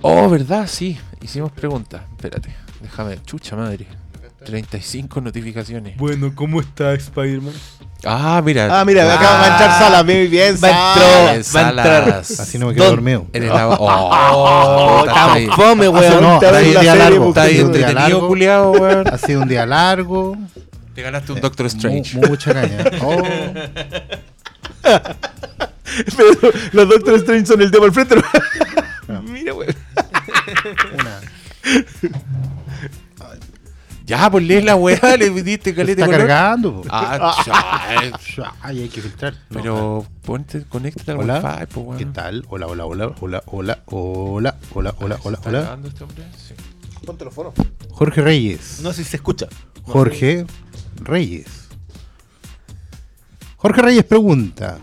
Oh, 0.00 0.28
¿verdad? 0.30 0.66
Sí. 0.66 0.98
Hicimos 1.20 1.52
preguntas. 1.52 2.02
Espérate. 2.16 2.54
Déjame. 2.80 3.22
Chucha 3.24 3.56
madre. 3.56 3.86
35 4.44 5.20
notificaciones. 5.20 5.96
Bueno, 5.96 6.32
¿cómo 6.34 6.60
está 6.60 6.94
Spider-Man? 6.94 7.52
Ah, 8.04 8.40
mira. 8.44 8.80
Ah, 8.80 8.84
mira, 8.86 9.04
Ah, 9.04 9.14
acá 9.14 9.30
va 9.32 9.42
a 9.44 9.48
entrar 9.48 9.78
Sala, 9.78 10.02
muy 10.04 10.26
bien, 10.28 10.56
Va 10.62 10.68
a 10.68 10.94
Sala. 10.94 11.34
en 11.34 11.42
va 11.42 11.60
a 11.60 11.68
entrar. 11.70 12.04
Salas. 12.24 12.40
Así 12.40 12.58
no 12.58 12.68
me 12.68 12.74
quedo 12.74 12.86
dormido. 12.90 13.26
Eres 13.32 13.50
la... 13.50 13.68
Oh, 13.78 14.10
Oh, 14.12 15.04
ahí. 15.08 15.46
tan 15.46 15.56
fome, 15.56 15.88
weón. 15.88 16.22
no, 16.22 16.34
Está 16.34 16.48
ha 16.56 16.60
en 16.60 16.66
sido 16.66 16.72
la 16.74 16.78
un 16.80 16.82
día 16.84 16.94
largo. 16.96 17.28
Está 17.28 17.42
ahí 17.42 17.58
entretenido, 17.58 17.94
largo. 18.08 18.28
culiado, 18.28 18.70
weón. 18.72 19.08
Ha 19.08 19.18
sido 19.18 19.42
un 19.42 19.48
día 19.48 19.66
largo. 19.66 20.36
Te 20.94 21.02
ganaste 21.02 21.32
un 21.32 21.40
Doctor 21.40 21.66
Strange. 21.66 22.16
mu- 22.18 22.26
mucha 22.28 22.52
caña. 22.54 22.84
Oh, 23.02 23.22
Pero 26.16 26.30
los 26.72 26.88
Doctor 26.88 27.14
Strange 27.16 27.46
son 27.46 27.60
el 27.60 27.70
tema 27.70 27.84
al 27.86 27.92
frente. 27.92 28.14
Mira, 29.24 29.52
güey. 29.52 29.68
una. 30.94 31.20
Ya, 34.10 34.28
pues 34.28 34.42
lee 34.44 34.60
la 34.60 34.74
weá, 34.74 35.16
le 35.16 35.30
diste 35.30 35.72
caleta 35.72 36.02
Está 36.02 36.06
color. 36.06 36.18
cargando. 36.26 36.82
po. 36.82 36.88
Ah, 36.90 37.32
Ay, 38.60 38.80
hay 38.82 38.88
que 38.88 39.00
filtrar. 39.00 39.34
No, 39.50 39.60
Pero 39.62 40.06
ponte, 40.22 40.64
conéctate 40.64 41.12
al 41.12 41.18
Hola. 41.18 41.38
wifi, 41.60 41.66
pues 41.72 41.86
weón. 41.86 41.98
¿Qué 41.98 42.06
tal? 42.06 42.44
Hola, 42.48 42.66
hola, 42.66 42.86
hola, 42.86 43.12
hola, 43.20 43.42
hola, 43.46 43.82
hola, 43.86 44.56
hola, 44.74 44.94
hola, 44.98 45.16
¿Se 45.16 45.28
hola, 45.28 45.36
está 45.36 45.48
hola. 45.48 45.60
grabando 45.60 45.88
este 45.88 46.02
hombre? 46.02 46.24
Sí. 46.36 46.54
Ponte 47.06 47.24
los 47.24 47.32
foros. 47.32 47.54
Jorge 47.92 48.20
Reyes. 48.20 48.80
No 48.82 48.92
sé 48.92 49.04
si 49.04 49.10
se 49.10 49.16
escucha. 49.18 49.46
No 49.86 49.92
Jorge 49.92 50.44
Reyes. 50.96 51.68
Jorge 53.58 53.82
Reyes 53.82 54.04
pregunta. 54.04 54.78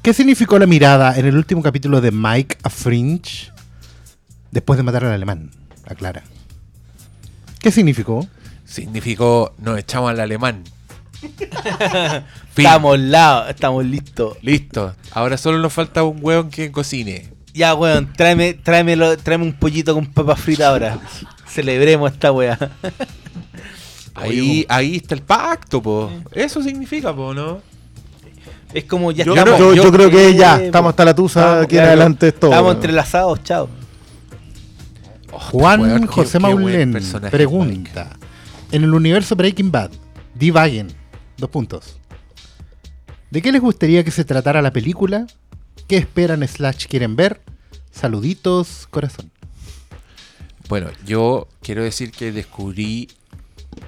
¿Qué 0.00 0.12
significó 0.14 0.60
la 0.60 0.66
mirada 0.66 1.18
en 1.18 1.26
el 1.26 1.36
último 1.36 1.60
capítulo 1.60 2.00
de 2.00 2.12
Mike 2.12 2.58
a 2.62 2.70
Fringe 2.70 3.50
después 4.52 4.76
de 4.76 4.84
matar 4.84 5.04
al 5.06 5.12
alemán? 5.14 5.50
Aclara. 5.86 6.22
¿Qué 7.64 7.70
significó? 7.72 8.26
Significó, 8.66 9.54
nos 9.58 9.78
echamos 9.78 10.10
al 10.10 10.20
alemán. 10.20 10.62
Fin. 11.22 12.66
Estamos 12.66 12.98
lados, 12.98 13.48
estamos 13.48 13.84
listos. 13.86 14.36
Listo. 14.42 14.94
Ahora 15.12 15.38
solo 15.38 15.58
nos 15.58 15.72
falta 15.72 16.02
un 16.02 16.18
weón 16.20 16.50
que 16.50 16.70
cocine. 16.70 17.30
Ya, 17.54 17.74
weón, 17.74 18.12
tráeme, 18.12 18.52
tráemelo, 18.52 19.16
tráeme 19.16 19.44
un 19.44 19.54
pollito 19.54 19.94
con 19.94 20.04
papas 20.04 20.40
fritas 20.40 20.66
ahora. 20.66 20.98
Celebremos 21.48 22.12
esta 22.12 22.32
weá. 22.32 22.58
Ahí, 24.14 24.66
ahí 24.68 24.96
está 24.96 25.14
el 25.14 25.22
pacto, 25.22 25.82
po. 25.82 26.10
Eso 26.32 26.62
significa, 26.62 27.14
po, 27.16 27.32
¿no? 27.32 27.62
Es 28.74 28.84
como 28.84 29.10
ya 29.10 29.24
Yo, 29.24 29.34
estamos. 29.34 29.58
yo- 29.58 29.74
yo 29.74 29.90
creo 29.90 30.10
que 30.10 30.28
eh, 30.28 30.34
ya, 30.34 30.60
estamos 30.62 30.90
hasta 30.90 31.04
la 31.06 31.14
tusa, 31.14 31.40
estamos- 31.40 31.64
aquí 31.64 31.76
en 31.76 31.80
claro, 31.82 31.88
adelante 31.88 32.28
es 32.28 32.38
todo. 32.38 32.50
Estamos 32.50 32.74
entrelazados, 32.74 33.42
chao. 33.42 33.68
Juan 35.38 35.80
weón, 35.80 36.06
José 36.06 36.38
qué 36.38 36.42
Maulén 36.42 36.98
pregunta: 37.30 38.10
En 38.72 38.84
el 38.84 38.94
universo 38.94 39.36
Breaking 39.36 39.70
Bad, 39.70 39.90
divaguen. 40.34 40.88
Dos 41.36 41.50
puntos. 41.50 41.98
¿De 43.30 43.42
qué 43.42 43.50
les 43.50 43.60
gustaría 43.60 44.04
que 44.04 44.10
se 44.10 44.24
tratara 44.24 44.62
la 44.62 44.72
película? 44.72 45.26
¿Qué 45.88 45.96
esperan 45.96 46.46
slash 46.46 46.86
quieren 46.86 47.16
ver? 47.16 47.40
Saluditos, 47.90 48.86
corazón. 48.90 49.30
Bueno, 50.68 50.88
yo 51.04 51.48
quiero 51.60 51.82
decir 51.82 52.10
que 52.10 52.32
descubrí, 52.32 53.08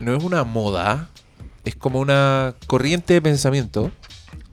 no 0.01 0.16
es 0.16 0.23
una 0.23 0.44
moda, 0.44 1.09
es 1.64 1.74
como 1.74 2.01
una 2.01 2.55
corriente 2.66 3.14
de 3.14 3.23
pensamiento 3.23 3.90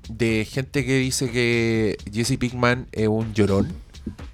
de 0.10 0.48
gente 0.50 0.86
que 0.86 0.98
dice 0.98 1.32
que 1.32 1.98
Jesse 2.12 2.38
Pinkman 2.38 2.88
es 2.92 3.08
un 3.08 3.34
llorón 3.34 3.74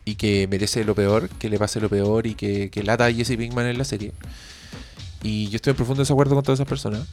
y 0.06 0.16
que 0.16 0.48
merece 0.48 0.84
lo 0.84 0.96
peor, 0.96 1.30
que 1.30 1.50
le 1.50 1.60
pase 1.60 1.80
lo 1.80 1.90
peor 1.90 2.28
y 2.28 2.36
que, 2.36 2.70
que 2.70 2.84
lata 2.84 3.06
a 3.06 3.14
Jesse 3.14 3.38
Pinkman 3.38 3.68
en 3.68 3.78
la 3.78 3.84
serie. 3.84 4.12
Y 5.22 5.50
yo 5.50 5.58
estoy 5.58 5.72
en 5.72 5.78
profundo 5.78 6.02
desacuerdo 6.02 6.36
con 6.36 6.44
todas 6.44 6.60
esas 6.60 6.68
personas. 6.68 7.08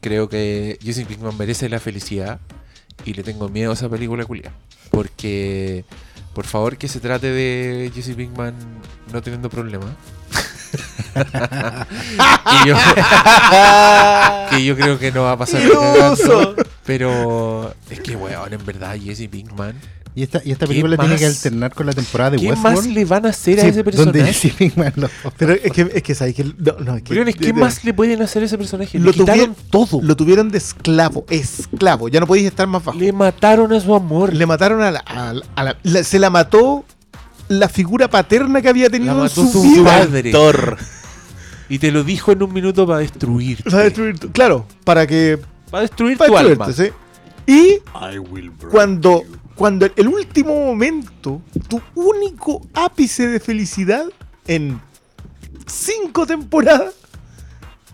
Creo 0.00 0.28
que 0.28 0.78
Jesse 0.82 1.04
Pinkman 1.06 1.36
merece 1.36 1.68
la 1.68 1.78
felicidad 1.78 2.40
y 3.04 3.14
le 3.14 3.22
tengo 3.22 3.48
miedo 3.48 3.70
a 3.70 3.74
esa 3.74 3.88
película 3.88 4.24
culia. 4.24 4.52
Porque, 4.90 5.84
por 6.34 6.46
favor, 6.46 6.76
que 6.78 6.88
se 6.88 7.00
trate 7.00 7.30
de 7.30 7.92
Jesse 7.94 8.14
Pinkman 8.14 8.54
no 9.12 9.22
teniendo 9.22 9.50
problemas. 9.50 9.90
y 12.64 12.68
yo, 12.68 12.76
que 14.50 14.64
yo 14.64 14.76
creo 14.76 14.98
que 14.98 15.12
no 15.12 15.22
va 15.22 15.32
a 15.32 15.36
pasar. 15.36 15.62
Pero 16.84 17.74
es 17.90 18.00
que, 18.00 18.16
weón, 18.16 18.52
en 18.52 18.64
verdad, 18.64 18.96
Jesse 18.98 19.28
Pinkman. 19.28 19.74
Y 20.14 20.24
esta, 20.24 20.42
y 20.44 20.50
esta 20.50 20.66
¿Qué 20.66 20.70
película 20.70 20.96
tiene 20.96 21.16
que 21.16 21.26
alternar 21.26 21.72
con 21.72 21.86
la 21.86 21.92
temporada 21.92 22.30
de 22.30 22.38
¿Qué 22.38 22.48
Westworld. 22.48 22.76
más 22.78 22.86
le 22.86 23.04
van 23.04 23.26
a 23.26 23.28
hacer 23.28 23.60
a 23.60 23.62
ese 23.66 23.82
donde 23.84 24.20
personaje? 24.22 24.48
Pinkman 24.58 24.92
lo- 24.96 25.08
Pero 25.38 25.52
es 25.52 25.70
que, 25.72 25.90
es 25.94 26.02
que 26.02 26.14
sabes 26.16 26.34
que. 26.34 26.42
No, 26.44 26.72
no, 26.84 26.96
es 26.96 27.02
que 27.02 27.34
¿qué 27.34 27.52
más 27.52 27.84
le 27.84 27.94
pueden 27.94 28.20
hacer 28.20 28.42
a 28.42 28.46
ese 28.46 28.58
personaje? 28.58 28.98
Le 28.98 29.04
lo 29.04 29.12
quitaron 29.12 29.54
tuvieron, 29.54 29.70
todo. 29.70 30.00
Lo 30.02 30.16
tuvieron 30.16 30.50
de 30.50 30.58
esclavo, 30.58 31.24
esclavo. 31.30 32.08
Ya 32.08 32.18
no 32.18 32.26
podéis 32.26 32.46
estar 32.46 32.66
más 32.66 32.84
bajo. 32.84 32.98
Le 32.98 33.12
mataron 33.12 33.72
a 33.72 33.80
su 33.80 33.94
amor. 33.94 34.34
Le 34.34 34.46
mataron 34.46 34.82
a 34.82 34.90
la, 34.90 34.98
a 35.00 35.32
la- 35.32 35.42
a 35.54 35.64
la- 35.64 35.76
la- 35.84 36.02
Se 36.04 36.18
la 36.18 36.28
mató 36.30 36.84
la 37.48 37.68
figura 37.68 38.08
paterna 38.08 38.60
que 38.62 38.68
había 38.68 38.90
tenido 38.90 39.12
La 39.14 39.18
en 39.18 39.24
mató 39.24 39.46
su 39.46 39.62
su 39.76 39.84
padre. 39.84 40.32
Y 41.68 41.78
te 41.78 41.92
lo 41.92 42.02
dijo 42.02 42.32
en 42.32 42.42
un 42.42 42.52
minuto 42.52 42.84
para 42.84 42.98
destruir. 42.98 43.62
Para 43.62 43.84
destruir 43.84 44.18
claro, 44.32 44.66
para 44.82 45.06
que. 45.06 45.38
Para 45.70 45.82
destruir 45.82 46.18
Para 46.18 46.30
tu 46.30 46.36
alma. 46.36 46.72
¿sí? 46.72 46.88
Y 47.46 47.78
cuando, 48.70 49.22
cuando 49.60 49.84
el 49.94 50.08
último 50.08 50.54
momento, 50.54 51.42
tu 51.68 51.82
único 51.94 52.66
ápice 52.72 53.28
de 53.28 53.38
felicidad 53.40 54.06
en 54.46 54.80
cinco 55.66 56.26
temporadas, 56.26 56.94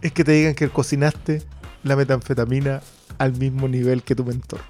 es 0.01 0.13
que 0.13 0.23
te 0.23 0.31
digan 0.31 0.55
que 0.55 0.69
cocinaste 0.69 1.43
la 1.83 1.97
metanfetamina 1.97 2.83
al 3.19 3.33
mismo 3.33 3.67
nivel 3.67 4.05
que 4.05 4.15
tu 4.15 4.25
mentor. 4.25 4.61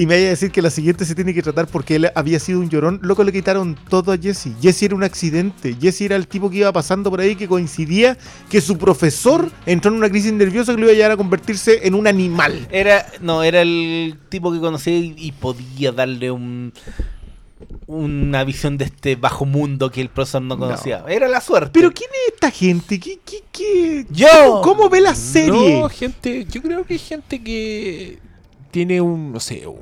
Y 0.00 0.06
me 0.06 0.14
vaya 0.14 0.28
a 0.28 0.30
decir 0.30 0.50
que 0.50 0.62
la 0.62 0.70
siguiente 0.70 1.04
se 1.04 1.14
tiene 1.14 1.34
que 1.34 1.42
tratar 1.42 1.66
porque 1.66 1.96
él 1.96 2.10
había 2.14 2.40
sido 2.40 2.60
un 2.60 2.70
llorón. 2.70 3.00
Loco, 3.02 3.22
le 3.22 3.32
quitaron 3.32 3.76
todo 3.90 4.12
a 4.12 4.16
Jesse. 4.16 4.48
Jesse 4.58 4.84
era 4.84 4.94
un 4.94 5.02
accidente. 5.02 5.76
Jesse 5.78 6.00
era 6.00 6.16
el 6.16 6.26
tipo 6.26 6.48
que 6.48 6.56
iba 6.56 6.72
pasando 6.72 7.10
por 7.10 7.20
ahí 7.20 7.36
que 7.36 7.46
coincidía 7.46 8.16
que 8.48 8.62
su 8.62 8.78
profesor 8.78 9.50
entró 9.66 9.90
en 9.90 9.98
una 9.98 10.08
crisis 10.08 10.32
nerviosa 10.32 10.74
que 10.74 10.80
lo 10.80 10.86
iba 10.86 10.92
a 10.92 10.96
llevar 10.96 11.10
a 11.10 11.16
convertirse 11.18 11.86
en 11.86 11.94
un 11.94 12.06
animal. 12.06 12.66
Era, 12.70 13.04
no, 13.20 13.42
era 13.42 13.60
el 13.60 14.16
tipo 14.30 14.50
que 14.50 14.58
conocía 14.58 14.96
y, 14.96 15.32
podía 15.32 15.92
darle 15.92 16.30
un 16.30 16.72
una 17.86 18.42
visión 18.44 18.78
de 18.78 18.86
este 18.86 19.16
bajo 19.16 19.44
mundo 19.44 19.90
que 19.90 20.00
el 20.00 20.08
profesor 20.08 20.40
no 20.40 20.56
conocía. 20.56 21.04
Era 21.08 21.28
la 21.28 21.42
suerte. 21.42 21.72
Pero 21.74 21.92
¿quién 21.92 22.08
es 22.26 22.32
esta 22.32 22.50
gente? 22.50 22.98
¿Qué, 22.98 23.18
qué, 23.22 23.42
qué? 23.52 24.06
Yo. 24.08 24.28
¿Cómo, 24.44 24.62
cómo 24.62 24.88
ve 24.88 25.02
la 25.02 25.14
serie? 25.14 25.80
No, 25.82 25.90
gente, 25.90 26.46
yo 26.46 26.62
creo 26.62 26.86
que 26.86 26.94
hay 26.94 26.98
gente 26.98 27.42
que 27.42 28.29
tiene 28.70 29.00
un, 29.00 29.32
no 29.32 29.40
sé, 29.40 29.66
un 29.66 29.80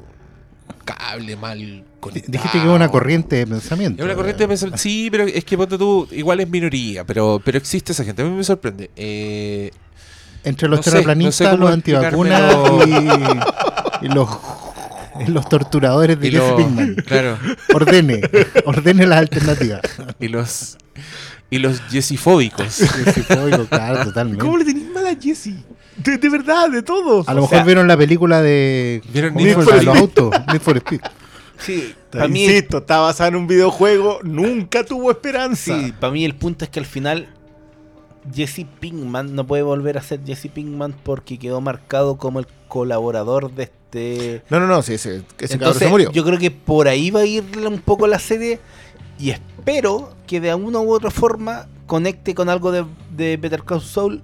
cable 0.84 1.36
mal 1.36 1.84
conectado. 2.00 2.32
Dijiste 2.32 2.58
que 2.58 2.64
es 2.66 2.70
una 2.70 2.88
corriente 2.88 3.36
de 3.36 3.46
pensamiento. 3.46 4.02
Es 4.02 4.04
una 4.06 4.14
corriente 4.14 4.44
de 4.44 4.48
pensamiento. 4.48 4.78
Sí, 4.78 5.08
pero 5.10 5.24
es 5.24 5.44
que 5.44 5.56
ponte 5.56 5.76
tú, 5.78 6.08
igual 6.12 6.40
es 6.40 6.48
minoría, 6.48 7.04
pero, 7.04 7.40
pero 7.44 7.58
existe 7.58 7.92
esa 7.92 8.04
gente. 8.04 8.22
A 8.22 8.24
mí 8.24 8.30
me 8.30 8.44
sorprende. 8.44 8.90
Eh, 8.96 9.70
Entre 10.44 10.68
los 10.68 10.78
No 10.78 10.82
sé, 10.82 10.90
terraplanistas, 10.90 11.40
no 11.40 11.50
sé 11.50 11.50
cómo 11.56 11.64
los 11.64 11.74
antivacunas 11.74 12.54
y, 14.02 14.06
y 14.06 14.08
los, 14.08 14.28
los 15.28 15.48
torturadores 15.48 16.18
de 16.20 16.30
los, 16.32 16.52
Pinkman. 16.54 16.94
claro, 17.06 17.38
Ordene, 17.74 18.20
ordene 18.64 19.06
las 19.06 19.18
alternativas. 19.18 19.80
y 20.20 20.28
los, 20.28 20.78
y 21.50 21.58
los 21.58 21.86
yesifóbicos. 21.90 22.82
Foy, 23.26 23.66
claro, 23.68 24.04
totalmente. 24.04 24.42
¿Cómo 24.44 24.56
le 24.58 24.64
tenéis 24.64 24.90
mal 24.90 25.06
a 25.06 25.14
Jesse? 25.20 25.54
De, 25.98 26.18
de 26.18 26.28
verdad, 26.28 26.70
de 26.70 26.82
todos. 26.82 27.28
A 27.28 27.34
lo 27.34 27.40
O 27.40 27.42
mejor 27.42 27.56
sea, 27.58 27.64
vieron 27.64 27.88
la 27.88 27.96
película 27.96 28.40
de 28.40 29.02
¿Vieron 29.12 29.34
¿cómo 29.34 29.44
Need 29.44 29.54
for 29.54 30.46
Need 30.52 30.60
for 30.60 30.76
Speed. 30.76 31.00
Sí, 31.58 31.94
para 32.10 32.28
mí, 32.28 32.44
insisto, 32.44 32.78
está 32.78 32.98
basada 33.00 33.30
en 33.30 33.36
un 33.36 33.46
videojuego, 33.46 34.20
nunca 34.22 34.84
tuvo 34.84 35.10
esperanza. 35.10 35.76
sí, 35.78 35.92
para 35.98 36.12
mí 36.12 36.24
el 36.24 36.36
punto 36.36 36.64
es 36.64 36.70
que 36.70 36.78
al 36.78 36.86
final 36.86 37.28
Jesse 38.32 38.64
Pinkman 38.78 39.34
no 39.34 39.46
puede 39.46 39.62
volver 39.62 39.98
a 39.98 40.02
ser 40.02 40.20
Jesse 40.24 40.48
Pinkman 40.52 40.94
porque 41.02 41.38
quedó 41.38 41.60
marcado 41.60 42.16
como 42.16 42.38
el 42.38 42.46
colaborador 42.68 43.52
de 43.52 43.64
este... 43.64 44.42
No, 44.50 44.60
no, 44.60 44.66
no, 44.66 44.82
sí, 44.82 44.94
ese, 44.94 45.22
Entonces 45.38 45.78
se 45.78 45.88
murió. 45.88 46.12
yo 46.12 46.24
creo 46.24 46.38
que 46.38 46.50
por 46.50 46.88
ahí 46.88 47.10
va 47.10 47.20
a 47.20 47.26
ir 47.26 47.44
un 47.66 47.80
poco 47.80 48.06
la 48.06 48.18
serie 48.18 48.60
y 49.18 49.30
espero 49.30 50.14
que 50.26 50.40
de 50.40 50.50
alguna 50.50 50.78
u 50.78 50.92
otra 50.92 51.10
forma 51.10 51.66
conecte 51.86 52.34
con 52.34 52.48
algo 52.48 52.70
de, 52.70 52.84
de 53.16 53.36
Better 53.36 53.64
Call 53.64 53.80
Saul 53.80 54.22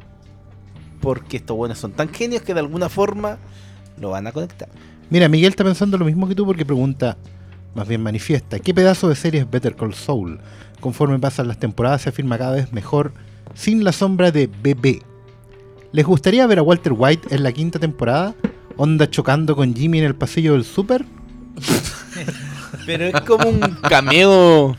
porque 1.04 1.36
estos 1.36 1.54
buenos 1.54 1.78
son 1.78 1.92
tan 1.92 2.08
genios 2.08 2.42
que 2.42 2.54
de 2.54 2.60
alguna 2.60 2.88
forma 2.88 3.36
lo 4.00 4.10
van 4.10 4.26
a 4.26 4.32
conectar. 4.32 4.70
Mira, 5.10 5.28
Miguel 5.28 5.50
está 5.50 5.62
pensando 5.62 5.98
lo 5.98 6.06
mismo 6.06 6.26
que 6.26 6.34
tú 6.34 6.46
porque 6.46 6.64
pregunta, 6.64 7.18
más 7.74 7.86
bien 7.86 8.02
manifiesta, 8.02 8.58
¿qué 8.58 8.72
pedazo 8.72 9.10
de 9.10 9.14
serie 9.14 9.42
es 9.42 9.50
Better 9.50 9.76
Call 9.76 9.92
Saul? 9.92 10.40
Conforme 10.80 11.18
pasan 11.18 11.46
las 11.46 11.58
temporadas 11.58 12.02
se 12.02 12.08
afirma 12.08 12.38
cada 12.38 12.52
vez 12.52 12.72
mejor, 12.72 13.12
sin 13.52 13.84
la 13.84 13.92
sombra 13.92 14.30
de 14.30 14.46
BB. 14.46 15.02
¿Les 15.92 16.06
gustaría 16.06 16.46
ver 16.46 16.58
a 16.58 16.62
Walter 16.62 16.94
White 16.96 17.34
en 17.34 17.42
la 17.42 17.52
quinta 17.52 17.78
temporada? 17.78 18.34
¿Onda 18.78 19.08
chocando 19.08 19.54
con 19.54 19.74
Jimmy 19.74 19.98
en 19.98 20.04
el 20.04 20.14
pasillo 20.14 20.54
del 20.54 20.64
súper? 20.64 21.04
Pero 22.86 23.04
es 23.06 23.20
como 23.22 23.48
un 23.48 23.60
cameo. 23.88 24.76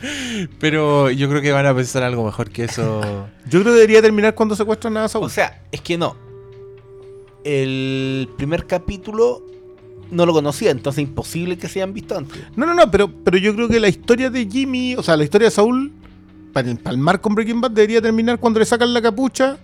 Pero 0.58 1.10
yo 1.10 1.28
creo 1.28 1.42
que 1.42 1.52
van 1.52 1.66
a 1.66 1.74
pensar 1.74 2.02
algo 2.02 2.24
mejor 2.24 2.50
que 2.50 2.64
eso. 2.64 3.00
Yo 3.48 3.60
creo 3.60 3.72
que 3.72 3.80
debería 3.80 4.02
terminar 4.02 4.34
cuando 4.34 4.56
secuestran 4.56 4.96
a 4.96 5.08
Saúl. 5.08 5.26
O 5.26 5.28
sea, 5.28 5.62
es 5.70 5.80
que 5.80 5.96
no. 5.96 6.16
El 7.44 8.28
primer 8.36 8.66
capítulo 8.66 9.44
no 10.10 10.26
lo 10.26 10.32
conocía, 10.32 10.70
entonces 10.70 11.02
imposible 11.02 11.58
que 11.58 11.68
se 11.68 11.80
hayan 11.80 11.92
visto 11.92 12.16
antes. 12.16 12.40
no, 12.56 12.66
no, 12.66 12.74
no, 12.74 12.90
pero, 12.90 13.10
pero 13.24 13.38
yo 13.38 13.54
creo 13.54 13.68
que 13.68 13.80
la 13.80 13.88
historia 13.88 14.30
de 14.30 14.48
Jimmy, 14.50 14.94
o 14.96 15.02
sea, 15.02 15.16
la 15.16 15.24
historia 15.24 15.46
de 15.46 15.50
Saúl, 15.52 15.92
para 16.52 16.74
palmar 16.76 17.20
con 17.20 17.34
Breaking 17.34 17.60
Bad, 17.60 17.72
debería 17.72 18.00
terminar 18.00 18.38
cuando 18.38 18.60
le 18.60 18.66
sacan 18.66 18.92
la 18.94 19.02
capucha 19.02 19.58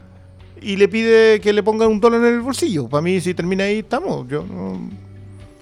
y 0.60 0.76
le 0.76 0.88
pide 0.88 1.40
que 1.40 1.52
le 1.52 1.62
pongan 1.62 1.88
un 1.88 2.00
dólar 2.00 2.20
en 2.20 2.34
el 2.34 2.40
bolsillo. 2.40 2.88
Para 2.88 3.02
mí, 3.02 3.20
si 3.20 3.34
termina 3.34 3.64
ahí, 3.64 3.78
estamos. 3.78 4.28
Yo 4.28 4.44
no... 4.44 4.90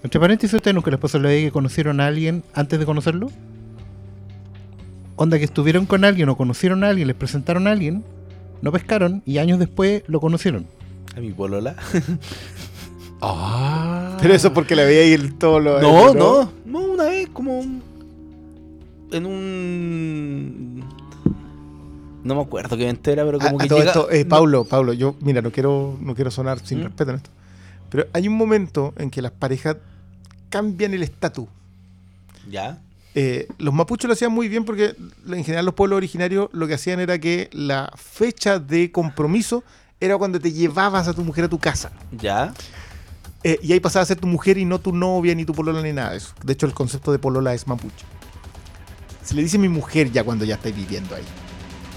Entre 0.02 0.18
paréntesis, 0.20 0.55
¿ustedes 0.55 0.74
nunca 0.74 0.90
les 0.90 0.98
pasó 1.01 1.18
la 1.18 1.32
idea 1.32 1.47
que 1.48 1.52
conocieron 1.52 2.01
a 2.01 2.06
alguien 2.06 2.43
antes 2.55 2.78
de 2.78 2.86
conocerlo? 2.86 3.28
Onda 5.16 5.39
que 5.39 5.44
estuvieron 5.44 5.85
con 5.86 6.05
alguien 6.05 6.28
o 6.31 6.36
conocieron 6.36 6.82
a 6.85 6.89
alguien, 6.89 7.06
les 7.09 7.16
presentaron 7.16 7.66
a 7.66 7.72
alguien, 7.72 8.02
no 8.62 8.72
pescaron 8.72 9.22
y 9.27 9.39
años 9.39 9.59
después 9.59 10.02
lo 10.06 10.20
conocieron. 10.20 10.66
A 11.16 11.20
mi 11.20 11.31
polola. 11.32 11.77
Ah. 13.22 14.16
Pero 14.22 14.32
eso 14.32 14.55
porque 14.55 14.74
le 14.74 14.86
veía 14.86 15.02
ahí 15.02 15.12
el 15.12 15.35
todo 15.35 15.60
lo. 15.60 15.78
No, 15.82 16.14
no, 16.14 16.51
no, 16.64 16.78
una 16.78 17.05
vez 17.05 17.28
como 17.31 17.60
en 17.60 19.27
un 19.27 20.82
no 22.24 22.35
me 22.35 22.40
acuerdo 22.40 22.78
qué 22.78 22.85
evento 22.85 23.10
era, 23.10 23.24
pero 23.27 23.39
como 23.39 23.59
a 23.59 23.62
que 23.62 23.68
todo 23.68 23.78
llega- 23.81 23.90
esto, 23.90 24.10
eh, 24.10 24.22
no, 24.24 24.28
Paulo, 24.31 24.64
Paulo, 24.64 24.94
yo, 24.94 25.16
mira, 25.20 25.43
no 25.43 25.51
quiero, 25.52 25.98
no 26.01 26.14
quiero 26.14 26.31
sonar 26.31 26.60
sin 26.60 26.81
¿Mm? 26.81 26.85
respeto 26.85 27.10
en 27.10 27.16
esto. 27.18 27.31
Pero 27.90 28.06
hay 28.14 28.27
un 28.27 28.39
momento 28.39 28.94
en 28.97 29.10
que 29.10 29.20
las 29.20 29.32
parejas 29.32 29.77
cambian 30.51 30.93
el 30.93 31.02
estatus. 31.02 31.47
ya. 32.51 32.78
Eh, 33.16 33.48
los 33.59 33.74
mapuches 33.74 34.06
lo 34.06 34.12
hacían 34.12 34.31
muy 34.31 34.48
bien 34.48 34.64
porque 34.64 34.94
en 35.28 35.43
general 35.43 35.64
los 35.64 35.74
pueblos 35.74 35.97
originarios 35.97 36.48
lo 36.52 36.68
que 36.68 36.74
hacían 36.74 37.01
era 37.01 37.18
que 37.18 37.51
la 37.52 37.90
fecha 37.97 38.60
de 38.60 38.93
compromiso 38.93 39.64
era 39.98 40.16
cuando 40.16 40.39
te 40.39 40.52
llevabas 40.52 41.09
a 41.09 41.12
tu 41.12 41.24
mujer 41.24 41.47
a 41.47 41.48
tu 41.48 41.59
casa. 41.59 41.90
Ya. 42.12 42.55
Eh, 43.43 43.59
y 43.64 43.72
ahí 43.72 43.81
pasaba 43.81 44.05
a 44.05 44.06
ser 44.06 44.18
tu 44.20 44.28
mujer 44.28 44.59
y 44.59 44.64
no 44.64 44.78
tu 44.78 44.93
novia, 44.93 45.35
ni 45.35 45.44
tu 45.44 45.52
polola, 45.55 45.82
ni 45.82 45.93
nada 45.93 46.12
de 46.12 46.18
eso. 46.18 46.35
De 46.44 46.52
hecho, 46.52 46.66
el 46.66 46.72
concepto 46.72 47.10
de 47.10 47.18
polola 47.18 47.52
es 47.52 47.66
mapuche. 47.66 48.05
Se 49.24 49.35
le 49.35 49.43
dice 49.43 49.59
mi 49.59 49.68
mujer 49.68 50.12
ya 50.12 50.22
cuando 50.22 50.44
ya 50.44 50.55
estáis 50.55 50.77
viviendo 50.77 51.14
ahí. 51.16 51.24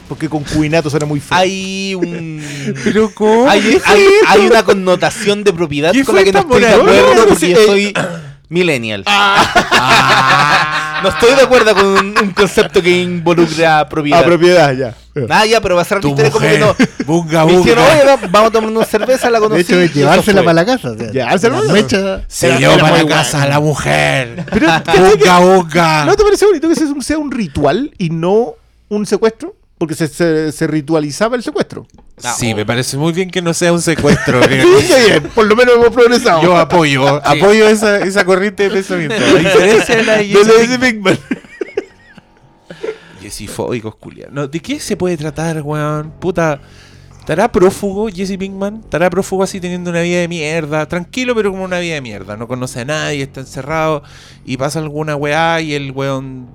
Porque 0.09 0.27
concubinato 0.27 0.89
suena 0.89 1.05
muy 1.05 1.19
feo. 1.19 1.37
Hay 1.37 1.93
un 1.93 2.43
Pero 2.83 3.13
¿cómo? 3.13 3.47
hay, 3.49 3.77
hay- 3.85 4.07
hay 4.27 4.47
una 4.47 4.63
connotación 4.63 5.43
de 5.43 5.53
propiedad 5.53 5.91
¿Qué 5.91 6.03
con 6.03 6.15
la 6.15 6.23
que 6.23 6.31
no 6.31 6.39
estoy 6.39 6.61
de 6.61 6.67
acuerdo 6.69 7.27
porque 7.29 7.49
yo 7.51 7.57
soy 7.67 7.93
Millennial. 8.49 9.03
Ah. 9.07 10.99
no 11.03 11.09
estoy 11.09 11.35
de 11.35 11.41
acuerdo 11.41 11.73
con 11.75 11.85
un, 11.85 12.15
un 12.21 12.31
concepto 12.31 12.81
que 12.81 13.01
involucra 13.01 13.87
propiedad. 13.89 14.19
A 14.21 14.23
propiedad, 14.23 14.73
ya. 14.75 14.95
Ah, 15.29 15.45
ya, 15.45 15.61
pero 15.61 15.75
va 15.75 15.83
a 15.83 15.85
ser 15.85 15.97
historia 16.03 16.31
como 16.31 16.45
que 16.45 16.57
no. 16.57 16.75
bunga, 17.05 17.45
Me 17.45 17.57
dijeron, 17.57 17.83
bunga. 17.83 17.93
oye, 17.93 18.05
va- 18.05 18.27
vamos 18.31 18.49
a 18.49 18.51
tomar 18.51 18.69
una 18.71 18.85
cerveza, 18.85 19.29
la 19.29 19.39
conocí. 19.39 19.57
De 19.57 19.61
hecho, 19.61 19.79
es 19.81 19.93
llevársela 19.93 20.41
para 20.41 20.53
la 20.53 20.65
casa. 20.65 20.91
o 20.91 20.97
sea, 20.97 21.11
Llevársela 21.11 21.55
para 21.55 21.67
la 21.67 21.73
mechas- 21.73 22.21
Se 22.27 22.57
llevó 22.57 22.77
para 22.79 22.97
la 23.03 23.05
casa 23.07 23.43
a 23.43 23.47
la 23.47 23.59
mujer. 23.59 24.43
Pero, 24.51 24.67
Bunga, 24.67 25.39
bunga. 25.39 26.05
¿no 26.05 26.15
te 26.15 26.23
parece 26.23 26.45
bonito 26.45 26.67
que 26.67 26.73
ese 26.73 26.87
sea 27.01 27.17
un 27.17 27.31
ritual 27.31 27.91
y 27.97 28.09
no 28.09 28.53
un 28.89 29.05
secuestro? 29.05 29.55
Porque 29.83 29.95
se, 29.95 30.07
se- 30.07 30.51
se 30.53 30.65
ritualizaba 30.67 31.35
el 31.35 31.43
secuestro. 31.43 31.85
Ah, 32.23 32.33
Sí, 32.37 32.53
oh. 32.53 32.55
me 32.55 32.65
parece 32.65 32.95
muy 32.95 33.11
bien 33.11 33.29
que 33.29 33.41
no 33.41 33.53
sea 33.53 33.73
un 33.73 33.81
secuestro. 33.81 34.39
Bien, 34.47 34.63
por 35.35 35.45
lo 35.45 35.55
menos 35.57 35.75
hemos 35.75 35.89
progresado. 35.89 36.41
Yo 36.41 36.57
apoyo, 36.57 37.05
apoyo 37.25 37.67
esa, 37.67 37.97
esa 37.99 38.23
corriente 38.23 38.63
de 38.63 38.69
pensamiento. 38.69 39.15
A 39.15 39.39
diferencia 39.39 39.95
de 39.97 40.03
la 40.03 40.17
Jesse 40.23 40.77
Pinkman. 40.79 41.19
Yesifóbicos, 43.21 43.95
culia. 43.95 44.27
No, 44.31 44.47
¿De 44.47 44.59
qué 44.59 44.79
se 44.79 44.95
puede 44.97 45.17
tratar, 45.17 45.61
weón? 45.61 46.11
Puta. 46.19 46.61
¿Estará 47.19 47.49
prófugo 47.51 48.09
Jesse 48.09 48.37
Pinkman? 48.37 48.81
¿Estará 48.83 49.09
prófugo 49.09 49.43
así 49.43 49.59
teniendo 49.61 49.89
una 49.89 50.01
vida 50.01 50.19
de 50.19 50.27
mierda? 50.27 50.85
Tranquilo, 50.87 51.33
pero 51.35 51.51
como 51.51 51.63
una 51.63 51.79
vida 51.79 51.95
de 51.95 52.01
mierda. 52.01 52.35
No 52.37 52.47
conoce 52.49 52.81
a 52.81 52.85
nadie, 52.85 53.23
está 53.23 53.39
encerrado 53.41 54.03
y 54.45 54.57
pasa 54.57 54.79
alguna 54.79 55.15
weá 55.15 55.61
y 55.61 55.73
el 55.73 55.91
weón 55.91 56.47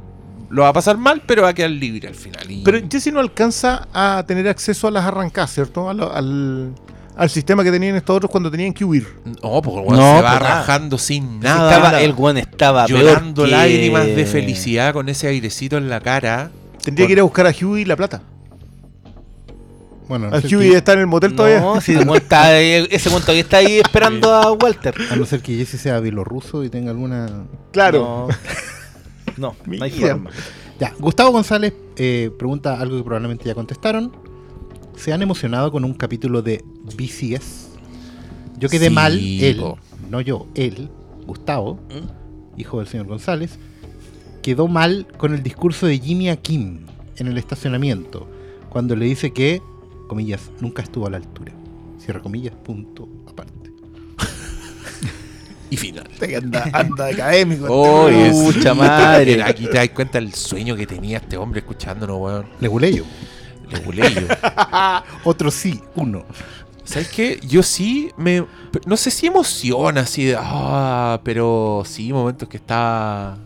lo 0.50 0.62
va 0.62 0.68
a 0.68 0.72
pasar 0.72 0.96
mal, 0.96 1.22
pero 1.26 1.42
va 1.42 1.48
a 1.48 1.54
quedar 1.54 1.70
libre 1.70 2.08
al 2.08 2.14
final. 2.14 2.50
Y- 2.50 2.62
Pero 2.64 2.78
Jesse 2.90 3.12
no 3.12 3.20
alcanza 3.20 3.86
a 3.92 4.24
tener 4.26 4.48
acceso 4.48 4.88
a 4.88 4.90
las 4.90 5.04
arrancadas, 5.04 5.52
¿cierto? 5.52 5.88
Al, 5.90 6.72
al 7.16 7.30
sistema 7.30 7.62
que 7.64 7.70
tenían 7.70 7.96
estos 7.96 8.16
otros 8.16 8.30
cuando 8.30 8.50
tenían 8.50 8.72
que 8.72 8.84
huir. 8.84 9.06
No, 9.24 9.60
porque 9.60 9.80
el 9.80 9.86
weón 9.86 9.96
No, 9.96 10.16
se 10.16 10.22
va 10.22 10.30
pues 10.30 10.40
nada. 10.42 10.54
rajando 10.60 10.96
sin 10.98 11.40
nada. 11.40 11.74
estaba- 11.74 12.00
el 12.02 12.12
weón 12.12 12.38
estaba 12.38 12.86
llorando 12.86 13.42
peor 13.42 13.48
que- 13.48 13.56
lágrimas 13.56 14.06
de 14.06 14.24
felicidad 14.26 14.92
con 14.92 15.08
ese 15.08 15.26
airecito 15.28 15.76
en 15.76 15.88
la 15.90 16.00
cara. 16.00 16.50
Tendría 16.82 17.06
que 17.06 17.12
ir 17.14 17.20
a 17.20 17.24
buscar 17.24 17.46
a 17.46 17.50
Huey 17.50 17.84
la 17.84 17.96
plata. 17.96 18.22
Bueno, 20.08 20.28
a 20.28 20.38
Huey 20.38 20.70
que, 20.70 20.76
está 20.78 20.94
en 20.94 21.00
el 21.00 21.06
motel 21.06 21.36
todavía. 21.36 21.60
No, 21.60 21.80
si 21.82 21.92
el 21.92 21.98
weón 22.08 22.16
está 22.16 22.44
ahí- 22.46 22.86
ese 22.90 23.10
weón 23.10 23.20
todavía 23.20 23.42
está 23.42 23.58
ahí 23.58 23.78
esperando 23.78 24.32
a 24.32 24.52
Walter. 24.52 24.94
a 25.10 25.16
no 25.16 25.26
ser 25.26 25.42
que 25.42 25.54
Jesse 25.58 25.78
sea 25.78 26.00
bielorruso 26.00 26.64
y 26.64 26.70
tenga 26.70 26.90
alguna. 26.92 27.28
Claro. 27.72 28.28
No, 28.28 28.34
no, 29.38 29.54
no 29.66 29.84
hay 29.84 29.90
forma. 29.90 30.30
Ya, 30.80 30.94
Gustavo 30.98 31.32
González 31.32 31.74
eh, 31.96 32.30
pregunta 32.38 32.80
algo 32.80 32.96
que 32.96 33.02
probablemente 33.02 33.44
ya 33.44 33.54
contestaron. 33.54 34.12
¿Se 34.96 35.12
han 35.12 35.22
emocionado 35.22 35.70
con 35.72 35.84
un 35.84 35.94
capítulo 35.94 36.42
de 36.42 36.64
BCS? 36.96 37.70
Yo 38.58 38.68
quedé 38.68 38.88
Sí, 38.88 38.94
mal, 38.94 39.18
él, 39.18 39.56
po. 39.58 39.78
no 40.10 40.20
yo, 40.20 40.46
él, 40.54 40.88
Gustavo, 41.26 41.74
¿Mm? 41.90 42.60
hijo 42.60 42.78
del 42.78 42.88
señor 42.88 43.06
González, 43.06 43.58
quedó 44.42 44.66
mal 44.66 45.06
con 45.16 45.34
el 45.34 45.42
discurso 45.42 45.86
de 45.86 45.98
Jimmy 45.98 46.28
a 46.28 46.36
Kim 46.36 46.80
en 47.16 47.28
el 47.28 47.38
estacionamiento, 47.38 48.26
cuando 48.68 48.96
le 48.96 49.04
dice 49.04 49.32
que, 49.32 49.60
comillas, 50.08 50.50
nunca 50.60 50.82
estuvo 50.82 51.06
a 51.06 51.10
la 51.10 51.18
altura. 51.18 51.52
Cierra 51.98 52.20
comillas, 52.20 52.54
punto 52.54 53.08
aparte. 53.28 53.67
Y 55.70 55.76
final. 55.76 56.08
Anda, 56.36 56.68
anda 56.72 57.06
académico. 57.08 57.66
Oh, 57.68 58.08
es- 58.08 58.34
Pucha 58.54 58.74
madre. 58.74 59.42
Aquí 59.42 59.66
te 59.66 59.72
das 59.76 59.88
cuenta 59.90 60.18
el 60.18 60.32
sueño 60.34 60.74
que 60.76 60.86
tenía 60.86 61.18
este 61.18 61.36
hombre 61.36 61.60
escuchándonos, 61.60 62.16
weón. 62.18 62.46
Le 62.60 62.68
gulé 62.68 62.94
yo. 62.94 63.04
Le 63.70 63.80
culé 63.82 64.10
yo. 64.14 64.22
Otro 65.24 65.50
sí, 65.50 65.80
uno. 65.94 66.24
¿Sabes 66.84 67.08
qué? 67.08 67.38
Yo 67.46 67.62
sí 67.62 68.10
me. 68.16 68.46
No 68.86 68.96
sé 68.96 69.10
si 69.10 69.26
emociona 69.26 70.00
así 70.00 70.24
de. 70.24 70.36
Ah, 70.40 71.20
pero 71.22 71.82
sí, 71.86 72.10
momentos 72.14 72.48
que 72.48 72.56
está. 72.56 73.36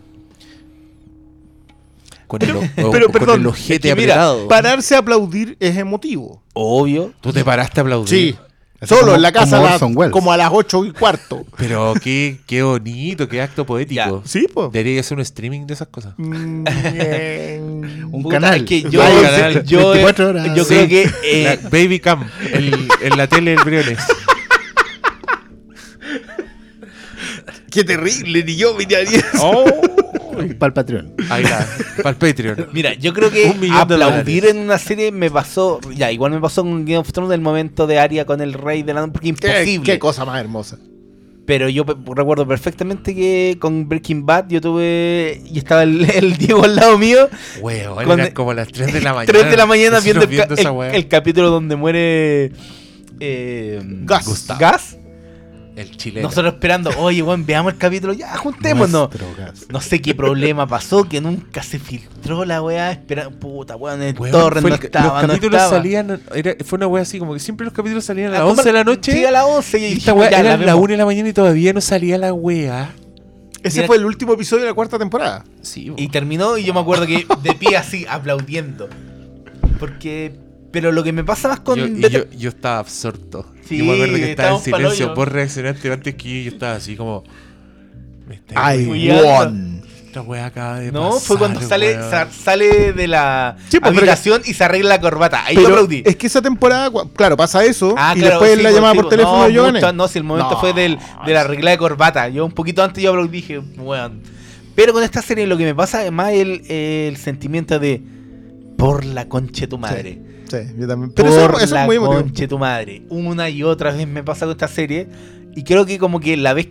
Con 2.27 2.41
el, 2.41 2.55
o- 2.55 2.61
Pero, 2.91 3.05
con 3.07 3.11
perdón, 3.11 3.41
el 3.41 3.47
ojete 3.47 3.89
es 3.89 3.95
que 3.95 4.01
mira, 4.01 4.13
apretado. 4.15 4.47
Pararse 4.47 4.95
a 4.95 4.99
aplaudir 4.99 5.57
es 5.59 5.77
emotivo. 5.77 6.41
Obvio. 6.53 7.11
Tú 7.21 7.33
te 7.33 7.43
paraste 7.43 7.81
a 7.81 7.83
aplaudir. 7.83 8.07
Sí. 8.09 8.37
Así 8.83 8.89
Solo 8.89 9.01
como- 9.01 9.15
en 9.15 9.21
la 9.21 9.31
casa 9.31 9.55
como 9.55 9.61
a 9.67 9.69
las- 9.69 9.73
Orson 9.81 9.97
Welles. 9.97 10.11
como 10.11 10.31
a 10.31 10.37
las 10.37 10.49
8 10.51 10.85
y 10.85 10.91
cuarto. 10.91 11.45
Pero 11.57 11.93
qué, 12.01 12.37
qué 12.45 12.61
bonito, 12.63 13.27
qué 13.29 13.41
acto 13.41 13.65
poético. 13.65 14.21
Sí, 14.25 14.47
pues. 14.53 14.71
Debería 14.71 14.99
hacer 14.99 15.15
un 15.17 15.21
streaming 15.21 15.65
de 15.65 15.73
esas 15.73 15.87
cosas. 15.87 16.13
Mm, 16.17 16.65
Un 18.13 18.23
Puta, 18.23 18.35
canal. 18.35 18.57
es 18.59 18.63
que 18.63 18.81
yo, 18.83 18.99
canal. 18.99 19.63
yo, 19.63 19.89
24 19.91 20.27
horas. 20.29 20.55
yo 20.55 20.63
Sí. 20.63 20.73
creo 20.75 20.87
que 20.87 21.09
eh, 21.23 21.59
La 21.63 21.69
Baby 21.69 21.99
Cam, 21.99 22.29
el- 22.51 22.87
en 23.01 23.17
la 23.17 23.27
tele 23.27 23.51
del 23.51 23.63
Briones. 23.63 23.99
Qué 27.71 27.83
terrible, 27.83 28.43
ni 28.43 28.55
yo 28.55 28.75
miraría. 28.75 29.23
Para 30.33 30.67
el 30.67 30.73
Patreon. 30.73 31.13
Ahí 31.29 31.43
la, 31.43 31.67
para 31.97 32.09
el 32.11 32.15
Patreon. 32.15 32.67
Mira, 32.73 32.93
yo 32.93 33.13
creo 33.13 33.31
que 33.31 33.45
Un 33.45 33.59
millón 33.59 33.75
de 33.87 33.95
aplaudir 33.95 34.41
dólares. 34.43 34.49
en 34.55 34.57
una 34.59 34.77
serie 34.77 35.11
me 35.11 35.29
pasó. 35.31 35.79
Ya, 35.95 36.11
igual 36.11 36.31
me 36.31 36.39
pasó 36.39 36.61
con 36.63 36.85
Game 36.85 36.97
of 36.97 37.11
Thrones 37.11 37.29
del 37.29 37.41
momento 37.41 37.87
de 37.87 37.99
Aria 37.99 38.25
con 38.25 38.41
el 38.41 38.53
rey 38.53 38.83
de 38.83 38.93
la 38.93 39.07
porque 39.07 39.21
¿Qué, 39.21 39.29
imposible. 39.29 39.83
qué 39.83 39.99
cosa 39.99 40.25
más 40.25 40.39
hermosa. 40.39 40.77
Pero 41.45 41.67
yo 41.67 41.85
pe- 41.85 41.95
recuerdo 42.15 42.47
perfectamente 42.47 43.13
que 43.13 43.57
con 43.59 43.89
Breaking 43.89 44.25
Bad 44.25 44.45
yo 44.47 44.61
tuve. 44.61 45.41
Y 45.45 45.57
estaba 45.57 45.83
el, 45.83 46.09
el 46.09 46.37
Diego 46.37 46.63
al 46.63 46.75
lado 46.75 46.97
mío. 46.97 47.27
Weón, 47.61 48.05
Con- 48.05 48.19
eran 48.19 48.31
como 48.33 48.53
las 48.53 48.69
3 48.69 48.93
de 48.93 49.01
la 49.01 49.13
mañana. 49.13 49.25
3 49.39 49.51
de 49.51 49.57
la 49.57 49.65
mañana 49.65 49.97
Nosotros 49.99 50.29
viendo, 50.29 50.43
el, 50.43 50.47
ca- 50.49 50.61
esa 50.61 50.69
el- 50.69 50.75
weá. 50.75 50.91
el 50.93 51.07
capítulo 51.09 51.49
donde 51.49 51.75
muere. 51.75 52.51
Eh. 53.19 53.81
Gas. 54.05 54.97
El 55.75 55.97
chileno. 55.97 56.27
Nosotros 56.27 56.53
esperando, 56.53 56.91
oye, 56.99 57.23
weón, 57.23 57.45
veamos 57.47 57.73
el 57.73 57.79
capítulo, 57.79 58.13
ya, 58.13 58.35
juntémonos. 58.37 59.09
No 59.69 59.81
sé 59.81 60.01
qué 60.01 60.13
problema 60.13 60.67
pasó, 60.67 61.03
que 61.03 61.19
nunca 61.19 61.63
se 61.63 61.79
filtró 61.79 62.45
la 62.45 62.61
weá, 62.61 62.91
esperando, 62.91 63.37
puta, 63.39 63.75
weón, 63.75 64.01
el 64.03 64.15
Weón, 64.17 64.31
torrent 64.31 64.61
fue 64.61 64.69
no 64.69 64.75
el- 64.77 64.83
estaba, 64.85 65.05
los 65.05 65.21
no 65.23 65.27
capítulos 65.29 65.61
estaba. 65.61 65.77
salían. 65.77 66.21
Era, 66.35 66.55
fue 66.63 66.77
una 66.77 66.87
wea 66.87 67.01
así, 67.01 67.17
como 67.17 67.33
que 67.33 67.39
siempre 67.39 67.65
los 67.65 67.73
capítulos 67.73 68.05
salían 68.05 68.31
a 68.33 68.37
Ah, 68.37 68.39
las 68.41 68.49
11 68.49 68.63
de 68.63 68.73
la 68.73 68.83
noche. 68.83 69.11
Sí, 69.13 69.25
a 69.25 69.31
las 69.31 69.45
11 69.45 69.79
y, 69.79 69.83
y 69.85 69.97
esta 69.97 70.15
ya, 70.15 70.27
era 70.27 70.43
la 70.43 70.49
la 70.57 70.57
vemos. 70.57 70.81
1 70.83 70.91
de 70.91 70.97
la 70.97 71.05
mañana 71.05 71.29
y 71.29 71.33
todavía 71.33 71.73
no 71.73 71.81
salía 71.81 72.17
la 72.19 72.33
wea. 72.33 72.91
Ese 73.63 73.77
Mira- 73.79 73.87
fue 73.87 73.97
el 73.97 74.05
último 74.05 74.33
episodio 74.33 74.63
de 74.63 74.69
la 74.69 74.73
cuarta 74.75 74.99
temporada. 74.99 75.43
Sí, 75.63 75.89
bo. 75.89 75.95
Y 75.97 76.09
terminó 76.09 76.55
y 76.57 76.65
yo 76.65 76.73
me 76.75 76.81
acuerdo 76.81 77.07
que 77.07 77.25
de 77.41 77.53
pie 77.55 77.77
así, 77.77 78.05
aplaudiendo. 78.09 78.89
Porque, 79.79 80.35
pero 80.73 80.91
lo 80.91 81.03
que 81.03 81.13
me 81.13 81.23
pasa 81.23 81.47
más 81.47 81.61
con... 81.61 81.79
yo, 81.79 81.85
y 81.87 82.09
yo, 82.11 82.29
yo 82.31 82.49
estaba 82.49 82.79
absorto. 82.79 83.45
Sí, 83.65 83.77
yo 83.77 83.85
me 83.85 83.93
acuerdo 83.93 84.15
que 84.15 84.31
estaba 84.31 84.57
en 84.57 84.61
silencio. 84.61 85.15
Vos 85.15 85.27
reaccionaste 85.29 85.93
antes 85.93 86.15
que 86.15 86.43
yo. 86.43 86.49
Yo 86.49 86.55
estaba 86.55 86.73
así 86.75 86.97
como. 86.97 87.23
Me 88.27 88.35
está 88.35 88.55
Ay, 88.65 88.85
Cuidado. 88.85 89.23
won. 89.23 89.83
Esta 90.05 90.21
wea 90.21 90.45
acaba 90.45 90.79
de 90.79 90.91
No, 90.91 91.09
pasar, 91.11 91.21
fue 91.27 91.37
cuando 91.37 91.59
sale, 91.61 91.93
sa- 91.95 92.27
sale 92.31 92.93
de 92.93 93.07
la 93.07 93.55
Sí, 93.69 93.79
pues, 93.79 93.91
pero- 93.91 93.97
habitación 93.99 94.41
y 94.45 94.53
se 94.53 94.63
arregla 94.63 94.89
la 94.89 95.01
corbata. 95.01 95.43
Ahí 95.45 95.55
lo 95.55 95.61
Pero 95.63 95.73
aplaudí. 95.75 96.03
es 96.05 96.15
que 96.17 96.27
esa 96.27 96.41
temporada, 96.41 96.91
claro, 97.15 97.35
pasa 97.37 97.63
eso. 97.65 97.95
Ah, 97.97 98.13
y 98.15 98.19
claro, 98.19 98.35
después 98.39 98.51
sí, 98.51 98.57
la 98.57 98.69
pues, 98.69 98.75
llamada 98.75 98.93
sí, 98.93 98.97
por 98.97 99.05
pues, 99.05 99.09
teléfono 99.17 99.37
no, 99.39 99.45
de 99.45 99.53
Giovanni. 99.53 99.79
no, 99.95 100.07
si 100.07 100.17
el 100.19 100.23
momento 100.23 100.51
No, 100.51 100.59
fue 100.59 100.73
del, 100.73 100.99
de 101.25 101.33
la 101.33 101.41
arregla 101.41 101.71
de 101.71 101.77
corbata. 101.79 102.29
Yo 102.29 102.45
un 102.45 102.51
poquito 102.51 102.83
antes 102.83 103.03
yo 103.03 103.09
aplaudí 103.11 103.29
dije, 103.31 103.59
weón. 103.77 104.21
Pero 104.75 104.93
con 104.93 105.03
esta 105.03 105.21
serie 105.21 105.47
lo 105.47 105.57
que 105.57 105.65
me 105.65 105.73
pasa 105.75 106.03
es 106.05 106.11
más 106.11 106.31
el, 106.31 106.61
el 106.69 107.17
sentimiento 107.17 107.79
de 107.79 108.01
por 108.77 109.05
la 109.05 109.27
conche 109.27 109.67
tu 109.67 109.77
madre. 109.77 110.13
Sí, 110.13 110.32
yo 110.77 110.87
también. 110.87 111.11
Pero 111.13 111.29
por 111.29 111.55
eso 111.55 111.59
es 111.59 111.71
la 111.71 111.85
muy 111.85 111.95
emotivo. 111.97 112.21
conche 112.21 112.47
tu 112.47 112.59
madre. 112.59 113.03
Una 113.09 113.49
y 113.49 113.63
otra 113.63 113.91
vez 113.91 114.07
me 114.07 114.23
pasa 114.23 114.45
con 114.45 114.51
esta 114.51 114.67
serie. 114.67 115.07
Y 115.55 115.63
creo 115.63 115.85
que 115.85 115.99
como 115.99 116.19
que 116.19 116.35
la 116.37 116.53
vez 116.53 116.67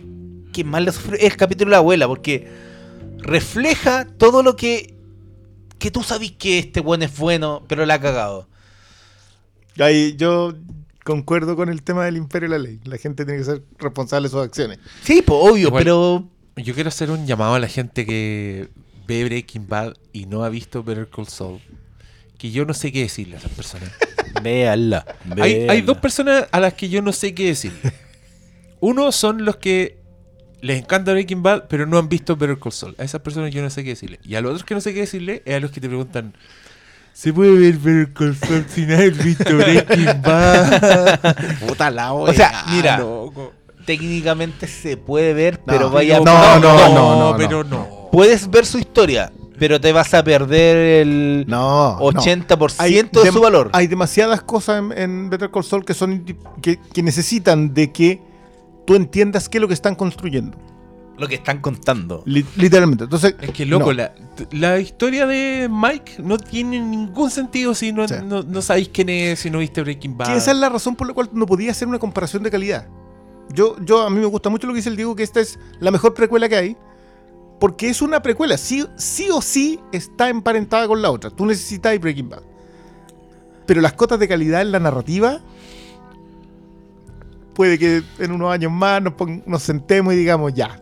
que 0.51 0.63
más 0.63 0.83
la 0.83 0.91
sufrí 0.91 1.17
es 1.17 1.31
el 1.31 1.37
capítulo 1.37 1.69
de 1.69 1.71
la 1.71 1.77
abuela. 1.77 2.07
Porque 2.07 2.47
refleja 3.19 4.05
todo 4.05 4.43
lo 4.43 4.55
que... 4.55 4.95
Que 5.79 5.91
tú 5.91 6.01
sabes 6.03 6.31
que 6.31 6.59
este 6.59 6.79
buen 6.79 7.03
es 7.03 7.17
bueno, 7.17 7.63
pero 7.67 7.85
la 7.85 7.95
ha 7.95 7.99
cagado. 8.01 8.47
Ahí 9.79 10.15
yo 10.17 10.53
concuerdo 11.03 11.55
con 11.55 11.67
el 11.69 11.81
tema 11.83 12.05
del 12.05 12.15
imperio 12.17 12.49
de 12.49 12.57
la 12.57 12.63
ley. 12.63 12.79
La 12.85 12.97
gente 12.97 13.25
tiene 13.25 13.39
que 13.39 13.45
ser 13.45 13.63
responsable 13.79 14.27
de 14.27 14.31
sus 14.31 14.41
acciones. 14.41 14.79
Sí, 15.03 15.21
pues 15.25 15.39
obvio, 15.41 15.67
Igual- 15.67 15.83
pero... 15.83 16.29
Yo 16.55 16.75
quiero 16.75 16.89
hacer 16.89 17.09
un 17.09 17.25
llamado 17.25 17.55
a 17.55 17.59
la 17.59 17.67
gente 17.67 18.05
que 18.05 18.69
ve 19.07 19.25
Breaking 19.25 19.67
Bad 19.67 19.95
y 20.13 20.27
no 20.27 20.43
ha 20.43 20.49
visto 20.49 20.83
Better 20.83 21.09
Call 21.09 21.27
Saul. 21.27 21.59
Que 22.37 22.51
yo 22.51 22.65
no 22.65 22.73
sé 22.73 22.91
qué 22.91 23.01
decirle 23.01 23.35
a 23.35 23.39
esas 23.39 23.51
personas. 23.51 23.89
Véanla. 24.43 25.05
Hay, 25.39 25.67
hay 25.69 25.81
dos 25.81 25.97
personas 25.97 26.47
a 26.51 26.59
las 26.59 26.73
que 26.73 26.89
yo 26.89 27.01
no 27.01 27.13
sé 27.13 27.33
qué 27.33 27.47
decirle. 27.47 27.93
Uno 28.79 29.11
son 29.11 29.45
los 29.45 29.57
que 29.57 30.03
les 30.63 30.79
encanta 30.79 31.11
Breaking 31.11 31.43
Bad, 31.43 31.65
pero 31.67 31.85
no 31.85 31.97
han 31.97 32.07
visto 32.07 32.37
Better 32.37 32.57
Call 32.57 32.71
Saul. 32.71 32.95
A 32.97 33.03
esas 33.03 33.19
personas 33.21 33.51
yo 33.51 33.61
no 33.61 33.69
sé 33.69 33.83
qué 33.83 33.89
decirle. 33.89 34.19
Y 34.23 34.35
a 34.35 34.41
los 34.41 34.51
otros 34.51 34.63
que 34.63 34.73
no 34.73 34.81
sé 34.81 34.93
qué 34.93 35.01
decirle 35.01 35.43
es 35.45 35.55
a 35.55 35.59
los 35.59 35.71
que 35.71 35.81
te 35.81 35.89
preguntan. 35.89 36.33
¿Se 37.11 37.33
puede 37.33 37.51
ver 37.51 37.77
Better 37.77 38.13
Call 38.13 38.35
Saul 38.35 38.65
sin 38.69 38.91
haber 38.91 39.11
visto 39.13 39.57
Breaking 39.57 40.21
Bad? 40.21 41.35
Puta 41.67 41.91
la 41.91 42.13
O 42.13 42.33
sea, 42.33 42.65
mira, 42.71 43.03
técnicamente 43.85 44.67
se 44.67 44.95
puede 44.95 45.33
ver, 45.33 45.59
pero 45.65 45.89
vaya 45.89 46.19
no, 46.21 46.59
no, 46.59 46.93
no, 46.93 47.19
no, 47.19 47.37
pero 47.37 47.65
no. 47.65 48.09
Puedes 48.09 48.49
ver 48.49 48.65
su 48.65 48.79
historia, 48.79 49.33
pero 49.59 49.79
te 49.79 49.91
vas 49.91 50.13
a 50.13 50.23
perder 50.23 50.77
el 51.01 51.45
No. 51.47 51.97
80% 51.99 52.75
Hay 52.79 52.93
de 53.01 53.31
su 53.31 53.41
valor. 53.41 53.69
Hay 53.73 53.87
demasiadas 53.87 54.41
cosas 54.41 54.79
en, 54.79 54.91
en 54.97 55.29
Better 55.29 55.51
Call 55.51 55.63
Saul 55.63 55.85
que 55.85 55.93
son 55.93 56.25
que, 56.61 56.79
que 56.79 57.03
necesitan 57.03 57.73
de 57.73 57.91
que 57.91 58.21
tú 58.85 58.95
entiendas 58.95 59.49
qué 59.49 59.57
es 59.57 59.61
lo 59.61 59.67
que 59.67 59.73
están 59.73 59.95
construyendo. 59.95 60.57
Lo 61.17 61.27
que 61.27 61.35
están 61.35 61.59
contando. 61.61 62.23
Li- 62.25 62.43
literalmente. 62.55 63.03
Entonces, 63.03 63.35
Es 63.39 63.51
que 63.51 63.67
loco, 63.67 63.87
no. 63.87 63.93
la, 63.93 64.13
la 64.51 64.79
historia 64.79 65.27
de 65.27 65.69
Mike 65.71 66.13
no 66.23 66.37
tiene 66.39 66.79
ningún 66.81 67.29
sentido 67.29 67.75
si 67.75 67.93
no, 67.93 68.07
Sí. 68.07 68.15
no, 68.25 68.41
no 68.41 68.61
sabéis 68.63 68.89
quién 68.91 69.09
es, 69.09 69.39
si 69.39 69.51
no 69.51 69.59
viste 69.59 69.81
Breaking 69.83 70.17
Bad. 70.17 70.25
que 70.27 70.35
esa 70.37 70.51
es 70.51 70.57
la 70.57 70.69
razón 70.69 70.95
por 70.95 71.05
la 71.07 71.13
cual 71.13 71.29
no 71.31 71.45
podía 71.45 71.69
hacer 71.69 71.87
una 71.87 71.99
comparación 71.99 72.41
de 72.41 72.49
calidad. 72.49 72.87
Yo, 73.53 73.75
yo 73.85 74.01
a 74.01 74.09
mí 74.09 74.19
me 74.19 74.25
gusta 74.25 74.49
mucho 74.49 74.65
lo 74.65 74.73
que 74.73 74.77
dice 74.77 74.89
el 74.89 74.95
Diego, 74.95 75.15
que 75.15 75.21
esta 75.21 75.39
es 75.39 75.59
la 75.79 75.91
mejor 75.91 76.15
precuela 76.15 76.49
que 76.49 76.55
hay. 76.55 76.77
Porque 77.59 77.89
es 77.89 78.01
una 78.01 78.21
precuela. 78.21 78.57
Sí, 78.57 78.85
sí 78.97 79.29
o 79.31 79.41
sí 79.41 79.79
está 79.91 80.29
emparentada 80.29 80.87
con 80.87 81.01
la 81.01 81.11
otra. 81.11 81.29
Tú 81.29 81.45
necesitas 81.45 81.97
Breaking 81.99 82.29
Bad. 82.29 82.41
Pero 83.65 83.81
las 83.81 83.93
cotas 83.93 84.19
de 84.19 84.27
calidad 84.27 84.61
en 84.61 84.71
la 84.71 84.79
narrativa. 84.79 85.39
Puede 87.53 87.77
que 87.77 88.03
en 88.19 88.31
unos 88.31 88.51
años 88.51 88.71
más 88.71 89.01
nos, 89.01 89.13
nos 89.45 89.63
sentemos 89.63 90.13
y 90.13 90.17
digamos 90.17 90.53
ya. 90.53 90.79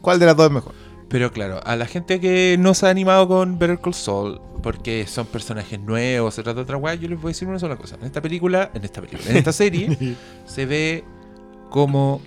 ¿Cuál 0.00 0.18
de 0.18 0.26
las 0.26 0.36
dos 0.36 0.46
es 0.46 0.52
mejor? 0.52 0.74
Pero 1.08 1.32
claro, 1.32 1.60
a 1.64 1.74
la 1.76 1.86
gente 1.86 2.20
que 2.20 2.56
no 2.58 2.74
se 2.74 2.86
ha 2.86 2.90
animado 2.90 3.26
con 3.28 3.58
Better 3.58 3.80
Call 3.80 3.94
Saul, 3.94 4.40
porque 4.62 5.06
son 5.06 5.26
personajes 5.26 5.80
nuevos, 5.80 6.34
se 6.34 6.42
trata 6.42 6.56
de 6.56 6.62
otra 6.62 6.76
weá, 6.76 6.94
yo 6.94 7.08
les 7.08 7.18
voy 7.20 7.30
a 7.30 7.32
decir 7.32 7.48
una 7.48 7.58
sola 7.58 7.76
cosa. 7.76 7.96
En 7.96 8.04
esta 8.04 8.20
película, 8.20 8.70
en 8.74 8.84
esta 8.84 9.00
película, 9.00 9.30
en 9.30 9.36
esta 9.38 9.52
serie, 9.52 10.16
se 10.46 10.66
ve 10.66 11.04
como... 11.70 12.20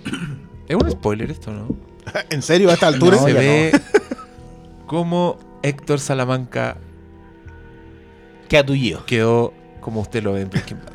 Es 0.68 0.76
un 0.76 0.90
spoiler 0.90 1.30
esto, 1.30 1.52
¿no? 1.52 1.68
¿En 2.30 2.42
serio 2.42 2.70
a 2.70 2.74
esta 2.74 2.86
altura? 2.88 3.16
No, 3.16 3.24
se 3.26 3.32
ve 3.32 3.72
como 4.86 5.38
Héctor 5.62 6.00
Salamanca 6.00 6.76
quedó 9.06 9.54
como 9.80 10.00
usted 10.00 10.22
lo 10.22 10.32
ve 10.34 10.42
en 10.42 10.50
Breaking 10.50 10.78
Bad. 10.78 10.92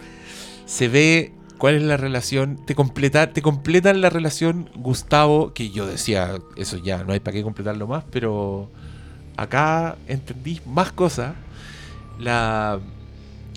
Se 0.66 0.88
ve 0.88 1.34
cuál 1.58 1.76
es 1.76 1.82
la 1.82 1.98
relación, 1.98 2.58
te 2.66 2.76
completa, 2.76 3.34
te 3.34 3.42
completan 3.42 4.02
la 4.02 4.10
relación 4.10 4.70
Gustavo, 4.76 5.54
que 5.54 5.70
yo 5.72 5.86
decía, 5.88 6.36
eso 6.56 6.78
ya, 6.78 7.04
no 7.04 7.14
hay 7.14 7.20
para 7.20 7.34
qué 7.36 7.44
completarlo 7.44 7.88
más, 7.88 8.04
pero 8.12 8.70
acá 9.38 9.98
entendís 10.08 10.66
más 10.66 10.92
cosas. 10.92 11.34
La 12.20 12.80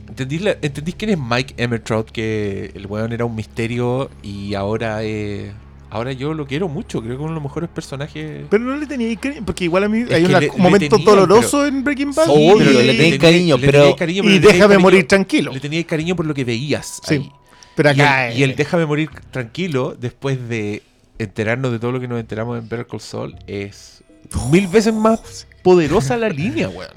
entendís, 0.09 0.41
la- 0.43 0.57
entendís 0.63 0.95
quién 0.95 1.11
es 1.11 1.19
Mike 1.19 1.55
Emmertrout, 1.57 2.11
que 2.11 2.73
el 2.75 2.87
weón 2.87 3.13
era 3.13 3.25
un 3.25 3.35
misterio 3.35 4.11
y 4.23 4.55
ahora 4.55 5.03
eh, 5.03 5.53
ahora 5.91 6.13
yo 6.13 6.33
lo 6.35 6.47
quiero 6.47 6.69
mucho, 6.69 7.01
creo 7.03 7.17
que 7.17 7.23
uno 7.23 7.31
de 7.31 7.35
los 7.35 7.43
mejores 7.43 7.69
personajes. 7.71 8.47
Pero 8.49 8.65
no 8.65 8.77
le 8.77 8.87
tenía 8.87 9.15
cariño, 9.17 9.43
porque 9.45 9.65
igual 9.65 9.85
a 9.85 9.89
mí 9.89 10.05
Es 10.09 10.13
hay 10.13 10.27
le- 10.27 10.35
un 10.51 10.57
le 10.57 10.63
momento 10.63 10.97
tenía, 10.97 11.11
doloroso 11.11 11.67
en 11.67 11.83
Breaking 11.85 12.15
Bad. 12.15 12.27
Sí, 12.27 12.33
y, 12.33 12.59
pero 12.59 12.71
le 12.73 12.95
tenéis 12.95 13.19
cariño, 13.19 13.57
le 13.59 13.67
pero- 13.67 13.79
teníais 13.81 13.97
cariño, 13.99 14.23
y 14.25 14.39
déjame 14.39 14.61
cariño- 14.61 14.81
morir 14.81 15.07
tranquilo. 15.09 15.53
Le 15.53 15.61
teníais 15.61 15.87
cariño 15.87 16.17
por 16.17 16.27
lo 16.27 16.35
que 16.35 16.45
veías 16.45 17.01
Sí. 17.05 17.15
ahí. 17.15 17.33
Pero 17.75 17.89
Y 17.91 17.93
acá. 17.93 18.29
el, 18.29 18.39
y 18.39 18.43
el 18.43 18.57
déjame 18.57 18.87
morir 18.87 19.11
tranquilo 19.31 19.97
después 19.99 20.49
de 20.49 20.83
enterarnos 21.19 21.73
de 21.73 21.79
todo 21.79 21.93
lo 21.93 22.01
que 22.01 22.09
nos 22.09 22.19
enteramos 22.21 22.59
en 22.59 22.69
Better 22.69 22.87
Call 22.87 23.01
Saul 23.01 23.37
es 23.47 24.03
mil 24.51 24.67
veces 24.69 24.93
más 24.95 25.47
poderosa 25.63 26.17
la 26.17 26.29
línea, 26.29 26.69
weón. 26.69 26.91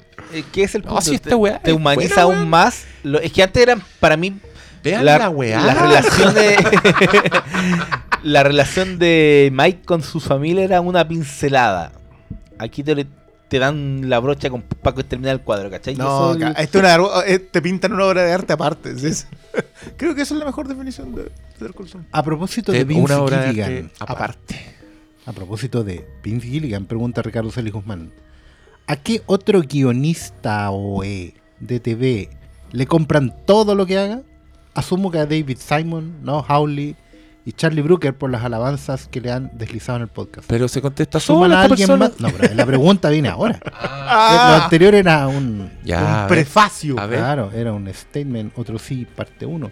¿Qué 0.52 0.62
es 0.64 0.74
el 0.74 0.82
No, 0.82 0.88
punto? 0.88 1.02
si 1.02 1.14
esta 1.14 1.30
te, 1.30 1.34
weá 1.34 1.60
te 1.60 1.72
humaniza 1.72 2.24
buena, 2.24 2.40
aún 2.40 2.48
más. 2.50 2.84
Lo- 3.02 3.20
es 3.20 3.30
que 3.32 3.42
antes 3.42 3.62
eran, 3.62 3.82
para 4.00 4.16
mí, 4.16 4.32
Vean 4.84 5.04
la, 5.04 5.28
weá. 5.30 5.60
la 5.62 5.74
relación 5.74 6.34
de 6.34 6.56
la 8.22 8.42
relación 8.42 8.98
de 8.98 9.50
Mike 9.52 9.82
con 9.84 10.02
su 10.02 10.20
familia 10.20 10.64
era 10.64 10.80
una 10.80 11.06
pincelada. 11.06 11.92
Aquí 12.58 12.82
te, 12.82 13.06
te 13.48 13.58
dan 13.58 14.08
la 14.08 14.18
brocha 14.20 14.50
con 14.50 14.62
Paco 14.62 15.00
y 15.00 15.04
termina 15.04 15.30
el 15.32 15.40
cuadro, 15.40 15.70
¿cachai? 15.70 15.94
No, 15.96 16.32
eso- 16.34 16.44
acá, 16.44 16.60
esto 16.60 16.78
es 16.78 16.84
una- 16.98 17.24
eh, 17.26 17.38
te 17.38 17.60
pintan 17.62 17.92
una 17.92 18.04
obra 18.06 18.22
de 18.24 18.32
arte 18.32 18.52
aparte. 18.52 18.96
¿sí? 18.98 19.06
Es- 19.08 19.26
Creo 19.96 20.14
que 20.14 20.22
esa 20.22 20.34
es 20.34 20.40
la 20.40 20.46
mejor 20.46 20.68
definición 20.68 21.14
de 21.14 21.30
Saul. 21.58 22.04
A 22.12 22.22
propósito 22.22 22.72
De 22.72 22.78
de 22.78 22.84
Vince 22.84 23.02
una 23.04 23.20
obra 23.22 23.38
de 23.40 23.46
Gilligan, 23.48 23.90
arte 23.98 24.12
aparte. 24.12 24.60
a 25.26 25.32
propósito 25.32 25.84
de 25.84 26.06
Vince 26.22 26.46
Gilligan, 26.48 26.86
pregunta 26.86 27.22
Ricardo 27.22 27.50
Celis 27.50 27.72
Guzmán. 27.72 28.10
¿A 28.86 28.96
qué 28.96 29.22
otro 29.26 29.62
guionista 29.62 30.70
o 30.70 31.02
eh, 31.04 31.34
de 31.60 31.80
TV 31.80 32.28
le 32.72 32.86
compran 32.86 33.34
todo 33.46 33.74
lo 33.74 33.86
que 33.86 33.98
haga? 33.98 34.20
Asumo 34.74 35.10
que 35.10 35.18
a 35.18 35.26
David 35.26 35.58
Simon, 35.58 36.16
no 36.22 36.40
Howley 36.40 36.96
y 37.46 37.52
Charlie 37.52 37.82
Brooker 37.82 38.16
por 38.16 38.30
las 38.30 38.42
alabanzas 38.42 39.06
que 39.06 39.20
le 39.20 39.30
han 39.30 39.50
deslizado 39.56 39.96
en 39.96 40.02
el 40.02 40.08
podcast. 40.08 40.48
Pero 40.48 40.66
se 40.66 40.80
contesta 40.80 41.20
¿Suman 41.20 41.50
solo 41.50 41.54
a 41.56 41.62
alguien 41.62 41.88
persona. 41.88 42.08
más? 42.08 42.20
No, 42.20 42.28
pero 42.38 42.54
la 42.54 42.64
pregunta 42.66 43.10
viene 43.10 43.28
ahora. 43.28 43.60
Lo 43.64 43.70
Ah, 43.82 44.60
anterior 44.64 44.94
era 44.94 45.28
un, 45.28 45.70
Ya, 45.84 46.26
prefacio. 46.28 46.98
A 46.98 47.06
ver. 47.06 47.18
Claro, 47.18 47.50
era 47.54 47.72
un 47.72 47.92
statement, 47.92 48.52
otro 48.56 48.78
sí, 48.78 49.04
parte 49.06 49.44
1. 49.46 49.70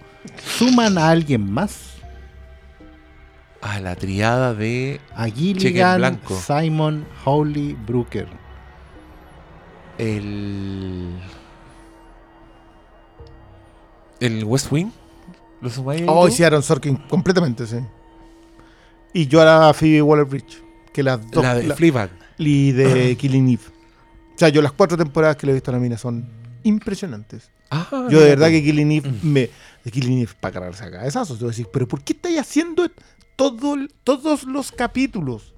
¿Suman 0.59 0.99
a 0.99 1.09
alguien 1.09 1.51
más? 1.51 1.95
A 3.63 3.81
la 3.81 3.95
triada 3.97 4.55
de 4.55 5.01
A 5.15 5.27
Cheque 5.27 5.31
en 5.51 5.55
Gilligan, 5.59 5.97
blanco. 5.99 6.39
Simon, 6.39 7.07
Howley, 7.25 7.75
Brooker. 7.87 8.27
el. 9.99 11.11
El 14.27 14.45
West 14.45 14.71
Wing. 14.71 14.91
¿Lo 15.61 15.71
sumáis 15.71 16.03
Oh, 16.07 16.29
sí, 16.31 16.43
Aaron 16.43 16.63
Sorkin, 16.63 16.97
completamente, 17.09 17.67
sí. 17.67 17.77
Y 19.13 19.27
yo 19.27 19.41
a 19.41 19.45
la 19.45 19.75
Phoebe 19.75 20.03
Waller-Bridge, 20.03 20.63
que 20.93 21.03
las 21.03 21.31
dos. 21.31 21.43
La 21.45 21.55
de 21.55 21.65
la- 21.65 21.77
Fleabag. 21.77 22.11
y 22.39 22.73
de 22.73 23.17
Killing 23.17 23.49
Eve. 23.51 23.63
O 24.35 24.39
sea, 24.39 24.49
yo 24.49 24.63
las 24.63 24.73
cuatro 24.73 24.97
temporadas 24.97 25.37
que 25.37 25.47
le 25.47 25.53
he 25.53 25.55
visto 25.55 25.71
a 25.71 25.75
la 25.75 25.81
mina 25.81 25.97
son 25.99 26.27
impresionantes. 26.65 27.51
Ah, 27.71 27.87
Yo 28.11 28.21
de 28.21 28.31
verdad 28.31 28.49
mira, 28.49 28.61
que 28.61 28.65
Killing 28.65 28.93
Eve 28.93 29.13
me. 29.23 29.51
De 29.85 29.91
Killing 29.91 30.19
Eve 30.23 30.33
para 30.41 30.53
cargarse 30.55 30.85
a 30.85 30.91
cabezazos. 30.91 31.41
A 31.43 31.47
decir, 31.47 31.69
pero 31.73 31.87
¿por 31.87 32.03
qué 32.03 32.13
estáis 32.15 32.39
haciendo 32.41 32.91
todo, 33.37 33.77
todos 34.05 34.45
los 34.45 34.73
capítulos? 34.73 35.55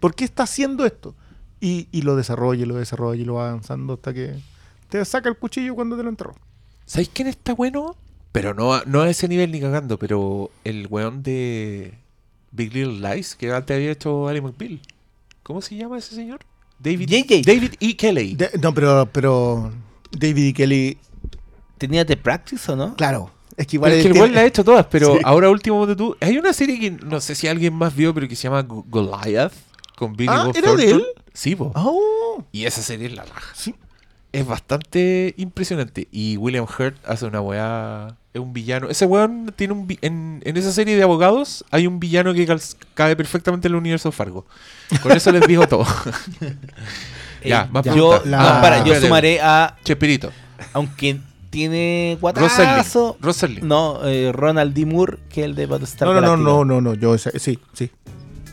¿Por 0.00 0.14
qué 0.14 0.24
está 0.24 0.42
haciendo 0.42 0.84
esto? 0.84 1.14
Y, 1.60 1.88
y 1.92 2.02
lo 2.02 2.14
desarrolla, 2.16 2.62
y 2.64 2.66
lo 2.66 2.74
desarrolla, 2.76 3.20
y 3.22 3.24
lo 3.24 3.34
va 3.34 3.48
avanzando 3.48 3.94
hasta 3.94 4.12
que 4.12 4.34
te 4.90 5.02
saca 5.04 5.28
el 5.28 5.36
cuchillo 5.38 5.74
cuando 5.74 5.96
te 5.96 6.02
lo 6.02 6.08
enterró. 6.10 6.34
¿Sabéis 6.86 7.10
quién 7.12 7.28
está 7.28 7.54
bueno? 7.54 7.96
Pero 8.32 8.52
no, 8.54 8.74
a- 8.74 8.82
no 8.86 9.02
a 9.02 9.10
ese 9.10 9.28
nivel 9.28 9.52
ni 9.52 9.60
cagando, 9.60 9.98
pero 9.98 10.50
el 10.64 10.86
weón 10.88 11.22
de 11.22 11.94
Big 12.52 12.72
Little 12.74 12.98
Lies, 13.14 13.34
que 13.36 13.52
antes 13.52 13.74
había 13.76 13.92
hecho 13.92 14.28
Ali 14.28 14.40
McBeal. 14.40 14.80
¿Cómo 15.42 15.60
se 15.62 15.76
llama 15.76 15.98
ese 15.98 16.14
señor? 16.14 16.40
David, 16.78 17.08
JJ. 17.08 17.42
David 17.46 17.74
E. 17.80 17.96
Kelly. 17.96 18.34
De- 18.34 18.50
no, 18.60 18.74
pero, 18.74 19.08
pero 19.12 19.72
David 20.10 20.44
y 20.46 20.52
Kelly, 20.52 20.98
¿Tenía 21.78 22.04
The 22.04 22.16
Practice 22.16 22.70
o 22.72 22.76
no? 22.76 22.94
claro, 22.96 23.30
es 23.56 23.66
que 23.66 23.76
Igual 23.76 23.92
es 23.92 24.02
que 24.02 24.08
él 24.08 24.12
el 24.12 24.18
weón 24.18 24.26
tiene- 24.30 24.36
la 24.36 24.40
ha 24.42 24.46
hecho 24.46 24.64
todas, 24.64 24.86
pero 24.86 25.14
Sí. 25.14 25.20
ahora 25.24 25.50
último 25.50 25.86
de 25.86 25.94
tú. 25.96 26.16
Hay 26.20 26.36
una 26.38 26.52
serie 26.52 26.78
que 26.80 26.90
no 26.90 27.20
sé 27.20 27.34
si 27.34 27.46
alguien 27.48 27.74
más 27.74 27.94
vio, 27.94 28.12
pero 28.14 28.26
que 28.28 28.36
se 28.36 28.44
llama 28.44 28.62
Go- 28.62 28.84
Goliath 28.88 29.52
con 29.96 30.14
Billy 30.16 30.30
Ah, 30.32 30.44
Bob 30.46 30.56
¿era 30.56 30.74
de 30.74 30.86
Thornton. 30.88 31.00
él? 31.00 31.06
Sí, 31.32 31.54
po. 31.56 31.72
Oh, 31.74 32.42
Y 32.52 32.64
esa 32.64 32.82
serie 32.82 33.06
es 33.08 33.14
la 33.14 33.24
raja. 33.24 33.52
sí. 33.54 33.74
Es 34.34 34.46
bastante 34.46 35.34
impresionante. 35.36 36.08
Y 36.10 36.36
William 36.36 36.64
Hurt 36.66 36.96
hace 37.06 37.24
una 37.26 37.40
weá. 37.40 38.16
Es 38.32 38.40
un 38.40 38.52
villano. 38.52 38.88
Ese 38.90 39.06
weón 39.06 39.52
tiene 39.54 39.74
un. 39.74 39.86
vi- 39.86 39.98
En, 40.02 40.42
en 40.44 40.56
esa 40.56 40.72
serie 40.72 40.96
de 40.96 41.02
abogados 41.04 41.64
hay 41.70 41.86
un 41.86 42.00
villano 42.00 42.34
que 42.34 42.44
cabe 42.94 43.14
perfectamente 43.16 43.68
en 43.68 43.74
el 43.74 43.78
universo 43.78 44.10
Fargo. 44.10 44.44
Con 45.02 45.12
eso 45.12 45.30
les 45.30 45.46
digo 45.46 45.68
todo. 45.68 45.86
ya, 47.44 47.62
Eh, 47.62 47.68
más 47.70 47.84
ya. 47.84 47.94
yo, 47.94 48.20
la- 48.24 48.38
no, 48.56 48.60
para, 48.60 48.84
yo 48.84 49.00
sumaré 49.00 49.40
a. 49.40 49.76
Chespirito. 49.84 50.32
Aunque 50.72 51.20
tiene 51.50 52.18
guatazo. 52.20 53.16
Roserling. 53.20 53.66
No, 53.68 54.00
eh, 54.04 54.32
Ronald 54.32 54.74
D. 54.74 54.84
Moore, 54.86 55.18
que 55.28 55.42
es 55.42 55.44
el 55.46 55.54
de 55.54 55.66
Battlestar 55.66 56.08
No, 56.08 56.14
no, 56.14 56.20
no, 56.20 56.26
Galactica. 56.26 56.50
no, 56.50 56.64
no, 56.64 56.80
no, 56.80 56.94
yo 56.94 57.14
ese- 57.14 57.38
sí, 57.38 57.58
sí. 57.72 57.90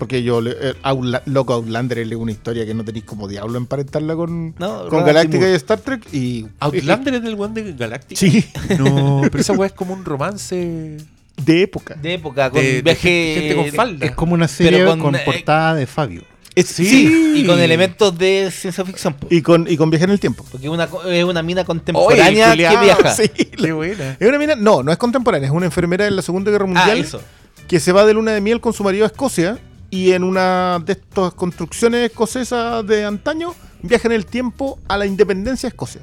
Porque 0.02 0.24
yo, 0.24 0.42
eh, 0.44 0.74
Outla- 0.82 1.22
loco, 1.26 1.54
Outlander 1.54 2.00
es 2.00 2.12
una 2.16 2.32
historia 2.32 2.66
que 2.66 2.74
no 2.74 2.84
tenéis 2.84 3.06
como 3.06 3.28
diablo 3.28 3.60
emparentarla 3.60 4.16
con, 4.16 4.56
No, 4.58 4.88
con 4.90 5.06
Galáctica 5.06 5.48
y 5.48 5.54
Star 5.54 5.80
Trek. 5.80 6.12
Y, 6.12 6.48
Outlander 6.60 7.14
es 7.14 7.22
del 7.22 7.36
weón 7.36 7.54
de 7.54 7.74
Galáctica. 7.74 8.20
Sí, 8.20 8.44
No, 8.80 9.22
pero 9.32 9.40
esa 9.42 9.54
weá 9.54 9.68
es 9.68 9.74
como 9.74 9.94
un 9.94 10.04
romance. 10.04 10.98
de 11.46 11.62
época. 11.62 11.94
De 12.02 12.16
época, 12.16 12.50
con 12.50 12.60
De, 12.62 12.74
de 12.74 12.82
viaje. 12.82 13.36
gente 13.38 13.56
con 13.56 13.68
falda. 13.74 14.06
Es 14.08 14.12
como 14.14 14.34
una 14.34 14.48
serie 14.48 14.84
con, 14.86 15.00
con, 15.00 15.16
eh, 15.16 15.22
portada 15.24 15.76
de 15.76 15.86
Fabio. 15.86 16.24
Es- 16.56 16.66
Sí. 16.66 17.34
Y 17.36 17.46
con 17.46 17.60
elementos 17.60 18.18
de 18.18 18.50
ciencia 18.52 18.84
ficción. 18.84 19.14
po. 19.14 19.28
Y 19.30 19.44
con, 19.44 19.68
y 19.70 19.78
con 19.78 19.92
viaje 19.92 20.06
en 20.06 20.12
el 20.12 20.20
tiempo. 20.20 20.44
Porque 20.52 20.66
es 20.66 20.74
una, 20.74 20.90
es 21.12 21.24
una 21.24 21.44
mina 21.44 21.64
contemporánea 21.64 22.52
Oye, 22.54 22.68
que 22.68 22.78
viaja. 22.78 23.12
Sí, 23.16 23.28
Qué 23.30 23.72
buena. 23.72 24.18
Es 24.20 24.28
una 24.28 24.40
mina, 24.40 24.56
no, 24.56 24.82
no 24.82 24.92
es 24.92 24.98
contemporánea, 24.98 25.48
es 25.48 25.54
una 25.54 25.68
enfermera 25.68 26.06
de 26.06 26.12
la 26.12 26.24
Segunda 26.24 26.50
Guerra 26.50 26.66
Ah, 26.66 26.68
Mundial 26.68 26.98
eso. 26.98 27.22
que 27.68 27.80
se 27.80 27.92
va 27.92 28.04
de 28.06 28.14
luna 28.16 28.32
de 28.32 28.42
miel 28.42 28.60
con 28.60 28.74
su 28.74 28.84
marido 28.84 29.06
a 29.06 29.08
Escocia 29.08 29.60
y 29.92 30.14
en 30.14 30.24
una 30.24 30.80
de 30.84 30.94
estas 30.94 31.34
construcciones 31.36 32.10
escocesas 32.10 32.86
de 32.88 33.06
antaño 33.06 33.54
viaja 33.84 34.08
en 34.08 34.14
el 34.14 34.26
tiempo 34.26 34.80
a 34.88 34.98
la 34.98 35.06
independencia 35.06 35.68
de 35.68 35.72
Escocia. 35.74 36.02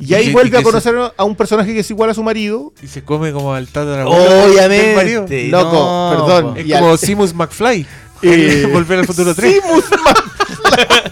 Y 0.00 0.14
ahí 0.14 0.28
Y- 0.28 0.32
vuelve 0.32 0.56
a 0.56 0.60
se- 0.60 0.64
conocer 0.64 0.94
a 1.16 1.24
un 1.24 1.34
personaje 1.36 1.74
que 1.74 1.80
es 1.80 1.90
igual 1.90 2.08
a 2.10 2.14
su 2.14 2.22
marido. 2.22 2.72
Y 2.82 2.86
se 2.86 3.02
come 3.04 3.32
como 3.32 3.52
al 3.54 3.66
tatarabuelo. 3.68 4.44
Obviamente. 4.46 5.48
Loco, 5.48 5.72
no, 5.74 6.10
perdón. 6.26 6.56
Es 6.56 6.66
Y 6.66 6.72
al- 6.72 6.80
como 6.80 6.96
Simus 6.96 7.34
McFly. 7.34 7.86
Eh, 8.20 8.68
Volver 8.72 8.98
al 8.98 9.06
futuro 9.06 9.32
3. 9.32 9.60
Simus 9.62 9.84
McFly. 9.90 10.98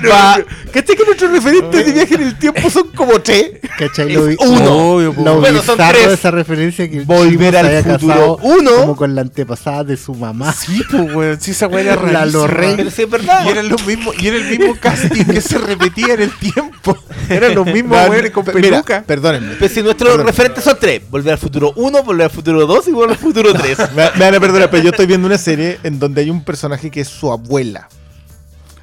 Va. 0.00 0.38
¿Cachai 0.72 0.96
que 0.96 1.04
nuestros 1.04 1.30
referentes 1.32 1.86
de 1.86 1.92
viaje 1.92 2.14
en 2.14 2.22
el 2.22 2.38
tiempo 2.38 2.70
son 2.70 2.88
como 2.88 3.20
tres? 3.20 3.52
¿Cachai? 3.78 4.12
Lo, 4.12 4.24
uno. 4.40 4.92
Obvio, 4.94 5.14
lo 5.16 5.40
Bueno, 5.40 5.62
son 5.62 5.76
tres. 5.76 6.08
de 6.08 6.14
esa 6.14 6.30
referencia 6.30 6.88
que 6.90 6.98
el 6.98 7.04
Volver 7.04 7.56
al 7.56 7.84
futuro 7.84 8.38
uno. 8.42 8.70
como 8.76 8.96
con 8.96 9.14
la 9.14 9.20
antepasada 9.22 9.84
de 9.84 9.96
su 9.96 10.14
mamá. 10.14 10.52
Sí, 10.52 10.82
pues, 10.90 11.14
weón. 11.14 11.40
Sí, 11.40 11.50
esa 11.52 11.66
weá 11.66 11.92
era 11.92 12.02
La. 12.12 12.26
Lorraine. 12.26 12.76
Pero 12.76 12.90
sí 12.90 13.02
es 13.02 13.10
verdad. 13.10 13.44
Y 13.46 13.48
era, 13.50 13.62
lo 13.62 13.76
mismo, 13.78 14.12
y 14.18 14.26
era 14.28 14.36
el 14.36 14.44
mismo 14.58 14.74
casting 14.80 15.24
que 15.24 15.40
se 15.40 15.58
repetía 15.58 16.14
en 16.14 16.22
el 16.22 16.30
tiempo. 16.38 16.96
Eran 17.28 17.54
los 17.54 17.66
mismos 17.66 18.08
weones 18.08 18.30
con 18.30 18.44
peluca. 18.44 19.02
Perdónenme. 19.06 19.54
Pero 19.58 19.72
si 19.74 19.82
nuestros 19.82 20.10
Perdón. 20.10 20.26
referentes 20.26 20.64
son 20.64 20.76
tres: 20.80 21.02
Volver 21.10 21.32
al 21.34 21.38
futuro 21.38 21.72
1, 21.76 22.02
Volver 22.02 22.24
al 22.24 22.30
futuro 22.30 22.66
2 22.66 22.88
y 22.88 22.90
Volver 22.92 23.10
al 23.10 23.16
futuro 23.18 23.52
3. 23.52 23.78
Me, 23.96 24.10
me 24.14 24.24
van 24.26 24.34
a 24.34 24.40
perdonar, 24.40 24.70
pero 24.70 24.82
yo 24.82 24.90
estoy 24.90 25.06
viendo 25.06 25.26
una 25.26 25.38
serie 25.38 25.78
en 25.82 25.98
donde 25.98 26.22
hay 26.22 26.30
un 26.30 26.42
personaje 26.44 26.90
que 26.90 27.00
es 27.02 27.08
su 27.08 27.30
abuela. 27.30 27.88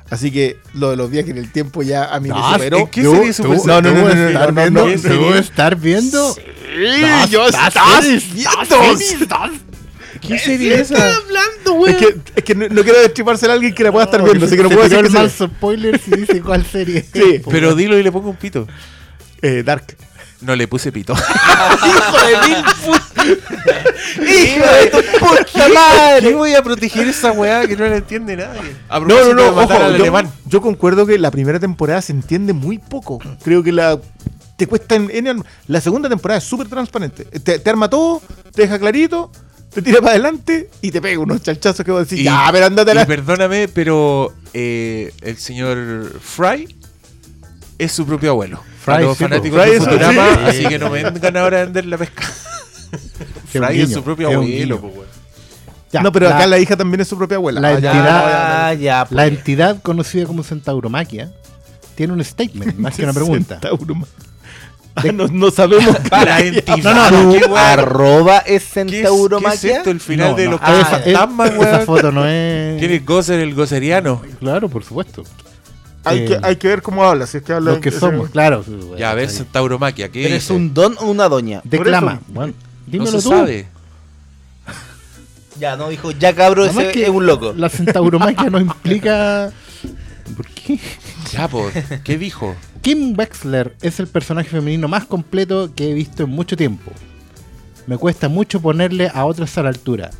Así 0.09 0.31
que 0.31 0.57
lo 0.73 0.89
de 0.89 0.95
los 0.97 1.11
viajes 1.11 1.29
en 1.31 1.37
el 1.37 1.51
tiempo 1.51 1.83
ya 1.83 2.05
a 2.05 2.19
mí 2.19 2.29
me 2.29 2.35
No, 2.35 2.53
superó. 2.53 2.77
¿en 2.79 2.87
qué 2.87 3.03
serie 3.03 3.33
super- 3.33 3.57
No, 3.65 3.81
no, 3.81 3.91
no, 3.91 4.01
no, 4.01 4.27
estar 4.29 4.53
viendo, 4.53 4.85
debo 4.87 5.35
estar 5.35 5.75
viendo. 5.75 6.33
Sí, 6.33 6.41
yo 7.29 7.47
estás 7.47 7.73
viendo. 8.01 8.99
¿Qué 10.21 10.37
serie 10.37 10.73
es 10.75 10.91
esa? 10.91 11.15
hablando, 11.15 11.87
Es 11.87 11.95
que, 11.95 12.15
es 12.35 12.43
que 12.43 12.55
no, 12.55 12.67
no 12.67 12.83
quiero 12.83 12.99
destripársela 12.99 13.53
a 13.53 13.55
alguien 13.55 13.73
que 13.73 13.83
la 13.83 13.91
pueda 13.91 14.05
estar 14.05 14.19
No, 14.19 14.25
viendo, 14.25 14.45
así 14.45 14.57
que 14.57 14.63
no 14.63 14.69
puedo 14.69 14.83
decir 14.87 15.01
que 15.03 15.09
mal 15.09 15.29
spoiler 15.31 15.99
si 15.99 16.11
dice 16.11 16.41
cuál 16.41 16.65
serie. 16.65 17.05
Sí. 17.13 17.41
Pero 17.49 17.73
dilo 17.75 17.97
y 17.97 18.03
le 18.03 18.11
pongo 18.11 18.29
un 18.31 18.35
pito. 18.35 18.67
Eh, 19.41 19.63
Dark. 19.63 19.95
No 20.41 20.55
le 20.55 20.67
puse 20.69 20.91
pito. 20.91 21.13
¡Hijo 21.85 22.17
de 22.25 22.47
mil 22.47 22.63
putas! 22.85 23.27
¡Hijo 24.15 24.65
de 24.73 24.87
tu 24.87 25.19
puta 25.19 25.67
madre! 25.73 26.29
¿Qué 26.29 26.33
voy 26.35 26.53
a 26.53 26.61
proteger 26.63 27.07
esa 27.07 27.31
weá 27.33 27.67
que 27.67 27.75
no 27.75 27.85
la 27.85 27.97
entiende 27.97 28.37
nadie? 28.37 28.75
A 28.87 28.99
No, 29.01 29.07
no, 29.07 29.33
no, 29.33 29.47
ojo, 29.49 29.59
al 29.73 29.97
yo, 29.97 30.03
alemán. 30.03 30.31
yo 30.45 30.61
concuerdo 30.61 31.05
que 31.05 31.17
la 31.19 31.29
primera 31.31 31.59
temporada 31.59 32.01
se 32.01 32.13
entiende 32.13 32.53
muy 32.53 32.77
poco. 32.77 33.19
Creo 33.43 33.61
que 33.63 33.71
la 33.73 33.99
te 34.55 34.67
cuesta 34.67 34.95
en, 34.95 35.09
en- 35.27 35.43
la 35.67 35.81
segunda 35.81 36.07
temporada 36.09 36.37
es 36.37 36.43
súper 36.45 36.67
transparente. 36.67 37.25
Te, 37.25 37.59
te 37.59 37.69
arma 37.69 37.89
todo, 37.89 38.21
te 38.53 38.61
deja 38.63 38.77
clarito, 38.79 39.31
te 39.73 39.81
tira 39.81 39.99
para 39.99 40.11
adelante 40.11 40.69
y 40.81 40.91
te 40.91 41.01
pega 41.01 41.19
unos 41.19 41.41
chalchazos 41.41 41.85
que 41.85 41.91
vos 41.91 42.01
decís, 42.07 42.19
Y- 42.21 42.23
ya, 42.23 42.47
pero 42.51 42.65
andate 42.65 42.93
la... 42.93 43.05
perdóname, 43.05 43.67
pero 43.67 44.33
eh, 44.53 45.13
el 45.21 45.37
señor 45.37 46.19
Fry 46.21 46.75
es 47.77 47.91
su 47.91 48.05
propio 48.05 48.31
abuelo. 48.31 48.61
Fry, 48.81 48.93
Para 48.93 49.01
los 49.01 49.17
sí, 49.17 49.23
fanáticos 49.23 49.61
Fry 49.61 49.69
de 49.71 49.77
es- 49.77 49.83
Futurama, 49.83 50.27
sí. 50.35 50.39
así 50.47 50.65
que 50.67 50.79
no 50.79 50.89
me 50.89 51.03
vengan 51.03 51.37
ahora 51.37 51.61
a 51.61 51.63
vender 51.65 51.85
la 51.85 51.97
pesca. 51.97 52.23
Fry 53.51 53.81
es 53.81 53.91
su 53.93 54.03
propio 54.03 54.29
abuelo, 54.31 54.77
weón. 54.77 55.07
Ya, 55.91 56.01
no, 56.01 56.11
pero 56.11 56.29
la- 56.29 56.35
acá 56.37 56.47
la 56.47 56.59
hija 56.59 56.77
también 56.77 57.01
es 57.01 57.07
su 57.07 57.17
propia 57.17 57.37
abuela. 57.37 57.59
la 57.59 57.67
Ah, 57.69 57.73
entidad- 57.73 57.93
ya, 57.93 58.73
ya, 58.73 58.79
ya, 58.79 58.97
La 58.99 59.05
pues. 59.23 59.27
entidad 59.27 59.81
conocida 59.81 60.25
como 60.25 60.43
Centauromaquia 60.43 61.31
tiene 61.95 62.13
un 62.13 62.23
statement, 62.23 62.77
más 62.77 62.95
que 62.95 63.03
una 63.03 63.13
pregunta. 63.13 63.59
Ah, 64.95 65.03
no, 65.13 65.27
no 65.27 65.49
sabemos. 65.51 65.95
La 66.11 66.39
entidad. 66.39 67.11
No, 67.11 67.23
no, 67.23 67.31
¿qué 67.33 67.45
arroba 67.57 68.39
es 68.39 68.43
¿Qué 68.45 68.55
es, 68.55 68.61
¿Qué 68.61 68.61
es 68.61 68.69
centauromaquia. 69.07 69.77
esto? 69.77 69.91
El 69.91 69.99
final 69.99 70.31
No, 70.31 70.35
de 70.35 70.45
no, 70.45 70.51
los 70.51 70.59
ah, 70.63 70.85
fantasmas, 71.03 71.51
esa 71.53 71.79
foto 71.81 72.11
no 72.11 72.25
es. 72.27 72.79
¿Quién 72.79 72.91
es 72.91 73.05
Gozer, 73.05 73.39
el 73.39 73.53
gozeriano? 73.55 74.21
Claro, 74.39 74.67
por 74.69 74.83
supuesto. 74.83 75.23
Hay, 76.03 76.19
Eh, 76.19 76.25
que, 76.27 76.39
hay 76.41 76.55
que 76.55 76.67
ver 76.67 76.81
cómo 76.81 77.03
habla. 77.03 77.27
Si 77.27 77.37
es 77.37 77.43
que 77.43 77.53
habla 77.53 77.71
Lo 77.73 77.81
que 77.81 77.89
ese- 77.89 77.99
somos, 77.99 78.29
claro. 78.29 78.63
Ya, 78.97 79.11
a 79.11 79.13
ver, 79.15 79.29
Centauromaquia, 79.29 80.09
¿qué 80.09 80.25
¿Eres 80.25 80.43
dice? 80.43 80.53
un 80.53 80.73
don 80.73 80.95
o 80.99 81.05
una 81.09 81.27
doña? 81.29 81.61
Declama. 81.63 82.19
Por 82.19 82.33
Bueno, 82.33 82.53
No 82.85 82.91
dímelo 82.91 83.11
se 83.21 83.23
tú. 83.23 83.29
sabe. 83.29 83.67
Ya, 85.59 85.75
no 85.75 85.89
dijo, 85.89 86.11
ya 86.11 86.33
cabro, 86.33 86.65
ese 86.65 86.91
que 86.91 87.03
es 87.03 87.09
un 87.09 87.25
loco. 87.25 87.53
La 87.55 87.67
centauromaquia 87.69 88.49
no 88.49 88.59
implica. 88.61 89.51
¿Por 90.35 90.47
qué? 90.47 90.79
Ya, 91.33 91.47
pues, 91.49 91.73
¿qué 92.03 92.17
dijo? 92.17 92.55
Kim 92.81 93.13
Wexler 93.17 93.75
es 93.81 93.99
el 93.99 94.07
personaje 94.07 94.49
femenino 94.49 94.87
más 94.87 95.05
completo 95.05 95.73
que 95.75 95.91
he 95.91 95.93
visto 95.93 96.23
en 96.23 96.29
mucho 96.29 96.55
tiempo. 96.55 96.91
Me 97.87 97.97
cuesta 97.97 98.29
mucho 98.29 98.61
ponerle 98.61 99.11
a 99.13 99.25
otras 99.25 99.57
a 99.57 99.63
la 99.63 99.69
altura. 99.69 100.11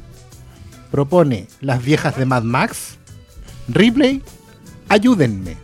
Propone 0.91 1.47
las 1.61 1.81
viejas 1.83 2.17
de 2.17 2.25
Mad 2.25 2.43
Max. 2.43 2.97
Ripley, 3.69 4.21
ayúdenme. 4.89 5.55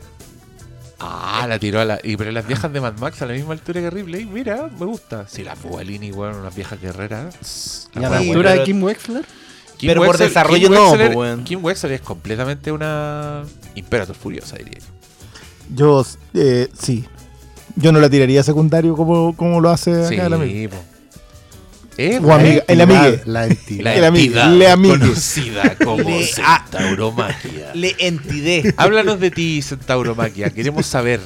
Ah, 0.99 1.45
la 1.47 1.59
tiró 1.59 1.81
a 1.81 1.85
la. 1.85 1.99
Y 2.03 2.15
pero 2.17 2.31
las 2.31 2.47
viejas 2.47 2.71
de 2.71 2.79
Mad 2.81 2.97
Max 2.99 3.21
a 3.21 3.25
la 3.25 3.33
misma 3.33 3.53
altura 3.53 3.81
que 3.81 3.89
Ripley, 3.89 4.25
mira, 4.25 4.69
me 4.79 4.85
gusta. 4.85 5.27
Si 5.27 5.43
las 5.43 5.61
Bugalini, 5.61 6.11
weón, 6.11 6.35
unas 6.35 6.55
viejas 6.55 6.79
guerreras. 6.81 7.89
¿Y 7.95 7.99
la 7.99 8.07
a 8.07 8.09
la 8.11 8.17
altura 8.17 8.53
de 8.53 8.63
Kim 8.63 8.81
Wexler? 8.81 9.25
Kim 9.77 9.89
Pero 9.89 10.01
por 10.05 10.15
Wexler- 10.15 10.27
desarrollo 10.27 10.67
Kim 10.69 10.73
no, 10.73 10.93
Wexler-. 10.93 11.43
Kim 11.43 11.63
Wexler 11.65 11.91
es 11.93 12.01
completamente 12.01 12.71
una 12.71 13.43
Imperator 13.75 14.15
Furiosa, 14.15 14.55
diría 14.57 14.79
yo. 14.79 14.85
Yo, 15.75 16.05
eh, 16.33 16.69
sí. 16.79 17.03
Yo 17.75 17.91
no 17.91 17.99
la 17.99 18.09
tiraría 18.09 18.41
secundario 18.43 18.95
como, 18.95 19.35
como 19.35 19.59
lo 19.59 19.69
hace 19.69 20.07
Sí, 20.07 20.15
acá 20.17 20.33
amigo. 20.33 20.75
Eh, 21.97 22.19
O 22.21 22.33
amiga, 22.33 22.63
el 22.67 22.81
amigue. 22.81 23.21
La 23.25 23.45
entidad. 23.45 23.83
La 23.97 24.07
entidad 24.07 24.71
amigue. 24.73 24.99
conocida 24.99 25.75
como 25.83 26.09
Le-. 26.09 26.25
Centauromaquia. 26.25 27.71
Le 27.73 27.95
entidé. 27.99 28.73
Háblanos 28.77 29.19
de 29.19 29.31
ti, 29.31 29.61
Centauromaquia. 29.61 30.49
Queremos 30.49 30.85
saber 30.85 31.21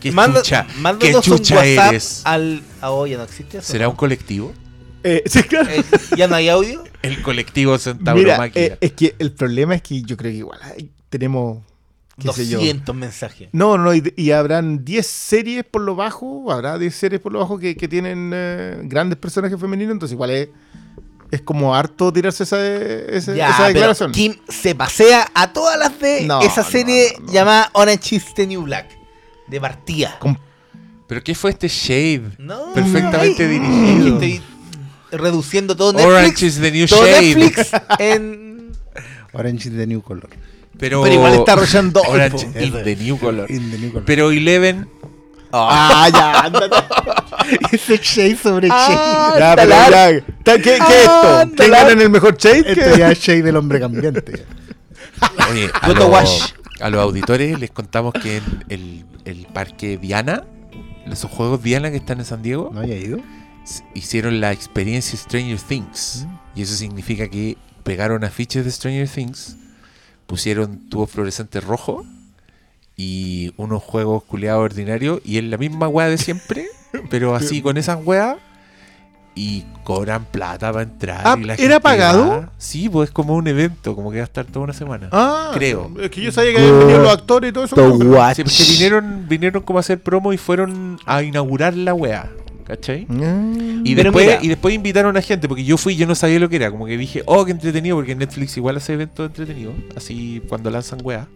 qué 0.00 0.12
Manda, 0.12 0.42
chucha, 0.42 0.66
qué 1.00 1.12
chucha 1.20 1.56
WhatsApp 1.56 1.90
eres. 1.92 2.22
al. 2.24 2.62
Ah, 2.80 2.90
oh, 2.92 3.06
ya 3.06 3.16
no 3.16 3.24
existe 3.24 3.58
eso. 3.58 3.72
¿Será 3.72 3.88
un 3.88 3.96
colectivo? 3.96 4.52
Eh, 5.02 5.22
sí, 5.26 5.42
claro. 5.42 5.68
Eh, 5.70 5.82
¿Ya 6.16 6.28
no 6.28 6.36
hay 6.36 6.48
audio? 6.48 6.84
El 7.02 7.20
colectivo 7.22 7.72
Mira, 7.72 7.78
Centauromaquia. 7.82 8.62
eh, 8.64 8.78
es 8.80 8.92
que 8.92 9.14
el 9.18 9.32
problema 9.32 9.74
es 9.74 9.82
que 9.82 10.02
yo 10.02 10.16
creo 10.16 10.30
que 10.30 10.38
igual 10.38 10.60
hay- 10.62 10.90
tenemos, 11.08 11.64
qué 12.20 12.32
sé 12.32 12.46
yo. 12.48 12.58
200 12.58 12.94
mensajes. 12.94 13.48
No, 13.52 13.76
no, 13.78 13.94
y, 13.94 14.12
y 14.16 14.30
habrán 14.32 14.84
10 14.84 15.06
series 15.06 15.64
por 15.64 15.82
lo 15.82 15.94
bajo, 15.96 16.50
habrá 16.52 16.78
10 16.78 16.94
series 16.94 17.20
por 17.20 17.32
lo 17.32 17.38
bajo 17.40 17.58
que, 17.58 17.76
que 17.76 17.88
tienen 17.88 18.30
eh, 18.34 18.80
grandes 18.84 19.18
personajes 19.18 19.58
femeninos, 19.58 19.92
entonces 19.92 20.14
igual 20.14 20.30
es, 20.30 20.48
es 21.30 21.40
como 21.42 21.74
harto 21.74 22.12
tirarse 22.12 22.42
esa, 22.44 22.58
esa, 22.66 23.34
Ya, 23.34 23.48
esa 23.48 23.56
pero 23.58 23.68
declaración. 23.68 24.12
Kim 24.12 24.34
se 24.48 24.74
pasea 24.74 25.30
a 25.34 25.52
todas 25.52 25.78
las 25.78 25.98
de 26.00 26.22
No, 26.22 26.40
esa 26.42 26.62
serie 26.64 27.14
no, 27.20 27.26
no. 27.26 27.32
llamada 27.32 27.70
Orange 27.74 28.16
is 28.16 28.34
the 28.34 28.46
New 28.46 28.62
Black. 28.62 28.88
De 29.48 29.60
partida. 29.60 30.16
Com- 30.20 30.36
¿Pero 31.08 31.22
qué 31.24 31.34
fue 31.34 31.50
este 31.50 31.66
shade? 31.68 32.32
No, 32.38 32.72
Perfectamente 32.72 33.48
dirigido. 33.48 34.14
Estoy 34.14 34.40
reduciendo 35.10 35.76
todo 35.76 35.92
Netflix. 35.92 36.08
Orange 36.14 36.46
is 36.46 36.60
the 36.60 36.70
new 36.70 36.86
shade. 36.86 37.34
Netflix 37.34 37.70
en. 37.98 38.70
Orange 39.32 39.68
is 39.68 39.76
the 39.76 39.86
New 39.88 40.02
Color. 40.02 40.28
Pero, 40.80 41.02
Pero 41.02 41.14
igual 41.14 41.34
está 41.34 41.52
arrollando. 41.52 42.02
Orange 42.08 42.46
po. 42.46 42.58
is 42.58 42.72
the 42.84 42.96
new 42.96 43.18
color. 43.18 43.50
In 43.50 43.70
the 43.70 43.78
new 43.78 43.92
color. 43.92 44.04
Pero 44.06 44.30
Eleven, 44.32 44.88
Ah, 45.52 46.08
ya, 46.12 46.40
ándate. 46.42 46.76
Ese 47.72 47.96
shade 47.98 48.36
sobre 48.36 48.68
Ah, 48.70 49.34
Ya, 49.38 49.56
pero 49.56 49.68
talar. 49.68 50.12
ya. 50.14 50.24
Ta- 50.44 50.56
¿Qué, 50.58 50.62
qué 50.62 50.76
es 50.76 50.80
esto? 51.00 51.10
Ah, 51.12 51.44
¿Quién 51.56 51.70
gana 51.72 51.90
en 51.90 52.00
el 52.00 52.10
mejor 52.10 52.36
shade? 52.36 52.62
shade. 52.62 52.72
Esto 52.82 52.96
ya 52.98 53.10
es 53.10 53.18
shade 53.20 53.42
del 53.42 53.56
hombre 53.56 53.80
cambiante. 53.80 54.46
oye, 55.50 55.68
a, 55.80 55.88
los- 55.88 56.08
wash. 56.08 56.42
a 56.80 56.88
los 56.90 57.00
auditores 57.02 57.58
les 57.58 57.70
contamos 57.72 58.12
que 58.14 58.36
en 58.38 58.44
el, 58.68 59.04
el 59.24 59.46
parque 59.52 59.98
Diana, 59.98 60.44
esos 61.10 61.30
juegos 61.30 61.62
Diana 61.62 61.90
que 61.90 61.96
están 61.96 62.20
en 62.20 62.24
San 62.24 62.42
Diego, 62.42 62.70
¿No 62.72 62.80
haya 62.80 62.94
ido? 62.94 63.18
s- 63.64 63.82
hicieron 63.94 64.40
la 64.40 64.52
experiencia 64.52 65.18
Stranger 65.18 65.58
Things. 65.60 66.26
Y 66.54 66.62
eso 66.62 66.74
significa 66.74 67.28
que 67.28 67.56
pegaron 67.82 68.22
afiches 68.24 68.64
de 68.64 68.70
Stranger 68.70 69.08
Things, 69.08 69.56
pusieron 70.30 70.88
tubo 70.88 71.08
fluorescente 71.08 71.60
rojo 71.60 72.04
y 72.96 73.52
unos 73.56 73.82
juegos 73.82 74.22
culiados 74.22 74.62
ordinarios 74.62 75.20
y 75.24 75.38
es 75.38 75.44
la 75.44 75.56
misma 75.58 75.88
weá 75.88 76.06
de 76.06 76.18
siempre, 76.18 76.66
pero 77.10 77.34
así 77.34 77.60
con 77.60 77.76
esas 77.76 77.98
weas. 78.04 78.36
Y 79.34 79.64
cobran 79.84 80.24
plata 80.24 80.72
para 80.72 80.82
entrar. 80.82 81.22
Ah, 81.24 81.36
y 81.40 81.44
la 81.44 81.54
¿era 81.54 81.62
gente 81.62 81.80
pagado? 81.80 82.28
va. 82.28 82.52
Sí, 82.58 82.88
pues 82.88 83.08
es 83.08 83.12
como 83.14 83.34
un 83.36 83.46
evento, 83.46 83.94
como 83.94 84.10
que 84.10 84.18
va 84.18 84.22
a 84.22 84.24
estar 84.24 84.44
toda 84.44 84.64
una 84.64 84.72
semana. 84.72 85.08
Ah, 85.12 85.52
Creo. 85.54 85.90
Es 86.00 86.10
que 86.10 86.20
yo 86.20 86.32
sabía 86.32 86.52
que 86.52 86.58
habían 86.58 86.78
venido 86.80 86.98
los 87.02 87.12
actores 87.12 87.50
y 87.50 87.52
todo 87.52 87.64
eso. 87.64 87.76
Sí, 87.76 88.42
porque 88.42 88.64
vinieron, 88.72 89.26
vinieron 89.28 89.62
como 89.62 89.78
a 89.78 89.80
hacer 89.80 90.02
promo 90.02 90.32
y 90.32 90.36
fueron 90.36 90.98
a 91.06 91.22
inaugurar 91.22 91.74
la 91.74 91.94
weá. 91.94 92.28
¿Cachai? 92.70 93.04
Ah. 93.10 93.52
Y 93.82 93.94
después, 93.94 94.26
mira. 94.26 94.38
y 94.42 94.46
después 94.46 94.72
invitaron 94.72 95.16
a 95.16 95.22
gente, 95.22 95.48
porque 95.48 95.64
yo 95.64 95.76
fui 95.76 95.94
y 95.94 95.96
yo 95.96 96.06
no 96.06 96.14
sabía 96.14 96.38
lo 96.38 96.48
que 96.48 96.54
era. 96.54 96.70
Como 96.70 96.86
que 96.86 96.96
dije, 96.96 97.24
oh, 97.26 97.44
qué 97.44 97.50
entretenido, 97.50 97.96
porque 97.96 98.14
Netflix 98.14 98.56
igual 98.56 98.76
hace 98.76 98.92
eventos 98.92 99.26
entretenidos. 99.26 99.74
Así 99.96 100.40
cuando 100.48 100.70
lanzan 100.70 101.00
weá. 101.02 101.26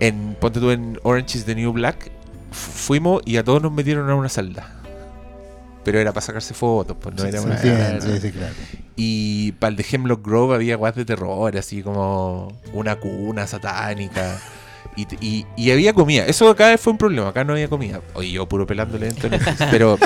En, 0.00 0.34
ponte 0.40 0.58
tú 0.58 0.70
en 0.70 0.98
Orange 1.02 1.36
is 1.36 1.44
the 1.44 1.54
New 1.54 1.72
Black. 1.72 2.10
fu- 2.52 2.70
Fuimos 2.94 3.20
y 3.26 3.36
a 3.36 3.44
todos 3.44 3.60
nos 3.62 3.70
metieron 3.70 4.08
a 4.08 4.14
una 4.14 4.30
celda. 4.30 4.72
Pero 5.84 6.00
era 6.00 6.12
para 6.14 6.24
sacarse 6.24 6.54
fotos, 6.54 6.96
pues 7.00 7.14
no 7.14 7.24
era 7.24 7.42
una. 7.42 7.58
Sí, 7.58 7.68
sí, 8.00 8.18
sí, 8.20 8.30
claro. 8.32 8.54
Y 8.96 9.52
para 9.52 9.72
el 9.72 9.76
de 9.76 9.84
Hemlock 9.92 10.26
Grove 10.26 10.54
había 10.54 10.76
guas 10.76 10.94
de 10.96 11.04
terror, 11.04 11.54
así 11.58 11.82
como 11.82 12.48
una 12.72 12.96
cuna 12.96 13.46
satánica. 13.46 14.40
Y, 14.96 15.06
y- 15.20 15.46
y 15.56 15.70
había 15.70 15.92
comida. 15.92 16.24
Eso 16.26 16.48
acá 16.48 16.76
fue 16.78 16.92
un 16.92 16.98
problema. 16.98 17.28
Acá 17.28 17.44
no 17.44 17.52
había 17.52 17.68
comida. 17.68 18.00
Oye, 18.14 18.30
yo 18.32 18.48
puro 18.48 18.66
pelando 18.66 18.96
el 18.96 19.02
evento 19.04 19.28
de 19.28 19.38
Netflix. 19.38 19.62
pero 19.70 19.98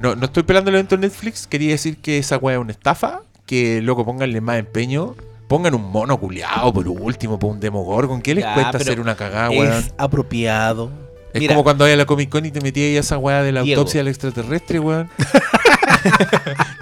no, 0.00 0.14
no 0.16 0.24
estoy 0.26 0.42
pelando 0.42 0.70
el 0.70 0.76
evento 0.76 0.96
de 0.96 1.02
Netflix. 1.06 1.46
Quería 1.46 1.70
decir 1.70 1.96
que 1.98 2.18
esa 2.18 2.36
weá 2.36 2.56
es 2.56 2.60
una 2.60 2.72
estafa. 2.72 3.22
Que 3.46 3.80
loco, 3.82 4.04
pónganle 4.04 4.40
más 4.40 4.58
empeño. 4.58 5.14
pongan 5.48 5.74
un 5.74 5.90
mono 5.90 6.18
culiado 6.20 6.72
por 6.72 6.86
último, 6.88 7.38
por 7.38 7.50
un 7.50 7.60
Demogorgon. 7.60 8.20
¿Qué 8.22 8.34
les 8.34 8.44
Ya, 8.44 8.54
cuesta 8.54 8.78
hacer 8.78 9.00
una 9.00 9.16
cagada, 9.16 9.50
weón? 9.50 9.72
es 9.72 9.92
apropiado. 9.98 10.90
Es 11.32 11.40
Mira, 11.40 11.54
como 11.54 11.62
cuando 11.62 11.84
vaya 11.84 11.94
a 11.94 11.96
la 11.96 12.06
Comic 12.06 12.28
Con 12.28 12.44
y 12.46 12.50
te 12.50 12.60
metí 12.60 12.82
ahí 12.82 12.96
a 12.96 13.00
esa 13.00 13.16
weá 13.18 13.42
de 13.44 13.52
la 13.52 13.62
Diego. 13.62 13.80
autopsia 13.80 14.00
del 14.00 14.08
extraterrestre, 14.08 14.80
weón. 14.80 15.08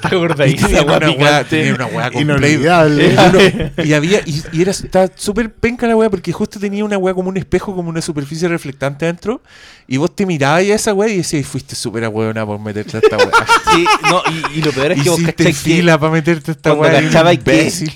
¿te 0.00 0.06
acordás? 0.08 0.48
Y 0.50 0.54
tenía 0.54 0.82
una 0.82 1.10
weá, 1.10 1.44
tenía 1.44 1.74
una 1.74 1.86
weá 1.86 2.10
con 2.10 2.22
Inolvidable. 2.22 3.08
Uno- 3.16 3.84
y 3.84 3.92
había 3.92 4.20
y, 4.26 4.42
y 4.52 4.62
era 4.62 4.70
estaba 4.70 5.08
súper 5.16 5.52
penca 5.52 5.86
la 5.86 5.96
weá 5.96 6.08
porque 6.10 6.32
justo 6.32 6.58
tenía 6.60 6.84
una 6.84 6.98
weá 6.98 7.14
como 7.14 7.28
un 7.28 7.36
espejo 7.36 7.74
como 7.74 7.88
una 7.90 8.00
superficie 8.02 8.48
reflectante 8.48 9.04
adentro 9.06 9.42
y 9.86 9.96
vos 9.96 10.14
te 10.14 10.26
mirabas 10.26 10.60
a 10.62 10.74
esa 10.74 10.94
weá 10.94 11.08
y 11.12 11.18
decías 11.18 11.46
fuiste 11.46 11.74
súper 11.74 12.04
ahueona 12.04 12.44
por 12.46 12.58
meterte 12.60 12.96
a 12.98 13.00
esta 13.00 13.16
weá 13.16 13.30
Sí, 13.74 13.84
no, 14.10 14.22
y, 14.54 14.58
y 14.58 14.62
lo 14.62 14.72
peor 14.72 14.92
es 14.92 15.02
que 15.02 15.10
vos 15.10 15.20
cachai 15.20 15.46
que, 15.46 15.52
fila 15.52 15.98
para 15.98 16.12
meterte 16.12 16.50
a 16.50 16.54
esta 16.54 16.74
cuando 16.74 16.98
weá 16.98 17.22
que- 17.24 17.34
imbécil. 17.34 17.92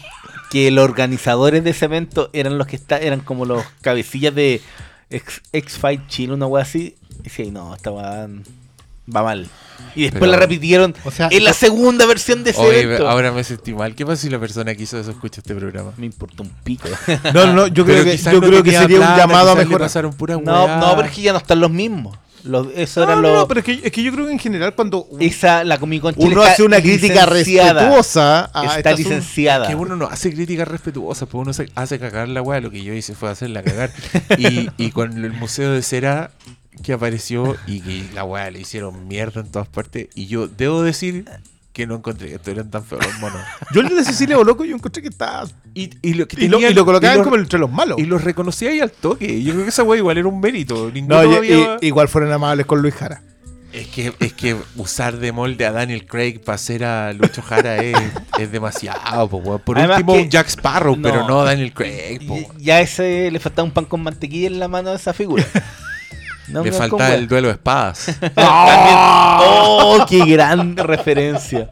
que 0.50 0.70
los 0.70 0.84
organizadores 0.84 1.64
de 1.64 1.70
ese 1.70 1.84
evento 1.86 2.30
eran 2.32 2.58
los 2.58 2.66
que 2.66 2.76
está, 2.76 2.98
eran 2.98 3.20
como 3.20 3.44
los 3.44 3.64
cabecillas 3.80 4.34
de 4.34 4.60
X-Fight 5.52 6.06
Chile, 6.08 6.34
una 6.34 6.46
wea 6.46 6.62
así. 6.62 6.94
Y 7.24 7.28
sí, 7.30 7.50
no, 7.50 7.74
esta 7.74 7.90
weá 7.90 8.28
va 9.14 9.22
mal. 9.22 9.48
Y 9.94 10.02
después 10.02 10.20
Pero- 10.20 10.32
la 10.32 10.38
repitieron 10.38 10.94
O 11.04 11.10
sea, 11.10 11.28
en 11.30 11.44
la 11.44 11.52
segunda 11.52 12.06
versión 12.06 12.44
de 12.44 12.50
ese 12.50 12.60
Oye, 12.60 12.82
evento. 12.82 13.08
ahora 13.08 13.30
me 13.32 13.44
sentí 13.44 13.74
mal. 13.74 13.94
¿Qué 13.94 14.06
pasa 14.06 14.22
si 14.22 14.30
la 14.30 14.38
persona 14.38 14.74
que 14.74 14.84
hizo 14.84 14.98
eso 14.98 15.10
escucha 15.10 15.40
este 15.40 15.54
programa? 15.54 15.92
Me 15.96 16.06
importa 16.06 16.42
un 16.42 16.50
pico. 16.64 16.88
No, 17.34 17.52
no, 17.52 17.66
yo 17.66 17.84
creo 17.84 18.04
que, 18.04 18.16
yo 18.16 18.32
no 18.32 18.40
creo 18.40 18.62
que 18.62 18.70
sería 18.72 19.00
un 19.00 19.16
llamado 19.16 19.50
a 19.50 19.54
mejorar. 19.54 19.90
no, 20.44 20.78
no, 20.78 20.96
pero 20.96 21.08
es 21.08 21.14
que 21.14 21.22
ya 21.22 21.32
no 21.32 21.38
están 21.38 21.60
los 21.60 21.70
mismos. 21.70 22.16
Los, 22.44 22.68
eso 22.74 23.00
No, 23.00 23.06
eran 23.06 23.22
no, 23.22 23.28
los. 23.28 23.38
no, 23.38 23.48
pero 23.48 23.60
es 23.60 23.66
que, 23.66 23.80
es 23.84 23.92
que 23.92 24.02
yo 24.02 24.12
creo 24.12 24.26
que 24.26 24.32
en 24.32 24.38
general 24.38 24.74
cuando 24.74 25.06
esa, 25.20 25.62
la 25.62 25.78
Comic 25.78 26.02
Con 26.02 26.14
uno 26.18 26.42
hace 26.42 26.64
una 26.64 26.80
crítica 26.80 27.24
respetuosa 27.26 28.50
a 28.52 28.76
Está 28.78 28.90
este 28.90 29.02
licenciada. 29.02 29.68
Que 29.68 29.74
uno 29.76 29.94
no 29.94 30.06
hace 30.06 30.32
críticas 30.32 30.66
respetuosas, 30.66 31.28
pues 31.28 31.40
uno 31.42 31.52
se 31.52 31.68
hace 31.76 31.98
cagar 32.00 32.28
la 32.28 32.42
weá. 32.42 32.60
Lo 32.60 32.70
que 32.70 32.82
yo 32.82 32.94
hice 32.94 33.14
fue 33.14 33.30
hacerla 33.30 33.62
cagar. 33.62 33.90
y, 34.38 34.68
y 34.76 34.90
con 34.90 35.24
el 35.24 35.32
Museo 35.32 35.70
de 35.72 35.82
Cera 35.82 36.30
que 36.82 36.92
apareció 36.92 37.56
y 37.66 37.80
que 37.80 38.04
la 38.14 38.24
weá 38.24 38.50
le 38.50 38.60
hicieron 38.60 39.06
mierda 39.08 39.40
en 39.40 39.50
todas 39.50 39.68
partes. 39.68 40.08
Y 40.14 40.26
yo 40.26 40.48
debo 40.48 40.82
decir 40.82 41.24
que 41.72 41.86
no 41.86 41.94
encontré 41.96 42.28
que 42.28 42.34
estuvieran 42.34 42.70
tan 42.70 42.84
feos 42.84 43.04
los 43.06 43.18
monos. 43.18 43.40
Yo 43.72 43.80
el 43.80 43.88
de 43.88 44.04
Cecilia 44.04 44.36
Boloco 44.36 44.62
yo 44.64 44.76
encontré 44.76 45.00
que 45.02 45.08
está... 45.08 45.44
Y, 45.74 45.88
y 46.02 46.12
lo, 46.14 46.28
que 46.28 46.44
Y 46.44 46.48
lo, 46.48 46.58
tenían- 46.58 46.72
y 46.72 46.74
lo 46.74 46.84
colocaban 46.84 47.16
los- 47.18 47.24
como 47.24 47.36
entre 47.36 47.58
los 47.58 47.70
malos. 47.70 47.98
Y 47.98 48.04
los 48.04 48.22
reconocía 48.22 48.68
ahí 48.70 48.80
al 48.80 48.90
toque. 48.90 49.42
Yo 49.42 49.52
creo 49.52 49.64
que 49.64 49.70
esa 49.70 49.82
weá 49.82 49.98
igual 49.98 50.18
era 50.18 50.28
un 50.28 50.38
mérito. 50.38 50.90
Ninguno 50.92 51.22
No, 51.22 51.32
y- 51.32 51.36
había- 51.36 51.78
y- 51.80 51.86
igual 51.86 52.08
fueron 52.08 52.30
amables 52.30 52.66
con 52.66 52.82
Luis 52.82 52.94
Jara. 52.94 53.22
Es 53.72 53.86
que, 53.86 54.12
es 54.20 54.34
que 54.34 54.54
usar 54.76 55.16
de 55.16 55.32
molde 55.32 55.64
a 55.64 55.72
Daniel 55.72 56.04
Craig 56.06 56.40
para 56.44 56.56
hacer 56.56 56.84
a 56.84 57.14
Lucho 57.14 57.40
Jara 57.40 57.76
es, 57.82 57.96
es 58.38 58.52
demasiado, 58.52 59.26
po, 59.30 59.38
weón. 59.38 59.60
Por 59.60 59.78
Además 59.78 59.96
último, 60.00 60.12
que- 60.12 60.20
un 60.24 60.28
Jack 60.28 60.48
Sparrow, 60.48 60.94
no. 60.94 61.02
pero 61.02 61.26
no 61.26 61.42
Daniel 61.42 61.72
Craig, 61.72 62.26
po. 62.28 62.38
Ya 62.58 62.82
ese 62.82 63.30
le 63.30 63.40
faltaba 63.40 63.64
un 63.64 63.72
pan 63.72 63.86
con 63.86 64.02
mantequilla 64.02 64.48
en 64.48 64.58
la 64.58 64.68
mano 64.68 64.90
de 64.90 64.96
esa 64.96 65.14
figura. 65.14 65.42
No 66.52 66.62
Le 66.62 66.70
me 66.70 66.76
falta 66.76 67.14
el 67.14 67.26
duelo 67.28 67.48
de 67.48 67.54
espadas. 67.54 68.06
¡Oh, 68.36 70.04
qué 70.08 70.24
gran 70.26 70.76
referencia! 70.76 71.68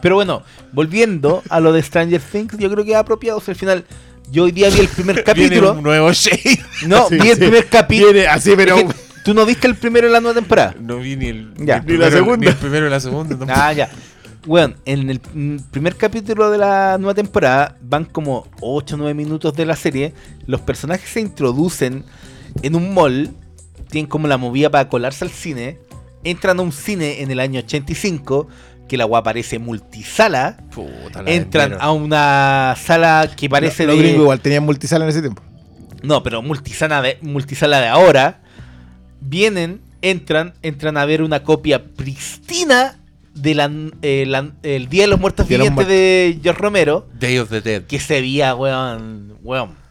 Pero 0.00 0.16
bueno, 0.16 0.42
volviendo 0.72 1.42
a 1.48 1.60
lo 1.60 1.72
de 1.72 1.82
Stranger 1.82 2.20
Things, 2.20 2.56
yo 2.58 2.70
creo 2.70 2.84
que 2.84 2.92
es 2.92 2.96
apropiado. 2.96 3.38
O 3.38 3.40
sea, 3.40 3.52
al 3.52 3.58
final, 3.58 3.84
yo 4.30 4.44
hoy 4.44 4.52
día 4.52 4.70
vi 4.70 4.80
el 4.80 4.88
primer 4.88 5.16
Viene 5.16 5.24
capítulo. 5.24 5.72
un 5.72 5.82
nuevo 5.82 6.12
Shade. 6.12 6.60
No, 6.86 7.08
Sí, 7.08 7.16
vi 7.18 7.28
el 7.28 7.34
sí. 7.34 7.40
primer 7.40 7.66
capítulo. 7.66 8.12
Viene 8.12 8.26
así, 8.28 8.52
pero... 8.56 8.76
¿Tú 9.24 9.34
no 9.34 9.46
viste 9.46 9.68
el 9.68 9.76
primero 9.76 10.08
de 10.08 10.12
la 10.12 10.20
nueva 10.20 10.34
temporada? 10.34 10.74
No 10.80 10.96
vi 10.98 11.14
ni 11.16 11.26
el, 11.28 11.54
Ya. 11.58 11.76
el 11.76 11.86
Ni 11.86 11.92
la 11.96 12.08
primero- 12.08 12.10
segunda. 12.10 12.36
Ni 12.38 12.46
el 12.48 12.56
primero 12.56 12.84
ni 12.86 12.90
la 12.90 13.00
segunda. 13.00 13.28
tampoco. 13.38 13.52
Ah, 13.54 13.72
ya. 13.72 13.88
Bueno, 14.44 14.74
en 14.84 15.08
el 15.10 15.20
primer 15.70 15.94
capítulo 15.94 16.50
de 16.50 16.58
la 16.58 16.96
nueva 16.98 17.14
temporada 17.14 17.76
van 17.82 18.04
como 18.04 18.48
8 18.60 18.96
o 18.96 18.98
9 18.98 19.14
minutos 19.14 19.54
de 19.54 19.64
la 19.64 19.76
serie. 19.76 20.12
Los 20.46 20.60
personajes 20.62 21.08
se 21.08 21.20
introducen 21.20 22.04
en 22.62 22.74
un 22.74 22.92
mall, 22.92 23.30
tienen 23.92 24.08
como 24.08 24.26
la 24.26 24.38
movida 24.38 24.70
para 24.70 24.88
colarse 24.88 25.24
al 25.24 25.30
cine. 25.30 25.78
Entran 26.24 26.58
a 26.58 26.62
un 26.62 26.72
cine 26.72 27.22
en 27.22 27.30
el 27.30 27.38
año 27.38 27.60
85, 27.60 28.48
que 28.88 28.96
la 28.96 29.04
agua 29.04 29.22
parece 29.22 29.58
multisala. 29.60 30.56
Puta, 30.74 31.22
la 31.22 31.30
Entran 31.30 31.76
a 31.80 31.92
una 31.92 32.74
sala 32.80 33.30
que 33.36 33.48
parece 33.48 33.86
Los 33.86 33.96
de. 33.96 34.02
gringos 34.02 34.22
igual 34.22 34.40
tenían 34.40 34.64
multisala 34.64 35.04
en 35.04 35.10
ese 35.10 35.20
tiempo. 35.20 35.42
No, 36.02 36.22
pero 36.22 36.42
multisala 36.42 37.00
de, 37.02 37.18
multisala 37.22 37.80
de 37.80 37.88
ahora. 37.88 38.40
Vienen, 39.20 39.80
entran, 40.00 40.54
entran 40.62 40.96
a 40.96 41.04
ver 41.04 41.22
una 41.22 41.42
copia 41.44 41.84
pristina 41.84 42.98
de 43.34 43.54
la, 43.54 43.70
eh, 44.02 44.24
la- 44.26 44.52
el 44.62 44.88
Día 44.88 45.02
de 45.02 45.08
los 45.08 45.20
Muertos 45.20 45.46
Vivientes 45.48 45.86
de 45.86 46.38
George 46.42 46.60
Romero. 46.60 47.08
Day 47.18 47.38
of 47.38 47.50
the 47.50 47.60
Dead. 47.60 47.82
Que 47.84 48.00
se 48.00 48.20
veía, 48.20 48.54
weón, 48.54 49.36
weón. 49.42 49.81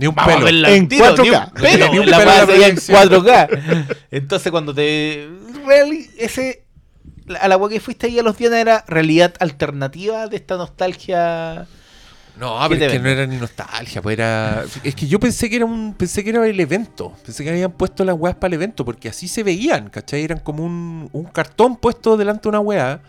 Ni 0.00 0.06
un 0.06 0.14
Vamos 0.14 0.32
a 0.32 0.34
pelo. 0.36 0.44
verla 0.46 0.70
En 0.70 0.88
tiro, 0.88 1.04
4K. 1.14 1.22
Ni 1.22 1.30
un 1.30 1.50
pelo, 1.52 1.92
Ni 1.92 1.98
un 1.98 2.10
la 2.10 2.18
pelo 2.18 2.30
en 2.32 2.38
weá 2.38 2.40
la 2.40 2.46
se 2.46 2.52
veía 2.52 2.66
en 2.68 2.74
proyección. 2.76 3.24
4K. 3.24 3.96
Entonces 4.10 4.50
cuando 4.50 4.74
te... 4.74 5.28
reali- 5.66 6.10
ese... 6.18 6.64
A 7.40 7.46
la 7.46 7.60
que 7.68 7.78
fuiste 7.78 8.06
ahí 8.08 8.18
a 8.18 8.22
los 8.24 8.36
Diana 8.36 8.60
era 8.60 8.84
realidad 8.88 9.34
alternativa 9.38 10.26
de 10.26 10.36
esta 10.36 10.56
nostalgia... 10.56 11.66
No, 12.38 12.58
¿Qué 12.68 12.76
pero 12.76 12.86
es 12.86 12.92
que 12.92 12.98
no 12.98 13.08
era 13.10 13.26
ni 13.26 13.36
nostalgia, 13.36 14.00
pues 14.00 14.14
era. 14.14 14.64
Es 14.82 14.94
que 14.94 15.06
yo 15.06 15.20
pensé 15.20 15.50
que 15.50 15.56
era 15.56 15.66
un. 15.66 15.92
Pensé 15.92 16.24
que 16.24 16.30
era 16.30 16.46
el 16.46 16.58
evento. 16.58 17.14
Pensé 17.22 17.44
que 17.44 17.50
habían 17.50 17.72
puesto 17.72 18.02
las 18.02 18.16
weas 18.16 18.36
para 18.36 18.48
el 18.48 18.54
evento, 18.54 18.82
porque 18.82 19.10
así 19.10 19.28
se 19.28 19.42
veían, 19.42 19.90
¿cachai? 19.90 20.24
Eran 20.24 20.38
como 20.38 20.64
un, 20.64 21.10
un 21.12 21.24
cartón 21.24 21.76
puesto 21.76 22.16
delante 22.16 22.44
de 22.44 22.48
una 22.50 22.60
wea. 22.60 23.00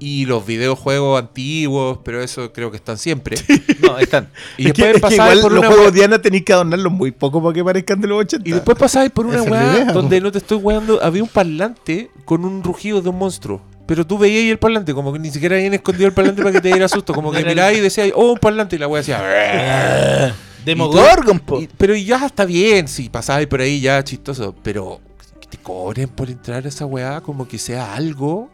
Y 0.00 0.26
los 0.26 0.44
videojuegos 0.44 1.20
antiguos, 1.20 1.98
pero 2.04 2.20
eso 2.22 2.52
creo 2.52 2.70
que 2.70 2.76
están 2.76 2.98
siempre. 2.98 3.36
No, 3.80 3.98
están... 3.98 4.28
Y 4.58 4.66
es 4.66 4.72
que, 4.72 4.86
después 4.88 5.12
es 5.14 5.20
que 5.20 5.40
por 5.40 5.52
los 5.52 5.60
una 5.60 5.68
juegos 5.68 5.86
wea- 5.86 5.92
Diana 5.94 6.20
tenéis 6.20 6.44
que 6.44 6.52
adornarlos 6.52 6.92
muy 6.92 7.10
poco 7.12 7.42
para 7.42 7.54
que 7.54 7.64
parezcan 7.64 8.00
de 8.00 8.08
los 8.08 8.20
80. 8.20 8.48
Y 8.48 8.52
después 8.52 8.76
pasabas 8.76 9.10
por 9.10 9.26
una 9.26 9.42
weá 9.42 9.84
donde 9.92 10.20
no 10.20 10.30
te 10.32 10.38
estoy 10.38 10.58
weando. 10.58 11.02
Había 11.02 11.22
un 11.22 11.28
parlante 11.28 12.10
con 12.24 12.44
un 12.44 12.62
rugido 12.62 13.00
de 13.00 13.08
un 13.08 13.18
monstruo. 13.18 13.62
Pero 13.86 14.06
tú 14.06 14.16
veías 14.18 14.40
ahí 14.42 14.50
el 14.50 14.58
parlante, 14.58 14.94
como 14.94 15.12
que 15.12 15.18
ni 15.18 15.30
siquiera 15.30 15.56
habían 15.56 15.74
escondido 15.74 16.06
el 16.06 16.12
parlante 16.14 16.40
para 16.42 16.52
que 16.52 16.60
te 16.60 16.68
diera 16.68 16.88
susto. 16.88 17.12
Como 17.14 17.30
que 17.32 17.44
mirabas 17.44 17.74
y 17.74 17.80
decías, 17.80 18.10
oh, 18.14 18.32
un 18.32 18.38
parlante. 18.38 18.76
Y 18.76 18.78
la 18.78 18.88
weá 18.88 19.00
decía, 19.02 20.32
Demogorgon, 20.64 21.38
po. 21.40 21.60
Y- 21.60 21.68
pero 21.78 21.94
ya 21.94 22.24
está 22.26 22.44
bien, 22.44 22.88
si 22.88 23.08
pasabas 23.08 23.46
por 23.46 23.60
ahí 23.60 23.80
ya 23.80 24.02
chistoso. 24.02 24.54
Pero 24.62 25.00
que 25.40 25.46
te 25.46 25.58
cobren 25.58 26.08
por 26.08 26.30
entrar 26.30 26.64
a 26.64 26.68
esa 26.68 26.86
weá 26.86 27.20
como 27.20 27.46
que 27.46 27.58
sea 27.58 27.94
algo, 27.94 28.50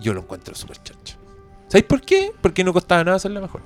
yo 0.00 0.12
lo 0.14 0.20
encuentro 0.20 0.54
súper 0.54 0.82
chancho. 0.82 1.16
¿Sabéis 1.68 1.84
por 1.86 2.00
qué? 2.00 2.32
Porque 2.40 2.64
no 2.64 2.72
costaba 2.72 3.04
nada 3.04 3.16
hacerla 3.16 3.40
mejor. 3.40 3.60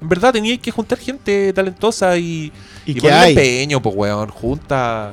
En 0.00 0.08
verdad 0.08 0.32
teníais 0.32 0.60
que 0.60 0.70
juntar 0.70 0.98
gente 0.98 1.52
talentosa 1.52 2.16
y, 2.16 2.52
¿Y 2.86 2.92
y 2.92 3.06
empeño, 3.06 3.82
pues 3.82 3.94
weón. 3.94 4.28
Junta, 4.30 5.12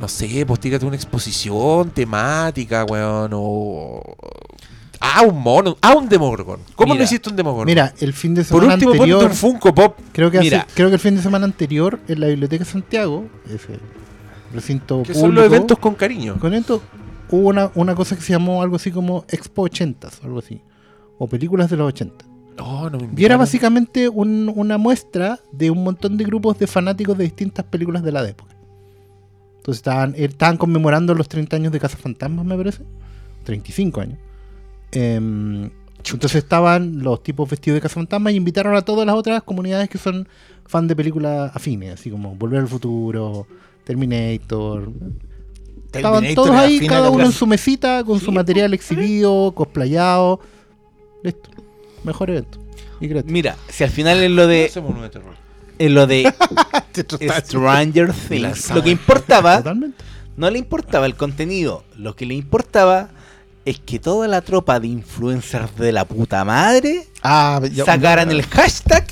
no 0.00 0.08
sé, 0.08 0.44
pues 0.46 0.60
tírate 0.60 0.84
una 0.84 0.96
exposición 0.96 1.90
temática, 1.90 2.84
weón. 2.84 3.30
O. 3.34 4.02
Ah, 5.00 5.22
un 5.22 5.40
mono. 5.40 5.76
Ah, 5.80 5.94
un 5.94 6.08
Demogorgon. 6.08 6.60
¿Cómo 6.74 6.94
Mira, 6.94 6.98
no 7.00 7.04
hiciste 7.04 7.30
un 7.30 7.36
Demogorgon? 7.36 7.66
Mira, 7.66 7.94
el 8.00 8.12
fin 8.12 8.34
de 8.34 8.42
por 8.44 8.60
semana 8.60 8.74
último, 8.74 8.90
ponte 8.92 9.02
anterior, 9.04 9.30
un 9.30 9.36
Funko 9.36 9.74
Pop. 9.74 9.98
creo 10.12 10.30
que, 10.30 10.38
hace- 10.38 10.44
Mira. 10.50 10.66
creo 10.74 10.88
que 10.88 10.94
el 10.94 11.00
fin 11.00 11.16
de 11.16 11.22
semana 11.22 11.44
anterior 11.44 12.00
en 12.08 12.20
la 12.20 12.26
Biblioteca 12.26 12.64
de 12.64 12.70
Santiago, 12.70 13.26
ese 13.46 13.78
recinto 14.52 14.96
Que 15.02 15.12
público, 15.12 15.20
son 15.20 15.34
los 15.34 15.44
eventos 15.44 15.78
con 15.78 15.94
cariño. 15.94 16.38
con 16.40 16.54
esto 16.54 16.82
hubo 17.30 17.48
una, 17.48 17.70
una 17.74 17.94
cosa 17.94 18.16
que 18.16 18.22
se 18.22 18.32
llamó 18.32 18.62
algo 18.62 18.76
así 18.76 18.90
como 18.90 19.24
Expo 19.28 19.62
80 19.62 20.08
algo 20.22 20.38
así, 20.38 20.60
o 21.18 21.26
películas 21.28 21.70
de 21.70 21.76
los 21.76 21.88
80. 21.88 22.24
Oh, 22.58 22.88
no 22.88 22.98
me 22.98 23.08
Y 23.16 23.24
era 23.24 23.36
básicamente 23.36 24.08
un- 24.08 24.50
una 24.54 24.78
muestra 24.78 25.38
de 25.52 25.70
un 25.70 25.84
montón 25.84 26.16
de 26.16 26.24
grupos 26.24 26.58
de 26.58 26.66
fanáticos 26.66 27.16
de 27.18 27.24
distintas 27.24 27.64
películas 27.66 28.02
de 28.02 28.12
la 28.12 28.26
época. 28.26 28.54
Entonces 29.58 29.78
estaban, 29.80 30.14
estaban 30.16 30.56
conmemorando 30.56 31.14
los 31.14 31.28
30 31.28 31.56
años 31.56 31.72
de 31.72 31.80
Casa 31.80 31.96
Fantasmas, 31.98 32.46
me 32.46 32.56
parece. 32.56 32.82
35 33.44 34.00
años. 34.00 34.18
Em, 34.92 35.70
entonces 35.98 36.36
estaban 36.36 37.02
los 37.02 37.22
tipos 37.22 37.50
vestidos 37.50 37.74
de 37.76 37.80
Casa 37.82 37.96
Fantasmas 37.96 38.32
y 38.32 38.36
invitaron 38.36 38.74
a 38.76 38.82
todas 38.82 39.04
las 39.06 39.16
otras 39.16 39.42
comunidades 39.42 39.88
que 39.90 39.98
son 39.98 40.26
fan 40.64 40.86
de 40.86 40.96
películas 40.96 41.50
afines, 41.54 41.94
así 41.94 42.10
como 42.10 42.36
Volver 42.36 42.60
al 42.60 42.68
Futuro, 42.68 43.46
Terminator. 43.84 44.90
Estaban 45.96 46.34
todos 46.34 46.50
ahí, 46.50 46.86
cada 46.86 47.10
uno 47.10 47.24
en 47.24 47.32
su 47.32 47.46
mesita, 47.46 48.02
con 48.04 48.20
su 48.20 48.32
material 48.32 48.72
exhibido, 48.74 49.52
cosplayado. 49.54 50.40
Listo. 51.22 51.50
Mejor 52.04 52.30
evento. 52.30 52.58
Y 53.00 53.08
gratis. 53.08 53.30
Mira, 53.30 53.56
si 53.68 53.84
al 53.84 53.90
final 53.90 54.22
en 54.22 54.36
lo 54.36 54.46
de... 54.46 54.70
Terror. 55.12 55.34
En 55.78 55.94
lo 55.94 56.06
de 56.06 56.22
Esto 56.94 57.16
está- 57.20 57.40
Stranger 57.40 58.12
Things, 58.12 58.70
lo 58.70 58.82
que 58.82 58.90
importaba... 58.90 59.56
Totalmente. 59.58 60.04
No 60.36 60.50
le 60.50 60.58
importaba 60.58 61.06
el 61.06 61.14
contenido. 61.16 61.84
Lo 61.96 62.14
que 62.14 62.26
le 62.26 62.34
importaba 62.34 63.08
es 63.64 63.80
que 63.80 63.98
toda 63.98 64.28
la 64.28 64.42
tropa 64.42 64.78
de 64.80 64.86
influencers 64.88 65.74
de 65.76 65.92
la 65.92 66.04
puta 66.04 66.44
madre 66.44 67.06
Ah, 67.22 67.60
ya- 67.72 67.84
sacaran 67.84 68.30
el 68.30 68.42
hashtag, 68.44 69.06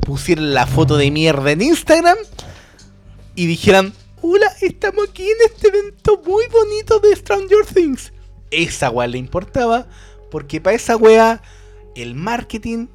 pusieran 0.00 0.54
la 0.54 0.66
foto 0.66 0.96
de 0.96 1.10
mierda 1.10 1.50
en 1.50 1.62
Instagram 1.62 2.16
y 3.34 3.46
dijeran, 3.46 3.92
hola, 4.22 4.52
estamos 4.60 5.08
aquí 5.08 5.24
en 5.24 5.36
este 5.46 5.68
evento 5.68 6.22
muy 6.26 6.44
bonito 6.46 6.98
de 7.00 7.14
Stranger 7.14 7.66
Things. 7.72 8.12
Esa 8.50 8.90
weá 8.90 9.06
le 9.06 9.18
importaba 9.18 9.86
porque 10.30 10.60
para 10.60 10.76
esa 10.76 10.96
weá 10.96 11.42
el 11.94 12.14
marketing 12.14 12.86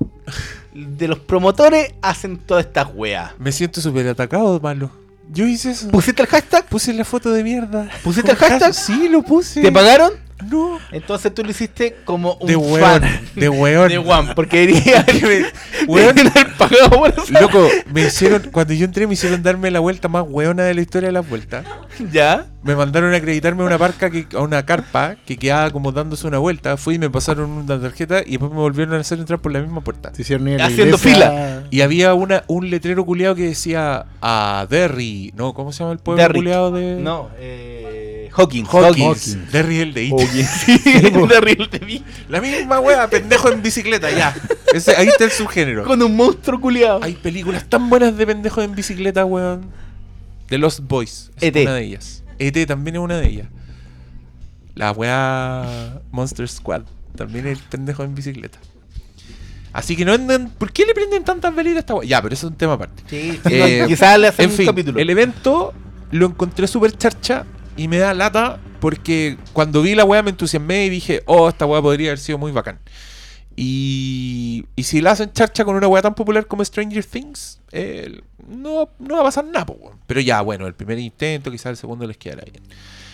de 0.73 1.07
los 1.07 1.19
promotores 1.19 1.93
hacen 2.01 2.37
todas 2.37 2.65
estas 2.65 2.87
weas. 2.93 3.33
Me 3.39 3.51
siento 3.51 3.81
súper 3.81 4.07
atacado, 4.07 4.59
malo. 4.59 4.91
Yo 5.31 5.47
hice 5.47 5.71
eso. 5.71 5.89
¿Pusiste 5.89 6.21
el 6.21 6.27
hashtag? 6.27 6.67
Puse 6.67 6.93
la 6.93 7.05
foto 7.05 7.31
de 7.31 7.43
mierda. 7.43 7.89
¿Pusiste 8.03 8.31
el 8.31 8.37
hashtag? 8.37 8.73
Sí, 8.73 9.07
lo 9.09 9.21
puse. 9.23 9.61
¿Te 9.61 9.71
pagaron? 9.71 10.13
No. 10.49 10.79
Entonces 10.91 11.33
tú 11.33 11.43
lo 11.43 11.51
hiciste 11.51 11.95
como 12.05 12.35
un 12.35 12.47
De 12.47 12.55
weón. 12.55 12.79
fan 12.81 13.01
De 13.35 13.49
weón. 13.49 13.89
de 13.89 13.97
One, 13.97 14.31
porque 14.35 14.65
diría 14.67 15.05
que 15.05 15.45
Weón. 15.87 16.15
eso. 17.17 17.33
Loco, 17.41 17.67
me 17.91 18.03
hicieron, 18.07 18.43
cuando 18.51 18.73
yo 18.73 18.85
entré 18.85 19.07
me 19.07 19.13
hicieron 19.13 19.43
darme 19.43 19.71
la 19.71 19.79
vuelta 19.79 20.07
más 20.07 20.25
weona 20.27 20.63
de 20.63 20.73
la 20.73 20.81
historia 20.81 21.07
de 21.09 21.13
las 21.13 21.27
vueltas. 21.27 21.65
¿Ya? 22.11 22.45
Me 22.63 22.75
mandaron 22.75 23.13
a 23.13 23.17
acreditarme 23.17 23.63
a 23.63 23.65
una 23.65 23.77
parca 23.77 24.09
que, 24.09 24.25
a 24.35 24.39
una 24.39 24.65
carpa 24.65 25.15
que 25.25 25.37
quedaba 25.37 25.69
como 25.71 25.91
dándose 25.91 26.25
una 26.27 26.37
vuelta. 26.37 26.77
Fui 26.77 26.95
y 26.95 26.99
me 26.99 27.09
pasaron 27.09 27.49
una 27.49 27.79
tarjeta 27.79 28.21
y 28.25 28.31
después 28.31 28.51
me 28.51 28.57
volvieron 28.57 28.93
a 28.95 28.99
hacer 28.99 29.19
entrar 29.19 29.39
por 29.39 29.51
la 29.51 29.59
misma 29.59 29.81
puerta. 29.81 30.13
Se 30.13 30.21
hicieron 30.21 30.47
ir 30.47 30.55
a 30.55 30.57
la 30.59 30.65
Haciendo 30.65 30.95
iglesia- 30.97 31.63
Y 31.71 31.81
había 31.81 32.13
una, 32.13 32.43
un 32.47 32.69
letrero 32.69 33.05
culeado 33.05 33.35
que 33.35 33.43
decía 33.47 34.05
a 34.21 34.65
Derry, 34.69 35.33
¿no? 35.35 35.53
¿Cómo 35.53 35.71
se 35.73 35.79
llama 35.79 35.91
el 35.93 35.99
pueblo 35.99 36.21
Derrick. 36.21 36.37
culeado 36.41 36.71
de 36.71 36.95
No, 36.95 37.29
eh, 37.37 38.02
Hawkins. 38.35 38.67
Hawkins? 38.69 38.99
Hawkins. 39.05 39.51
Derry 39.51 39.79
el 39.79 39.93
de 39.93 40.03
It. 40.05 40.13
Sí, 40.65 40.77
de 40.83 41.39
Real 41.41 41.69
TV. 41.69 42.01
La 42.29 42.41
misma 42.41 42.79
wea, 42.79 43.07
pendejo 43.07 43.51
en 43.51 43.61
bicicleta, 43.61 44.09
ya. 44.11 44.35
Ese, 44.73 44.95
ahí 44.95 45.07
está 45.07 45.23
el 45.25 45.31
subgénero. 45.31 45.83
Con 45.83 46.01
un 46.01 46.15
monstruo 46.15 46.59
culiado. 46.59 46.99
Hay 47.03 47.13
películas 47.13 47.69
tan 47.69 47.89
buenas 47.89 48.17
de 48.17 48.25
pendejos 48.25 48.63
en 48.63 48.73
bicicleta, 48.75 49.23
weón. 49.25 49.69
The 50.47 50.57
Lost 50.57 50.79
Boys. 50.81 51.31
Es 51.37 51.43
E.T.. 51.43 51.61
una 51.61 51.75
de 51.75 51.83
ellas. 51.83 52.23
ET 52.39 52.67
también 52.67 52.95
es 52.95 53.01
una 53.01 53.17
de 53.19 53.27
ellas. 53.27 53.47
La 54.75 54.91
weá 54.91 56.01
Monster 56.11 56.47
Squad. 56.49 56.81
También 57.15 57.45
es 57.47 57.59
pendejo 57.59 58.03
en 58.03 58.15
bicicleta. 58.15 58.57
Así 59.71 59.95
que 59.95 60.05
no 60.05 60.13
andan. 60.13 60.49
¿Por 60.57 60.71
qué 60.71 60.85
le 60.85 60.93
prenden 60.93 61.23
tantas 61.23 61.53
velitas 61.55 61.77
a 61.77 61.79
esta 61.81 61.93
weá? 61.95 62.07
Ya, 62.07 62.21
pero 62.21 62.33
eso 62.33 62.47
es 62.47 62.51
un 62.51 62.57
tema 62.57 62.73
aparte. 62.73 63.03
Sí, 63.07 63.39
Eh, 63.45 63.79
no, 63.81 63.87
quizás 63.87 64.19
le 64.19 64.27
hacen 64.27 64.45
En 64.45 64.51
un 64.51 64.57
fin, 64.57 64.65
capítulo. 64.65 64.99
el 64.99 65.09
evento 65.09 65.73
lo 66.11 66.25
encontré 66.27 66.67
súper 66.67 66.95
charcha 66.97 67.45
y 67.75 67.87
me 67.87 67.97
da 67.97 68.13
lata 68.13 68.59
porque 68.79 69.37
cuando 69.53 69.81
vi 69.81 69.95
la 69.95 70.05
weá 70.05 70.23
me 70.23 70.31
entusiasmé 70.31 70.85
y 70.85 70.89
dije, 70.89 71.23
oh, 71.25 71.49
esta 71.49 71.65
weá 71.65 71.81
podría 71.81 72.09
haber 72.09 72.19
sido 72.19 72.37
muy 72.37 72.51
bacán. 72.51 72.79
Y, 73.55 74.65
y 74.75 74.83
si 74.83 75.01
la 75.01 75.11
hacen 75.11 75.31
charcha 75.31 75.63
con 75.63 75.75
una 75.75 75.87
weá 75.87 76.01
tan 76.01 76.15
popular 76.15 76.47
como 76.47 76.65
Stranger 76.65 77.05
Things, 77.05 77.61
eh, 77.71 78.21
no, 78.47 78.89
no 78.99 79.15
va 79.15 79.21
a 79.21 79.23
pasar 79.25 79.45
nada. 79.45 79.65
Pero 80.07 80.21
ya, 80.21 80.41
bueno, 80.41 80.67
el 80.67 80.73
primer 80.73 80.99
intento, 80.99 81.51
quizás 81.51 81.67
el 81.67 81.77
segundo 81.77 82.07
les 82.07 82.17
quedará 82.17 82.43
bien. 82.43 82.63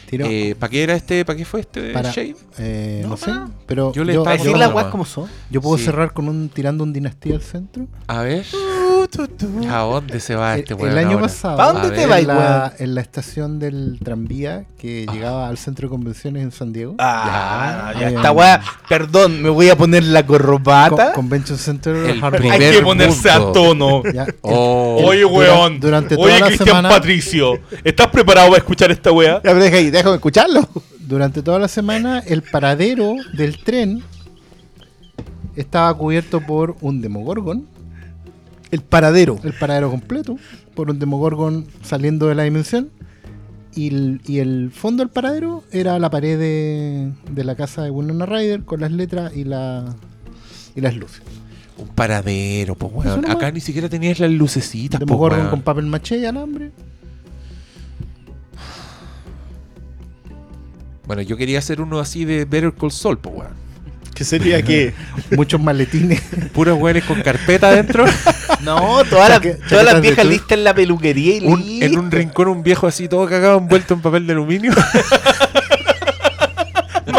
Tiró 0.09 0.25
Eh, 0.27 0.55
¿Para 0.57 0.69
qué 0.71 0.83
era 0.83 0.95
este? 0.95 1.23
¿Para 1.23 1.37
qué 1.37 1.45
fue 1.45 1.59
este 1.61 1.91
para, 1.93 2.09
Shade? 2.11 2.35
eh, 2.57 3.01
no, 3.03 3.09
No, 3.09 3.17
sé, 3.17 3.31
pero 3.67 3.93
Yo 3.93 4.03
le 4.03 4.13
yo, 4.13 4.21
estaba 4.21 4.35
Para 4.35 4.37
yo- 4.37 4.43
decir 4.43 4.59
yo- 4.59 4.65
las 4.65 4.73
weas 4.73 4.87
como 4.87 5.05
son. 5.05 5.29
yo 5.51 5.61
puedo 5.61 5.77
Sí. 5.77 5.85
cerrar 5.85 6.13
con 6.13 6.27
un 6.27 6.49
tirando 6.49 6.83
un 6.83 6.91
dinastía 6.93 7.35
al 7.35 7.41
centro. 7.41 7.85
A 8.07 8.21
ver. 8.23 8.45
¿A 9.69 9.77
dónde 9.79 10.19
se 10.19 10.35
va 10.35 10.53
El, 10.55 10.59
este 10.61 10.73
el 10.73 10.79
weón? 10.81 10.97
año 10.97 11.09
ahora? 11.11 11.21
pasado, 11.21 11.57
¿Pa' 11.57 11.71
dónde 11.73 11.95
te 11.95 12.05
vas, 12.05 12.19
en, 12.19 12.27
la, 12.27 12.73
en 12.77 12.95
la 12.95 13.01
estación 13.01 13.57
del 13.59 13.97
tranvía 14.03 14.65
que 14.77 15.05
Ah. 15.07 15.13
llegaba 15.13 15.47
al 15.47 15.57
centro 15.57 15.87
de 15.87 15.89
convenciones 15.91 16.43
en 16.43 16.51
San 16.51 16.73
Diego, 16.73 16.95
Ah, 16.99 17.91
Ya. 17.95 18.01
ya, 18.01 18.09
esta 18.09 18.31
wea. 18.31 18.61
Perdón, 18.87 19.41
me 19.41 19.49
voy 19.49 19.69
a 19.69 19.77
poner 19.77 20.03
la 20.03 20.25
Con- 20.25 20.37
corbata. 20.37 21.13
Convention 21.13 21.57
Center 21.57 21.95
El 21.95 22.23
Hay 22.51 22.59
que 22.71 22.81
ponerse 22.81 23.29
a 23.29 23.39
tono. 23.51 24.03
Ya, 24.13 24.23
el- 24.25 24.35
Oh. 24.41 25.01
Oye, 25.05 25.25
weón. 25.25 25.79
durante 25.79 26.15
toda 26.15 26.27
Oye, 26.27 26.39
la 26.39 26.45
Cristian 26.47 26.67
semana- 26.67 26.89
Patricio. 26.89 27.59
¿Estás 27.83 28.07
preparado 28.07 28.49
para 28.49 28.57
escuchar 28.59 28.91
esta 28.91 29.11
wea? 29.11 29.35
Ya, 29.35 29.41
pero 29.41 29.59
deja 29.63 29.77
ahí, 29.77 29.89
déjame 29.99 30.15
escucharlo. 30.15 30.67
durante 31.07 31.41
toda 31.41 31.59
la 31.59 31.67
semana 31.67 32.19
el 32.19 32.41
paradero 32.41 33.15
del 33.33 33.57
tren 33.63 34.01
estaba 35.55 35.93
cubierto 35.97 36.41
por 36.41 36.75
un 36.81 37.01
Demogorgon, 37.01 37.65
El 38.71 38.81
paradero. 38.81 39.39
el 39.43 39.53
paradero 39.53 39.89
completo, 39.89 40.37
por 40.75 40.89
un 40.89 40.99
Demogorgon 40.99 41.65
saliendo 41.83 42.27
de 42.27 42.35
la 42.35 42.43
dimensión. 42.43 42.89
Y 43.75 43.87
el, 43.89 44.21
y 44.25 44.39
el 44.39 44.71
fondo 44.71 45.03
del 45.03 45.09
paradero 45.11 45.63
era 45.71 45.99
la 45.99 46.09
pared 46.09 46.39
de, 46.39 47.11
de 47.31 47.43
la 47.43 47.55
casa 47.55 47.83
de 47.83 47.91
Winona 47.91 48.25
Ryder 48.25 48.63
con 48.63 48.79
las 48.81 48.91
letras 48.91 49.31
y, 49.35 49.43
la, 49.43 49.95
y 50.75 50.81
las 50.81 50.95
luces. 50.95 51.21
Un 51.77 51.87
paradero, 51.89 52.75
pues 52.75 52.91
weón. 52.93 53.29
Acá 53.29 53.51
ni 53.51 53.59
siquiera 53.61 53.87
tenías 53.87 54.19
las 54.19 54.31
lucecitas, 54.31 54.99
pues 54.99 55.07
Demogorgon 55.07 55.49
con 55.49 55.61
papel 55.61 55.85
maché 55.85 56.17
y 56.17 56.25
alambre. 56.25 56.71
Bueno, 61.09 61.23
yo 61.23 61.37
quería 61.37 61.57
hacer 61.57 61.81
uno 61.81 61.99
así 61.99 62.23
de 62.23 62.45
Better 62.45 62.71
Call 62.71 62.91
Saul, 62.91 63.17
pues 63.17 63.33
weón. 63.35 63.51
Que 64.13 64.23
sería 64.23 64.61
que. 64.61 64.93
Muchos 65.35 65.59
maletines. 65.59 66.21
Puros 66.53 66.77
weones 66.79 67.03
con 67.03 67.19
carpeta 67.23 67.69
adentro. 67.69 68.05
No, 68.61 69.03
todas 69.09 69.29
las, 69.29 69.83
las 69.85 69.95
de 69.95 70.01
viejas 70.01 70.25
listas 70.25 70.51
en 70.57 70.65
la 70.65 70.73
peluquería 70.75 71.37
y 71.37 71.45
un- 71.47 71.63
en 71.81 71.97
un 71.97 72.11
rincón 72.11 72.49
un 72.49 72.61
viejo 72.61 72.87
así 72.87 73.07
todo 73.07 73.25
cagado 73.25 73.57
envuelto 73.57 73.93
en 73.93 74.01
papel 74.01 74.27
de 74.27 74.33
aluminio. 74.33 74.73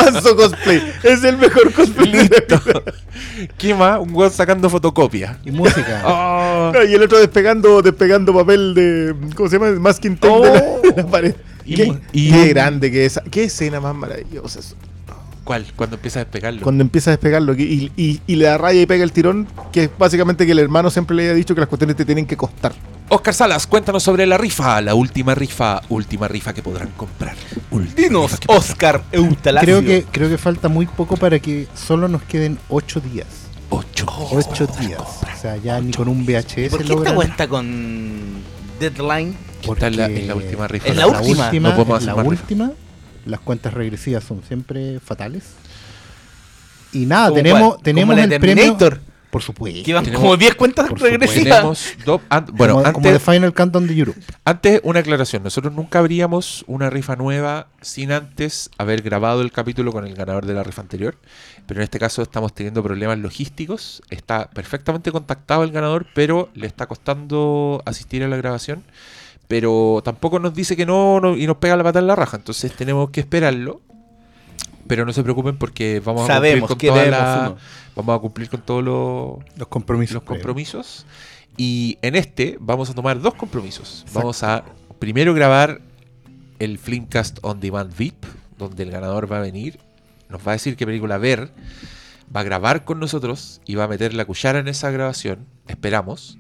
Manso 0.05 0.37
cosplay. 0.37 0.83
Es 1.03 1.25
el 1.25 1.37
mejor 1.39 1.73
cosplay. 1.73 2.13
Listo. 2.13 2.61
¿Qué 3.59 3.75
más? 3.75 3.99
Un 4.01 4.15
weón 4.15 4.31
sacando 4.31 4.69
fotocopia. 4.71 5.39
y 5.45 5.51
música. 5.51 6.03
Oh. 6.05 6.73
Y 6.89 6.95
el 6.95 7.03
otro 7.03 7.19
despegando, 7.19 7.83
despegando 7.83 8.33
papel 8.35 8.75
de. 8.75 9.15
¿Cómo 9.35 9.49
se 9.49 9.59
llama? 9.59 9.71
Masking 9.79 10.17
tape 10.17 10.41
de, 10.41 10.53
la, 10.53 10.61
de 10.95 11.03
la 11.03 11.07
pared. 11.09 11.35
Y- 11.65 11.75
qué, 11.75 11.99
y- 12.13 12.31
qué 12.31 12.49
grande 12.49 12.91
que 12.91 13.05
es. 13.07 13.21
Qué 13.31 13.45
escena 13.45 13.81
más 13.81 13.95
maravillosa. 13.95 14.61
eso. 14.61 14.77
¿Cuál? 15.45 15.67
Cuando 15.75 15.97
empieza 15.97 16.21
a 16.21 16.25
despegarlo. 16.25 16.61
Cuando 16.63 16.83
empieza 16.83 17.11
a 17.11 17.13
despegarlo 17.13 17.57
que- 17.57 17.63
y, 17.63 17.93
y- 17.97 18.21
y 18.27 18.37
le 18.37 18.45
da 18.45 18.57
raya 18.59 18.81
y 18.81 18.87
pega 18.87 19.03
el 19.05 19.13
tirón, 19.13 19.49
que 19.73 19.85
es 19.85 19.91
básicamente 19.99 20.47
que 20.47 20.53
el 20.53 20.59
hermano 20.61 20.91
siempre 20.91 21.17
le 21.17 21.23
había 21.25 21.35
dicho 21.35 21.55
que 21.55 21.61
las 21.61 21.69
cuestiones 21.69 21.97
te 21.97 22.05
tienen 22.05 22.27
que 22.27 22.37
costar. 22.37 22.73
Oscar 23.13 23.35
Salas, 23.35 23.67
cuéntanos 23.67 24.03
sobre 24.05 24.25
la 24.25 24.39
rifa. 24.39 24.81
La 24.81 24.95
última 24.95 25.35
rifa. 25.35 25.81
Última 25.89 26.29
rifa 26.29 26.53
que 26.53 26.63
podrán 26.63 26.91
comprar. 26.97 27.35
Última 27.71 27.95
Dinos, 27.97 28.39
que 28.39 28.47
Oscar 28.49 29.03
Eutalacio. 29.11 29.79
Creo 29.81 29.81
que, 29.85 30.07
creo 30.11 30.29
que 30.29 30.39
falta 30.39 30.69
muy 30.69 30.87
poco 30.87 31.17
para 31.17 31.41
que 31.41 31.67
solo 31.75 32.07
nos 32.07 32.23
queden 32.23 32.59
8 32.69 33.01
días. 33.01 33.27
Ocho. 33.69 34.07
8 34.31 34.67
días. 34.81 35.01
O 35.01 35.41
sea, 35.41 35.57
ya 35.57 35.81
ni 35.81 35.93
con 35.93 36.09
un 36.09 36.25
VHS 36.25 36.71
¿Por 36.71 36.85
qué 36.85 36.93
esta 36.93 37.23
está 37.25 37.49
con 37.49 38.43
deadline? 38.79 39.37
¿Qué 39.61 39.75
tal 39.75 39.97
la- 39.97 40.07
porque 40.07 40.21
en 40.21 40.29
la 40.29 40.35
última 40.37 40.69
rifa? 40.69 40.89
En 40.89 40.97
la 40.97 41.07
última. 41.09 41.51
No 41.71 41.75
podemos 41.77 41.89
en 41.89 41.95
hacer 41.97 42.07
la 42.07 42.23
rifa. 42.23 42.29
última, 42.43 42.73
las 43.27 43.41
cuentas 43.41 43.75
regresivas 43.75 44.23
son 44.23 44.43
siempre 44.47 45.01
fatales. 45.01 45.43
Y 46.93 47.07
nada, 47.07 47.29
¿Como 47.29 47.37
tenemos, 47.37 47.69
cuál? 47.75 47.83
tenemos 47.83 48.13
¿Como 48.15 48.17
la 48.19 48.25
el 48.25 48.31
de 48.31 48.41
premio. 48.41 48.65
Por 49.31 49.43
supuesto. 49.43 49.83
Que 49.85 49.95
van 49.95 50.05
Tenemos- 50.05 50.23
como 50.23 50.37
10 50.37 50.55
cuentas 50.57 50.89
regresivas. 50.91 51.95
An- 52.29 52.47
bueno, 52.53 52.75
como, 52.83 52.93
como 52.93 53.05
de 53.05 53.11
antes, 53.15 53.23
Final 53.23 53.55
Countdown 53.55 53.87
de 53.87 53.95
Europe. 53.97 54.21
antes 54.45 54.81
una 54.83 55.01
aclaración. 55.01 55.43
Nosotros 55.45 55.73
nunca 55.73 56.01
abríamos 56.01 56.65
una 56.67 56.91
rifa 56.91 57.15
nueva 57.17 57.69
sin 57.81 58.11
antes 58.11 58.71
haber 58.77 59.03
grabado 59.03 59.41
el 59.43 59.53
capítulo 59.53 59.93
con 59.93 60.05
el 60.07 60.15
ganador 60.15 60.47
de 60.47 60.55
la 60.55 60.63
rifa 60.65 60.83
anterior. 60.83 61.17
Pero 61.67 61.81
en 61.81 61.85
este 61.85 62.01
caso 62.01 62.23
estamos 62.23 62.53
teniendo 62.53 62.83
problemas 62.83 63.19
logísticos. 63.19 64.03
Está 64.11 64.51
perfectamente 64.51 65.13
contactado 65.13 65.63
el 65.63 65.71
ganador, 65.71 66.07
pero 66.15 66.49
le 66.55 66.67
está 66.67 66.87
costando 66.87 67.83
asistir 67.87 68.25
a 68.25 68.29
la 68.29 68.37
grabación. 68.37 68.83
Pero 69.47 70.01
tampoco 70.05 70.39
nos 70.39 70.55
dice 70.55 70.77
que 70.77 70.87
no, 70.87 71.21
no- 71.21 71.37
y 71.37 71.47
nos 71.47 71.57
pega 71.59 71.77
la 71.77 71.85
pata 71.85 71.99
en 71.99 72.07
la 72.07 72.17
raja. 72.17 72.37
Entonces 72.37 72.73
tenemos 72.73 73.11
que 73.11 73.21
esperarlo. 73.21 73.81
Pero 74.91 75.07
no 75.07 75.13
se 75.13 75.23
preocupen 75.23 75.57
porque 75.57 76.01
vamos 76.05 76.29
a 76.29 76.35
cumplir 76.35 76.61
con 76.67 76.79
toda 76.79 77.07
la- 77.07 77.55
vamos 77.95 78.17
a 78.17 78.19
cumplir 78.21 78.49
con 78.51 78.61
todos 78.63 78.83
los 78.85 79.39
Los 79.57 79.69
compromisos. 79.69 80.15
los 80.15 80.23
compromisos. 80.25 81.07
Y 81.57 81.97
en 82.03 82.17
este 82.17 82.57
vamos 82.61 82.91
a 82.91 82.95
tomar 82.95 83.21
dos 83.21 83.35
compromisos. 83.35 84.05
Vamos 84.13 84.43
a 84.43 84.65
primero 84.99 85.33
grabar 85.33 85.81
el 86.59 86.77
Flimcast 86.79 87.39
On 87.43 87.61
Demand 87.61 87.97
VIP, 87.97 88.25
donde 88.59 88.83
el 88.83 88.91
ganador 88.91 89.31
va 89.31 89.39
a 89.39 89.41
venir, 89.41 89.79
nos 90.29 90.47
va 90.47 90.51
a 90.51 90.55
decir 90.55 90.77
qué 90.77 90.87
película 90.87 91.17
ver, 91.19 91.51
va 92.35 92.41
a 92.41 92.45
grabar 92.45 92.85
con 92.85 92.99
nosotros 93.01 93.61
y 93.67 93.77
va 93.77 93.85
a 93.85 93.89
meter 93.89 94.13
la 94.13 94.25
cuchara 94.25 94.59
en 94.59 94.69
esa 94.69 94.91
grabación, 94.91 95.47
esperamos. 95.69 96.37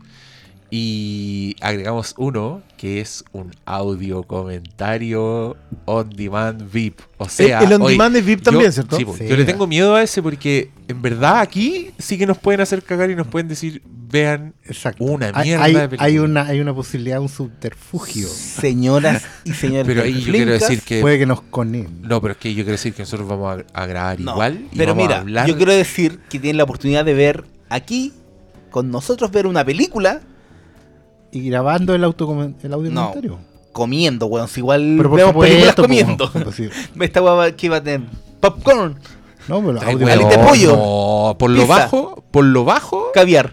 Y 0.72 1.56
agregamos 1.60 2.14
uno 2.16 2.62
que 2.76 3.00
es 3.00 3.24
un 3.32 3.50
audio 3.66 4.22
comentario 4.22 5.56
on 5.84 6.10
demand 6.10 6.70
VIP. 6.70 7.00
O 7.18 7.28
sea, 7.28 7.58
el 7.60 7.72
on 7.72 7.82
oye, 7.82 7.92
demand 7.94 8.16
es 8.16 8.24
VIP 8.24 8.38
yo- 8.38 8.44
también, 8.52 8.72
¿cierto? 8.72 8.96
sí, 8.96 9.04
Sí. 9.18 9.26
yo 9.28 9.36
le 9.36 9.44
tengo 9.44 9.66
miedo 9.66 9.94
a 9.96 10.02
ese 10.02 10.22
porque 10.22 10.70
en 10.88 11.02
verdad 11.02 11.40
aquí 11.40 11.90
sí 11.98 12.16
que 12.16 12.26
nos 12.26 12.38
pueden 12.38 12.60
hacer 12.60 12.82
cagar 12.84 13.10
y 13.10 13.16
nos 13.16 13.26
pueden 13.26 13.48
decir, 13.48 13.82
vean 13.84 14.54
Exacto. 14.64 15.04
una 15.04 15.32
mierda 15.42 15.64
hay, 15.64 15.72
de 15.74 15.80
película. 15.88 16.04
hay 16.06 16.18
una, 16.18 16.42
hay 16.46 16.60
una 16.60 16.72
posibilidad, 16.74 17.20
un 17.20 17.28
subterfugio. 17.28 18.28
Señoras 18.28 19.24
y 19.44 19.52
señores. 19.52 19.86
Pero 19.86 20.02
ahí 20.02 20.20
yo 20.22 20.32
quiero 20.32 20.52
decir 20.52 20.82
que... 20.82 21.00
Puede 21.00 21.18
que 21.18 21.26
nos 21.26 21.42
conen. 21.42 22.00
No, 22.02 22.20
pero 22.20 22.32
es 22.32 22.38
que 22.38 22.50
yo 22.50 22.62
quiero 22.62 22.72
decir 22.72 22.94
que 22.94 23.02
nosotros 23.02 23.28
vamos 23.28 23.62
a, 23.74 23.82
a 23.82 23.86
grabar 23.86 24.20
No, 24.20 24.32
igual 24.32 24.66
y 24.72 24.76
pero 24.78 24.92
vamos 24.92 25.04
mira, 25.04 25.16
a 25.16 25.20
hablar... 25.20 25.46
yo 25.48 25.56
quiero 25.56 25.72
decir 25.72 26.20
que 26.28 26.38
tienen 26.38 26.58
la 26.58 26.64
oportunidad 26.64 27.04
de 27.04 27.14
ver 27.14 27.44
aquí, 27.68 28.12
con 28.70 28.90
nosotros, 28.90 29.30
ver 29.32 29.46
una 29.48 29.64
película 29.64 30.20
Y 31.32 31.48
grabando 31.48 31.94
el, 31.94 32.02
auto 32.04 32.24
el 32.62 32.72
audio 32.72 32.90
No. 32.90 33.08
comentario. 33.08 33.38
comiendo, 33.72 34.26
weón. 34.26 34.48
Si 34.48 34.60
igual 34.60 34.94
Pero 34.96 35.10
vemos 35.10 35.34
películas 35.36 35.74
supuesto, 35.76 35.82
comiendo. 35.82 36.30
pues. 36.32 36.60
Esta 37.00 37.22
weá 37.22 37.54
que 37.56 37.68
va 37.68 37.76
a 37.76 37.82
tener 37.82 38.08
popcorn, 38.40 38.96
No, 39.48 39.60
pero 39.64 39.80
Ay, 39.80 39.92
audio 39.94 40.06
de 40.28 40.38
pollo. 40.38 40.76
no, 40.76 41.36
por 41.38 41.50
lo 41.50 41.62
Pizza. 41.62 41.74
bajo, 41.78 42.24
por 42.30 42.44
lo 42.44 42.64
bajo, 42.64 43.10
caviar. 43.14 43.52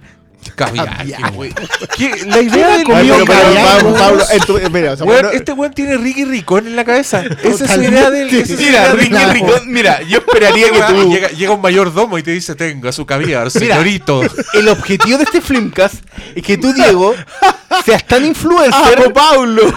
Caviar. 0.55 1.05
güey. 1.33 1.53
¿Qué? 1.97 2.11
La 2.25 2.41
idea 2.41 2.67
del 2.69 2.77
Ay, 2.79 2.83
comió 2.83 3.13
pero, 3.13 3.25
pero, 3.25 3.41
caviar, 3.41 3.65
Pablo, 3.65 3.89
weón. 3.89 3.99
Pablo, 3.99 4.23
en 4.31 4.39
tu- 4.41 4.71
mira, 4.71 4.93
o 4.93 4.97
sea, 4.97 5.05
Weón, 5.05 5.21
bueno, 5.21 5.29
este 5.31 5.51
weón 5.53 5.73
tiene 5.73 5.97
Ricky 5.97 6.25
Ricón 6.25 6.67
en 6.67 6.75
la 6.75 6.85
cabeza. 6.85 7.23
Esa 7.43 7.65
es 7.65 7.71
su 7.71 7.81
idea 7.81 8.09
del. 8.09 8.27
esa 8.29 8.37
es 8.39 8.47
su 8.49 8.57
Mira, 8.65 8.87
del- 8.89 8.97
Ricky. 8.99 9.15
Ricón, 9.33 9.61
mira, 9.71 10.01
yo 10.03 10.17
esperaría 10.19 10.67
que 10.67 10.73
Llega, 10.73 10.87
tú. 10.87 11.11
llega, 11.11 11.27
llega 11.29 11.51
un 11.53 11.61
mayordomo 11.61 12.17
y 12.17 12.23
te 12.23 12.31
dice: 12.31 12.55
Tenga 12.55 12.91
su 12.91 13.05
caviar, 13.05 13.51
señorito. 13.51 14.21
El 14.53 14.67
objetivo 14.69 15.17
de 15.17 15.23
este 15.23 15.41
Flimcast 15.41 15.95
es 16.35 16.43
que 16.43 16.57
tú, 16.57 16.73
Diego, 16.73 17.13
seas 17.85 18.05
tan 18.05 18.25
influencer. 18.25 18.99
¡Amo 18.99 19.13
Pablo! 19.13 19.73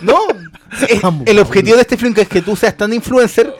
No. 0.00 0.18
Es- 0.88 1.02
Amo, 1.04 1.22
el 1.26 1.38
objetivo 1.38 1.76
de 1.76 1.82
este 1.82 1.96
Flimcast 1.96 2.24
es 2.26 2.32
que 2.32 2.42
tú 2.42 2.56
seas 2.56 2.76
tan 2.76 2.92
influencer 2.92 3.54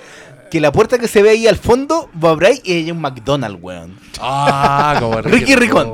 que 0.55 0.61
la 0.61 0.71
puerta 0.71 1.01
que 1.01 1.09
se 1.09 1.21
ve 1.21 1.31
ahí 1.31 1.49
al 1.49 1.57
fondo 1.57 2.09
va 2.25 2.29
a 2.29 2.33
abrir 2.33 2.61
y 2.63 2.75
hay 2.75 2.91
un 2.93 3.01
McDonald's, 3.01 3.59
weón. 3.61 3.99
Ah, 4.21 4.99
como 5.01 5.21
Ricky 5.23 5.57
Ricón. 5.57 5.91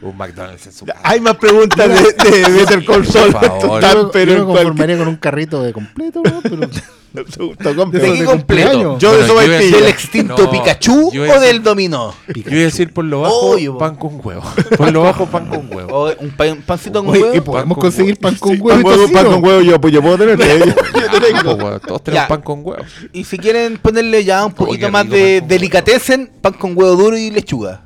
Un 0.00 0.16
McDonald's 0.16 0.66
en 0.66 0.72
su 0.72 0.86
Hay 1.02 1.20
más 1.20 1.36
preguntas 1.36 1.86
de, 1.86 2.30
de 2.30 2.52
Better 2.52 2.82
Call 2.86 3.06
Saul. 3.06 3.32
Por 3.32 3.42
favor. 3.42 3.60
Yo, 3.60 3.78
está, 3.78 3.92
yo 3.92 4.10
pero 4.10 4.32
me 4.32 4.54
conformaría 4.54 4.96
con 4.96 5.08
un 5.08 5.16
carrito 5.16 5.62
de 5.62 5.74
completo, 5.74 6.22
¿no? 6.24 6.40
Pero. 6.40 6.70
¿De 7.12 7.24
qué 7.24 7.74
completo? 7.74 8.30
cumpleaños. 8.30 8.98
Yo 9.00 9.10
Bueno, 9.32 9.50
decir- 9.52 9.74
¿Del 9.74 9.86
extinto 9.88 10.36
No, 10.44 10.50
Pikachu 10.50 11.10
yo 11.12 11.22
o 11.22 11.24
decir- 11.26 11.40
del 11.40 11.62
dominó? 11.62 12.14
Yo 12.28 12.42
iba 12.46 12.50
a 12.60 12.64
decir 12.64 12.92
por 12.92 13.04
lo 13.04 13.22
bajo, 13.22 13.78
pan 13.78 13.96
con 13.96 14.20
huevo. 14.24 14.42
Por 14.76 14.92
lo 14.92 15.02
bajo, 15.02 15.26
pan 15.26 15.48
con 15.48 15.68
huevo. 15.74 15.92
O 15.92 16.12
un, 16.20 16.30
pa- 16.30 16.46
un 16.52 16.62
pancito 16.62 17.00
con 17.04 17.12
Oye, 17.12 17.22
huevo. 17.22 17.34
¿y 17.36 17.40
podemos 17.40 17.76
con 17.78 17.82
conseguir 17.82 18.16
pan 18.18 18.36
con 18.36 18.54
Sí, 18.54 18.60
huevo? 18.60 18.82
pan, 18.82 19.12
pan 19.12 19.24
con 19.26 19.44
huevo, 19.44 19.60
yo, 19.60 19.80
pues 19.80 19.92
yo 19.92 20.00
puedo 20.02 20.18
tener. 20.18 20.38
Yo, 20.38 21.12
yo 21.12 21.20
tengo. 21.20 21.54
huevo. 21.54 21.80
Todos 21.80 22.04
tenemos 22.04 22.24
Ya. 22.24 22.28
pan 22.28 22.42
con 22.42 22.60
huevo. 22.64 22.82
Y 23.12 23.24
si 23.24 23.38
quieren 23.38 23.78
ponerle 23.78 24.22
ya 24.24 24.44
un 24.46 24.52
poquito 24.52 24.88
más 24.90 25.08
de 25.08 25.40
delicatessen, 25.40 26.30
pan 26.40 26.52
con 26.52 26.76
huevo 26.76 26.94
duro 26.94 27.16
y 27.16 27.30
lechuga. 27.30 27.82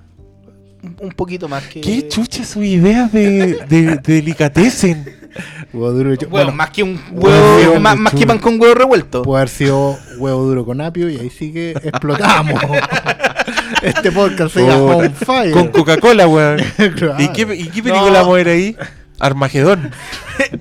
Un, 0.82 0.96
un 1.00 1.10
poquito 1.12 1.48
más 1.48 1.64
que. 1.64 1.80
¿Qué 1.80 2.08
chucha 2.08 2.44
su 2.44 2.62
idea 2.62 3.08
de, 3.10 3.64
de, 3.68 3.96
de 3.96 4.00
delicatessen? 4.02 5.23
Huevo 5.72 5.92
duro 5.92 6.12
y- 6.12 6.16
Bueno, 6.16 6.30
Bueno, 6.30 6.52
más 6.52 6.70
que 6.70 6.82
un 6.82 7.00
huevo, 7.12 7.56
huevo. 7.56 7.80
más, 7.80 7.96
más 7.96 8.14
que 8.14 8.26
pan 8.26 8.38
con 8.38 8.60
huevo 8.60 8.74
revuelto. 8.74 9.22
puede 9.22 9.40
haber 9.42 9.48
sido 9.48 9.98
huevo 10.18 10.42
duro 10.44 10.64
con 10.64 10.80
apio 10.80 11.08
y 11.10 11.18
ahí 11.18 11.30
sí 11.30 11.52
que 11.52 11.70
explotamos. 11.72 12.60
este 13.82 14.12
podcast 14.12 14.54
se 14.54 14.60
llama. 14.66 14.96
On 14.96 15.12
Fire. 15.14 15.52
Con 15.52 15.68
Coca-Cola, 15.68 16.26
weón. 16.26 16.58
Claro. 16.96 17.16
¿Y 17.18 17.28
qué, 17.28 17.42
¿Y 17.54 17.68
qué 17.68 17.82
película 17.82 18.10
No. 18.10 18.12
vamos 18.12 18.28
a 18.30 18.36
ver 18.36 18.48
ahí? 18.48 18.76
Armagedón. 19.20 19.90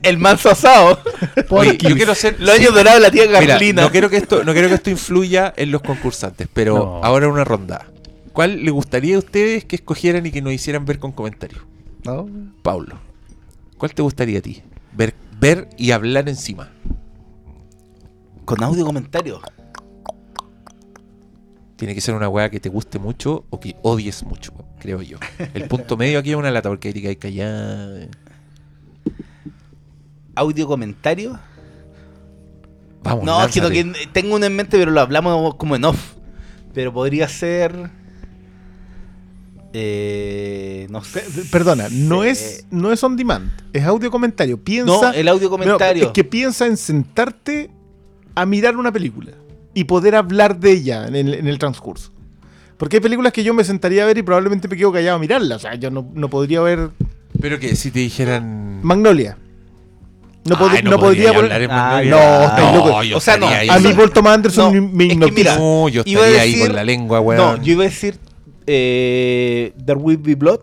El 0.03 0.17
manso 0.19 0.49
asado. 0.51 0.99
Oye, 1.49 1.77
yo 1.77 1.95
quiero 1.95 2.11
hacer. 2.11 2.35
Los 2.39 2.51
años 2.51 2.73
dorados 2.73 2.99
de 3.01 3.07
la 3.07 3.11
tía 3.11 3.25
Mira, 3.27 3.45
Carlina. 3.47 3.81
no 3.81 3.89
quiero 3.91 4.09
que 4.09 4.17
esto, 4.17 4.43
no 4.43 4.53
quiero 4.53 4.67
que 4.69 4.75
esto 4.75 4.89
influya 4.91 5.51
en 5.57 5.71
los 5.71 5.81
concursantes, 5.81 6.47
pero 6.53 6.75
No. 6.77 7.01
ahora 7.03 7.27
una 7.27 7.43
ronda. 7.43 7.87
¿Cuál 8.31 8.63
le 8.63 8.71
gustaría 8.71 9.15
a 9.15 9.19
ustedes 9.19 9.65
que 9.65 9.75
escogieran 9.75 10.25
y 10.25 10.31
que 10.31 10.41
nos 10.41 10.53
hicieran 10.53 10.85
ver 10.85 10.99
con 10.99 11.11
comentarios? 11.11 11.61
¿No? 12.03 12.27
Paulo, 12.61 12.99
¿cuál 13.84 13.93
te 13.93 14.01
gustaría 14.01 14.39
a 14.39 14.41
ti? 14.41 14.64
Ver, 14.93 15.14
ver 15.41 15.68
y 15.77 15.91
hablar 15.91 16.30
encima. 16.30 16.72
Con 18.45 18.64
audio 18.64 18.85
comentario. 18.85 19.41
Tiene 21.76 21.93
que 21.93 21.99
ser 21.99 22.15
una 22.15 22.30
weá 22.30 22.49
que 22.49 22.61
te 22.61 22.69
guste 22.69 22.97
mucho 22.97 23.43
o 23.49 23.60
que 23.60 23.76
odies 23.81 24.23
mucho, 24.23 24.53
creo 24.80 25.01
yo. 25.01 25.18
El 25.53 25.68
punto 25.68 25.97
medio 25.97 26.19
aquí 26.19 26.30
es 26.31 26.38
una 26.38 26.49
lata 26.49 26.69
porque 26.69 26.88
hay 26.88 26.93
que 26.93 27.18
callar. 27.18 28.07
Audio 30.34 30.65
comentario. 30.65 31.38
Vamos, 33.03 33.26
No, 33.26 33.43
es 33.43 33.51
que, 33.51 33.60
no, 33.60 33.68
lánzate. 33.68 33.99
que 33.99 34.07
tengo 34.14 34.35
uno 34.38 34.45
en 34.45 34.55
mente, 34.55 34.77
pero 34.77 34.91
lo 34.91 35.01
hablamos 35.01 35.55
como 35.55 35.76
en 35.76 35.84
off. 35.84 36.14
Pero 36.73 36.93
podría 36.93 37.27
ser. 37.27 37.91
Eh, 39.75 40.87
no 40.89 41.03
sé. 41.03 41.21
Pe- 41.21 41.41
Perdona, 41.51 41.87
no 41.91 42.23
es, 42.23 42.65
no 42.69 42.91
es 42.91 43.03
on 43.03 43.17
demand, 43.17 43.49
es 43.73 43.83
audio 43.83 44.11
comentario. 44.11 44.57
Piensa, 44.63 44.91
No, 44.91 45.11
el 45.13 45.27
audio 45.27 45.45
No, 45.45 45.49
comentario. 45.57 46.05
es 46.05 46.11
que 46.11 46.23
piensa 46.23 46.67
en 46.67 46.77
sentarte 46.77 47.69
a 48.35 48.45
mirar 48.45 48.77
una 48.77 48.91
película 48.91 49.31
y 49.73 49.85
poder 49.85 50.15
hablar 50.15 50.59
de 50.59 50.71
ella 50.71 51.07
en 51.07 51.15
el, 51.15 51.33
en 51.33 51.47
el 51.47 51.57
transcurso. 51.57 52.11
Porque 52.77 52.97
hay 52.97 53.01
películas 53.01 53.33
que 53.33 53.43
yo 53.43 53.53
me 53.53 53.63
sentaría 53.63 54.03
a 54.03 54.05
ver 54.05 54.17
y 54.17 54.21
probablemente 54.23 54.67
me 54.67 54.75
quedo 54.77 54.91
callado 54.91 55.15
a 55.15 55.19
mirarla. 55.19 55.55
O 55.55 55.59
sea, 55.59 55.75
yo 55.75 55.89
no, 55.89 56.07
no 56.13 56.29
podría 56.29 56.61
ver 56.61 56.89
Pero 57.41 57.59
que 57.59 57.75
si 57.75 57.89
te 57.91 57.99
dijeran. 57.99 58.79
Magnolia. 58.83 59.37
No, 60.45 60.55
pod- 60.57 60.69
Ay, 60.71 60.83
no 60.83 60.99
podría 60.99 61.29
hablar 61.29 61.61
Ay, 61.61 61.67
Magnolia. 61.67 62.11
no, 62.11 62.43
estáis 62.45 62.75
loco. 62.75 63.03
yo 63.03 63.17
O 63.17 63.19
sea, 63.21 63.37
no, 63.37 63.47
A 63.47 63.79
mí 63.79 63.93
Paul 63.93 64.11
Thomas 64.11 64.33
Anderson 64.35 64.75
No, 64.75 64.89
me 64.91 65.03
es 65.05 65.07
que 65.09 65.13
hipnotiza. 65.13 65.37
mira, 65.37 65.57
No, 65.57 65.87
yo 65.89 66.03
Iba 66.05 66.21
a 66.23 66.27
estaría 66.27 66.41
ahí 66.41 66.59
con 66.67 66.75
la 66.75 66.83
lengua, 66.83 67.19
weón. 67.21 67.37
No, 67.41 67.63
yo 67.63 67.73
iba 67.73 67.83
a 67.83 67.87
decir 67.87 68.17
eh, 68.68 69.73
There 69.85 69.99
Will 69.99 70.18
Be 70.18 70.35
Blood, 70.35 70.61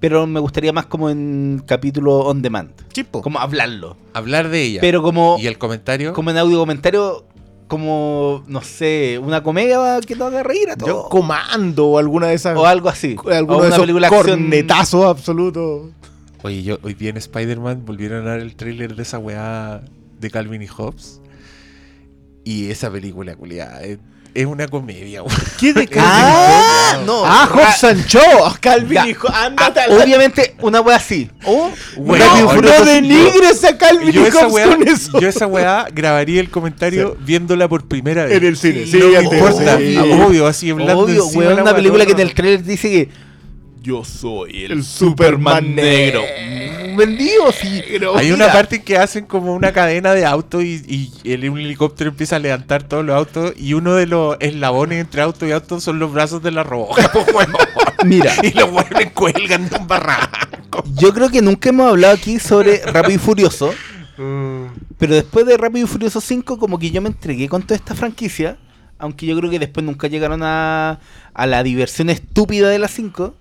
pero 0.00 0.26
me 0.26 0.40
gustaría 0.40 0.72
más 0.72 0.86
como 0.86 1.10
en 1.10 1.62
capítulo 1.66 2.20
on 2.20 2.42
demand. 2.42 2.70
Chipo. 2.92 3.22
Como 3.22 3.38
hablarlo. 3.38 3.96
Hablar 4.14 4.48
de 4.48 4.62
ella. 4.62 4.80
Pero 4.80 5.02
como, 5.02 5.36
¿Y 5.40 5.46
el 5.46 5.58
comentario? 5.58 6.12
como 6.12 6.30
en 6.30 6.36
audio 6.38 6.58
comentario, 6.58 7.24
como, 7.68 8.44
no 8.48 8.60
sé, 8.60 9.18
una 9.22 9.42
comedia 9.42 9.98
que 10.06 10.14
te 10.16 10.22
haga 10.22 10.42
reír 10.42 10.68
a 10.70 10.76
Yo 10.76 10.86
todos. 10.86 11.08
comando 11.08 11.86
o 11.88 11.98
alguna 11.98 12.26
de 12.28 12.34
esas. 12.34 12.56
O 12.56 12.66
algo 12.66 12.88
así. 12.88 13.16
alguno 13.32 13.58
o 13.58 13.60
de 13.62 13.66
una 13.66 13.68
esos 13.68 13.80
película 13.80 14.10
de 14.10 14.16
acción- 14.16 14.38
cornetazos 14.40 15.04
absolutos. 15.06 15.90
Oye, 16.42 16.62
yo 16.64 16.78
hoy 16.82 16.94
día 16.94 17.10
en 17.10 17.16
Spider-Man 17.16 17.84
volvieron 17.86 18.26
a 18.26 18.30
dar 18.30 18.40
el 18.40 18.56
tráiler 18.56 18.96
de 18.96 19.02
esa 19.04 19.18
weá 19.18 19.80
de 20.18 20.30
Calvin 20.30 20.60
y 20.62 20.66
Hobbes. 20.66 21.20
Y 22.44 22.70
esa 22.70 22.90
película, 22.90 23.36
culiada, 23.36 23.82
es, 23.84 23.98
es 24.34 24.46
una 24.46 24.66
comedia, 24.68 25.22
weón. 25.22 25.36
¿Qué 25.60 25.72
de 25.72 25.88
Ah, 25.98 26.98
no. 27.04 27.22
Ah, 27.24 27.48
Hobbs 27.52 27.84
and 27.84 28.06
Shaw. 28.06 28.54
Calvin 28.60 28.94
Ya. 28.94 29.08
y 29.08 29.14
Hobbes. 29.14 29.32
Ah, 29.34 29.46
Ándate 29.46 29.80
a 29.80 29.86
la- 29.88 30.02
obviamente, 30.04 30.54
una 30.60 30.80
wea 30.80 30.96
así. 30.96 31.30
O 31.44 31.70
Weón, 31.96 32.62
no, 32.62 32.84
denigres 32.84 33.62
a 33.64 33.76
Calvin 33.76 34.08
y 34.08 34.12
Yo 34.12 34.26
esa, 34.26 34.40
Hobbes 34.48 34.52
weá, 34.54 34.66
con 34.76 34.88
eso. 34.88 35.20
yo 35.20 35.28
esa 35.28 35.46
weá 35.46 35.86
grabaría 35.92 36.40
el 36.40 36.50
comentario 36.50 37.16
viéndola 37.20 37.68
por 37.68 37.86
primera 37.86 38.24
vez. 38.24 38.36
En 38.38 38.44
el 38.44 38.56
cine, 38.56 38.86
sí, 38.86 38.98
no 38.98 39.08
me 39.08 39.22
importa, 39.22 39.78
sí. 39.78 39.96
obvio, 39.98 40.46
así 40.46 40.70
hablando 40.70 40.98
Obvio, 41.00 41.24
encima 41.24 41.44
weón, 41.46 41.60
una 41.62 41.74
película 41.74 42.04
no, 42.04 42.06
que 42.06 42.12
en 42.12 42.20
el 42.28 42.34
trailer 42.34 42.62
dice 42.64 42.90
que 42.90 43.08
yo 43.82 44.04
soy 44.04 44.64
el, 44.64 44.72
El 44.72 44.84
Superman 44.84 45.64
Superman 45.64 45.74
negro. 45.74 46.22
Vendido, 46.96 47.52
sí. 47.52 47.82
Hay 48.16 48.30
Mira, 48.30 48.34
una 48.34 48.52
parte 48.52 48.76
en 48.76 48.82
que 48.82 48.96
hacen 48.96 49.26
como 49.26 49.54
una 49.54 49.72
cadena 49.72 50.14
de 50.14 50.24
autos 50.24 50.62
y, 50.62 50.82
y 51.24 51.32
el 51.32 51.48
un 51.48 51.58
helicóptero 51.58 52.10
empieza 52.10 52.36
a 52.36 52.38
levantar 52.38 52.82
todos 52.82 53.04
los 53.04 53.14
autos 53.16 53.52
y 53.56 53.74
uno 53.74 53.94
de 53.94 54.06
los 54.06 54.36
eslabones 54.40 55.00
entre 55.00 55.22
auto 55.22 55.46
y 55.46 55.52
auto 55.52 55.80
son 55.80 55.98
los 55.98 56.12
brazos 56.12 56.42
de 56.42 56.50
la 56.50 56.62
roja. 56.62 57.10
Mira. 58.04 58.34
Y 58.42 58.52
los 58.52 58.70
hueones 58.70 59.12
cuelgan 59.12 59.68
de 59.68 59.76
un 59.76 59.86
barranco. 59.86 60.84
Yo 60.94 61.12
creo 61.12 61.30
que 61.30 61.42
nunca 61.42 61.68
hemos 61.68 61.88
hablado 61.88 62.14
aquí 62.14 62.38
sobre 62.38 62.78
Rápido 62.86 63.14
y 63.14 63.18
Furioso. 63.18 63.72
Pero 64.98 65.14
después 65.14 65.46
de 65.46 65.56
Rápido 65.56 65.86
y 65.86 65.88
Furioso 65.88 66.20
5, 66.20 66.58
como 66.58 66.78
que 66.78 66.90
yo 66.90 67.00
me 67.02 67.08
entregué 67.08 67.48
con 67.48 67.62
toda 67.62 67.76
esta 67.76 67.94
franquicia. 67.94 68.56
Aunque 68.98 69.26
yo 69.26 69.36
creo 69.36 69.50
que 69.50 69.58
después 69.58 69.84
nunca 69.84 70.06
llegaron 70.06 70.42
a, 70.44 71.00
a 71.34 71.46
la 71.46 71.62
diversión 71.64 72.08
estúpida 72.08 72.68
de 72.68 72.78
las 72.78 72.92
5. 72.92 73.34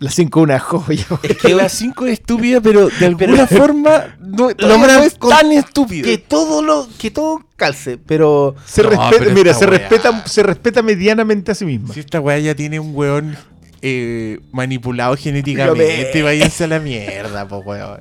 La 0.00 0.10
5 0.10 0.40
una 0.40 0.58
joya. 0.58 1.04
Es 1.22 1.36
Que 1.36 1.54
la 1.54 1.68
5 1.68 2.06
es 2.06 2.14
estúpida, 2.14 2.60
pero 2.60 2.88
de 2.88 3.06
alguna 3.06 3.46
forma 3.46 4.16
no, 4.18 4.48
Logran 4.56 4.96
no 4.98 5.02
es 5.04 5.18
tan 5.18 5.52
estúpida. 5.52 6.04
que 6.04 6.18
todo 6.18 6.62
lo 6.62 6.88
que 6.98 7.10
todo 7.10 7.42
calce. 7.56 7.98
Pero 7.98 8.56
Se 8.64 8.82
No, 8.82 8.88
respeta, 8.90 9.16
pero 9.18 9.30
mira, 9.32 9.52
se 9.54 9.66
weá. 9.66 9.78
respeta, 9.78 10.26
se 10.26 10.42
respeta 10.42 10.82
medianamente 10.82 11.52
a 11.52 11.54
sí 11.54 11.66
misma. 11.66 11.92
Si 11.94 12.00
esta 12.00 12.18
weá 12.20 12.38
ya 12.38 12.54
tiene 12.54 12.80
un 12.80 12.96
weón 12.96 13.36
eh, 13.82 14.40
manipulado 14.52 15.16
genéticamente, 15.16 16.18
Lo 16.18 16.24
váyanse 16.24 16.64
a 16.64 16.66
la 16.68 16.80
mierda, 16.80 17.46
po 17.46 17.58
weón. 17.58 18.00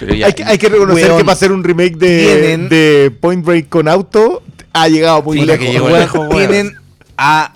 Pero 0.00 0.14
ya, 0.14 0.26
hay, 0.26 0.32
que, 0.34 0.44
hay 0.44 0.58
que 0.58 0.68
reconocer 0.68 1.06
Weón. 1.06 1.18
que 1.18 1.24
para 1.24 1.32
hacer 1.32 1.50
un 1.52 1.64
remake 1.64 1.96
de, 1.96 2.18
Tienen- 2.54 2.68
de 2.68 3.10
Point 3.20 3.44
Break 3.44 3.68
con 3.70 3.88
auto 3.88 4.42
ha 4.74 4.88
llegado 4.88 5.22
muy 5.22 5.40
Sí, 5.40 5.46
lejos. 5.46 5.64
que 5.66 5.72
llegó 5.72 5.86
weón, 5.86 6.00
lejos, 6.00 6.18
weón. 6.28 6.30
tienen 6.50 6.76
a, 7.16 7.54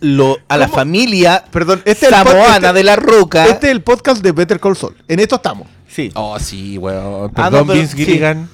lo, 0.00 0.38
a 0.48 0.56
la 0.56 0.68
familia 0.68 1.44
Perdón, 1.50 1.82
este 1.84 2.06
es, 2.06 2.12
el 2.12 2.18
pod- 2.18 2.26
samoana 2.28 2.56
este- 2.68 2.72
de 2.72 2.84
la 2.84 2.96
roca. 2.96 3.46
este 3.46 3.66
es 3.66 3.72
el 3.72 3.82
podcast 3.82 4.22
de 4.22 4.32
Better 4.32 4.60
Call 4.60 4.76
Saul. 4.76 4.96
En 5.08 5.20
esto 5.20 5.36
estamos. 5.36 5.68
sí. 5.88 6.10
Oh, 6.14 6.38
sí, 6.38 6.78
weón. 6.78 7.30
Ah, 7.34 7.50
Perdón, 7.50 7.52
no, 7.60 7.66
pero- 7.72 7.78
Vince 7.80 7.96
sí. 7.96 8.04
Gilligan. 8.04 8.48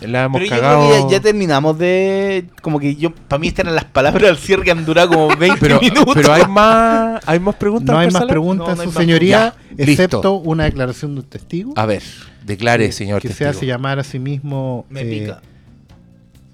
La 0.00 0.24
hemos 0.24 0.40
Pero 0.40 0.54
yo 0.54 0.60
cagado. 0.62 0.88
creo 0.88 1.06
que 1.08 1.12
ya, 1.12 1.18
ya 1.18 1.22
terminamos 1.22 1.76
de. 1.76 2.46
Como 2.60 2.78
que 2.78 2.94
yo. 2.94 3.12
Para 3.12 3.40
mí, 3.40 3.48
estas 3.48 3.64
eran 3.64 3.74
las 3.74 3.84
palabras 3.86 4.22
del 4.22 4.36
cierre 4.38 4.62
que 4.62 4.70
han 4.70 4.84
durado 4.84 5.08
como 5.10 5.36
20 5.36 5.58
pero, 5.60 5.80
minutos. 5.80 6.14
pero 6.14 6.32
hay 6.32 6.46
más, 6.46 7.20
hay 7.26 7.40
más 7.40 7.56
preguntas. 7.56 7.92
No 7.92 7.98
hay 7.98 8.08
más 8.10 8.24
preguntas, 8.26 8.68
No, 8.68 8.74
no 8.76 8.80
hay 8.82 8.86
su 8.88 8.92
más 8.94 9.02
señoría, 9.02 9.54
Ya, 9.70 9.84
listo. 9.84 10.02
excepto 10.02 10.32
una 10.34 10.64
declaración 10.64 11.14
de 11.16 11.20
un 11.22 11.26
testigo. 11.26 11.72
A 11.76 11.86
ver, 11.86 12.02
declare, 12.44 12.92
señor. 12.92 13.20
que 13.20 13.32
se 13.32 13.44
hace 13.44 13.66
llamar 13.66 13.98
a 13.98 14.04
sí 14.04 14.20
mismo 14.20 14.86
Me 14.88 15.00
eh, 15.00 15.04
pica. 15.20 15.42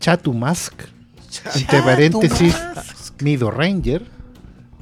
Chatumask, 0.00 0.72
entre 1.54 1.82
paréntesis, 1.82 2.54
Nido 3.20 3.50
Ranger. 3.50 4.04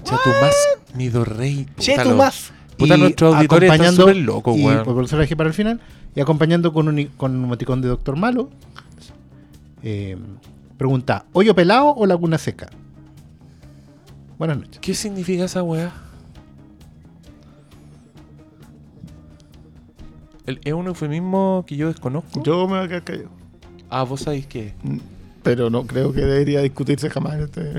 Chatumás, 0.03 0.55
Nido 0.95 1.25
Rey. 1.25 1.67
Chetumás. 1.79 2.53
Puta, 2.77 2.97
nuestro 2.97 3.35
auditorio 3.35 3.73
está 3.73 4.13
loco, 4.15 4.55
y. 4.57 4.65
Por 4.85 5.09
para 5.37 5.49
el 5.49 5.55
final. 5.55 5.81
Y 6.15 6.21
acompañando 6.21 6.73
con 6.73 6.89
un, 6.89 7.05
con 7.17 7.37
un 7.37 7.45
emoticón 7.45 7.83
de 7.83 7.89
Doctor 7.89 8.17
Malo. 8.17 8.51
Eh, 9.83 10.17
pregunta, 10.77 11.27
¿hoyo 11.33 11.55
pelado 11.55 11.95
o 11.95 12.07
laguna 12.07 12.39
seca? 12.39 12.69
Buenas 14.39 14.59
noches. 14.59 14.79
¿Qué 14.81 14.95
significa 14.95 15.45
esa 15.45 15.63
weá? 15.63 15.93
El, 20.47 20.61
¿Es 20.65 20.73
un 20.73 20.87
eufemismo 20.87 21.65
que 21.67 21.77
yo 21.77 21.89
desconozco? 21.89 22.43
Yo 22.43 22.67
me 22.69 22.77
voy 22.77 22.85
a 22.85 22.89
quedar 22.89 23.05
callado. 23.05 23.31
Ah, 23.91 24.03
vos 24.05 24.21
sabéis 24.21 24.47
qué. 24.47 24.75
Pero 25.43 25.71
no 25.71 25.87
creo 25.87 26.13
que 26.13 26.21
debería 26.21 26.61
discutirse 26.61 27.11
jamás 27.11 27.39
este... 27.39 27.77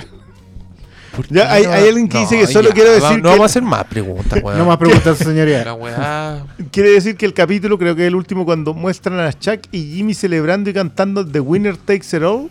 ¿Por 1.18 1.27
Ya, 1.27 1.52
hay- 1.52 1.64
no? 1.65 1.72
hay 1.72 1.88
alguien 1.89 2.07
que 2.07 2.19
dice 2.19 2.38
que 2.39 2.48
solo 2.48 2.69
quiero 2.69 2.91
decir 2.91 3.18
No 3.18 3.23
que- 3.23 3.27
vamos 3.30 3.41
a 3.41 3.45
hacer 3.45 3.64
más 3.64 3.84
preguntas, 3.85 4.39
weón. 4.44 4.57
No 4.57 4.65
más 4.65 4.77
preguntas, 4.77 5.18
señoría. 5.18 5.65
La 5.65 5.73
weá. 5.73 6.45
Quiere 6.72 6.91
decir 6.91 7.18
que 7.18 7.26
el 7.26 7.34
capítulo, 7.34 7.77
creo 7.77 7.95
que 7.95 8.03
es 8.03 8.07
el 8.07 8.15
último, 8.15 8.45
cuando 8.45 8.73
muestran 8.73 9.19
a 9.19 9.34
Chuck 9.34 9.61
y 9.72 9.95
Jimmy 9.95 10.14
celebrando 10.14 10.69
y 10.69 10.73
cantando 10.73 11.26
The 11.27 11.39
Winner 11.41 11.76
Takes 11.76 12.15
It 12.15 12.23
All, 12.23 12.49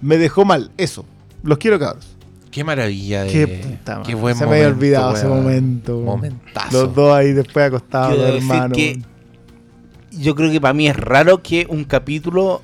me 0.00 0.16
dejó 0.18 0.44
mal. 0.44 0.70
Eso. 0.78 1.04
Los 1.42 1.58
quiero, 1.58 1.78
cabros. 1.78 2.16
Qué 2.50 2.64
maravilla 2.64 3.22
de. 3.24 3.30
Qué 3.32 3.46
puta 3.46 3.98
madre. 3.98 4.08
Qué 4.08 4.14
buen 4.16 4.34
Se 4.34 4.40
me 4.40 4.46
momento. 4.46 4.64
había 4.66 4.76
olvidado 4.76 5.14
ese 5.14 5.26
weón. 5.26 5.42
momento. 5.44 6.00
Momentazo. 6.00 6.72
Los 6.86 6.94
dos 6.96 7.14
ahí 7.14 7.32
después 7.32 7.66
acostados, 7.66 8.14
Quiero 8.16 8.32
decir 8.34 8.50
hermano. 8.50 8.74
que 8.74 8.98
yo 10.10 10.34
creo 10.34 10.50
que 10.50 10.60
para 10.60 10.74
mí 10.74 10.88
es 10.88 10.96
raro 10.96 11.42
que 11.42 11.66
un 11.68 11.84
capítulo 11.84 12.62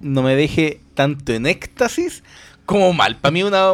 no 0.00 0.22
me 0.22 0.36
deje 0.36 0.80
tanto 0.94 1.32
en 1.32 1.46
éxtasis 1.46 2.22
como 2.66 2.92
mal. 2.92 3.16
Para 3.16 3.32
mí 3.32 3.42
una, 3.42 3.72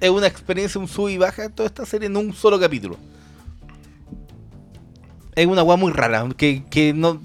es 0.00 0.10
una 0.10 0.26
experiencia, 0.26 0.80
un 0.80 0.88
sub 0.88 1.08
y 1.08 1.18
baja 1.18 1.42
de 1.42 1.48
toda 1.50 1.66
esta 1.66 1.84
serie 1.86 2.06
en 2.06 2.16
un 2.16 2.32
solo 2.34 2.58
capítulo. 2.58 2.96
Es 5.34 5.46
una 5.46 5.62
weá 5.62 5.76
muy 5.76 5.92
rara, 5.92 6.26
que, 6.36 6.64
que 6.70 6.92
no 6.92 7.20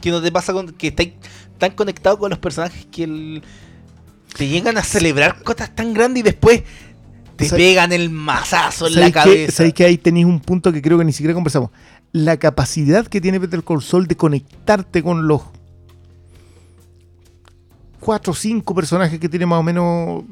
que 0.00 0.10
no 0.12 0.22
te 0.22 0.30
pasa 0.30 0.52
con 0.52 0.68
que 0.72 0.88
estáis 0.88 1.14
tan 1.58 1.72
conectado 1.72 2.18
con 2.18 2.30
los 2.30 2.38
personajes 2.38 2.86
que 2.86 3.02
el- 3.04 3.42
te 4.36 4.46
llegan 4.46 4.78
a 4.78 4.82
celebrar 4.84 5.42
cosas 5.42 5.74
tan 5.74 5.92
grandes 5.94 6.20
y 6.20 6.22
después 6.22 6.62
te 7.36 7.48
pegan 7.50 7.92
el 7.92 8.10
mazazo 8.10 8.86
en 8.86 8.94
la 8.94 8.98
¿Sabéis 9.00 9.12
que, 9.14 9.20
cabeza. 9.20 9.52
sabéis 9.56 9.74
que 9.74 9.84
ahí 9.84 9.98
tenéis 9.98 10.26
un 10.26 10.38
punto 10.40 10.72
que 10.72 10.80
creo 10.82 10.98
que 10.98 11.04
ni 11.04 11.12
siquiera 11.12 11.34
conversamos? 11.34 11.70
La 12.12 12.36
capacidad 12.36 13.06
que 13.06 13.20
tiene 13.20 13.40
Peter 13.40 13.62
Saul 13.80 14.06
de 14.06 14.16
conectarte 14.16 15.02
con 15.02 15.26
los 15.26 15.42
cuatro 18.00 18.32
o 18.32 18.36
cinco 18.36 18.74
personajes 18.74 19.18
que 19.18 19.28
tiene 19.28 19.46
más 19.46 19.58
o 19.60 19.62
menos 19.62 20.22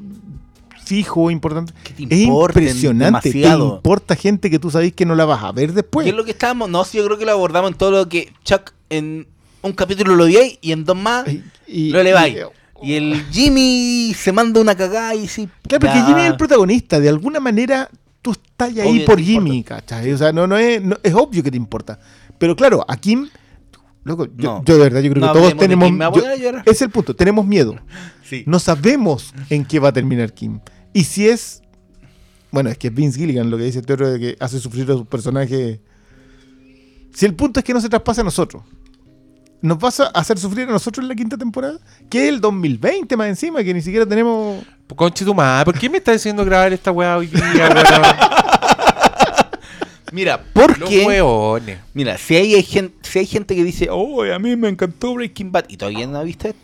fijo, 0.87 1.29
importante. 1.29 1.73
Te 1.95 2.03
Es 2.13 2.19
impresionante. 2.21 3.29
Te 3.31 3.37
demasiado. 3.37 3.75
importa 3.75 4.15
gente 4.15 4.49
que 4.49 4.59
tú 4.59 4.71
sabéis 4.71 4.93
que 4.93 5.05
no 5.05 5.15
la 5.15 5.25
vas 5.25 5.43
a 5.43 5.51
ver 5.51 5.73
después. 5.73 6.03
¿Qué 6.05 6.11
es 6.11 6.15
lo 6.15 6.23
que 6.25 6.31
estábamos? 6.31 6.69
No, 6.69 6.83
sí, 6.85 6.97
yo 6.97 7.05
creo 7.05 7.17
que 7.17 7.25
lo 7.25 7.31
abordamos 7.33 7.71
en 7.71 7.77
todo 7.77 7.91
lo 7.91 8.09
que 8.09 8.31
Chuck 8.43 8.71
en 8.89 9.27
un 9.61 9.73
capítulo 9.73 10.15
lo 10.15 10.23
odiáis 10.23 10.57
y 10.61 10.71
en 10.71 10.85
dos 10.85 10.95
más 10.97 11.27
Y- 11.27 11.43
y- 11.67 11.89
lo 11.91 11.99
eleváis. 12.01 12.35
y- 12.35 12.87
Y 12.89 12.93
el 12.93 13.25
Jimmy 13.31 14.13
se 14.15 14.31
manda 14.31 14.61
una 14.61 14.75
cagada 14.75 15.15
y 15.15 15.27
sí. 15.27 15.49
Claro, 15.67 15.87
porque. 15.87 16.01
Jimmy 16.05 16.21
es 16.21 16.27
el 16.27 16.37
protagonista. 16.37 16.99
De 16.99 17.09
alguna 17.09 17.39
manera 17.39 17.89
tú 18.21 18.31
estás 18.31 18.69
ahí 18.77 18.87
Obvio, 18.87 19.05
por 19.05 19.15
te 19.15 19.23
Jimmy, 19.23 19.63
¿cachai? 19.63 20.11
O 20.13 20.17
sea, 20.17 20.31
no, 20.31 20.45
no 20.47 20.57
es, 20.57 20.81
no- 20.81 20.97
es 21.01 21.13
obvio 21.15 21.41
que 21.41 21.49
te 21.49 21.57
importa. 21.57 21.99
Pero 22.37 22.55
claro, 22.55 22.85
a 22.87 22.95
Kim, 22.97 23.29
loco, 24.03 24.25
yo, 24.37 24.57
No. 24.59 24.63
yo 24.63 24.75
de 24.75 24.79
verdad, 24.79 25.01
yo 25.01 25.09
creo 25.11 25.25
No 25.25 25.33
que 25.33 25.39
todos 25.39 25.57
tenemos. 25.57 25.89
Kim, 25.89 25.99
yo- 25.99 26.61
es 26.65 26.81
el 26.83 26.89
punto, 26.91 27.15
tenemos 27.15 27.45
miedo. 27.47 27.75
Sí. 28.23 28.43
No 28.45 28.59
sabemos 28.59 29.33
en 29.49 29.65
qué 29.65 29.79
va 29.79 29.89
a 29.89 29.93
terminar 29.93 30.31
Kim. 30.33 30.59
Y 30.97 31.03
si 31.03 31.29
es. 31.29 31.61
Bueno, 32.49 32.71
es 32.71 32.77
que 32.79 32.87
es 32.87 32.93
Vince 32.95 33.19
Gilligan 33.19 33.51
lo 33.51 33.57
que 33.59 33.65
dice 33.65 33.77
otro 33.77 34.09
de 34.09 34.19
que 34.19 34.35
hace 34.39 34.59
sufrir 34.59 34.89
a 34.89 34.93
sus 34.93 35.05
personajes. 35.05 35.79
Si 37.13 37.23
el 37.27 37.35
punto 37.35 37.59
es 37.59 37.63
que 37.63 37.71
no 37.71 37.79
se 37.79 37.87
traspase 37.87 38.21
a 38.21 38.23
nosotros. 38.23 38.63
Nos 39.61 39.77
vas 39.77 39.99
a 39.99 40.07
hacer 40.07 40.39
sufrir 40.39 40.67
a 40.67 40.71
nosotros 40.71 41.03
en 41.03 41.09
la 41.09 41.13
quinta 41.13 41.37
temporada, 41.37 41.77
que 42.09 42.23
es 42.23 42.29
el 42.29 42.41
2020 42.41 43.15
más 43.15 43.27
encima, 43.27 43.63
que 43.63 43.75
ni 43.75 43.81
siquiera 43.83 44.07
tenemos. 44.07 44.65
Conche 44.95 45.23
tu 45.23 45.35
madre, 45.35 45.65
¿por 45.65 45.77
qué 45.77 45.87
me 45.87 45.99
estás 45.99 46.15
haciendo 46.15 46.43
grabar 46.43 46.73
esta 46.73 46.91
weá 46.91 47.17
hoy 47.17 47.27
día, 47.27 47.43
weón? 47.45 47.85
Mira, 50.11 50.43
porque. 50.51 51.05
weones. 51.05 51.77
Mira, 51.93 52.17
si 52.17 52.37
hay, 52.37 52.63
gente, 52.63 52.95
si 53.07 53.19
hay 53.19 53.27
gente 53.27 53.55
que 53.55 53.63
dice, 53.63 53.87
oh, 53.91 54.23
a 54.23 54.39
mí 54.39 54.55
me 54.55 54.69
encantó 54.69 55.13
Breaking 55.13 55.51
Bad 55.51 55.65
y 55.67 55.77
todavía 55.77 56.07
no 56.07 56.23
viste. 56.23 56.55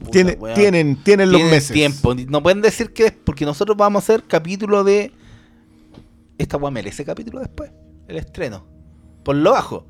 Puta, 0.00 0.10
Tiene- 0.10 0.32
weón. 0.32 0.54
tienen, 0.56 0.96
tienen 1.04 1.30
los 1.30 1.38
Tienen 1.38 1.54
meses. 1.54 1.72
tiempo. 1.72 2.14
No 2.14 2.42
pueden 2.42 2.60
decir 2.62 2.92
que 2.92 3.06
es 3.06 3.12
porque 3.12 3.44
nosotros 3.44 3.76
vamos 3.76 4.02
a 4.02 4.04
hacer 4.04 4.24
capítulo 4.26 4.82
de. 4.84 5.12
Esta 6.38 6.56
weá 6.56 6.70
merece 6.70 7.04
capítulo 7.04 7.40
después. 7.40 7.70
El 8.08 8.16
estreno. 8.16 8.66
Por 9.22 9.36
lo 9.36 9.52
bajo. 9.52 9.86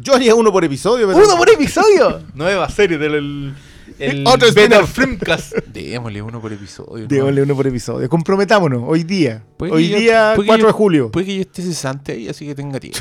Yo 0.00 0.14
haría 0.14 0.34
uno 0.34 0.52
por 0.52 0.64
episodio, 0.64 1.08
pero. 1.08 1.18
¡Uno 1.24 1.36
por 1.36 1.50
episodio! 1.50 2.22
Nueva 2.34 2.68
serie 2.70 2.96
del. 2.98 3.14
El, 3.14 3.54
el 3.98 4.24
Otro 4.26 4.52
Better. 4.52 4.86
Filmcast. 4.86 5.52
Démosle 5.72 6.22
uno 6.22 6.40
por 6.40 6.52
episodio. 6.52 7.08
Démosle 7.08 7.42
uno 7.42 7.56
por 7.56 7.66
episodio. 7.66 8.08
Comprometámonos, 8.08 8.82
hoy 8.86 9.02
día. 9.02 9.42
Hoy 9.58 9.88
yo- 9.88 9.98
día, 9.98 10.32
puede 10.36 10.46
que 10.46 10.50
4 10.50 10.60
yo- 10.62 10.66
de 10.68 10.72
julio. 10.72 11.10
Puede 11.10 11.26
que 11.26 11.34
yo 11.36 11.40
esté 11.42 11.62
cesante 11.62 12.12
ahí, 12.12 12.28
así 12.28 12.46
que 12.46 12.54
tenga 12.54 12.78
tiempo. 12.78 13.00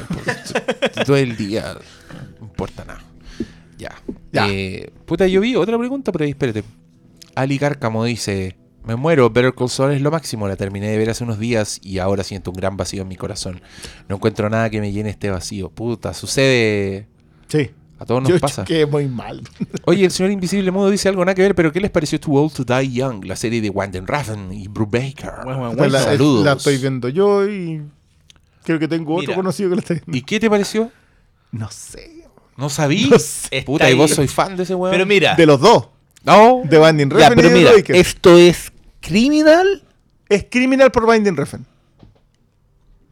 Todo 1.05 1.17
el 1.17 1.37
día. 1.37 1.75
No 2.39 2.47
importa 2.47 2.83
nada. 2.83 3.03
Ya. 3.77 3.95
Ya. 4.31 4.47
Eh, 4.49 4.91
puta, 5.05 5.27
yo 5.27 5.41
vi 5.41 5.55
otra 5.55 5.77
pregunta 5.77 6.11
por 6.11 6.21
ahí, 6.23 6.29
espérate. 6.31 6.63
Ali 7.35 7.59
Cárcamo 7.59 8.03
dice: 8.05 8.55
Me 8.85 8.95
muero, 8.95 9.29
Better 9.29 9.53
Call 9.53 9.69
Saul 9.69 9.91
es 9.93 10.01
lo 10.01 10.11
máximo. 10.11 10.47
La 10.47 10.55
terminé 10.55 10.87
de 10.89 10.97
ver 10.97 11.09
hace 11.09 11.23
unos 11.23 11.39
días 11.39 11.79
y 11.83 11.99
ahora 11.99 12.23
siento 12.23 12.51
un 12.51 12.57
gran 12.57 12.77
vacío 12.77 13.03
en 13.03 13.07
mi 13.07 13.15
corazón. 13.15 13.61
No 14.09 14.15
encuentro 14.15 14.49
nada 14.49 14.69
que 14.69 14.81
me 14.81 14.91
llene 14.91 15.09
este 15.09 15.29
vacío. 15.29 15.69
Puta, 15.69 16.13
sucede. 16.13 17.07
Sí. 17.47 17.69
A 17.99 18.05
todos 18.05 18.21
nos 18.21 18.29
Yo 18.29 18.39
pasa. 18.39 18.63
que 18.65 18.85
muy 18.85 19.07
mal. 19.07 19.41
Oye, 19.85 20.05
el 20.05 20.11
señor 20.11 20.31
Invisible 20.31 20.69
Mudo 20.71 20.89
dice 20.91 21.09
algo 21.09 21.25
nada 21.25 21.33
que 21.35 21.41
ver, 21.41 21.55
pero 21.55 21.71
¿qué 21.71 21.79
les 21.79 21.89
pareció 21.91 22.19
Too 22.19 22.33
Old 22.35 22.53
to 22.53 22.63
Die 22.63 22.91
Young? 22.91 23.25
La 23.25 23.35
serie 23.35 23.59
de 23.61 23.69
Wanden 23.69 24.05
Raven 24.05 24.51
y 24.53 24.67
Brubaker. 24.67 25.31
Bueno, 25.43 25.73
la, 25.73 25.99
Saludos. 26.03 26.45
la 26.45 26.53
estoy 26.53 26.77
viendo 26.77 27.09
yo 27.09 27.47
y 27.49 27.81
creo 28.63 28.77
que 28.77 28.87
tengo 28.87 29.13
otro 29.15 29.27
Mira. 29.27 29.35
conocido 29.35 29.69
que 29.69 29.75
la 29.75 29.81
está 29.81 29.93
viendo. 29.95 30.15
¿Y 30.17 30.21
qué 30.21 30.39
te 30.39 30.49
pareció? 30.49 30.91
No 31.51 31.69
sé. 31.71 32.16
¿No 32.57 32.69
sabí? 32.69 33.05
No 33.09 33.19
sé. 33.19 33.63
Puta, 33.65 33.89
y 33.89 33.93
vos 33.93 34.11
soy 34.11 34.27
fan 34.27 34.57
de 34.57 34.63
ese 34.63 34.75
weón. 34.75 34.91
Pero 34.91 35.05
mira. 35.05 35.35
De 35.35 35.45
los 35.45 35.59
dos. 35.59 35.87
No. 36.23 36.61
De 36.65 36.77
Binding 36.79 37.09
ya, 37.11 37.29
Refn 37.29 37.35
pero 37.35 37.47
y 37.47 37.51
de 37.51 37.57
mira, 37.57 37.71
Baker. 37.71 37.95
Es, 37.95 38.07
¿esto 38.07 38.37
es 38.37 38.71
criminal 38.99 39.83
criminal 40.49 40.91
por 40.91 41.09
Binding 41.09 41.37
Refn. 41.37 41.65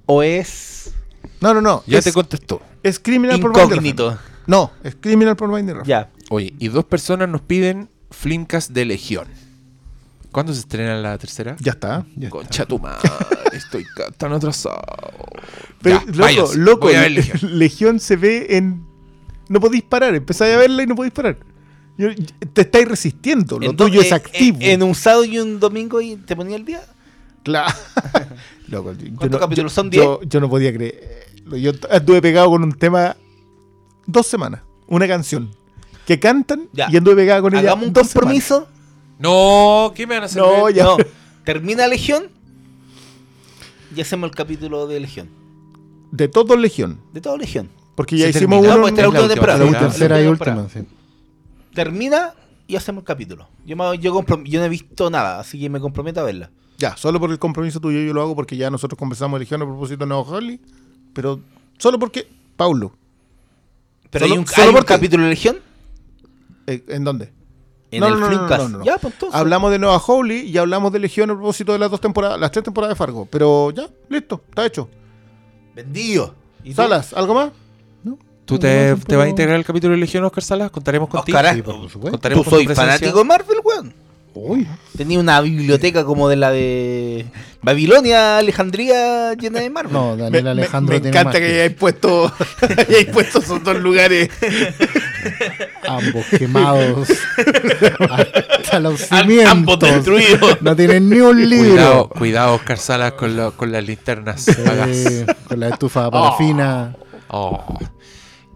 o 0.05 0.21
es 0.23 0.91
No, 1.39 1.53
no, 1.53 1.61
no. 1.61 1.83
Ya 1.87 1.99
es, 1.99 2.03
te 2.05 2.11
contestó. 2.11 2.61
es 2.83 2.99
criminal 2.99 3.39
por 3.39 3.51
Binding 3.51 3.69
Refn. 3.69 3.85
incógnito? 3.85 4.19
No, 4.47 4.71
es 4.83 4.95
criminal 4.95 5.35
por 5.35 5.53
Binding 5.55 5.75
Refn. 5.77 5.87
Ya. 5.87 6.09
Oye, 6.29 6.53
y 6.59 6.67
dos 6.67 6.83
personas 6.85 7.29
nos 7.29 7.41
piden 7.41 7.89
Flimcast 8.11 8.71
de 8.71 8.85
Legión. 8.85 9.27
¿Cuándo 10.31 10.53
se 10.53 10.59
estrena 10.59 10.97
la 10.97 11.17
tercera? 11.17 11.55
Ya 11.59 11.71
está. 11.71 12.05
Ya 12.17 12.27
está. 12.27 12.37
Concha 12.37 12.65
tu 12.65 12.77
madre, 12.79 13.07
estoy 13.53 13.85
tan 14.17 14.33
atrasado. 14.33 14.81
Pero, 15.81 16.01
Ya, 16.11 16.31
loco, 16.31 16.51
loco, 16.55 16.79
voy 16.87 16.95
a 16.95 17.01
ver 17.01 17.11
Legión. 17.11 17.39
Legión. 17.59 17.99
se 18.01 18.15
ve 18.17 18.47
en. 18.57 18.83
No 19.49 19.59
podéis 19.59 19.83
parar. 19.83 20.13
Empezáis 20.15 20.53
a 20.55 20.57
verla 20.57 20.83
y 20.83 20.87
no 20.87 20.95
podéis 20.95 21.13
parar. 21.13 21.37
Yo- 21.97 22.09
te 22.53 22.61
estáis 22.61 22.87
resistiendo. 22.87 23.59
Lo 23.59 23.69
En 23.69 23.75
do- 23.75 23.85
tuyo 23.85 24.01
es 24.01 24.11
eh, 24.11 24.15
activo. 24.15 24.57
En, 24.61 24.71
en 24.71 24.83
un 24.83 24.95
sábado 24.95 25.23
y 25.25 25.39
un 25.39 25.59
domingo 25.59 26.01
y 26.01 26.15
te 26.17 26.35
ponía 26.35 26.55
el 26.57 26.65
día. 26.65 26.81
Claro. 27.43 27.73
Loco, 28.67 28.93
yo- 28.93 29.05
yo 29.07 29.15
¿Cuántos 29.15 29.31
no- 29.31 29.39
capítulos 29.39 29.71
yo- 29.71 29.75
son? 29.75 29.91
Yo, 29.91 30.19
yo 30.23 30.39
no 30.41 30.49
podía 30.49 30.73
creer. 30.73 31.27
Yo 31.57 31.71
anduve 31.91 32.21
pegado 32.21 32.49
con 32.49 32.63
un 32.63 32.73
tema 32.73 33.15
dos 34.07 34.25
semanas. 34.27 34.61
Una 34.87 35.07
canción. 35.07 35.51
Que 36.05 36.19
cantan 36.19 36.67
Ya. 36.73 36.87
y 36.91 36.97
anduve 36.97 37.15
pegado 37.15 37.43
con 37.43 37.53
ella. 37.53 37.61
Hagamos 37.71 37.87
un 37.87 37.93
dos 37.93 38.11
compromiso. 38.13 38.67
No, 39.19 39.93
¿qué 39.95 40.05
me 40.05 40.15
van 40.15 40.23
a 40.23 40.25
hacer? 40.25 40.41
No, 40.41 40.69
ya. 40.69 40.83
No, 40.83 40.97
termina 41.43 41.87
Legión 41.87 42.27
y 43.95 44.01
hacemos 44.01 44.29
el 44.29 44.35
capítulo 44.35 44.87
de 44.87 44.99
Legión. 44.99 45.29
De 46.11 46.27
todo 46.27 46.57
Legión. 46.57 46.99
De 47.13 47.21
todo 47.21 47.37
Legión. 47.37 47.69
Porque 47.95 48.17
ya 48.17 48.25
Se 48.25 48.29
hicimos 48.31 48.61
terminó, 48.61 48.73
uno. 48.75 48.81
pues, 48.83 48.97
la 48.97 49.07
última 49.09 49.27
temporada. 49.27 49.79
Tercera 49.79 50.21
y 50.21 50.27
última 50.27 50.67
sí. 50.69 50.79
Termina 51.73 52.33
y 52.67 52.75
hacemos 52.75 53.01
el 53.01 53.05
capítulo. 53.05 53.47
Yo, 53.65 53.75
me- 53.75 53.97
yo, 53.99 54.13
comprom- 54.13 54.43
yo 54.45 54.59
no 54.59 54.65
he 54.65 54.69
visto 54.69 55.09
nada, 55.09 55.39
así 55.39 55.59
que 55.59 55.69
me 55.69 55.79
comprometo 55.79 56.19
a 56.19 56.23
verla. 56.23 56.49
Ya, 56.77 56.97
solo 56.97 57.19
por 57.19 57.31
el 57.31 57.39
compromiso 57.39 57.79
tuyo 57.79 57.99
yo 58.01 58.13
lo 58.13 58.21
hago 58.21 58.35
porque 58.35 58.57
ya 58.57 58.69
nosotros 58.69 58.97
conversamos 58.99 59.37
de 59.39 59.45
Legión 59.45 59.61
a 59.61 59.65
propósito 59.65 59.99
de 60.03 60.07
Nuevo 60.07 60.35
Harley. 60.35 60.59
Pero 61.13 61.39
solo 61.77 61.97
porque. 61.99 62.27
Paulo. 62.57 62.93
Pero 64.09 64.25
Solo- 64.25 64.33
hay 64.35 64.39
un, 64.39 64.47
solo 64.47 64.61
hay 64.63 64.69
un 64.69 64.75
porque- 64.75 64.87
capítulo 64.93 65.23
de 65.23 65.29
Legión 65.29 65.57
eh, 66.67 66.83
¿En 66.87 67.03
dónde? 67.03 67.31
en 67.91 67.99
No, 67.99 68.07
el 68.07 68.13
no, 68.13 68.19
no, 68.19 68.25
no, 68.25 68.27
Flimcast. 68.37 68.63
no, 68.63 68.69
no, 68.69 68.77
no. 68.79 68.83
Ya, 68.85 68.97
pues 68.97 69.13
entonces. 69.13 69.39
Hablamos 69.39 69.71
de 69.71 69.79
Nueva 69.79 69.97
Holy 70.05 70.39
y 70.41 70.57
hablamos 70.57 70.91
de 70.91 70.99
Legión 70.99 71.29
a 71.29 71.33
propósito 71.33 71.71
de 71.73 71.79
las 71.79 71.91
dos 71.91 72.01
temporadas, 72.01 72.39
las 72.39 72.51
tres 72.51 72.63
temporadas 72.65 72.95
de 72.95 72.97
Fargo. 72.97 73.25
Pero 73.29 73.71
ya, 73.71 73.87
listo, 74.09 74.41
está 74.49 74.65
hecho. 74.65 74.89
Vendido. 75.75 76.33
¿Y 76.63 76.69
tú? 76.71 76.75
Salas, 76.77 77.13
¿algo 77.13 77.35
más? 77.35 77.51
¿Tú 78.45 78.59
te, 78.59 78.95
te 79.07 79.15
vas 79.15 79.25
a 79.25 79.29
integrar 79.29 79.55
al 79.55 79.65
capítulo 79.65 79.93
de 79.93 79.99
Legión, 79.99 80.23
Oscar 80.23 80.43
Salas? 80.43 80.71
¿Contaremos 80.71 81.09
contigo? 81.09 81.37
Oscar, 81.37 81.55
Sí, 81.55 81.61
por 81.63 81.75
supuesto. 81.89 82.11
Contaremos 82.11 82.43
tú 82.45 82.49
soy 82.51 82.67
fanático 82.67 83.17
de 83.19 83.23
Marvel, 83.23 83.57
weón. 83.63 83.93
Uy, 84.37 84.67
Tenía 84.97 85.17
una 85.17 85.39
biblioteca 85.39 86.03
como 86.03 86.27
de 86.27 86.35
la 86.35 86.51
de 86.51 87.25
Babilonia, 87.61 88.37
Alejandría, 88.37 89.33
llena 89.33 89.61
de 89.61 89.69
Marvel. 89.69 89.93
no, 89.93 90.17
Daniel 90.17 90.47
Alejandro 90.49 90.93
me 90.95 90.99
tiene 90.99 91.17
encanta 91.17 91.39
más 91.39 91.47
que 91.47 91.53
hayáis 91.53 91.71
puesto, 91.77 92.33
hayáis 92.77 93.05
puesto 93.05 93.39
esos 93.39 93.63
dos 93.63 93.77
lugares. 93.79 94.29
ambos 95.87 96.25
quemados 96.37 97.07
hasta 98.09 98.79
los 98.81 99.09
Am- 99.11 99.21
cimientos. 99.21 99.51
ambos 99.51 99.79
destruidos. 99.79 100.61
No 100.61 100.75
tienen 100.75 101.09
ni 101.09 101.19
un 101.19 101.49
libro. 101.49 101.69
Cuidado, 101.69 102.09
cuidado, 102.09 102.55
Oscar 102.55 102.77
Salas, 102.77 103.11
con, 103.13 103.35
lo- 103.37 103.51
con 103.55 103.71
las 103.71 103.85
linternas. 103.85 104.47
Eh, 104.49 105.25
con 105.47 105.59
la 105.61 105.69
estufa 105.69 106.05
de 106.05 106.11
parafina. 106.11 106.95
Oh. 107.29 107.79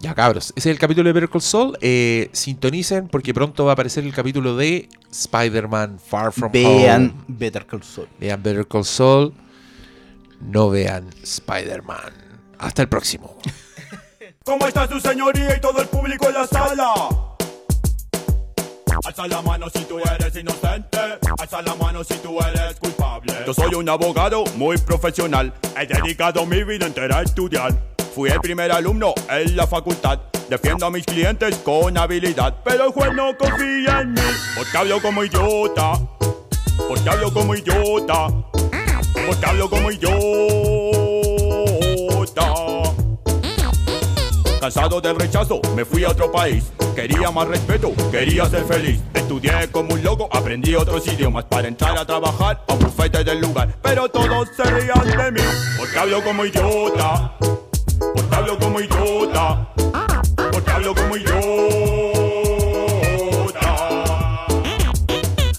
Ya, 0.00 0.14
cabros. 0.14 0.54
Ese 0.56 0.70
es 0.70 0.74
el 0.74 0.78
capítulo 0.78 1.08
de 1.08 1.12
Better 1.12 1.28
Call 1.28 1.42
Saul. 1.42 1.76
Eh, 1.82 2.30
sintonicen 2.32 3.08
porque 3.08 3.34
pronto 3.34 3.66
va 3.66 3.72
a 3.72 3.74
aparecer 3.74 4.02
el 4.02 4.14
capítulo 4.14 4.56
de 4.56 4.88
Spider-Man 5.10 5.98
Far 6.00 6.32
From 6.32 6.50
Vean 6.50 7.10
Home. 7.10 7.24
Better 7.28 7.66
Call 7.66 7.82
Saul. 7.82 8.08
Vean 8.18 8.42
Better 8.42 8.66
Call 8.66 8.86
Saul. 8.86 9.34
No 10.40 10.70
vean 10.70 11.10
Spider-Man. 11.22 12.14
Hasta 12.58 12.80
el 12.80 12.88
próximo. 12.88 13.36
¿Cómo 14.44 14.66
está 14.66 14.88
su 14.88 14.98
señoría 15.00 15.54
y 15.54 15.60
todo 15.60 15.82
el 15.82 15.88
público 15.88 16.28
en 16.28 16.34
la 16.34 16.46
sala? 16.46 16.94
Alza 19.04 19.28
la 19.28 19.42
mano 19.42 19.68
si 19.70 19.84
tú 19.84 19.98
eres 19.98 20.34
inocente, 20.34 20.98
alza 21.38 21.62
la 21.62 21.74
mano 21.74 22.02
si 22.02 22.14
tú 22.14 22.38
eres 22.40 22.76
culpable. 22.80 23.32
Yo 23.46 23.54
soy 23.54 23.74
un 23.74 23.88
abogado 23.88 24.44
muy 24.56 24.76
profesional, 24.78 25.54
he 25.78 25.86
dedicado 25.86 26.44
mi 26.44 26.64
vida 26.64 26.86
entera 26.86 27.18
a 27.18 27.22
estudiar. 27.22 27.78
Fui 28.14 28.28
el 28.28 28.40
primer 28.40 28.72
alumno 28.72 29.14
en 29.28 29.56
la 29.56 29.66
facultad, 29.68 30.18
defiendo 30.48 30.84
a 30.84 30.90
mis 30.90 31.04
clientes 31.06 31.56
con 31.58 31.96
habilidad, 31.96 32.56
pero 32.64 32.86
el 32.86 32.92
juez 32.92 33.12
no 33.14 33.36
confía 33.38 34.00
en 34.00 34.14
mí, 34.14 34.20
porque 34.56 34.76
hablo 34.76 35.00
como 35.00 35.24
idiota, 35.24 35.92
porque 36.88 37.08
hablo 37.08 37.32
como 37.32 37.54
idiota, 37.54 38.26
porque 39.26 39.46
hablo 39.46 39.70
como 39.70 39.92
idiota. 39.92 40.20
Cansado 44.60 45.00
del 45.00 45.16
rechazo, 45.16 45.60
me 45.76 45.84
fui 45.84 46.04
a 46.04 46.10
otro 46.10 46.30
país. 46.30 46.64
Quería 46.94 47.30
más 47.30 47.48
respeto, 47.48 47.92
quería 48.10 48.44
ser 48.46 48.64
feliz. 48.64 49.00
Estudié 49.14 49.70
como 49.70 49.94
un 49.94 50.02
loco, 50.02 50.28
aprendí 50.32 50.74
otros 50.74 51.06
idiomas 51.06 51.44
para 51.44 51.68
entrar 51.68 51.96
a 51.96 52.04
trabajar 52.04 52.62
a 52.66 52.72
un 52.74 52.80
bufete 52.80 53.24
del 53.24 53.40
lugar. 53.40 53.74
Pero 53.82 54.08
todos 54.08 54.48
se 54.54 54.64
rían 54.64 55.16
de 55.16 55.30
mí, 55.30 55.48
porque 55.78 55.98
hablo 55.98 56.22
como 56.22 56.44
idiota. 56.44 57.36
Porque 58.00 58.34
hablo 58.34 58.58
como 58.58 58.80
idiota. 58.80 59.68
Porque 60.52 60.70
hablo 60.70 60.94
como 60.94 61.16
idiota. 61.16 61.36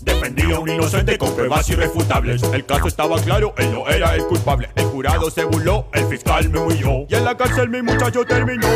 Defendí 0.01 0.51
a 0.51 0.59
un 0.59 0.69
inocente 0.69 1.17
con 1.17 1.33
pruebas 1.35 1.69
irrefutables. 1.69 2.41
El 2.43 2.65
caso 2.65 2.87
estaba 2.87 3.19
claro, 3.19 3.53
él 3.57 3.71
no 3.71 3.87
era 3.87 4.15
el 4.15 4.25
culpable. 4.25 4.69
El 4.75 4.85
jurado 4.85 5.29
se 5.29 5.45
burló, 5.45 5.87
el 5.93 6.05
fiscal 6.07 6.49
me 6.49 6.59
humilló. 6.59 7.05
Y 7.07 7.15
en 7.15 7.25
la 7.25 7.37
cárcel 7.37 7.69
mi 7.69 7.81
muchacho 7.81 8.25
terminó. 8.25 8.67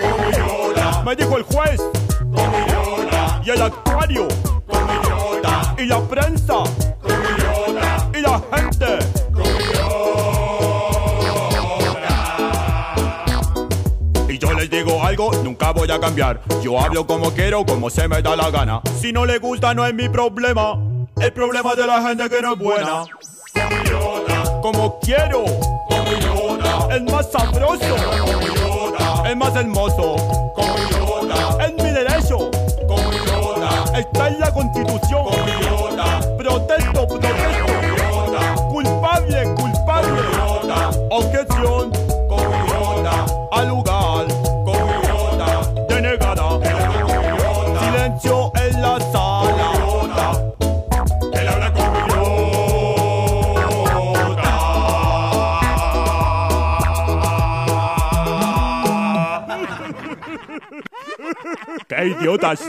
Como 0.00 0.28
idiota. 0.28 1.02
Me 1.04 1.16
dijo 1.16 1.36
el 1.36 1.42
juez. 1.42 1.80
Como 2.20 2.58
idiota. 2.66 3.42
Y 3.44 3.50
el 3.50 3.62
actuario. 3.62 4.28
Como 4.66 4.92
idiota. 4.92 5.74
Y 5.78 5.86
la 5.86 6.00
prensa. 6.00 6.54
Como 7.02 7.14
idiota. 7.14 8.10
Y 8.14 8.20
la 8.20 8.40
gente. 8.56 9.13
Algo, 15.04 15.30
nunca 15.42 15.72
voy 15.72 15.90
a 15.90 16.00
cambiar. 16.00 16.40
Yo 16.62 16.80
hablo 16.80 17.06
como 17.06 17.30
quiero, 17.32 17.64
como 17.64 17.90
se 17.90 18.08
me 18.08 18.22
da 18.22 18.34
la 18.36 18.50
gana. 18.50 18.80
Si 19.00 19.12
no 19.12 19.26
le 19.26 19.38
gusta, 19.38 19.74
no 19.74 19.86
es 19.86 19.94
mi 19.94 20.08
problema. 20.08 20.78
El 21.20 21.32
problema 21.32 21.74
de 21.74 21.86
la 21.86 22.02
gente 22.02 22.28
que 22.28 22.42
no 22.42 22.54
es 22.54 22.58
buena. 22.58 23.04
Como 24.62 24.98
quiero. 25.00 25.44
Como. 25.88 26.90
El 26.90 27.04
más 27.04 27.30
sabroso. 27.30 27.84
Como. 28.98 29.26
El 29.26 29.36
más 29.36 29.54
hermoso. 29.56 30.16
Como 30.54 30.74
idiota. 30.78 31.64
Es 31.66 31.74
mi 31.82 31.90
derecho. 31.90 32.50
Como 32.88 33.12
idiota. 33.12 33.98
Está 33.98 34.28
en 34.28 34.40
la 34.40 34.52
constitución. 34.52 35.33
käid 61.88 62.22
jodas 62.22 62.64